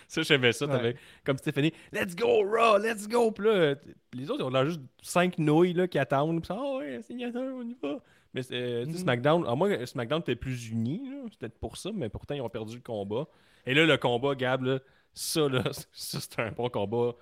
ça, 0.08 0.22
j'aimais 0.22 0.52
ça. 0.52 0.66
t'avais- 0.66 0.96
Comme 1.24 1.38
Stephanie, 1.38 1.72
let's 1.92 2.14
go, 2.16 2.42
Raw, 2.48 2.78
let's 2.78 3.08
go. 3.08 3.30
Puis 3.30 3.46
là, 3.46 3.74
les 4.12 4.30
autres, 4.30 4.48
ils 4.50 4.56
ont 4.56 4.64
juste 4.64 4.80
cinq 5.02 5.38
nouilles 5.38 5.72
là, 5.74 5.86
qui 5.88 5.98
attendent. 5.98 6.40
Puis 6.40 6.48
ça, 6.48 6.56
ah 6.58 6.76
ouais, 6.78 7.02
signature, 7.02 7.40
on 7.40 7.62
y 7.62 7.76
va. 7.82 7.98
Mais 8.32 8.42
sais, 8.42 8.84
Mhm. 8.86 8.94
SmackDown, 8.96 9.46
à 9.46 9.54
moi, 9.54 9.86
SmackDown 9.86 10.20
était 10.20 10.34
plus 10.36 10.68
uni, 10.70 11.08
c'est 11.30 11.38
peut-être 11.38 11.58
pour 11.58 11.76
ça, 11.76 11.90
mais 11.94 12.08
pourtant, 12.08 12.34
ils 12.34 12.40
ont 12.40 12.48
perdu 12.48 12.74
le 12.76 12.82
combat. 12.82 13.26
Et 13.66 13.74
là, 13.74 13.86
le 13.86 13.96
combat, 13.96 14.34
Gab, 14.34 14.62
là, 14.64 14.80
ça, 15.12 15.48
là, 15.48 15.62
ça, 15.92 16.20
c'était 16.20 16.42
un 16.42 16.50
bon 16.50 16.68
combat. 16.68 17.12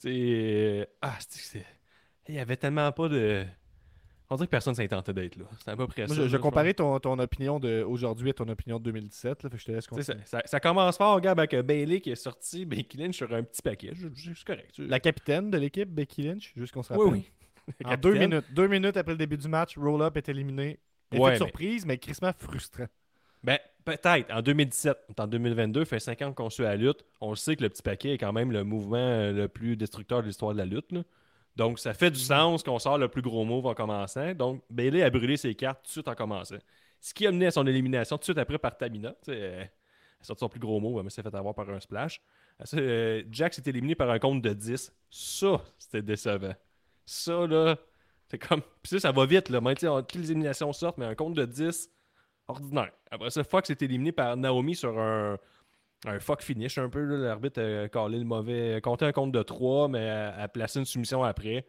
Tu 0.00 0.08
sais, 0.08 0.88
ah, 1.00 1.16
c'est- 1.18 1.40
c'est- 1.58 1.66
il 2.28 2.36
y 2.36 2.38
avait 2.38 2.56
tellement 2.56 2.90
pas 2.92 3.08
de. 3.08 3.44
On 4.32 4.36
dirait 4.36 4.46
que 4.46 4.50
personne 4.50 4.74
s'est 4.74 4.88
tenté 4.88 5.12
d'être 5.12 5.36
là. 5.36 5.44
C'était 5.58 5.72
à 5.72 5.76
peu 5.76 5.86
près 5.86 6.06
Moi, 6.06 6.16
ça. 6.16 6.26
je, 6.26 6.36
comparais 6.38 6.72
ton, 6.74 6.98
ton 7.00 7.18
opinion 7.18 7.60
d'aujourd'hui 7.60 8.30
à 8.30 8.32
ton 8.32 8.48
opinion 8.48 8.78
de 8.78 8.84
2017. 8.84 9.42
Là, 9.42 9.50
fait 9.50 9.56
que 9.56 9.60
je 9.60 9.66
te 9.66 9.72
laisse 9.72 9.86
continuer. 9.86 10.18
Ça, 10.24 10.38
ça- 10.38 10.42
ça 10.46 10.60
commence 10.60 10.96
fort, 10.96 11.20
Gab, 11.20 11.38
avec 11.38 11.52
euh, 11.54 11.62
Bailey 11.62 12.00
qui 12.00 12.10
est 12.10 12.14
sorti, 12.16 12.64
Becky 12.66 12.96
Lynch 12.96 13.16
sur 13.16 13.32
un 13.34 13.42
petit 13.42 13.60
paquet. 13.62 13.92
C'est 13.94 14.44
correct. 14.44 14.78
La 14.78 15.00
capitaine 15.00 15.50
de 15.50 15.58
l'équipe, 15.58 15.88
Becky 15.90 16.22
Lynch, 16.22 16.52
juste 16.56 16.72
qu'on 16.72 16.82
se 16.82 16.92
Oui, 16.94 16.98
rappelle. 16.98 17.12
oui. 17.20 17.24
En 17.84 17.90
Capitaine. 17.90 18.00
deux 18.12 18.18
minutes. 18.18 18.44
Deux 18.54 18.68
minutes 18.68 18.96
après 18.96 19.12
le 19.12 19.18
début 19.18 19.36
du 19.36 19.48
match, 19.48 19.76
Roll-Up 19.76 20.16
est 20.16 20.28
éliminé. 20.28 20.78
Effet 21.12 21.20
Ouais, 21.22 21.28
de 21.28 21.32
mais- 21.34 21.36
surprise, 21.38 21.84
mais 21.86 21.98
crissement 21.98 22.32
frustrant. 22.38 22.86
Ben, 23.44 23.58
peut-être. 23.84 24.32
En 24.32 24.40
2017, 24.40 24.96
en 25.18 25.26
2022, 25.26 25.84
fait 25.84 25.98
5 26.00 26.22
ans 26.22 26.32
qu'on 26.32 26.48
suit 26.48 26.62
la 26.62 26.76
lutte. 26.76 27.04
On 27.20 27.30
le 27.30 27.36
sait 27.36 27.56
que 27.56 27.62
le 27.62 27.68
petit 27.68 27.82
paquet 27.82 28.14
est 28.14 28.18
quand 28.18 28.32
même 28.32 28.50
le 28.52 28.62
mouvement 28.64 28.96
euh, 28.96 29.32
le 29.32 29.48
plus 29.48 29.76
destructeur 29.76 30.22
de 30.22 30.28
l'histoire 30.28 30.52
de 30.52 30.58
la 30.58 30.64
lutte. 30.64 30.90
là. 30.92 31.02
Donc, 31.56 31.78
ça 31.78 31.92
fait 31.94 32.10
du 32.10 32.18
sens 32.20 32.62
qu'on 32.62 32.78
sort 32.78 32.98
le 32.98 33.08
plus 33.08 33.22
gros 33.22 33.44
move 33.44 33.66
en 33.66 33.74
commençant. 33.74 34.32
Donc, 34.34 34.62
Bailey 34.70 35.02
a 35.02 35.10
brûlé 35.10 35.36
ses 35.36 35.54
cartes 35.54 35.80
tout 35.82 35.88
de 35.88 35.92
suite 35.92 36.08
en 36.08 36.14
commençant. 36.14 36.56
Ce 37.00 37.12
qui 37.12 37.26
a 37.26 37.32
mené 37.32 37.46
à 37.46 37.50
son 37.50 37.66
élimination 37.66 38.16
tout 38.16 38.20
de 38.20 38.24
suite 38.24 38.38
après 38.38 38.58
par 38.58 38.76
Tamina. 38.76 39.14
Euh, 39.28 39.60
Elle 39.60 39.68
a 40.20 40.24
sorti 40.24 40.40
son 40.40 40.48
plus 40.48 40.60
gros 40.60 40.80
move, 40.80 41.02
mais 41.02 41.10
s'est 41.10 41.22
fait 41.22 41.34
avoir 41.34 41.54
par 41.54 41.68
un 41.68 41.80
splash. 41.80 42.20
Ça, 42.64 42.76
euh, 42.76 43.22
Jack 43.30 43.54
s'est 43.54 43.62
éliminé 43.66 43.94
par 43.94 44.08
un 44.10 44.18
compte 44.18 44.40
de 44.40 44.52
10. 44.52 44.92
Ça, 45.10 45.60
c'était 45.78 46.00
décevant. 46.02 46.54
Ça, 47.04 47.46
là, 47.46 47.76
c'est 48.28 48.38
comme. 48.38 48.62
Puis 48.82 48.90
ça, 48.90 49.00
ça 49.00 49.12
va 49.12 49.26
vite, 49.26 49.48
là. 49.50 49.58
On- 49.60 50.02
toutes 50.02 50.14
les 50.14 50.30
éliminations 50.30 50.72
sortent, 50.72 50.96
mais 50.98 51.06
un 51.06 51.14
compte 51.16 51.34
de 51.34 51.44
10, 51.44 51.90
ordinaire. 52.48 52.92
Après 53.10 53.30
ça, 53.30 53.42
Fox 53.44 53.68
est 53.70 53.82
éliminé 53.82 54.12
par 54.12 54.36
Naomi 54.36 54.74
sur 54.76 54.96
un, 54.98 55.38
un 56.06 56.18
fuck 56.20 56.42
finish 56.42 56.78
un 56.78 56.88
peu. 56.88 57.00
L'arbitre 57.04 57.60
a 57.62 57.88
callé 57.88 58.18
le 58.18 58.24
mauvais. 58.24 58.80
compté 58.82 59.04
un 59.04 59.12
compte 59.12 59.32
de 59.32 59.42
3, 59.42 59.88
mais 59.88 60.08
a, 60.08 60.48
placé 60.48 60.78
une 60.78 60.84
soumission 60.84 61.22
après. 61.22 61.66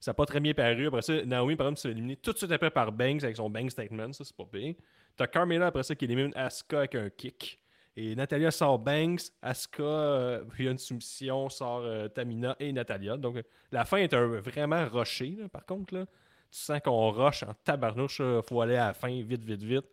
Ça 0.00 0.10
n'a 0.10 0.14
pas 0.14 0.26
très 0.26 0.40
bien 0.40 0.52
paru. 0.52 0.88
Après 0.88 1.02
ça, 1.02 1.24
Naomi, 1.24 1.56
par 1.56 1.68
exemple, 1.68 1.80
s'est 1.80 1.90
éliminé 1.90 2.16
tout 2.16 2.32
de 2.32 2.38
suite 2.38 2.50
après 2.52 2.70
par 2.70 2.90
Banks 2.92 3.22
avec 3.22 3.36
son 3.36 3.48
Bank 3.48 3.70
Statement. 3.70 4.12
Ça, 4.12 4.24
c'est 4.24 4.36
pas 4.36 4.44
pire. 4.44 4.74
T'as 5.16 5.26
Carmela 5.26 5.66
après 5.68 5.82
ça 5.84 5.94
qui 5.94 6.06
élimine 6.06 6.32
Asuka 6.34 6.78
avec 6.80 6.94
un 6.96 7.08
kick. 7.10 7.60
Et 7.94 8.14
Natalia 8.16 8.50
sort 8.50 8.78
Banks, 8.78 9.20
Asuka, 9.42 9.82
euh, 9.82 10.44
il 10.58 10.64
y 10.64 10.68
a 10.68 10.70
une 10.70 10.78
soumission, 10.78 11.48
sort 11.50 11.82
euh, 11.84 12.08
Tamina 12.08 12.56
et 12.58 12.72
Natalia. 12.72 13.16
Donc 13.16 13.36
euh, 13.36 13.42
la 13.70 13.84
fin 13.84 13.98
est 13.98 14.12
un- 14.14 14.40
vraiment 14.40 14.86
rushée, 14.88 15.36
par 15.52 15.64
contre. 15.66 15.94
Tu 15.94 16.58
sens 16.58 16.80
qu'on 16.80 17.10
rush 17.10 17.42
en 17.44 17.52
tabarnouche, 17.64 18.20
il 18.20 18.40
faut 18.46 18.60
aller 18.60 18.76
à 18.76 18.88
la 18.88 18.94
fin 18.94 19.08
vite, 19.22 19.44
vite, 19.44 19.62
vite. 19.62 19.84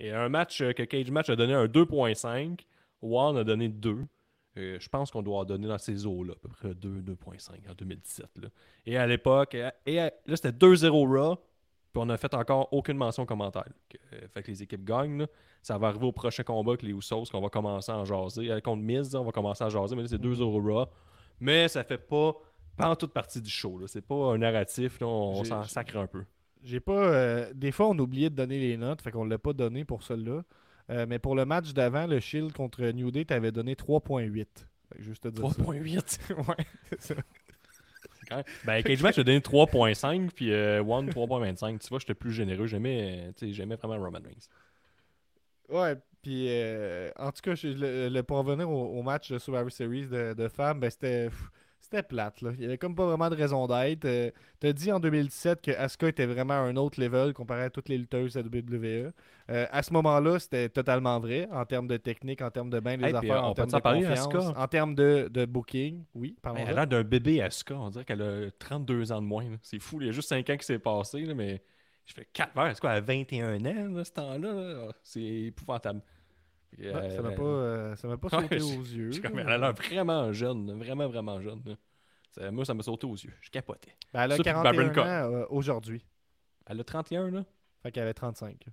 Et 0.00 0.10
un 0.10 0.28
match 0.28 0.60
euh, 0.62 0.72
que 0.72 0.82
Cage 0.82 1.10
Match 1.10 1.28
a 1.30 1.36
donné 1.36 1.52
un 1.54 1.66
2.5, 1.66 2.58
One 3.02 3.36
a 3.36 3.44
donné 3.44 3.68
2. 3.68 3.98
Euh, 4.58 4.76
je 4.78 4.88
pense 4.88 5.10
qu'on 5.10 5.22
doit 5.22 5.38
en 5.40 5.44
donner 5.44 5.66
dans 5.68 5.78
ces 5.78 6.06
eaux-là, 6.06 6.34
à 6.34 6.36
peu 6.36 6.48
près 6.48 6.74
2, 6.74 7.00
2.5 7.02 7.52
en 7.70 7.74
2017. 7.74 8.26
là. 8.42 8.48
Et 8.86 8.96
à 8.98 9.06
l'époque, 9.06 9.54
et, 9.54 9.62
à- 9.62 9.74
et 9.86 9.98
à- 10.00 10.12
là 10.26 10.36
c'était 10.36 10.52
2-0 10.52 11.06
Raw, 11.06 11.36
puis 11.36 12.02
on 12.02 12.06
n'a 12.06 12.16
fait 12.18 12.34
encore 12.34 12.68
aucune 12.72 12.96
mention 12.98 13.24
commentaire. 13.24 13.64
Que, 13.88 13.96
euh, 14.14 14.28
fait 14.28 14.42
que 14.42 14.50
les 14.50 14.62
équipes 14.62 14.84
gagnent. 14.84 15.18
là. 15.20 15.26
Ça 15.62 15.78
va 15.78 15.88
arriver 15.88 16.06
au 16.06 16.12
prochain 16.12 16.42
combat 16.42 16.72
avec 16.72 16.82
les 16.82 16.92
Usos, 16.92 17.24
qu'on 17.30 17.40
va 17.40 17.48
commencer 17.48 17.90
à 17.92 17.96
en 17.98 18.04
jaser. 18.04 18.50
Euh, 18.50 18.60
contre 18.60 18.82
Miz, 18.82 19.14
on 19.14 19.24
va 19.24 19.32
commencer 19.32 19.64
à 19.64 19.68
jaser, 19.70 19.96
mais 19.96 20.02
là 20.02 20.08
c'est 20.08 20.18
2-0 20.20 20.60
Raw. 20.60 20.86
Mais 21.40 21.68
ça 21.68 21.82
fait 21.82 21.96
pas, 21.98 22.34
pas 22.76 22.90
en 22.90 22.96
toute 22.96 23.12
partie 23.14 23.40
du 23.40 23.50
show. 23.50 23.78
là. 23.78 23.86
C'est 23.88 24.02
pas 24.06 24.32
un 24.34 24.38
narratif, 24.38 25.00
là, 25.00 25.06
on 25.06 25.44
s'en 25.44 25.62
sacre 25.64 25.96
un 25.96 26.06
peu. 26.06 26.24
J'ai 26.62 26.78
pas. 26.80 26.92
euh, 26.92 27.52
des 27.54 27.72
fois, 27.72 27.88
on 27.88 27.98
oubliait 27.98 28.30
de 28.30 28.36
donner 28.36 28.58
les 28.60 28.76
notes, 28.76 29.00
fait 29.02 29.10
qu'on 29.10 29.24
l'a 29.24 29.38
pas 29.38 29.52
donné 29.54 29.84
pour 29.84 30.02
celle-là. 30.02 30.42
Euh, 30.90 31.06
mais 31.08 31.18
pour 31.18 31.34
le 31.34 31.44
match 31.44 31.72
d'avant, 31.72 32.06
le 32.06 32.20
Shield 32.20 32.52
contre 32.52 32.82
New 32.92 33.10
Day, 33.10 33.24
t'avais 33.24 33.52
donné 33.52 33.74
3.8. 33.74 34.46
Fait 34.90 34.98
que 34.98 35.02
juste 35.04 35.22
te 35.22 35.28
dire 35.28 35.48
ça. 35.48 35.62
3.8. 35.62 36.20
ouais, 36.48 36.66
c'est 36.90 37.02
ça. 37.14 37.22
Quand 38.28 38.42
Ben, 38.64 38.82
Cage 38.82 39.02
Match 39.02 39.18
a 39.18 39.24
donné 39.24 39.40
3.5, 39.40 40.30
puis 40.32 40.52
euh, 40.52 40.82
One 40.82 41.08
3.25. 41.10 41.78
Tu 41.80 41.88
vois, 41.88 41.98
j'étais 41.98 42.14
plus 42.14 42.32
généreux. 42.32 42.66
J'aimais, 42.66 43.28
euh, 43.28 43.32
tu 43.36 43.46
sais, 43.48 43.52
j'aimais 43.52 43.76
vraiment 43.76 44.02
Roman 44.02 44.20
Reigns. 44.24 44.48
Ouais, 45.68 45.96
puis 46.22 46.46
euh, 46.48 47.10
en 47.16 47.32
tout 47.32 47.40
cas, 47.42 47.54
le, 47.64 48.08
le- 48.08 48.22
pour 48.22 48.38
revenir 48.38 48.68
au, 48.70 48.98
au 48.98 49.02
match 49.02 49.30
de 49.32 49.38
Survivor 49.38 49.70
Series 49.72 50.06
de, 50.06 50.34
de 50.34 50.48
femmes, 50.48 50.80
ben, 50.80 50.90
c'était 50.90 51.28
pff, 51.30 51.50
c'était 51.92 52.02
plate. 52.02 52.40
Là. 52.40 52.50
Il 52.56 52.62
y 52.62 52.64
avait 52.64 52.78
comme 52.78 52.94
pas 52.94 53.06
vraiment 53.06 53.28
de 53.30 53.36
raison 53.36 53.66
d'être. 53.66 54.04
Euh, 54.04 54.30
T'as 54.60 54.72
dit 54.72 54.90
en 54.92 55.00
2017 55.00 55.60
que 55.60 55.70
Asuka 55.72 56.08
était 56.08 56.26
vraiment 56.26 56.54
à 56.54 56.58
un 56.58 56.76
autre 56.76 57.00
level 57.00 57.32
comparé 57.34 57.62
à 57.64 57.70
toutes 57.70 57.88
les 57.88 57.98
lutteuses 57.98 58.36
la 58.36 58.42
WWE. 58.42 59.12
Euh, 59.50 59.66
à 59.70 59.82
ce 59.82 59.92
moment-là, 59.92 60.38
c'était 60.38 60.68
totalement 60.68 61.18
vrai 61.20 61.48
en 61.50 61.64
termes 61.64 61.88
de 61.88 61.96
technique, 61.96 62.40
en 62.42 62.50
termes 62.50 62.70
de 62.70 62.78
bien 62.80 62.96
des 62.96 63.06
Hey, 63.06 63.14
affaires, 63.14 63.44
euh, 63.44 63.48
en 63.48 63.54
termes 63.54 63.70
de 63.70 63.78
parler, 63.78 64.00
confiance, 64.06 64.20
Asuka? 64.20 64.60
en 64.60 64.68
termes 64.68 64.94
de, 64.94 65.28
de 65.30 65.44
booking. 65.44 66.04
Oui, 66.14 66.36
Ben, 66.42 66.54
elle 66.56 66.68
a 66.68 66.72
l'air 66.72 66.86
d'un 66.86 67.02
bébé 67.02 67.42
Asuka. 67.42 67.74
On 67.74 67.90
dirait 67.90 68.04
qu'elle 68.04 68.22
a 68.22 68.50
32 68.58 69.12
ans 69.12 69.20
de 69.20 69.26
moins. 69.26 69.46
C'est 69.62 69.80
fou. 69.80 70.00
Il 70.00 70.06
y 70.06 70.10
a 70.10 70.12
juste 70.12 70.28
5 70.28 70.48
ans 70.50 70.56
qui 70.56 70.64
s'est 70.66 70.78
passé, 70.78 71.20
là, 71.22 71.34
mais 71.34 71.62
je 72.06 72.14
fais 72.14 72.26
4 72.32 72.56
heures. 72.58 72.80
Quoi, 72.80 72.90
à 72.90 73.00
21 73.00 73.64
ans, 73.64 73.94
là, 73.96 74.04
ce 74.04 74.12
temps-là? 74.12 74.52
là? 74.54 74.92
C'est 75.02 75.20
épouvantable. 75.22 76.00
Que, 76.76 76.82
Ouais, 76.92 77.10
ça 77.10 77.22
m'a 77.22 77.28
euh, 77.28 77.36
pas, 77.36 77.42
euh, 77.42 77.96
ça 77.96 78.08
m'a 78.08 78.16
pas 78.16 78.28
sauté 78.30 78.60
aux 78.62 78.82
yeux. 78.82 79.10
comme, 79.22 79.38
elle 79.38 79.48
a 79.48 79.58
l'air 79.58 79.72
vraiment 79.74 80.32
jeune. 80.32 80.72
Vraiment, 80.78 81.06
vraiment 81.08 81.40
jeune. 81.40 81.62
Ça- 82.30 82.50
moi, 82.50 82.64
ça 82.64 82.72
m'a 82.74 82.82
sauté 82.82 83.06
aux 83.06 83.14
yeux. 83.14 83.32
Je 83.42 83.50
capotais. 83.50 83.94
Ben, 84.12 84.22
elle 84.22 84.32
a 84.32 84.36
Ça, 84.36 84.42
puis 84.42 84.52
41 84.52 84.72
Baron 84.92 85.00
ans 85.00 85.34
euh, 85.34 85.46
aujourd'hui. 85.50 86.04
Elle 86.66 86.80
a 86.80 86.84
31, 86.84 87.30
là? 87.30 87.44
Fait 87.82 87.92
qu'elle 87.92 88.04
avait 88.04 88.14
35. 88.14 88.64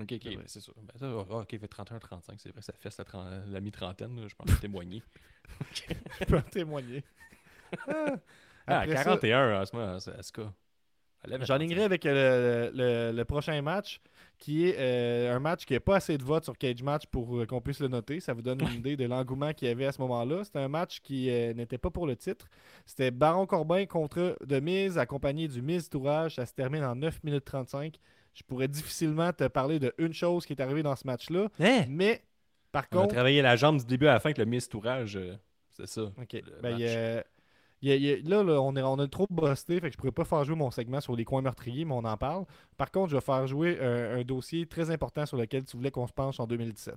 Ok, 0.00 0.12
ok, 0.12 0.24
ben, 0.24 0.42
c'est 0.46 0.60
sûr. 0.60 0.74
Ben, 0.82 0.94
ça, 0.96 1.06
ah, 1.06 1.36
ok, 1.36 1.50
fait 1.50 1.68
31, 1.68 1.98
35, 2.00 2.40
c'est 2.40 2.48
vrai, 2.50 2.60
ça 2.62 2.72
fait 2.72 2.96
la, 2.98 3.04
tren- 3.04 3.44
la 3.46 3.60
mi-trentaine, 3.60 4.26
je 4.26 4.34
pense 4.34 4.46
témoigner. 4.60 5.02
Je 6.20 6.24
peux 6.24 6.38
en 6.38 6.42
témoigner. 6.42 7.04
Ah. 7.86 8.16
Ah, 8.66 8.80
Après 8.80 8.96
ça- 8.96 9.04
41 9.04 9.60
en 9.60 9.66
ce 9.66 9.76
moment. 9.76 9.98
Elle 11.24 11.32
avait 11.34 11.44
J'enlignerai 11.46 11.84
avec 11.84 12.04
euh, 12.06 12.70
le, 12.72 12.76
le- 13.12 13.16
le 13.16 13.24
prochain 13.24 13.60
match, 13.62 14.00
qui 14.42 14.66
est 14.66 14.74
euh, 14.76 15.36
un 15.36 15.38
match 15.38 15.64
qui 15.64 15.72
n'a 15.72 15.78
pas 15.78 15.94
assez 15.94 16.18
de 16.18 16.24
votes 16.24 16.42
sur 16.42 16.58
Cage 16.58 16.82
Match 16.82 17.04
pour 17.06 17.38
euh, 17.38 17.46
qu'on 17.46 17.60
puisse 17.60 17.78
le 17.78 17.86
noter. 17.86 18.18
Ça 18.18 18.34
vous 18.34 18.42
donne 18.42 18.60
une 18.60 18.72
idée 18.80 18.96
de 18.96 19.04
l'engouement 19.04 19.52
qu'il 19.52 19.68
y 19.68 19.70
avait 19.70 19.86
à 19.86 19.92
ce 19.92 20.00
moment-là. 20.00 20.42
C'était 20.42 20.58
un 20.58 20.66
match 20.66 20.98
qui 21.00 21.30
euh, 21.30 21.54
n'était 21.54 21.78
pas 21.78 21.90
pour 21.90 22.08
le 22.08 22.16
titre. 22.16 22.46
C'était 22.84 23.12
Baron 23.12 23.46
Corbin 23.46 23.86
contre 23.86 24.36
The 24.48 24.60
Miz, 24.60 24.98
accompagné 24.98 25.46
du 25.46 25.62
Miz 25.62 25.88
Tourage. 25.88 26.34
Ça 26.34 26.44
se 26.46 26.52
termine 26.54 26.82
en 26.82 26.96
9 26.96 27.22
minutes 27.22 27.44
35. 27.44 27.94
Je 28.34 28.42
pourrais 28.42 28.66
difficilement 28.66 29.32
te 29.32 29.46
parler 29.46 29.78
de 29.78 29.94
une 29.98 30.12
chose 30.12 30.44
qui 30.44 30.54
est 30.54 30.60
arrivée 30.60 30.82
dans 30.82 30.96
ce 30.96 31.06
match-là. 31.06 31.46
Hein? 31.60 31.84
Mais, 31.88 32.24
par 32.72 32.86
On 32.90 32.96
a 32.96 33.00
contre, 33.02 33.14
travaillé 33.14 33.42
la 33.42 33.54
jambe 33.54 33.78
du 33.78 33.86
début 33.86 34.08
à 34.08 34.14
la 34.14 34.18
fin 34.18 34.30
avec 34.30 34.38
le 34.38 34.44
Miss 34.46 34.68
Tourage. 34.68 35.16
euh, 35.16 35.36
c'est 35.70 35.86
ça. 35.86 36.02
OK. 36.02 36.32
le 36.32 36.60
Ben, 36.60 36.72
match. 36.72 37.24
Il 37.82 37.88
y 37.88 37.92
a- 37.92 37.96
il 37.96 38.02
y 38.02 38.10
a- 38.12 38.16
il 38.16 38.28
y 38.28 38.32
a- 38.32 38.36
là, 38.36 38.42
là, 38.44 38.60
on, 38.60 38.74
est, 38.76 38.82
on 38.82 38.98
a 38.98 39.06
trop 39.08 39.26
busté, 39.30 39.80
fait 39.80 39.88
que 39.88 39.92
je 39.92 39.98
pourrais 39.98 40.12
pas 40.12 40.24
faire 40.24 40.44
jouer 40.44 40.56
mon 40.56 40.70
segment 40.70 41.00
sur 41.00 41.14
les 41.16 41.24
coins 41.24 41.42
meurtriers, 41.42 41.84
mais 41.84 41.94
on 41.94 42.04
en 42.04 42.16
parle. 42.16 42.44
Par 42.76 42.90
contre, 42.90 43.10
je 43.10 43.16
vais 43.16 43.20
faire 43.22 43.46
jouer 43.46 43.78
un, 43.80 44.18
un 44.18 44.22
dossier 44.22 44.66
très 44.66 44.90
important 44.90 45.26
sur 45.26 45.36
lequel 45.36 45.64
tu 45.64 45.76
voulais 45.76 45.90
qu'on 45.90 46.06
se 46.06 46.12
penche 46.12 46.38
en 46.40 46.46
2017. 46.46 46.96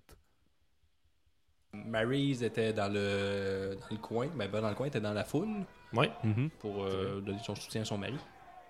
Maryse 1.73 2.41
était 2.43 2.71
dans 2.71 2.91
le, 2.91 3.77
dans 3.79 3.87
le 3.91 3.97
coin, 3.97 4.27
ben 4.35 4.49
pas 4.49 4.61
dans 4.61 4.69
le 4.69 4.75
coin, 4.75 4.85
elle 4.85 4.89
était 4.91 5.01
dans 5.01 5.13
la 5.13 5.25
foule 5.25 5.49
Ouais, 5.93 6.09
Mhm. 6.23 6.49
pour 6.59 6.83
euh, 6.83 7.19
donner 7.21 7.39
son 7.43 7.55
soutien 7.55 7.81
à 7.81 7.85
son 7.85 7.97
mari. 7.97 8.15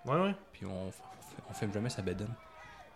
ouais, 0.06 0.16
ouais. 0.20 0.36
Puis 0.52 0.66
on, 0.66 0.92
on 1.50 1.54
filme 1.54 1.72
jamais 1.74 1.90
sa 1.90 2.02
bedaine. 2.02 2.34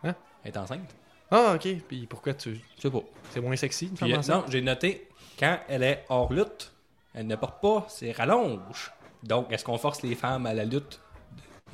Hein? 0.04 0.16
Elle 0.44 0.52
est 0.52 0.58
enceinte. 0.58 0.96
Ah, 1.32 1.54
ok. 1.56 1.68
Puis 1.88 2.08
pourquoi 2.08 2.34
tu. 2.34 2.56
Je 2.76 2.82
sais 2.82 2.90
pas. 2.90 3.02
C'est 3.30 3.40
moins 3.42 3.56
sexy, 3.56 3.88
une 3.88 3.94
Puis, 3.96 4.14
euh, 4.14 4.22
non, 4.30 4.46
j'ai 4.50 4.62
noté, 4.62 5.08
quand 5.40 5.60
elle 5.68 5.84
est 5.84 6.06
hors 6.10 6.32
lutte, 6.34 6.74
elle 7.14 7.28
ne 7.28 7.36
porte 7.36 7.62
pas 7.62 7.86
ses 7.88 8.12
rallonges. 8.12 8.92
Donc, 9.24 9.52
est-ce 9.52 9.64
qu'on 9.66 9.78
force 9.78 10.02
les 10.02 10.16
femmes 10.16 10.46
à 10.46 10.54
la 10.54 10.66
lutte 10.66 11.00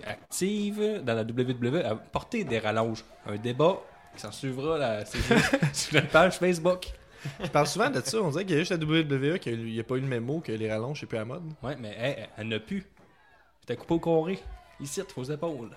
active 0.03 1.01
dans 1.03 1.13
la 1.13 1.21
WWE 1.23 1.85
à 1.85 1.95
porter 1.95 2.43
des 2.43 2.59
rallonges? 2.59 3.03
Un 3.25 3.37
débat 3.37 3.77
qui 4.15 4.21
s'en 4.21 4.31
suivra 4.31 4.77
là, 4.77 5.05
sur 5.73 5.93
notre 5.95 6.09
page 6.09 6.37
Facebook. 6.37 6.87
Je 7.43 7.47
parle 7.49 7.67
souvent 7.67 7.89
de 7.89 8.01
ça. 8.01 8.19
On 8.21 8.29
dirait 8.29 8.45
qu'il 8.45 8.55
y 8.55 8.59
a 8.59 8.63
juste 8.63 8.71
la 8.71 8.77
WWE 8.77 9.39
qui 9.39 9.55
n'y 9.55 9.79
a 9.79 9.83
pas 9.83 9.95
eu 9.95 10.01
le 10.01 10.07
mémo 10.07 10.41
que 10.41 10.51
les 10.51 10.71
rallonges, 10.71 10.99
c'est 10.99 11.05
plus 11.05 11.17
à 11.17 11.21
la 11.21 11.25
mode. 11.25 11.43
Ouais, 11.63 11.75
mais 11.79 11.95
elle, 11.99 12.29
elle 12.37 12.47
n'a 12.47 12.59
plus. 12.59 12.85
C'était 13.61 13.75
coupé 13.75 13.95
au 13.95 13.99
carré. 13.99 14.39
Ici, 14.79 15.01
aux 15.15 15.23
épaules. 15.23 15.69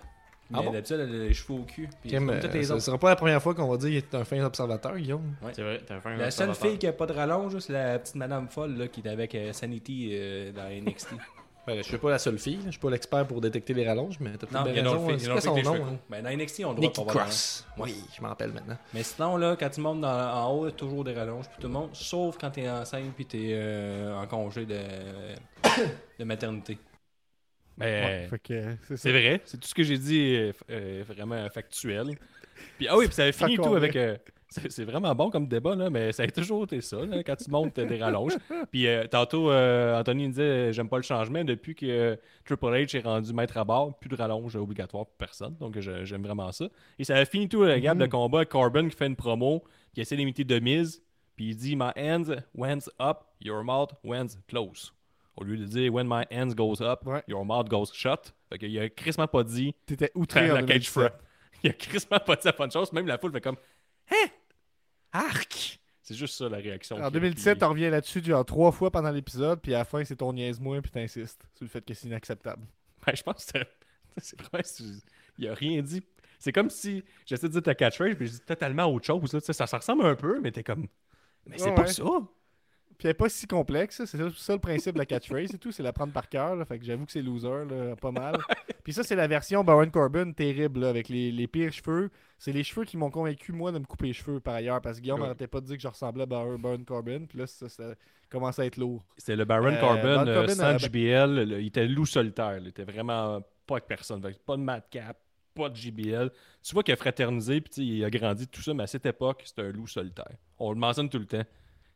Mais 0.51 0.59
Ah 0.59 0.63
bon? 0.63 0.73
d'habitude, 0.73 0.97
elle 1.01 1.15
a 1.15 1.25
les 1.25 1.35
cheveux 1.35 1.59
au 1.61 1.65
cul. 1.65 1.89
Puis 2.03 2.11
toutes 2.11 2.55
les 2.55 2.65
ce 2.65 2.79
sera 2.79 2.99
pas 2.99 3.11
la 3.11 3.17
première 3.17 3.43
fois 3.43 3.55
qu'on 3.55 3.69
va 3.69 3.77
dire 3.77 3.89
qu'il 3.89 3.97
est 3.97 4.15
un 4.15 4.25
fin 4.25 4.43
observateur, 4.43 4.97
Guillaume. 4.97 5.35
C'est 5.53 5.63
vrai, 5.63 5.81
t'as 5.87 6.01
fait 6.01 6.09
un 6.09 6.17
La 6.17 6.31
seule 6.31 6.55
fille 6.55 6.79
qui 6.79 6.87
a 6.87 6.93
pas 6.93 7.07
de 7.07 7.13
rallonge, 7.13 7.59
c'est 7.59 7.73
la 7.73 7.99
petite 7.99 8.15
madame 8.15 8.49
folle 8.49 8.77
là, 8.77 8.89
qui 8.89 9.01
est 9.01 9.09
avec 9.09 9.35
euh, 9.35 9.53
Sanity 9.53 10.11
euh, 10.13 10.53
dans 10.53 10.69
NXT. 10.69 11.09
Ben, 11.69 11.77
je 11.77 11.83
suis 11.83 11.99
pas 11.99 12.11
la 12.11 12.19
seule 12.19 12.39
fille, 12.39 12.57
là. 12.57 12.63
je 12.67 12.71
suis 12.71 12.81
pas 12.81 12.91
l'expert 12.91 13.27
pour 13.27 13.43
détecter 13.43 13.75
les 13.75 13.87
rallonges, 13.87 14.19
mais 14.21 14.31
t'as 14.39 14.47
peut-être 14.47 14.65
bien 14.65 14.83
raison. 14.85 15.07
C'est 15.11 15.15
il 15.17 15.23
y 15.23 15.27
a 15.27 15.33
quoi 15.33 15.41
son 15.43 15.63
nom? 15.63 15.87
hein? 15.87 15.99
Ben, 16.09 16.23
dans 16.25 16.31
NXT, 16.31 16.65
on 16.65 16.73
doit 16.73 16.91
voir 16.95 17.07
Cross. 17.27 17.67
Oui, 17.77 17.95
je 18.17 18.23
m'en 18.23 18.29
rappelle 18.29 18.53
maintenant. 18.53 18.79
Mais 18.95 19.03
sinon, 19.03 19.37
là, 19.37 19.55
quand 19.59 19.69
tu 19.69 19.81
montes 19.83 20.01
dans, 20.01 20.09
en 20.35 20.51
haut, 20.53 20.65
il 20.67 20.71
y 20.71 20.73
a 20.73 20.77
toujours 20.77 21.05
des 21.05 21.13
rallonges 21.13 21.47
pour 21.47 21.57
tout 21.59 21.67
le 21.67 21.73
monde, 21.75 21.91
sauf 21.93 22.39
quand 22.39 22.51
tu 22.51 22.61
es 22.61 22.71
enceinte 22.71 23.13
puis 23.15 23.27
tu 23.27 23.51
es 23.51 24.07
en 24.11 24.27
congé 24.27 24.65
de, 24.65 24.79
de 26.19 26.25
maternité. 26.25 26.79
Mais 27.77 27.85
Ouais, 28.05 28.27
fait 28.31 28.39
que, 28.41 28.55
euh, 28.55 28.97
c'est 28.97 29.13
vrai, 29.13 29.41
c'est 29.45 29.61
tout 29.61 29.69
ce 29.69 29.75
que 29.75 29.83
j'ai 29.85 29.99
dit 29.99 30.21
est 30.21 30.55
euh, 30.71 31.05
vraiment 31.07 31.49
factuel. 31.51 32.19
Puis, 32.77 32.89
ah 32.89 32.97
oui, 32.97 33.07
puis 33.07 33.15
ça 33.15 33.25
a 33.25 33.31
fini 33.33 33.57
tout 33.57 33.75
avec. 33.75 33.95
euh, 33.95 34.17
c'est 34.51 34.85
vraiment 34.85 35.15
bon 35.15 35.31
comme 35.31 35.47
débat, 35.47 35.75
là, 35.77 35.91
mais 35.91 36.13
ça 36.13 36.23
a 36.23 36.27
toujours 36.29 36.65
été 36.65 36.81
ça, 36.81 37.05
là, 37.05 37.23
quand 37.23 37.37
tu 37.37 37.51
montes 37.51 37.79
des 37.79 37.99
rallonges. 38.03 38.37
Puis 38.73 38.87
euh, 38.87 39.07
tantôt, 39.07 39.51
euh, 39.51 39.99
Anthony 40.01 40.25
me 40.25 40.29
disait 40.31 40.73
J'aime 40.73 40.89
pas 40.89 40.97
le 40.97 41.03
changement. 41.03 41.45
Depuis 41.45 41.75
que 41.75 41.87
euh, 41.87 42.17
Triple 42.45 42.67
H 42.67 42.97
est 42.97 43.01
rendu 43.05 43.33
maître 43.33 43.57
à 43.59 43.65
bord, 43.65 43.99
plus 43.99 44.09
de 44.09 44.17
rallonge 44.17 44.57
obligatoire 44.57 45.07
pour 45.07 45.17
personne. 45.17 45.55
Donc 45.61 45.79
j'aime 45.79 46.23
vraiment 46.23 46.51
ça. 46.53 46.67
Et 46.99 47.05
ça 47.05 47.17
a 47.17 47.25
fini 47.25 47.49
tout, 47.49 47.63
le 47.65 47.79
gars, 47.79 47.95
Mhm. 47.95 48.01
le 48.01 48.09
combat. 48.09 48.45
Corbin 48.45 48.89
qui 48.89 48.97
fait 48.97 49.07
une 49.07 49.17
promo, 49.17 49.63
qui 49.93 50.01
essaie 50.01 50.17
d'imiter 50.17 50.45
de 50.45 50.59
mise. 50.59 51.03
Puis 51.37 51.51
il 51.51 51.57
dit 51.57 51.77
My 51.77 51.91
hands 51.97 52.35
went 52.55 52.89
up, 53.01 53.19
your 53.41 53.63
mouth 53.63 53.91
went 54.03 54.39
close. 54.49 54.93
Au 55.37 55.45
lieu 55.45 55.57
de 55.57 55.65
dire 55.67 55.93
When 55.93 56.09
my 56.09 56.25
hands 56.33 56.55
goes 56.55 56.81
up, 56.83 57.07
Ouais. 57.07 57.23
your 57.29 57.45
mouth 57.45 57.69
goes 57.69 57.93
shut. 57.93 58.35
Fait 58.51 58.59
qu'il 58.59 58.79
a 58.81 58.89
crissement 58.89 59.27
pas 59.29 59.45
dit 59.45 59.75
T'étais 59.87 60.11
outré 60.15 60.49
la 60.49 60.63
cage 60.63 60.91
2017. 60.91 60.91
front. 60.93 61.19
Il 61.65 61.71
a 61.71 61.73
crissement 61.73 62.19
pas 62.21 62.37
dit 62.37 62.43
la 62.45 62.53
bonne 62.53 62.71
chose. 62.71 62.93
Même 62.93 63.07
la 63.07 63.19
foule 63.19 63.33
fait 63.33 63.41
comme 63.41 63.57
Hein? 64.11 64.29
Arc 65.13 65.81
C'est 66.03 66.15
juste 66.15 66.35
ça 66.37 66.49
la 66.49 66.59
réaction. 66.59 66.97
En 66.97 67.07
qui- 67.07 67.13
2017, 67.13 67.55
qui- 67.55 67.61
t'en 67.61 67.71
reviens 67.71 67.91
là-dessus 67.91 68.23
genre 68.25 68.45
trois 68.45 68.73
fois 68.73 68.91
pendant 68.91 69.11
l'épisode, 69.11 69.61
puis 69.61 69.75
à 69.75 69.79
la 69.79 69.85
fin, 69.85 70.05
c'est 70.05 70.17
ton 70.17 70.33
niaise-moi, 70.33 70.81
puis 70.83 70.91
t'insistes 70.91 71.43
sur 71.55 71.65
le 71.65 71.69
fait 71.71 71.85
que 71.85 71.95
c'est 71.95 72.07
inacceptable. 72.09 72.63
Ben, 73.07 73.15
je 73.15 73.23
pense 73.23 73.45
que 73.47 73.59
c'est 74.19 74.41
vrai. 74.53 74.63
Il 75.39 75.49
a 75.49 75.55
rien 75.55 75.81
dit. 75.83 76.03
C'est 76.41 76.53
comme 76.53 76.71
si 76.71 77.03
j'essaie 77.27 77.49
de 77.49 77.53
dire 77.53 77.63
ta 77.63 77.75
catchphrase, 77.75 78.15
puis 78.17 78.27
je 78.27 78.33
dis 78.33 78.41
totalement 78.41 78.85
autre 78.87 79.07
chose. 79.07 79.33
là. 79.33 79.41
Ça, 79.41 79.67
ça 79.67 79.79
ressemble 79.79 80.05
un 80.07 80.15
peu, 80.15 80.41
mais 80.41 80.51
t'es 80.53 80.63
comme. 80.63 80.87
Mais 81.47 81.59
c'est 81.59 81.69
Ouais, 81.71 81.75
pas 81.75 81.83
ouais. 81.83 81.89
ça. 81.93 82.03
Puis 82.99 83.07
elle 83.07 83.13
est 83.13 83.15
pas 83.15 83.29
si 83.29 83.47
complexe, 83.47 84.05
c'est 84.07 84.19
ça, 84.37 84.53
le 84.55 84.59
principe 84.59 84.95
de 84.95 84.99
la 84.99 85.07
catchphrase 85.07 85.55
et 85.55 85.59
tout, 85.59 85.71
c'est 85.71 85.85
la 85.85 85.93
prendre 85.93 86.13
par 86.13 86.29
cœur, 86.29 86.57
là, 86.57 86.65
fait 86.65 86.79
que 86.81 86.85
j'avoue 86.85 87.07
que 87.07 87.13
c'est 87.13 87.23
loser, 87.23 87.65
là, 87.71 87.95
pas 87.95 88.11
mal. 88.11 88.37
Puis 88.83 88.93
ça, 88.93 89.05
c'est 89.05 89.15
la 89.15 89.29
version 89.29 89.63
Baron 89.63 89.89
Corbin 89.91 90.33
terrible, 90.33 90.81
là, 90.81 90.89
avec 90.89 91.09
les, 91.09 91.31
les 91.31 91.47
pires 91.47 91.73
cheveux. 91.73 92.11
C'est 92.39 92.51
les 92.53 92.65
cheveux 92.65 92.85
qui 92.85 92.97
m'ont 92.97 93.11
convaincu, 93.11 93.53
moi, 93.53 93.71
de 93.71 93.79
me 93.79 93.85
couper 93.85 94.07
les 94.07 94.13
cheveux, 94.13 94.41
par 94.41 94.55
ailleurs, 94.55 94.81
parce 94.81 94.97
que 94.99 95.03
Guillaume 95.03 95.21
n'arrêtait 95.21 95.47
pas 95.47 95.61
de 95.61 95.67
dire 95.67 95.77
que 95.77 95.83
je 95.83 95.87
ressemblais 95.89 96.25
à 96.25 96.27
Baron, 96.27 96.59
Baron 96.59 96.83
Corbin, 96.85 97.25
puis 97.29 97.39
là, 97.39 97.47
ça, 97.47 97.69
ça 97.69 97.95
commence 98.29 98.59
à 98.59 98.67
être 98.67 98.77
lourd. 98.77 99.05
C'était 99.17 99.37
le 99.37 99.45
Baron 99.45 99.67
Euh, 99.75 99.81
Corbin 99.81 100.27
euh, 100.27 100.35
Corbin, 100.35 100.55
sans 100.55 100.75
euh, 100.75 100.79
JBL. 100.79 101.35
le- 101.45 101.61
il 101.61 101.67
était 101.69 101.87
loup 101.87 102.05
solitaire. 102.07 102.59
Il 102.59 102.67
était 102.67 102.85
vraiment 102.85 103.41
pas 103.67 103.75
avec 103.77 103.87
personne. 103.87 104.21
Pas 104.45 104.57
de 104.57 104.63
madcap, 104.63 105.17
pas 105.55 105.69
de 105.69 105.77
JBL. 105.77 106.31
Tu 106.63 106.75
vois 106.75 106.83
qu'il 106.83 106.95
a 106.95 106.97
fraternisé, 106.97 107.61
puis 107.61 107.71
il 107.99 108.05
a 108.05 108.11
grandi, 108.11 108.49
tout 108.49 108.61
ça, 108.63 108.75
mais 108.75 108.83
à 108.83 108.87
cette 108.89 109.07
époque, 109.07 109.43
c'était 109.45 109.63
un 109.63 109.71
loup 109.73 109.87
solitaire. 109.87 110.33
On 110.59 110.73
le 110.73 110.79
mentionne 110.79 111.09
tout 111.09 111.19
le 111.21 111.27
temps. 111.27 111.45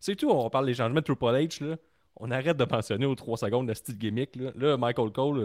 C'est 0.02 0.16
tout, 0.16 0.30
on 0.30 0.50
parle 0.50 0.66
des 0.66 0.74
changements 0.74 1.00
de 1.00 1.04
Triple 1.04 1.24
H. 1.26 1.64
Là. 1.64 1.76
On 2.16 2.30
arrête 2.32 2.56
de 2.56 2.64
mentionner 2.64 3.06
aux 3.06 3.14
3 3.14 3.38
secondes 3.38 3.68
la 3.68 3.74
style 3.74 3.96
gimmick. 3.96 4.34
Là, 4.36 4.50
Là, 4.56 4.76
Michael 4.76 5.12
Cole, 5.12 5.38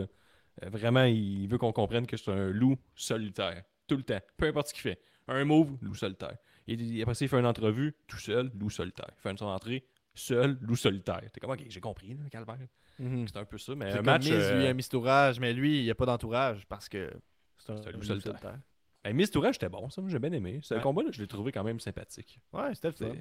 euh, 0.63 0.69
vraiment, 0.69 1.03
il 1.03 1.47
veut 1.47 1.57
qu'on 1.59 1.71
comprenne 1.71 2.07
que 2.07 2.17
c'est 2.17 2.31
un 2.31 2.49
loup 2.49 2.75
solitaire. 2.95 3.63
Tout 3.87 3.95
le 3.97 4.03
temps. 4.03 4.19
Peu 4.35 4.47
importe 4.47 4.69
ce 4.69 4.73
qu'il 4.73 4.81
fait. 4.81 4.99
Un 5.27 5.45
move, 5.45 5.77
loup 5.81 5.93
solitaire. 5.93 6.37
Et 6.67 6.73
il- 6.73 7.01
après 7.03 7.13
ça, 7.13 7.23
il 7.25 7.27
fait 7.29 7.39
une 7.39 7.45
entrevue, 7.45 7.95
tout 8.07 8.17
seul, 8.17 8.51
loup 8.59 8.69
solitaire. 8.71 9.11
Il 9.17 9.21
fait 9.21 9.37
son 9.37 9.45
entrée, 9.45 9.85
seul, 10.15 10.57
loup 10.61 10.75
solitaire. 10.75 11.21
T'es 11.31 11.39
comme, 11.39 11.51
ok, 11.51 11.63
j'ai 11.69 11.79
compris, 11.79 12.15
là, 12.15 12.27
Calvaire. 12.31 12.57
C'est 12.97 13.37
un 13.37 13.45
peu 13.45 13.59
ça, 13.59 13.75
mais 13.75 13.91
C'est 13.91 13.99
un 13.99 14.01
match. 14.01 14.27
Euh, 14.31 14.55
lui, 14.57 14.63
il 14.63 14.67
a 14.67 14.73
mis 14.73 14.83
tourage, 14.83 15.39
mais 15.39 15.53
lui, 15.53 15.77
il 15.79 15.83
n'y 15.83 15.91
a 15.91 15.95
pas 15.95 16.07
d'entourage, 16.07 16.65
parce 16.67 16.89
que 16.89 17.11
c'est 17.59 17.71
un, 17.73 17.77
C'est 17.77 17.89
un 17.89 17.91
loup 17.91 17.97
loup 17.99 18.03
solitaire. 18.05 18.31
solitaire. 18.39 18.59
ben, 19.03 19.27
Tourage, 19.27 19.53
c'était 19.55 19.69
bon, 19.69 19.87
ça. 19.91 20.01
J'ai 20.07 20.17
bien 20.19 20.31
aimé. 20.31 20.59
Ce 20.63 20.73
Ouais. 20.73 20.81
combat-là, 20.81 21.09
je 21.11 21.21
l'ai 21.21 21.27
trouvé 21.27 21.51
quand 21.51 21.63
même 21.63 21.79
sympathique. 21.79 22.39
Ouais, 22.51 22.73
c'était 22.73 22.87
le 22.87 22.93
fun. 22.95 23.13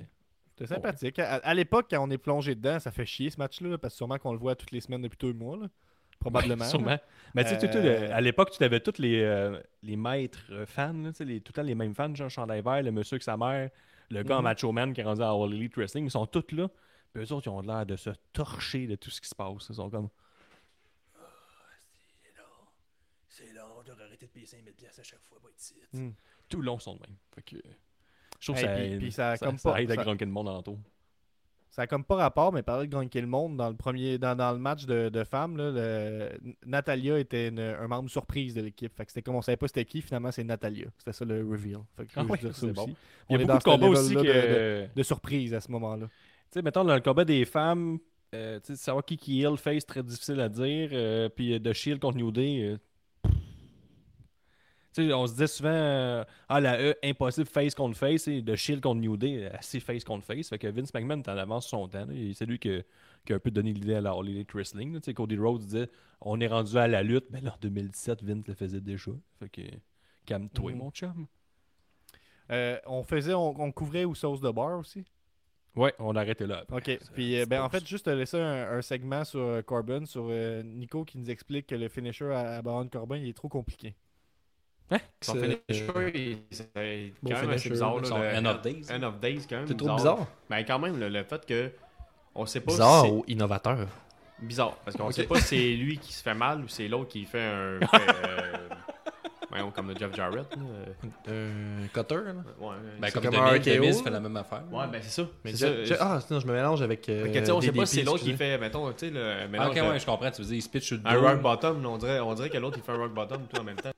C'est- 0.58 0.64
C'était 0.66 0.74
sympathique. 0.74 1.18
À, 1.18 1.34
à 1.36 1.54
l'époque, 1.54 1.86
quand 1.90 2.02
on 2.06 2.10
est 2.10 2.18
plongé 2.18 2.54
dedans, 2.54 2.78
ça 2.80 2.90
fait 2.90 3.04
chier 3.06 3.28
ce 3.30 3.36
match-là, 3.38 3.70
là, 3.70 3.78
parce 3.78 3.94
que 3.94 3.98
sûrement 3.98 4.18
qu'on 4.18 4.32
le 4.32 4.38
voit 4.38 4.54
toutes 4.56 4.70
les 4.72 4.80
semaines 4.80 5.02
depuis 5.02 5.18
deux 5.18 5.32
mois, 5.32 5.56
là. 5.56 5.68
probablement. 6.18 6.64
Sûrement. 6.64 6.98
Mais 7.34 7.44
tu 7.44 7.50
sais, 7.60 7.76
Euh, 7.76 8.08
à 8.10 8.20
l'époque, 8.22 8.50
tu 8.50 8.64
avais 8.64 8.80
tous 8.80 8.98
les, 8.98 9.20
euh, 9.20 9.60
les 9.82 9.96
maîtres 9.96 10.64
fans, 10.66 10.94
là, 10.94 11.10
les, 11.20 11.40
tout 11.42 11.50
le 11.50 11.56
temps 11.56 11.62
les 11.62 11.74
mêmes 11.74 11.94
fans, 11.94 12.12
genre 12.14 12.30
chandail 12.30 12.62
vert, 12.62 12.82
le 12.82 12.90
monsieur 12.90 13.16
avec 13.16 13.22
sa 13.22 13.36
mère, 13.36 13.70
le 14.10 14.22
gars 14.22 14.36
en 14.36 14.38
Mhm. 14.38 14.44
Macho 14.44 14.72
Man 14.72 14.92
qui 14.94 15.02
est 15.02 15.04
rendu 15.04 15.20
à 15.22 15.28
All 15.30 15.52
Elite 15.52 15.76
Wrestling, 15.76 16.06
ils 16.06 16.10
sont 16.10 16.26
tous 16.26 16.52
là. 16.52 16.68
Puis 17.12 17.22
eux 17.22 17.32
autres, 17.32 17.46
ils 17.46 17.50
ont 17.50 17.60
l'air 17.60 17.84
de 17.84 17.96
se 17.96 18.10
torcher 18.32 18.86
de 18.86 18.96
tout 18.96 19.10
ce 19.10 19.20
qui 19.20 19.28
se 19.28 19.34
passe. 19.34 19.66
Ils 19.68 19.74
sont 19.74 19.90
comme. 19.90 20.08
Ah, 21.16 21.20
c'est 22.22 22.36
long. 22.38 22.66
C'est 23.28 23.52
long, 23.52 23.82
devrais 23.84 24.04
arrêter 24.04 24.26
de 24.26 24.30
payer 24.32 24.46
5000 24.46 24.72
pièces 24.74 24.98
à 24.98 25.02
chaque 25.02 25.22
fois, 25.22 25.38
pas 25.42 25.48
ici. 25.56 25.74
Mm. 25.92 26.10
Tout 26.48 26.58
le 26.60 26.64
long, 26.64 26.78
ils 26.78 26.82
sont 26.82 26.94
de 26.94 27.00
même. 27.00 27.16
Fait 27.34 27.42
que, 27.42 27.56
je 28.40 28.52
trouve 28.52 28.58
Hey, 28.58 28.64
que 28.64 28.68
ça, 28.70 28.76
puis- 28.88 28.98
puis 28.98 29.12
ça 29.12 29.36
ça, 29.36 29.46
comme 29.46 29.58
ça 29.58 29.72
pas- 29.72 29.82
aide 29.82 29.90
à 29.90 29.94
ça- 29.94 30.02
grunker 30.02 30.24
le 30.26 30.32
monde 30.32 30.48
en 30.48 30.62
tour. 30.62 30.78
Ça 31.70 31.82
a 31.82 31.86
comme 31.86 32.04
pas 32.04 32.14
rapport, 32.16 32.54
mais 32.54 32.62
parler 32.62 32.86
de 32.86 32.92
gagner 32.92 33.20
le 33.20 33.26
monde 33.26 33.58
dans 33.58 33.68
le 33.68 33.76
premier 33.76 34.16
dans, 34.16 34.34
dans 34.34 34.52
le 34.52 34.58
match 34.58 34.86
de, 34.86 35.10
de 35.10 35.24
femmes, 35.24 35.58
là, 35.58 35.70
le- 35.70 36.30
Natalia 36.64 37.18
était 37.18 37.48
une- 37.48 37.58
un 37.60 37.86
membre 37.86 38.08
surprise 38.08 38.54
de 38.54 38.62
l'équipe. 38.62 38.96
Fait 38.96 39.04
que 39.04 39.10
c'était 39.10 39.20
comme 39.20 39.34
on 39.34 39.42
savait 39.42 39.58
pas 39.58 39.66
c'était 39.68 39.84
qui, 39.84 40.00
finalement 40.00 40.32
c'est 40.32 40.42
Natalia. 40.44 40.86
C'était 40.96 41.12
ça 41.12 41.24
le 41.26 41.46
reveal. 41.46 41.80
Fait 41.96 42.06
que 42.06 42.12
je 42.12 42.18
Ah 42.20 42.24
ouais, 42.24 42.38
dire 42.38 42.54
ça 42.54 42.60
c'est 42.60 42.66
aussi. 42.66 42.72
bon. 42.74 42.96
On 43.28 43.34
Il 43.36 43.40
y 43.40 43.42
a 43.42 43.46
beaucoup 43.46 43.58
de 43.58 43.62
combats 43.64 43.88
aussi 43.88 44.14
que. 44.14 44.20
de- 44.20 44.24
de- 44.24 44.88
de 44.94 45.02
surprise 45.02 45.52
à 45.52 45.60
ce 45.60 45.70
moment-là. 45.70 46.06
Tu 46.06 46.12
sais, 46.52 46.62
mettons, 46.62 46.82
dans 46.84 46.94
le 46.94 47.00
combat 47.02 47.26
des 47.26 47.44
femmes, 47.44 47.98
euh, 48.34 48.58
savoir 48.62 49.04
qui 49.04 49.18
qui 49.18 49.40
heal 49.42 49.56
face, 49.58 49.84
très 49.84 50.02
difficile 50.02 50.40
à 50.40 50.48
dire. 50.48 50.88
euh, 50.92 51.28
puis 51.28 51.60
de 51.60 51.72
Shield 51.74 52.00
contre 52.00 52.16
New 52.16 52.30
Day. 52.30 52.60
euh, 52.62 52.78
on 54.98 55.26
se 55.26 55.32
disait 55.32 55.46
souvent, 55.46 55.68
euh, 55.70 56.24
ah, 56.48 56.60
la 56.60 56.80
E, 56.80 56.94
impossible 57.04 57.46
face 57.46 57.74
contre 57.74 57.96
face, 57.96 58.28
et 58.28 58.42
de 58.42 58.54
Shield 58.56 58.80
contre 58.82 59.00
New 59.00 59.16
Day, 59.16 59.46
assez 59.46 59.80
face 59.80 60.04
contre 60.04 60.24
face. 60.24 60.48
Fait 60.48 60.58
que 60.58 60.66
Vince 60.68 60.92
McMahon 60.94 61.18
est 61.20 61.28
en 61.28 61.36
avance 61.36 61.66
son 61.68 61.88
temps. 61.88 62.06
C'est 62.34 62.46
lui 62.46 62.58
qui, 62.58 62.70
qui 63.24 63.32
a 63.32 63.36
un 63.36 63.38
peu 63.38 63.50
donné 63.50 63.72
l'idée 63.72 63.94
à 63.94 64.00
la 64.00 64.12
All 64.12 64.28
Elite 64.28 64.52
Wrestling. 64.52 64.94
là. 64.94 65.12
Cody 65.14 65.36
Rhodes 65.38 65.62
disait, 65.62 65.88
on 66.20 66.40
est 66.40 66.46
rendu 66.48 66.76
à 66.76 66.86
la 66.88 67.02
lutte. 67.02 67.26
Mais 67.30 67.40
là, 67.40 67.52
en 67.54 67.58
2017, 67.60 68.22
Vince 68.22 68.46
le 68.46 68.54
faisait 68.54 68.80
déjà. 68.80 69.10
Fait 69.38 69.48
que, 69.48 69.62
calme-toi, 70.24 70.72
Mhm. 70.72 70.78
mon 70.78 70.90
chum. 70.90 71.26
Euh, 72.50 72.78
on 72.86 73.02
faisait, 73.02 73.34
on, 73.34 73.60
on 73.60 73.72
couvrait 73.72 74.04
ou 74.04 74.14
sauce 74.14 74.40
de 74.40 74.50
bar 74.50 74.78
aussi? 74.78 75.04
Ouais, 75.74 75.92
on 75.98 76.16
a 76.16 76.20
arrêté 76.20 76.46
là. 76.46 76.64
Ok. 76.72 76.98
Puis 77.12 77.38
euh, 77.38 77.44
ben, 77.44 77.60
en 77.62 77.68
fait, 77.68 77.86
juste 77.86 78.06
laisser 78.08 78.38
un, 78.40 78.78
un 78.78 78.80
segment 78.82 79.24
sur 79.24 79.40
euh, 79.40 79.62
Corbin, 79.62 80.06
sur 80.06 80.28
euh, 80.30 80.62
Nico 80.62 81.04
qui 81.04 81.18
nous 81.18 81.28
explique 81.28 81.66
que 81.66 81.74
le 81.74 81.88
finisher 81.88 82.32
à, 82.32 82.56
à 82.56 82.62
Baron 82.62 82.88
Corbin 82.88 83.16
il 83.18 83.28
est 83.28 83.36
trop 83.36 83.48
compliqué. 83.50 83.94
Son 85.20 85.32
C'est- 85.34 85.40
finisher, 85.68 85.86
euh, 85.96 86.10
il- 86.14 86.38
c'est 86.50 86.70
quand 86.74 86.80
Bon 87.22 87.30
même 87.34 87.50
assez 87.50 87.70
bizarre. 87.70 87.96
son 88.04 88.18
Là, 88.18 88.32
le- 88.40 88.46
End 88.46 88.50
of 88.50 88.62
Days. 88.62 88.86
End 88.92 89.02
of 89.02 89.18
Days, 89.20 89.40
quand 89.48 89.56
même. 89.56 89.66
C'est 89.66 89.76
trop 89.76 89.96
bizarre. 89.96 90.26
Ben, 90.48 90.64
quand 90.64 90.78
même, 90.78 90.98
le, 91.00 91.08
le 91.08 91.24
fait 91.24 91.44
que. 91.44 91.70
On 92.34 92.44
sait 92.46 92.60
pas 92.60 92.72
Bizarre 92.72 93.04
si 93.06 93.10
ou 93.10 93.24
innovateur? 93.28 93.78
bizarre. 94.38 94.76
Parce 94.84 94.96
qu'on 94.96 95.06
Ok. 95.06 95.14
sait 95.14 95.24
pas 95.24 95.40
si 95.40 95.44
c'est 95.46 95.74
lui 95.76 95.96
qui 95.98 96.12
se 96.12 96.22
fait 96.22 96.34
mal 96.34 96.60
ou 96.60 96.68
c'est 96.68 96.86
l'autre 96.86 97.08
qui 97.08 97.24
fait 97.24 97.40
un. 97.42 97.78
fait, 97.80 97.96
euh, 98.26 98.52
voyons, 99.50 99.70
comme 99.70 99.88
le 99.88 99.96
Jeff 99.96 100.14
Jarrett. 100.14 100.46
Un 101.26 101.86
cutter, 101.88 102.14
là? 102.16 102.32
Ouais, 102.60 102.76
Ben, 103.00 103.06
c'est- 103.08 103.12
comme, 103.14 103.24
comme 103.34 103.80
Miz 103.80 103.96
là. 103.96 104.02
fait 104.04 104.10
la 104.10 104.20
même 104.20 104.36
affaire. 104.36 104.62
Ouais, 104.70 104.86
ben 104.92 105.00
c'est 105.02 105.22
ça. 105.22 105.28
Mais 105.44 105.54
ça. 105.54 105.84
je- 105.84 105.94
ah, 105.98 106.20
sinon, 106.24 106.40
je 106.40 106.46
me 106.46 106.52
mélange 106.52 106.82
avec. 106.82 107.08
euh, 107.08 107.26
que, 107.32 107.38
tu 107.38 107.44
sais, 107.46 107.50
on 107.52 107.60
sait 107.60 107.68
pas 107.68 107.72
DDP, 107.72 107.86
si 107.86 107.94
c'est 107.96 108.02
l'autre 108.04 108.22
qui 108.22 108.34
fait, 108.34 108.58
mettons, 108.58 108.92
tu 108.92 109.06
sais, 109.06 109.10
le 109.10 109.32
Ah, 109.44 109.48
mélange 109.48 109.68
ok, 109.70 109.74
de- 109.76 109.80
ouais, 109.80 109.98
je 109.98 110.06
comprends. 110.06 110.30
Tu 110.30 110.42
veux 110.42 110.48
dire, 110.48 110.56
il 110.56 110.62
se 110.62 110.68
pitch 110.68 110.84
sur 110.86 110.96
le 110.98 111.02
un 111.06 111.16
rock 111.18 111.40
bottom. 111.40 111.84
On 111.86 111.96
dirait, 111.96 112.20
on 112.20 112.34
dirait 112.34 112.50
que 112.50 112.58
l'autre 112.58 112.76
il 112.78 112.82
fait 112.84 112.92
un 112.92 112.96
rock 112.98 113.14
bottom 113.14 113.46
tout 113.52 113.58
en 113.60 113.64
même 113.64 113.76
temps. 113.76 113.90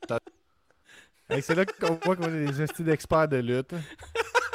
C'est 1.30 1.54
là 1.54 1.64
qu'on 1.66 1.94
voit 2.04 2.16
qu'on 2.16 2.32
est 2.34 2.46
des 2.46 2.62
estis 2.62 2.82
d'experts 2.84 3.28
de 3.28 3.36
lutte. 3.38 3.72
hein. 3.72 3.80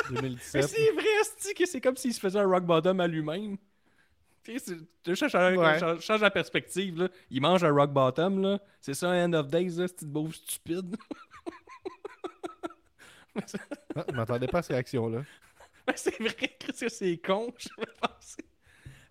Mais 0.09 0.21
2017. 0.21 0.63
c'est 0.67 0.91
vrai, 0.91 1.03
c'est 1.37 1.53
que 1.53 1.65
c'est 1.65 1.79
comme 1.81 1.95
s'il 1.95 2.13
se 2.13 2.19
faisait 2.19 2.39
un 2.39 2.47
rock 2.47 2.65
bottom 2.65 2.99
à 2.99 3.07
lui-même. 3.07 3.57
Tu 4.43 4.59
sais, 4.59 4.65
c'est- 4.75 4.77
tu 5.03 5.15
changes, 5.15 5.33
Ouais. 5.57 5.79
change, 6.01 6.19
la 6.21 6.29
perspective. 6.31 6.99
Là. 7.03 7.07
Il 7.29 7.41
mange 7.41 7.63
un 7.63 7.71
rock 7.71 7.91
bottom. 7.91 8.41
là. 8.41 8.59
C'est 8.81 8.93
ça, 8.93 9.09
un 9.09 9.29
end 9.29 9.33
of 9.33 9.47
days, 9.47 9.69
là, 9.77 9.87
cette 9.87 9.97
petite 9.97 10.09
bouffe 10.11 10.35
stupide. 10.35 10.95
Ah, 13.95 14.03
je 14.09 14.15
m'attendais 14.15 14.47
pas 14.47 14.59
à 14.59 14.61
ces 14.61 14.73
réactions-là. 14.73 15.23
Mais 15.87 15.93
c'est 15.97 16.19
vrai 16.19 16.33
que 16.59 16.89
c'est 16.89 17.17
con, 17.17 17.51
je 17.57 17.67
vais 17.79 17.87
penser. 17.99 18.43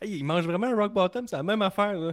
Hey, 0.00 0.18
il 0.18 0.24
mange 0.24 0.44
vraiment 0.46 0.68
un 0.68 0.76
rock 0.76 0.92
bottom, 0.92 1.26
c'est 1.26 1.36
la 1.36 1.42
même 1.42 1.62
affaire. 1.62 1.94
Là. 1.94 2.12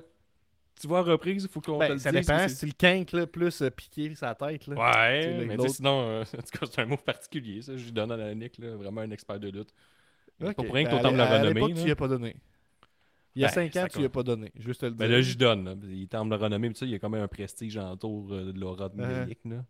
Tu 0.80 0.88
vois, 0.88 1.02
reprise, 1.02 1.44
il 1.44 1.50
faut 1.50 1.60
qu'on 1.62 1.74
te 1.74 1.80
Ben, 1.80 1.94
le 1.94 2.00
ça 2.00 2.12
dise, 2.12 2.26
dépend. 2.26 2.40
c'est- 2.48 2.56
C'est 2.56 2.66
le 2.66 2.72
kink 2.72 3.12
là, 3.12 3.28
plus 3.28 3.62
euh, 3.62 3.70
piqué 3.70 4.16
sa 4.16 4.34
tête. 4.34 4.66
Là. 4.68 4.76
Ouais, 4.76 5.46
mais 5.46 5.68
sinon, 5.70 6.02
euh, 6.02 6.22
en 6.38 6.42
tout 6.42 6.58
cas, 6.60 6.66
c'est 6.72 6.82
un 6.82 6.86
mot 6.86 6.98
particulier, 6.98 7.62
ça. 7.62 7.76
Je 7.76 7.84
lui 7.86 7.92
donne 7.92 8.12
à 8.14 8.18
la 8.18 8.34
Nick, 8.34 8.58
là, 8.60 8.76
vraiment 8.78 9.02
un 9.02 9.12
expert 9.12 9.40
de 9.40 9.50
lutte. 9.50 9.74
C'est 10.40 10.48
Ok. 10.48 10.56
Pas 10.56 10.64
pour 10.64 10.74
rien 10.74 10.86
que 10.86 10.90
Ben, 10.92 10.98
t'autant 10.98 11.12
me 11.12 11.18
la 11.18 11.44
l'époque, 11.52 11.74
tu 11.76 11.84
lui 11.84 11.92
as 11.92 11.96
pas 11.98 12.08
donné. 12.08 12.36
Il 13.36 13.42
y 13.42 13.46
a 13.46 13.50
Ben, 13.50 13.54
5 13.54 13.76
ans, 13.76 13.82
ça 13.82 13.90
tu 13.90 13.98
lui 14.00 14.06
as 14.06 14.10
pas 14.10 14.24
donné. 14.24 14.52
Juste 14.56 14.80
te 14.82 14.86
le 14.86 14.92
dire. 14.94 15.00
Ben 15.00 15.12
là, 15.12 15.22
j'y 15.22 15.36
donne. 15.36 15.66
Là. 15.66 15.76
Il 15.92 16.08
tente 16.08 16.30
de 16.30 16.36
le 16.36 16.42
renommer, 16.42 16.70
mais 16.70 16.74
tu 16.74 16.80
sais, 16.80 16.86
il 16.86 16.92
y 16.92 16.96
a 16.96 17.00
quand 17.00 17.10
même 17.10 17.22
un 17.24 17.28
prestige 17.28 17.78
autour 17.78 18.32
euh, 18.34 18.52
de 18.54 18.60
l'aura 18.60 18.88
de 18.90 19.02
Euh. 19.02 19.24
Milik, 19.26 19.40
là. 19.46 19.64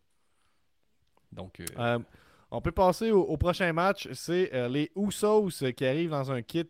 Donc, 1.32 1.60
euh, 1.78 2.00
on 2.52 2.62
peut 2.62 2.72
passer 2.72 3.12
au, 3.12 3.22
au 3.24 3.38
prochain 3.38 3.72
match. 3.74 4.08
C'est 4.14 4.52
les 4.70 4.92
Usos 4.96 5.50
qui 5.76 5.86
arrivent 5.86 6.10
dans 6.12 6.32
un 6.32 6.42
kit 6.42 6.66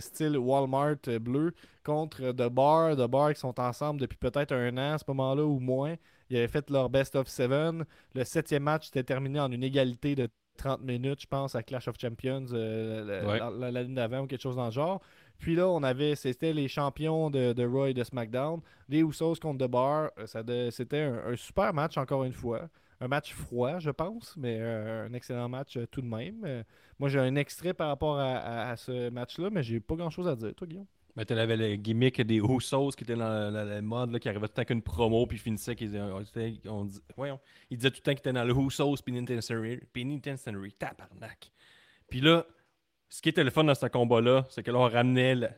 style 0.00 0.36
Walmart 0.38 0.96
bleu 1.20 1.54
contre 1.82 2.32
The 2.32 2.48
Bar. 2.48 2.96
The 2.96 3.06
Bar 3.08 3.34
qui 3.34 3.40
sont 3.40 3.58
ensemble 3.60 4.00
depuis 4.00 4.16
peut-être 4.18 4.52
un 4.52 4.76
an 4.78 4.94
à 4.94 4.98
ce 4.98 5.04
moment-là 5.08 5.44
ou 5.44 5.58
moins. 5.58 5.94
Ils 6.30 6.36
avaient 6.38 6.48
fait 6.48 6.68
leur 6.70 6.88
best 6.90 7.14
of 7.16 7.28
seven. 7.28 7.84
Le 8.14 8.24
septième 8.24 8.62
match 8.62 8.86
s'était 8.86 9.02
terminé 9.04 9.38
en 9.40 9.50
une 9.52 9.62
égalité 9.64 10.14
de 10.14 10.28
30 10.58 10.82
minutes, 10.82 11.22
je 11.22 11.26
pense, 11.26 11.54
à 11.54 11.62
Clash 11.62 11.88
of 11.88 11.96
Champions 11.98 12.44
euh, 12.52 13.04
la- 13.50 13.70
la- 13.70 13.84
d'avant 13.84 14.20
ou 14.20 14.26
quelque 14.26 14.42
chose 14.42 14.56
dans 14.56 14.66
le 14.66 14.70
genre. 14.70 15.00
Puis 15.38 15.56
là, 15.56 15.66
on 15.68 15.82
avait, 15.82 16.14
c'était 16.14 16.52
les 16.52 16.68
champions 16.68 17.30
de, 17.30 17.52
de 17.52 17.66
Raw 17.66 17.86
et 17.86 17.94
de 17.94 18.04
SmackDown. 18.04 18.60
Les 18.88 19.00
Usos 19.00 19.34
contre 19.40 19.66
The 19.66 19.70
Bar. 19.70 20.10
Euh, 20.18 20.70
C'était 20.70 21.00
un, 21.00 21.32
un 21.32 21.36
super 21.36 21.72
match, 21.74 21.96
encore 21.98 22.24
une 22.24 22.32
fois. 22.32 22.68
Un 23.00 23.08
match 23.08 23.32
froid, 23.34 23.80
je 23.80 23.90
pense, 23.90 24.36
mais 24.36 24.58
euh, 24.60 25.06
un 25.08 25.12
excellent 25.14 25.48
match 25.48 25.76
euh, 25.76 25.86
tout 25.90 26.00
de 26.02 26.06
même. 26.06 26.62
Moi, 27.00 27.08
j'ai 27.08 27.18
un 27.18 27.34
extrait 27.34 27.74
par 27.74 27.88
rapport 27.88 28.18
à, 28.18 28.36
à- 28.36 28.70
à 28.70 28.76
ce 28.76 29.10
match-là, 29.10 29.48
mais 29.50 29.62
j'ai 29.64 29.80
pas 29.80 29.96
grand-chose 29.96 30.28
à 30.28 30.36
dire. 30.36 30.54
Toi, 30.54 30.66
Guillaume 30.68 30.86
Ben, 31.14 31.26
tu 31.26 31.34
avais 31.34 31.56
le 31.58 31.76
gimmick 31.76 32.20
des 32.22 32.38
Usos 32.38 32.90
qui 32.96 33.04
était 33.04 33.16
dans 33.16 33.50
la, 33.52 33.82
mode, 33.82 34.12
là, 34.12 34.18
qui 34.18 34.28
arrivait 34.30 34.46
tout 34.46 34.52
le 34.56 34.62
temps 34.62 34.64
qu'une 34.64 34.80
promo, 34.82 35.26
puis 35.26 35.36
finissait 35.36 35.76
qu'ils 35.76 35.94
on, 36.66 36.86
voyons, 37.16 37.38
il 37.70 37.76
disait 37.76 37.90
tout 37.90 37.98
le 37.98 38.02
temps 38.02 38.12
qu'il 38.12 38.20
était 38.20 38.32
dans 38.32 38.44
le 38.44 38.54
Usos 38.54 38.96
Penitentiary, 39.04 39.80
Penitentiary, 39.92 40.72
tabarnak. 40.72 41.52
Puis 42.08 42.20
là, 42.22 42.46
ce 43.10 43.20
qui 43.20 43.28
était 43.28 43.44
le 43.44 43.50
fun 43.50 43.64
dans 43.64 43.74
ce 43.74 43.86
combat-là, 43.86 44.46
c'est 44.48 44.62
que 44.62 44.70
là, 44.70 44.78
on 44.78 44.88
ramenait 44.88 45.34
la- 45.34 45.50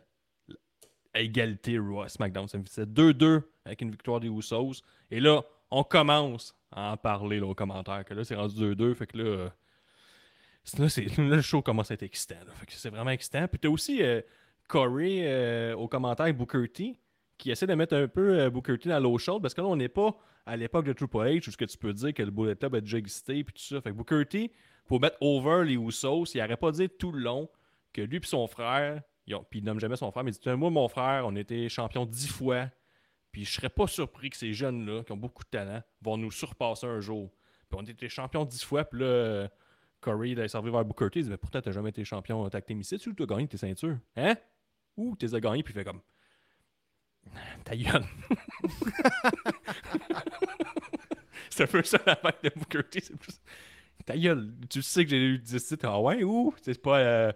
la- 0.49 1.21
égalité 1.21 1.79
Raw 1.79 2.09
SmackDown. 2.09 2.49
Faisait 2.49 2.85
2-2 2.87 3.43
avec 3.65 3.81
une 3.81 3.93
victoire 3.93 4.19
des 4.19 4.27
Usos. 4.29 4.83
Et 5.13 5.21
là, 5.21 5.43
on 5.71 5.85
commence 5.85 6.53
à 6.73 6.91
en 6.93 6.97
parler 6.97 7.39
là, 7.39 7.47
aux 7.47 7.55
commentaires, 7.55 8.05
que 8.05 8.13
là, 8.13 8.25
c'est 8.25 8.35
rendu 8.35 8.57
2-2, 8.57 8.95
fait 8.95 9.07
que 9.07 9.19
là... 9.19 9.25
euh, 9.25 9.49
c'est- 10.65 10.79
Là, 10.81 10.89
c'est- 10.89 11.17
là, 11.17 11.37
le 11.37 11.43
show 11.43 11.63
commence 11.63 11.93
à 11.93 11.95
être 11.95 12.03
excitant. 12.03 12.35
Fait 12.57 12.67
que 12.67 12.73
c'est 12.73 12.91
vraiment 12.91 13.11
excitant. 13.11 13.47
Puis 13.47 13.61
t'as 13.61 13.69
aussi 13.69 14.03
euh, 14.03 14.21
Corey 14.69 15.23
euh, 15.23 15.75
au 15.77 15.89
commentaire 15.89 16.33
Booker 16.35 16.69
T 16.69 16.99
qui 17.39 17.51
essaie 17.51 17.67
de 17.67 17.75
mettre 17.75 17.95
un 17.95 18.09
peu 18.09 18.41
euh, 18.41 18.51
Booker 18.51 18.79
T 18.79 18.89
dans 18.89 19.01
l'eau 19.01 19.19
chaude 19.19 19.43
parce 19.43 19.55
que 19.55 19.61
là, 19.61 19.67
on 19.67 19.77
n'est 19.77 19.89
pas 19.89 20.17
à 20.47 20.57
l'époque 20.57 20.85
de 20.85 20.93
Triple 20.93 21.17
H 21.19 21.49
où 21.49 21.51
ce 21.51 21.57
que 21.57 21.65
tu 21.65 21.79
peux 21.79 21.93
dire 21.93 22.15
que 22.15 22.23
le 22.23 22.31
Bullet 22.31 22.57
Club 22.57 22.75
a 22.77 22.81
déjà 22.81 22.99
existé 22.99 23.43
puis 23.45 23.55
tout 23.55 23.63
ça. 23.63 23.81
Fait 23.81 23.91
que 23.91 23.95
Booker 23.95 24.25
T, 24.27 24.53
pour 24.87 25.01
mettre 25.01 25.17
over 25.21 25.65
les 25.65 25.75
Usos, 25.75 26.25
il 26.35 26.41
n'aurait 26.41 26.57
pas 26.57 26.71
dit 26.71 26.89
tout 26.89 27.13
le 27.13 27.21
long 27.21 27.49
que 27.93 28.03
lui 28.03 28.19
et 28.19 28.21
son 28.25 28.47
frère, 28.47 29.03
puis 29.27 29.61
il 29.61 29.65
nomme 29.65 29.81
jamais 29.81 29.97
son 29.97 30.11
frère, 30.11 30.25
mais 30.25 30.33
il 30.33 30.39
dit 30.39 30.49
Moi, 30.51 30.71
mon 30.71 30.89
frère, 30.89 31.25
on 31.27 31.35
était 31.37 31.69
champion 31.69 32.05
dix 32.07 32.29
fois. 32.29 32.69
Puis 33.33 33.45
je 33.45 33.53
serais 33.53 33.69
pas 33.69 33.87
surpris 33.87 34.31
que 34.31 34.37
ces 34.37 34.53
jeunes-là, 34.53 35.03
qui 35.03 35.13
ont 35.13 35.17
beaucoup 35.17 35.43
de 35.43 35.49
talent, 35.49 35.83
vont 36.03 36.17
nous 36.17 36.31
surpasser 36.31 36.87
un 36.87 37.01
jour. 37.01 37.33
Puis 37.69 37.79
on 37.81 37.83
était 37.83 38.09
champion 38.09 38.45
dix 38.45 38.63
fois, 38.63 38.85
puis 38.85 39.01
là, 39.01 39.49
Corey, 40.01 40.31
il 40.31 40.41
a 40.41 40.47
servi 40.47 40.71
vers 40.71 40.85
Booker 40.85 41.11
T. 41.11 41.21
Il 41.21 41.25
dit 41.25 41.31
Mais 41.31 41.37
pourtant, 41.37 41.61
t'as 41.61 41.73
jamais 41.73 41.91
été 41.91 42.05
champion 42.05 42.49
tag 42.49 42.65
team 42.65 42.81
ici, 42.81 42.99
tu 42.99 43.11
as 43.19 43.27
gagné 43.27 43.49
tes 43.49 43.57
ceintures 43.57 43.99
Hein? 44.17 44.37
Ou 44.97 45.17
t'es 45.17 45.35
as 45.35 45.41
gagné, 45.41 45.63
puis 45.63 45.73
il 45.75 45.79
fait 45.79 45.85
comme 45.85 46.01
Ta 47.65 47.77
gueule. 47.77 48.05
c'est 51.51 51.65
un 51.65 51.67
peu 51.67 51.83
ça 51.83 51.99
la 52.07 52.17
fête 52.17 52.37
de 52.43 52.51
Booker 52.57 52.83
T. 52.91 53.01
c'est 53.01 53.17
plus- 53.17 53.41
Ta 54.05 54.17
gueule, 54.19 54.53
tu 54.69 54.83
sais 54.83 55.05
que 55.05 55.11
j'ai 55.11 55.17
eu 55.19 55.39
10 55.39 55.65
titres. 55.67 55.87
Ah 55.89 56.01
ouais, 56.01 56.23
ou 56.25 56.55
c'est 56.63 56.81
pas. 56.81 56.99
euh, 56.99 57.33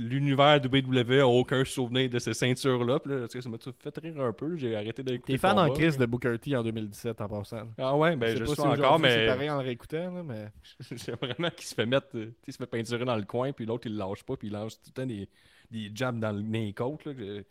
L'univers 0.00 0.60
WWE 0.64 1.20
a 1.20 1.26
aucun 1.26 1.64
souvenir 1.64 2.08
de 2.08 2.20
ces 2.20 2.32
ceintures-là. 2.32 3.00
Puis 3.00 3.12
là, 3.12 3.26
tu 3.26 3.32
sais, 3.32 3.42
ça 3.42 3.48
m'a 3.48 3.58
tout 3.58 3.74
fait 3.80 3.96
rire 3.98 4.20
un 4.20 4.32
peu? 4.32 4.56
J'ai 4.56 4.76
arrêté 4.76 5.02
d'écouter. 5.02 5.32
T'es 5.32 5.38
fan 5.38 5.58
en 5.58 5.72
crise 5.72 5.98
de 5.98 6.06
Booker 6.06 6.38
T 6.38 6.54
en 6.56 6.62
2017 6.62 7.20
en 7.20 7.28
passant. 7.28 7.68
Ah 7.76 7.96
ouais, 7.96 8.14
ben 8.14 8.28
je 8.28 8.34
sais 8.34 8.38
je 8.40 8.44
suis 8.46 8.54
si 8.54 8.60
encore, 8.60 8.96
C'est 8.96 9.02
mais 9.02 9.26
pareil 9.26 9.50
en 9.50 9.56
le 9.58 9.64
réécoutant, 9.64 10.14
là, 10.14 10.22
mais. 10.22 10.52
c'est 10.96 11.20
vraiment 11.20 11.50
qu'il 11.50 11.66
se 11.66 11.74
fait 11.74 11.86
mettre. 11.86 12.06
euh, 12.14 12.26
tu 12.26 12.30
sais, 12.30 12.34
il 12.46 12.52
se 12.52 12.58
fait 12.58 12.66
peinturer 12.66 13.04
dans 13.04 13.16
le 13.16 13.24
coin, 13.24 13.50
puis 13.52 13.66
l'autre 13.66 13.88
il 13.88 13.94
le 13.94 13.98
lâche 13.98 14.22
pas, 14.22 14.36
puis 14.36 14.46
il 14.48 14.52
lance 14.52 14.80
tout 14.80 14.90
le 14.90 15.02
temps 15.02 15.06
des, 15.06 15.28
des 15.70 15.90
jabs 15.94 16.18
dans 16.18 16.32
le 16.32 16.42
nez 16.42 16.68
et 16.68 16.72
côtes. 16.72 17.04
là, 17.04 17.14
que- 17.14 17.44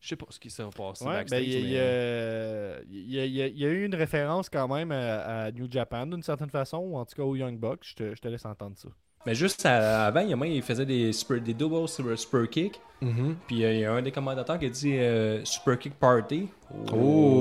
Je 0.00 0.08
sais 0.08 0.16
pas 0.16 0.26
ce 0.30 0.38
qui 0.38 0.48
s'est 0.48 0.62
passé. 0.76 1.04
Ouais, 1.04 1.24
ben, 1.24 1.42
il 1.42 1.48
mais, 1.64 1.72
euh, 1.74 2.80
y 2.88 3.18
a- 3.18 3.24
il 3.26 3.32
y 3.32 3.42
a- 3.42 3.46
il 3.48 3.58
y 3.58 3.64
a 3.64 3.68
eu 3.68 3.84
une 3.84 3.96
référence 3.96 4.48
quand 4.48 4.68
même 4.68 4.92
à, 4.92 5.44
à 5.46 5.50
New 5.50 5.66
Japan 5.68 6.06
d'une 6.06 6.22
certaine 6.22 6.50
façon, 6.50 6.78
ou 6.78 6.96
en 6.96 7.04
tout 7.04 7.16
cas 7.16 7.24
au 7.24 7.34
Young 7.34 7.58
Bucks. 7.58 7.80
Je 7.82 7.94
te, 7.94 8.14
je 8.14 8.20
te 8.20 8.28
laisse 8.28 8.44
entendre 8.46 8.76
ça. 8.76 8.88
Mais 9.26 9.34
juste 9.34 9.66
à- 9.66 10.06
avant, 10.06 10.20
il 10.20 10.30
y 10.30 10.32
a 10.32 10.36
moi, 10.36 10.46
il 10.46 10.62
faisait 10.62 10.86
des, 10.86 11.12
super, 11.12 11.40
des 11.40 11.52
double 11.52 11.88
super, 11.88 12.16
super 12.16 12.48
kicks. 12.48 12.80
mhm. 13.00 13.36
Puis 13.48 13.64
euh, 13.64 13.72
il 13.74 13.80
y 13.80 13.84
a 13.84 13.92
un 13.92 14.00
des 14.00 14.12
commentateurs 14.12 14.56
qui 14.60 14.66
a 14.66 14.70
dit 14.70 14.96
euh, 14.96 15.44
Super 15.44 15.76
Kick 15.76 15.94
Party. 15.94 16.48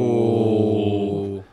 Oh. 0.08 1.44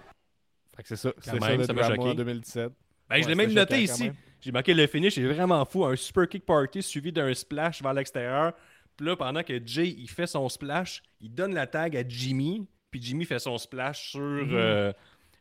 Fait 0.77 0.83
que 0.83 0.89
c'est 0.89 0.97
ça. 0.97 1.13
C'est 1.21 1.39
ça 1.39 1.55
le 1.57 1.65
ça 1.65 1.73
m'a 1.73 1.83
drama 1.83 1.97
choqué. 1.97 2.09
en 2.11 2.15
2017. 2.15 2.73
Ben, 3.11 3.23
je 3.23 3.29
l'ai 3.29 3.35
même 3.35 3.53
noté 3.53 3.83
ici. 3.83 4.11
J'ai 4.45 4.53
marqué 4.53 4.75
le 4.75 4.87
finish, 4.87 5.15
c'est 5.15 5.23
vraiment 5.25 5.65
fou. 5.65 5.85
Un 5.87 5.97
super 5.97 6.29
kick 6.29 6.45
party 6.45 6.83
suivi 6.83 7.11
d'un 7.13 7.33
splash 7.33 7.83
vers 7.83 7.95
l'extérieur. 7.95 8.53
Puis 8.97 9.07
là, 9.07 9.17
pendant 9.17 9.43
que 9.43 9.59
Jay 9.65 9.89
il 9.99 10.09
fait 10.09 10.27
son 10.27 10.49
splash, 10.49 11.03
il 11.21 11.35
donne 11.35 11.55
la 11.55 11.67
tag 11.67 11.97
à 11.97 12.07
Jimmy. 12.07 12.67
Puis 12.91 13.01
Jimmy 13.03 13.25
fait 13.25 13.39
son 13.39 13.57
splash 13.59 14.11
sur, 14.11 14.21
euh, 14.21 14.93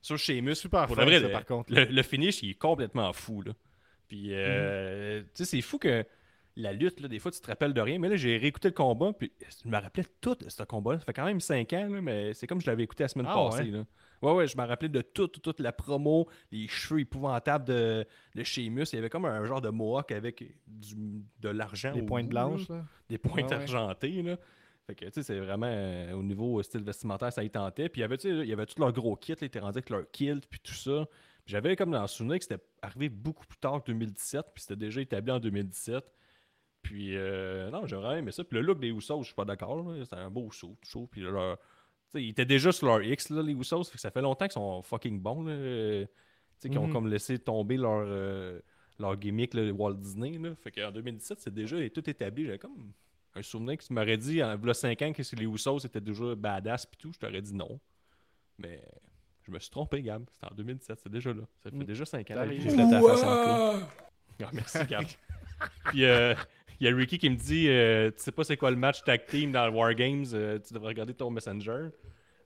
sur 0.01 0.17
Sheamus. 0.17 0.49
Mhm. 0.51 0.55
Super 0.55 0.87
Pour 0.87 0.95
fin, 0.95 1.03
de 1.03 1.09
vrai, 1.09 1.19
ça, 1.19 1.27
le, 1.27 1.31
par 1.33 1.45
contre. 1.45 1.71
le, 1.73 1.83
le 1.83 2.01
finish, 2.03 2.41
il 2.43 2.51
est 2.51 2.53
complètement 2.57 3.11
fou. 3.13 3.41
Là. 3.41 3.51
Puis, 4.07 4.29
euh, 4.33 5.19
Mhm. 5.19 5.25
tu 5.25 5.29
sais, 5.33 5.45
c'est 5.45 5.61
fou 5.61 5.77
que 5.77 6.05
la 6.55 6.71
lutte, 6.71 6.99
là, 7.01 7.07
des 7.07 7.19
fois, 7.19 7.31
tu 7.31 7.41
te 7.41 7.47
rappelles 7.47 7.73
de 7.73 7.81
rien. 7.81 7.99
Mais 7.99 8.07
là, 8.09 8.15
j'ai 8.15 8.37
réécouté 8.37 8.69
le 8.69 8.73
combat. 8.73 9.11
Puis, 9.13 9.31
je 9.63 9.69
me 9.69 9.77
rappelais 9.77 10.05
tout 10.21 10.37
ce 10.47 10.63
combat. 10.63 10.97
Ça 10.97 11.05
fait 11.05 11.13
quand 11.13 11.25
même 11.25 11.41
5 11.41 11.73
ans, 11.73 11.87
là, 11.89 12.01
mais 12.01 12.33
c'est 12.33 12.47
comme 12.47 12.61
je 12.61 12.67
l'avais 12.67 12.83
écouté 12.83 13.03
la 13.03 13.07
semaine 13.09 13.27
Ah, 13.29 13.33
passée. 13.35 13.63
ouais? 13.63 13.71
Là. 13.71 13.83
Ouais, 14.23 14.33
ouais, 14.33 14.47
je 14.47 14.57
me 14.57 14.63
rappelais 14.65 14.89
de 14.89 15.01
toute, 15.01 15.41
toute 15.41 15.59
la 15.59 15.71
promo, 15.71 16.27
les 16.51 16.67
cheveux 16.67 17.01
épouvantables 17.01 17.65
de, 17.65 18.05
de 18.35 18.43
Sheamus. 18.43 18.85
Il 18.93 18.95
y 18.95 18.99
avait 18.99 19.09
comme 19.09 19.25
un 19.25 19.45
genre 19.45 19.61
de 19.61 19.69
mohawk 19.69 20.11
avec 20.11 20.43
du, 20.65 20.95
de 21.39 21.49
l'argent. 21.49 21.91
Les 21.93 22.01
au 22.01 22.05
pointes 22.05 22.29
blanches, 22.29 22.69
là. 22.69 22.85
Des 23.09 23.17
pointes 23.17 23.51
Ah 23.51 23.55
ouais. 23.57 23.61
argentées, 23.61 24.21
là. 24.21 24.37
Fait 24.87 24.95
que, 24.95 25.05
tu 25.05 25.11
sais, 25.11 25.23
c'est 25.23 25.39
vraiment 25.39 25.69
euh, 25.69 26.13
au 26.13 26.23
niveau 26.23 26.59
euh, 26.59 26.63
style 26.63 26.83
vestimentaire, 26.83 27.31
ça 27.31 27.43
y 27.43 27.49
tentait. 27.49 27.87
Puis, 27.89 27.99
il 27.99 28.03
y 28.03 28.05
avait, 28.05 28.17
tu 28.17 28.29
sais, 28.29 28.37
il 28.39 28.49
y 28.49 28.53
avait 28.53 28.65
tout 28.65 28.79
leur 28.79 28.91
gros 28.91 29.15
kit, 29.15 29.31
là, 29.31 29.37
ils 29.41 29.45
étaient 29.45 29.59
rendus 29.59 29.77
avec 29.77 29.89
leur 29.89 30.09
kilt, 30.11 30.45
puis 30.49 30.59
tout 30.59 30.73
ça. 30.73 31.05
J'avais 31.45 31.75
comme 31.75 31.91
dans 31.91 32.01
le 32.01 32.07
souvenir 32.07 32.37
que 32.37 32.43
c'était 32.43 32.63
arrivé 32.81 33.09
beaucoup 33.09 33.45
plus 33.45 33.59
tard 33.59 33.81
que 33.81 33.91
2017, 33.91 34.45
puis 34.53 34.61
c'était 34.61 34.75
déjà 34.77 35.01
établi 35.01 35.31
en 35.31 35.39
2017. 35.39 36.03
Puis, 36.81 37.15
euh, 37.15 37.69
non, 37.71 37.85
j'ai 37.87 37.95
vraiment 37.95 38.15
aimé 38.15 38.31
ça. 38.31 38.43
Puis 38.43 38.57
le 38.57 38.61
look 38.63 38.79
des 38.79 38.89
Usos, 38.89 39.21
je 39.21 39.27
suis 39.27 39.35
pas 39.35 39.45
d'accord. 39.45 39.85
C'était 40.03 40.15
un 40.17 40.29
beau 40.29 40.51
saut, 40.51 40.77
chaud. 40.83 41.07
Puis 41.09 41.21
leur. 41.21 41.57
Ils 42.15 42.29
étaient 42.29 42.45
déjà 42.45 42.71
sur 42.71 42.87
leur 42.87 43.01
X, 43.03 43.29
là, 43.29 43.41
les 43.41 43.53
Usos. 43.53 43.83
Fait 43.85 43.93
que 43.95 43.99
ça 44.01 44.11
fait 44.11 44.21
longtemps 44.21 44.45
qu'ils 44.45 44.53
sont 44.53 44.81
fucking 44.83 45.19
bons. 45.19 45.43
Là. 45.43 45.51
Euh, 45.53 46.05
Tu 46.59 46.67
sais, 46.67 46.69
qu'ils 46.69 46.79
ont 46.79 46.87
Mhm. 46.87 46.93
comme 46.93 47.07
laissé 47.09 47.37
tomber 47.39 47.75
leur, 47.75 48.03
euh, 48.07 48.59
leur 48.99 49.17
gimmick, 49.17 49.53
là, 49.53 49.69
Walt 49.73 49.95
Disney. 49.95 50.37
Là. 50.37 50.55
Fait 50.55 50.71
qu'en 50.71 50.91
2017, 50.91 51.39
c'est 51.41 51.53
déjà 51.53 51.77
tout 51.89 52.09
établi. 52.09 52.45
J'avais 52.45 52.59
comme 52.59 52.93
un 53.35 53.41
souvenir 53.41 53.77
que 53.77 53.83
tu 53.83 53.91
m'aurais 53.91 54.15
dit, 54.17 54.41
en 54.41 54.55
v'là 54.55 54.73
5 54.73 55.01
ans, 55.01 55.11
que 55.11 55.23
si 55.23 55.35
les 55.35 55.45
Usos 55.45 55.79
étaient 55.79 55.99
déjà 55.99 56.35
badass 56.35 56.85
puis 56.85 56.97
tout, 56.97 57.11
je 57.11 57.19
t'aurais 57.19 57.41
dit 57.41 57.53
non. 57.53 57.79
Mais 58.59 58.81
je 59.41 59.51
me 59.51 59.59
suis 59.59 59.71
trompé, 59.71 60.01
Gab. 60.01 60.23
C'était 60.31 60.53
en 60.53 60.55
2017, 60.55 60.99
c'est 61.03 61.11
déjà 61.11 61.33
là. 61.33 61.41
Ça 61.63 61.69
fait 61.69 61.75
Mm. 61.75 61.83
déjà 61.83 62.05
5 62.05 62.31
ans. 62.31 62.35
Face 63.07 63.23
en. 63.23 63.79
Ah, 64.41 64.49
merci, 64.53 64.77
Gab. 64.87 65.03
Puis 65.85 66.05
euh, 66.05 66.33
il 66.83 66.89
y 66.89 66.93
a 66.93 66.95
Ricky 66.95 67.17
qui 67.17 67.29
me 67.29 67.35
dit 67.35 67.67
euh, 67.69 68.09
Tu 68.11 68.21
sais 68.23 68.31
pas 68.31 68.43
c'est 68.43 68.57
quoi 68.57 68.69
le 68.71 68.77
match 68.77 69.03
tag 69.03 69.25
team 69.25 69.51
dans 69.51 69.65
le 69.65 69.71
War 69.71 69.93
Games, 69.93 70.25
euh, 70.33 70.59
tu 70.59 70.73
devrais 70.73 70.89
regarder 70.89 71.13
ton 71.13 71.29
Messenger. 71.31 71.89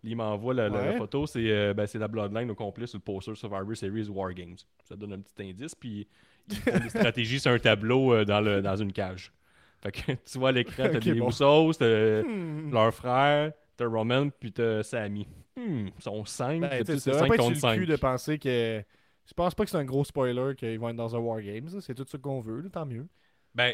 Il 0.03 0.15
m'envoie 0.15 0.53
la, 0.53 0.69
la- 0.69 0.85
la 0.85 0.91
Ouais. 0.91 0.97
photo, 0.97 1.25
c'est 1.25 1.49
euh, 1.51 1.73
ben, 1.73 1.87
c'est 1.87 1.97
la 1.97 2.07
Bloodline 2.07 2.49
au 2.51 2.55
complet 2.55 2.85
sur 2.87 2.97
le 2.99 3.03
poster 3.03 3.33
Survivor 3.35 3.75
Series 3.75 4.07
War 4.09 4.33
Games. 4.33 4.55
Ça 4.83 4.95
donne 4.95 5.13
un 5.13 5.19
petit 5.19 5.49
indice, 5.49 5.73
puis 5.75 6.07
ils 6.49 6.55
font 6.57 6.79
des 6.79 6.89
stratégies 6.89 7.39
sur 7.39 7.51
un 7.51 7.59
tableau 7.59 8.23
dans, 8.23 8.39
le, 8.41 8.61
dans 8.61 8.75
une 8.75 8.93
cage. 8.93 9.33
Fait 9.81 9.91
que 9.91 10.11
tu 10.31 10.37
vois 10.37 10.51
l'écran, 10.51 10.83
t'as 10.91 10.97
Ok, 10.97 11.03
des 11.03 11.13
bon. 11.15 11.29
Usos, 11.29 11.73
t'as 11.73 12.21
Hmm. 12.23 12.71
leur 12.71 12.93
frère, 12.93 13.51
t'as 13.75 13.85
Roman, 13.87 14.29
puis 14.29 14.51
t'as 14.51 14.83
Sammy. 14.83 15.27
Hmm, 15.55 15.87
ils 15.97 16.03
sont 16.03 16.23
5, 16.23 16.61
Ben, 16.61 16.83
c'est 16.85 16.99
ça 16.99 17.13
5 17.13 17.19
va 17.21 17.27
pas 17.27 17.33
être 17.35 17.41
contre 17.41 17.57
sur 17.57 17.67
le 17.67 17.73
5. 17.73 17.79
cul 17.79 17.85
de 17.87 17.95
penser 17.95 18.37
que. 18.39 18.83
Je 19.25 19.33
pense 19.33 19.53
pas 19.55 19.65
que 19.65 19.71
c'est 19.71 19.77
un 19.77 19.83
gros 19.83 20.05
spoiler 20.05 20.53
qu'ils 20.55 20.79
vont 20.79 20.87
être 20.89 20.95
dans 20.95 21.13
un 21.15 21.19
War 21.19 21.41
Games. 21.41 21.67
là. 21.73 21.81
C'est 21.81 21.95
tout 21.95 22.05
ce 22.07 22.15
qu'on 22.15 22.39
veut, 22.39 22.61
là, 22.61 22.69
tant 22.69 22.85
mieux. 22.85 23.07
Ben, 23.55 23.73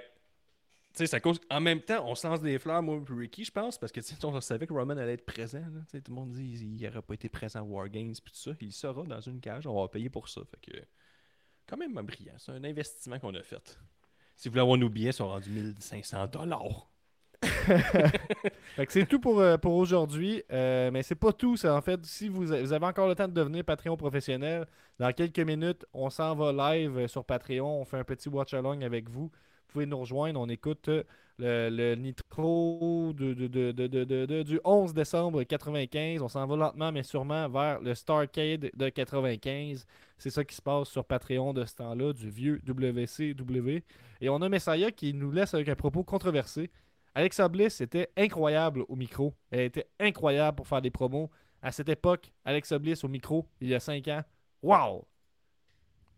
sais, 0.93 1.07
ça. 1.07 1.19
En 1.49 1.61
même 1.61 1.81
temps, 1.81 2.05
on 2.07 2.15
se 2.15 2.27
lance 2.27 2.41
des 2.41 2.59
fleurs, 2.59 2.81
moi 2.81 2.97
et 2.97 3.13
Ricky, 3.13 3.43
je 3.45 3.51
pense, 3.51 3.77
parce 3.77 3.91
que 3.91 4.01
on 4.25 4.41
savait 4.41 4.67
que 4.67 4.73
Roman 4.73 4.97
allait 4.97 5.13
être 5.13 5.25
présent. 5.25 5.63
Tout 5.91 6.01
le 6.07 6.13
monde 6.13 6.31
dit 6.31 6.57
qu'il 6.57 6.75
n'aurait 6.75 7.01
pas 7.01 7.13
été 7.13 7.29
présent 7.29 7.59
à 7.59 7.63
War 7.63 7.89
Games, 7.89 8.13
puis 8.23 8.31
tout 8.33 8.39
ça. 8.39 8.51
Il 8.61 8.71
sera 8.71 9.03
dans 9.03 9.21
une 9.21 9.39
cage, 9.39 9.67
on 9.67 9.81
va 9.81 9.87
payer 9.87 10.09
pour 10.09 10.29
ça. 10.29 10.41
Fait 10.49 10.71
que, 10.71 10.77
quand 11.67 11.77
même 11.77 11.93
brillant. 11.93 12.35
C'est 12.37 12.51
un 12.51 12.63
investissement 12.63 13.19
qu'on 13.19 13.33
a 13.35 13.43
fait. 13.43 13.79
Si 14.35 14.47
vous 14.47 14.53
voulez 14.53 14.61
avoir 14.61 14.77
nos 14.77 14.89
billets, 14.89 15.09
ils 15.09 15.13
sont 15.13 15.27
rendus 15.27 15.49
1500 15.49 16.27
dollars. 16.27 16.89
C'est 18.89 19.07
tout 19.07 19.19
pour, 19.19 19.39
euh, 19.39 19.57
pour 19.57 19.75
aujourd'hui. 19.75 20.43
Euh, 20.51 20.91
mais 20.91 21.03
c'est 21.03 21.15
pas 21.15 21.33
tout. 21.33 21.55
En 21.65 21.81
fait, 21.81 22.03
si 22.05 22.29
vous, 22.29 22.45
vous 22.45 22.73
avez 22.73 22.85
encore 22.85 23.07
le 23.07 23.15
temps 23.15 23.27
de 23.27 23.33
devenir 23.33 23.63
Patreon 23.63 23.97
professionnel, 23.97 24.65
dans 24.99 25.11
quelques 25.11 25.39
minutes, 25.39 25.85
on 25.93 26.09
s'en 26.09 26.35
va 26.35 26.75
live 26.75 26.97
euh, 26.97 27.07
sur 27.07 27.25
Patreon. 27.25 27.81
On 27.81 27.85
fait 27.85 27.97
un 27.97 28.03
petit 28.03 28.29
watch-along 28.29 28.81
avec 28.81 29.09
vous. 29.09 29.31
Pouvez 29.73 29.85
nous 29.87 29.99
rejoindre. 29.99 30.39
On 30.39 30.47
écoute 30.49 30.87
euh, 30.87 31.03
le, 31.39 31.95
Nitro 31.95 33.11
de- 33.13 34.43
du 34.43 34.59
11 34.63 34.93
décembre 34.93 35.41
95. 35.41 36.21
On 36.21 36.27
s'en 36.29 36.45
va 36.45 36.55
lentement, 36.55 36.91
mais 36.91 37.01
sûrement 37.01 37.49
vers 37.49 37.81
le 37.81 37.95
Starcade 37.95 38.69
de 38.71 38.89
95. 38.89 39.87
C'est 40.19 40.29
ça 40.29 40.43
qui 40.43 40.55
se 40.55 40.61
passe 40.61 40.89
sur 40.89 41.03
Patreon 41.03 41.53
de 41.53 41.65
ce 41.65 41.73
temps-là, 41.75 42.13
du 42.13 42.29
vieux 42.29 42.61
WCW. 42.67 43.83
Et 44.21 44.29
on 44.29 44.41
a 44.43 44.47
Messiah 44.47 44.91
qui 44.91 45.11
nous 45.15 45.31
laisse 45.31 45.55
avec 45.55 45.67
un 45.69 45.75
propos 45.75 46.03
controversé. 46.03 46.69
Alexa 47.15 47.49
Bliss 47.49 47.81
était 47.81 48.09
incroyable 48.15 48.85
au 48.87 48.95
micro. 48.95 49.33
Elle 49.49 49.61
était 49.61 49.87
incroyable 49.99 50.55
pour 50.57 50.67
faire 50.67 50.81
des 50.83 50.91
promos. 50.91 51.31
À 51.63 51.71
cette 51.71 51.89
époque, 51.89 52.31
Alexa 52.45 52.77
Bliss 52.77 53.03
au 53.03 53.07
micro, 53.07 53.47
il 53.59 53.69
y 53.69 53.75
a 53.75 53.79
5 53.79 54.07
ans. 54.09 54.21
Wow! 54.61 55.07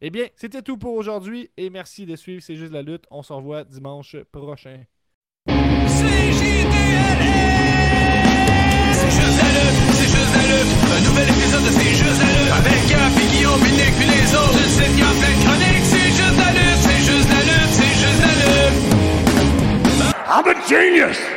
Eh 0.07 0.11
bien, 0.11 0.27
c'était 0.36 0.61
tout 0.61 0.77
pour 0.77 0.94
aujourd'hui 0.94 1.49
et 1.57 1.72
merci 1.72 2.06
de 2.06 2.15
suivre 2.15 2.40
C'est 2.44 2.56
juste 2.56 2.72
la 2.72 2.84
lutte. 2.84 3.06
On 3.10 3.23
se 3.23 3.34
revoit 3.34 3.64
dimanche 3.64 4.15
prochain. 4.32 4.84
C'est 5.48 5.56
juste 5.56 5.65
la 9.41 9.49
lutte, 9.57 9.82
c'est 9.94 10.06
juste 10.06 10.36
la 10.36 10.45
lutte. 10.45 10.69
Un 10.94 11.02
nouvel 11.10 11.27
épisode 11.27 11.64
de 11.64 11.72
C'est 11.72 11.95
juste 11.95 12.22
la 12.22 12.30
lutte. 12.38 12.53
Avec 12.53 12.86
Gap 12.88 13.14
Guillaume, 13.18 13.60
puis 13.61 13.72
Nick, 13.72 13.94
puis 13.98 14.06
les 14.06 14.30
autres. 14.36 14.53
Une 14.53 14.69
sitcom 14.69 15.15
pleine 15.18 15.40
chroniques. 15.41 15.86
C'est 15.90 16.14
juste 16.14 16.38
la 16.38 16.52
lutte, 16.53 16.82
c'est 16.86 17.02
juste 17.02 17.30
la 17.34 17.41
lutte, 17.49 17.73
c'est 17.73 17.95
juste 17.98 18.22
la 18.22 18.34
lutte. 18.45 18.77
I'm 20.30 20.45
a 20.45 20.53
genius! 20.69 21.35